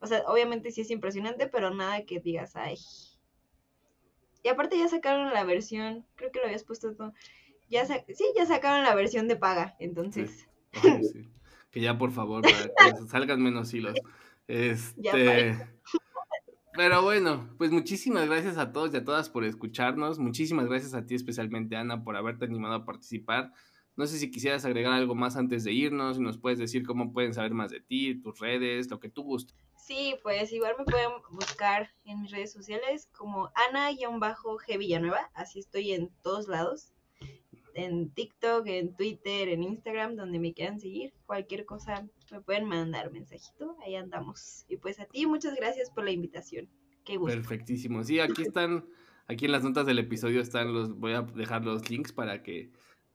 o 0.00 0.06
sea, 0.06 0.22
obviamente 0.28 0.70
sí 0.70 0.80
es 0.80 0.90
impresionante, 0.90 1.46
pero 1.46 1.74
nada 1.74 2.06
que 2.06 2.20
digas, 2.20 2.56
ay. 2.56 2.78
Y 4.42 4.48
aparte 4.48 4.78
ya 4.78 4.88
sacaron 4.88 5.30
la 5.34 5.44
versión, 5.44 6.06
creo 6.14 6.32
que 6.32 6.38
lo 6.38 6.46
habías 6.46 6.64
puesto 6.64 6.96
tú. 6.96 7.12
Ya 7.68 7.84
sí, 7.84 8.24
ya 8.34 8.46
sacaron 8.46 8.82
la 8.82 8.94
versión 8.94 9.28
de 9.28 9.36
paga, 9.36 9.76
entonces. 9.78 10.48
Que 11.70 11.82
ya 11.82 11.98
por 11.98 12.12
favor, 12.12 12.40
para 12.40 12.94
que 12.94 13.06
salgan 13.08 13.42
menos 13.42 13.74
hilos. 13.74 13.94
Este. 14.46 15.54
Pero 16.78 17.02
bueno, 17.02 17.52
pues 17.58 17.72
muchísimas 17.72 18.28
gracias 18.28 18.56
a 18.56 18.70
todos 18.70 18.94
y 18.94 18.98
a 18.98 19.04
todas 19.04 19.28
por 19.28 19.42
escucharnos. 19.42 20.20
Muchísimas 20.20 20.68
gracias 20.68 20.94
a 20.94 21.04
ti 21.04 21.16
especialmente, 21.16 21.74
Ana, 21.74 22.04
por 22.04 22.14
haberte 22.14 22.44
animado 22.44 22.74
a 22.74 22.84
participar. 22.84 23.52
No 23.96 24.06
sé 24.06 24.16
si 24.16 24.30
quisieras 24.30 24.64
agregar 24.64 24.92
algo 24.92 25.16
más 25.16 25.36
antes 25.36 25.64
de 25.64 25.72
irnos 25.72 26.18
y 26.18 26.20
nos 26.20 26.38
puedes 26.38 26.60
decir 26.60 26.86
cómo 26.86 27.12
pueden 27.12 27.34
saber 27.34 27.52
más 27.52 27.72
de 27.72 27.80
ti, 27.80 28.22
tus 28.22 28.38
redes, 28.38 28.88
lo 28.92 29.00
que 29.00 29.08
tú 29.08 29.24
gustes. 29.24 29.56
Sí, 29.76 30.14
pues 30.22 30.52
igual 30.52 30.76
me 30.78 30.84
pueden 30.84 31.10
buscar 31.32 31.90
en 32.04 32.22
mis 32.22 32.30
redes 32.30 32.52
sociales 32.52 33.08
como 33.10 33.50
Ana-G 33.72 34.78
Villanueva, 34.78 35.32
así 35.34 35.58
estoy 35.58 35.90
en 35.90 36.12
todos 36.22 36.46
lados, 36.46 36.92
en 37.74 38.12
TikTok, 38.12 38.64
en 38.68 38.94
Twitter, 38.94 39.48
en 39.48 39.64
Instagram, 39.64 40.14
donde 40.14 40.38
me 40.38 40.54
quieran 40.54 40.78
seguir, 40.78 41.12
cualquier 41.26 41.66
cosa 41.66 42.08
me 42.32 42.40
pueden 42.40 42.64
mandar 42.64 43.10
mensajito, 43.10 43.76
ahí 43.84 43.94
andamos. 43.94 44.64
Y 44.68 44.76
pues 44.76 45.00
a 45.00 45.06
ti, 45.06 45.26
muchas 45.26 45.54
gracias 45.54 45.90
por 45.90 46.04
la 46.04 46.10
invitación. 46.10 46.68
Qué 47.04 47.16
gusto. 47.16 47.34
Perfectísimo. 47.34 48.04
Sí, 48.04 48.20
aquí 48.20 48.42
están, 48.42 48.84
aquí 49.26 49.46
en 49.46 49.52
las 49.52 49.64
notas 49.64 49.86
del 49.86 49.98
episodio 49.98 50.40
están 50.40 50.72
los, 50.72 50.98
voy 50.98 51.12
a 51.12 51.22
dejar 51.22 51.64
los 51.64 51.88
links 51.90 52.12
para 52.12 52.42
que 52.42 52.70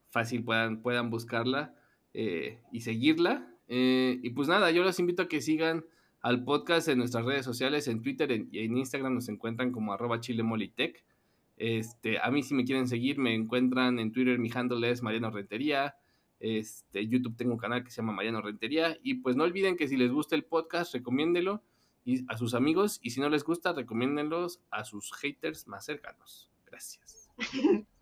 fácil 0.09 0.43
puedan, 0.43 0.81
puedan 0.81 1.09
buscarla 1.09 1.75
eh, 2.13 2.59
y 2.71 2.81
seguirla. 2.81 3.49
Eh, 3.67 4.19
y 4.21 4.29
pues 4.31 4.47
nada, 4.47 4.71
yo 4.71 4.83
los 4.83 4.99
invito 4.99 5.23
a 5.23 5.27
que 5.27 5.41
sigan 5.41 5.85
al 6.21 6.43
podcast 6.43 6.87
en 6.87 6.99
nuestras 6.99 7.25
redes 7.25 7.45
sociales, 7.45 7.87
en 7.87 8.01
Twitter 8.01 8.31
y 8.31 8.59
en 8.59 8.77
Instagram 8.77 9.13
nos 9.13 9.29
encuentran 9.29 9.71
como 9.71 9.93
arroba 9.93 10.19
chilemolitech. 10.19 11.03
Este, 11.57 12.19
a 12.19 12.31
mí 12.31 12.43
si 12.43 12.55
me 12.55 12.65
quieren 12.65 12.87
seguir 12.87 13.19
me 13.19 13.33
encuentran 13.35 13.99
en 13.99 14.11
Twitter, 14.11 14.39
mi 14.39 14.49
handle 14.53 14.89
es 14.89 15.03
Mariano 15.03 15.31
Rentería. 15.31 15.95
Este, 16.43 17.07
YouTube 17.07 17.37
tengo 17.37 17.53
un 17.53 17.57
canal 17.57 17.85
que 17.85 17.89
se 17.89 18.01
llama 18.01 18.11
Mariano 18.11 18.41
Rentería. 18.41 18.97
Y 19.01 19.15
pues 19.15 19.37
no 19.37 19.45
olviden 19.45 19.77
que 19.77 19.87
si 19.87 19.95
les 19.95 20.11
gusta 20.11 20.35
el 20.35 20.43
podcast, 20.43 20.93
recomiéndelo 20.93 21.63
a 22.27 22.37
sus 22.37 22.53
amigos. 22.53 22.99
Y 23.01 23.11
si 23.11 23.21
no 23.21 23.29
les 23.29 23.45
gusta, 23.45 23.71
recomiéndenlos 23.71 24.61
a 24.69 24.83
sus 24.83 25.13
haters 25.13 25.67
más 25.69 25.85
cercanos. 25.85 26.51
Gracias. 26.65 27.29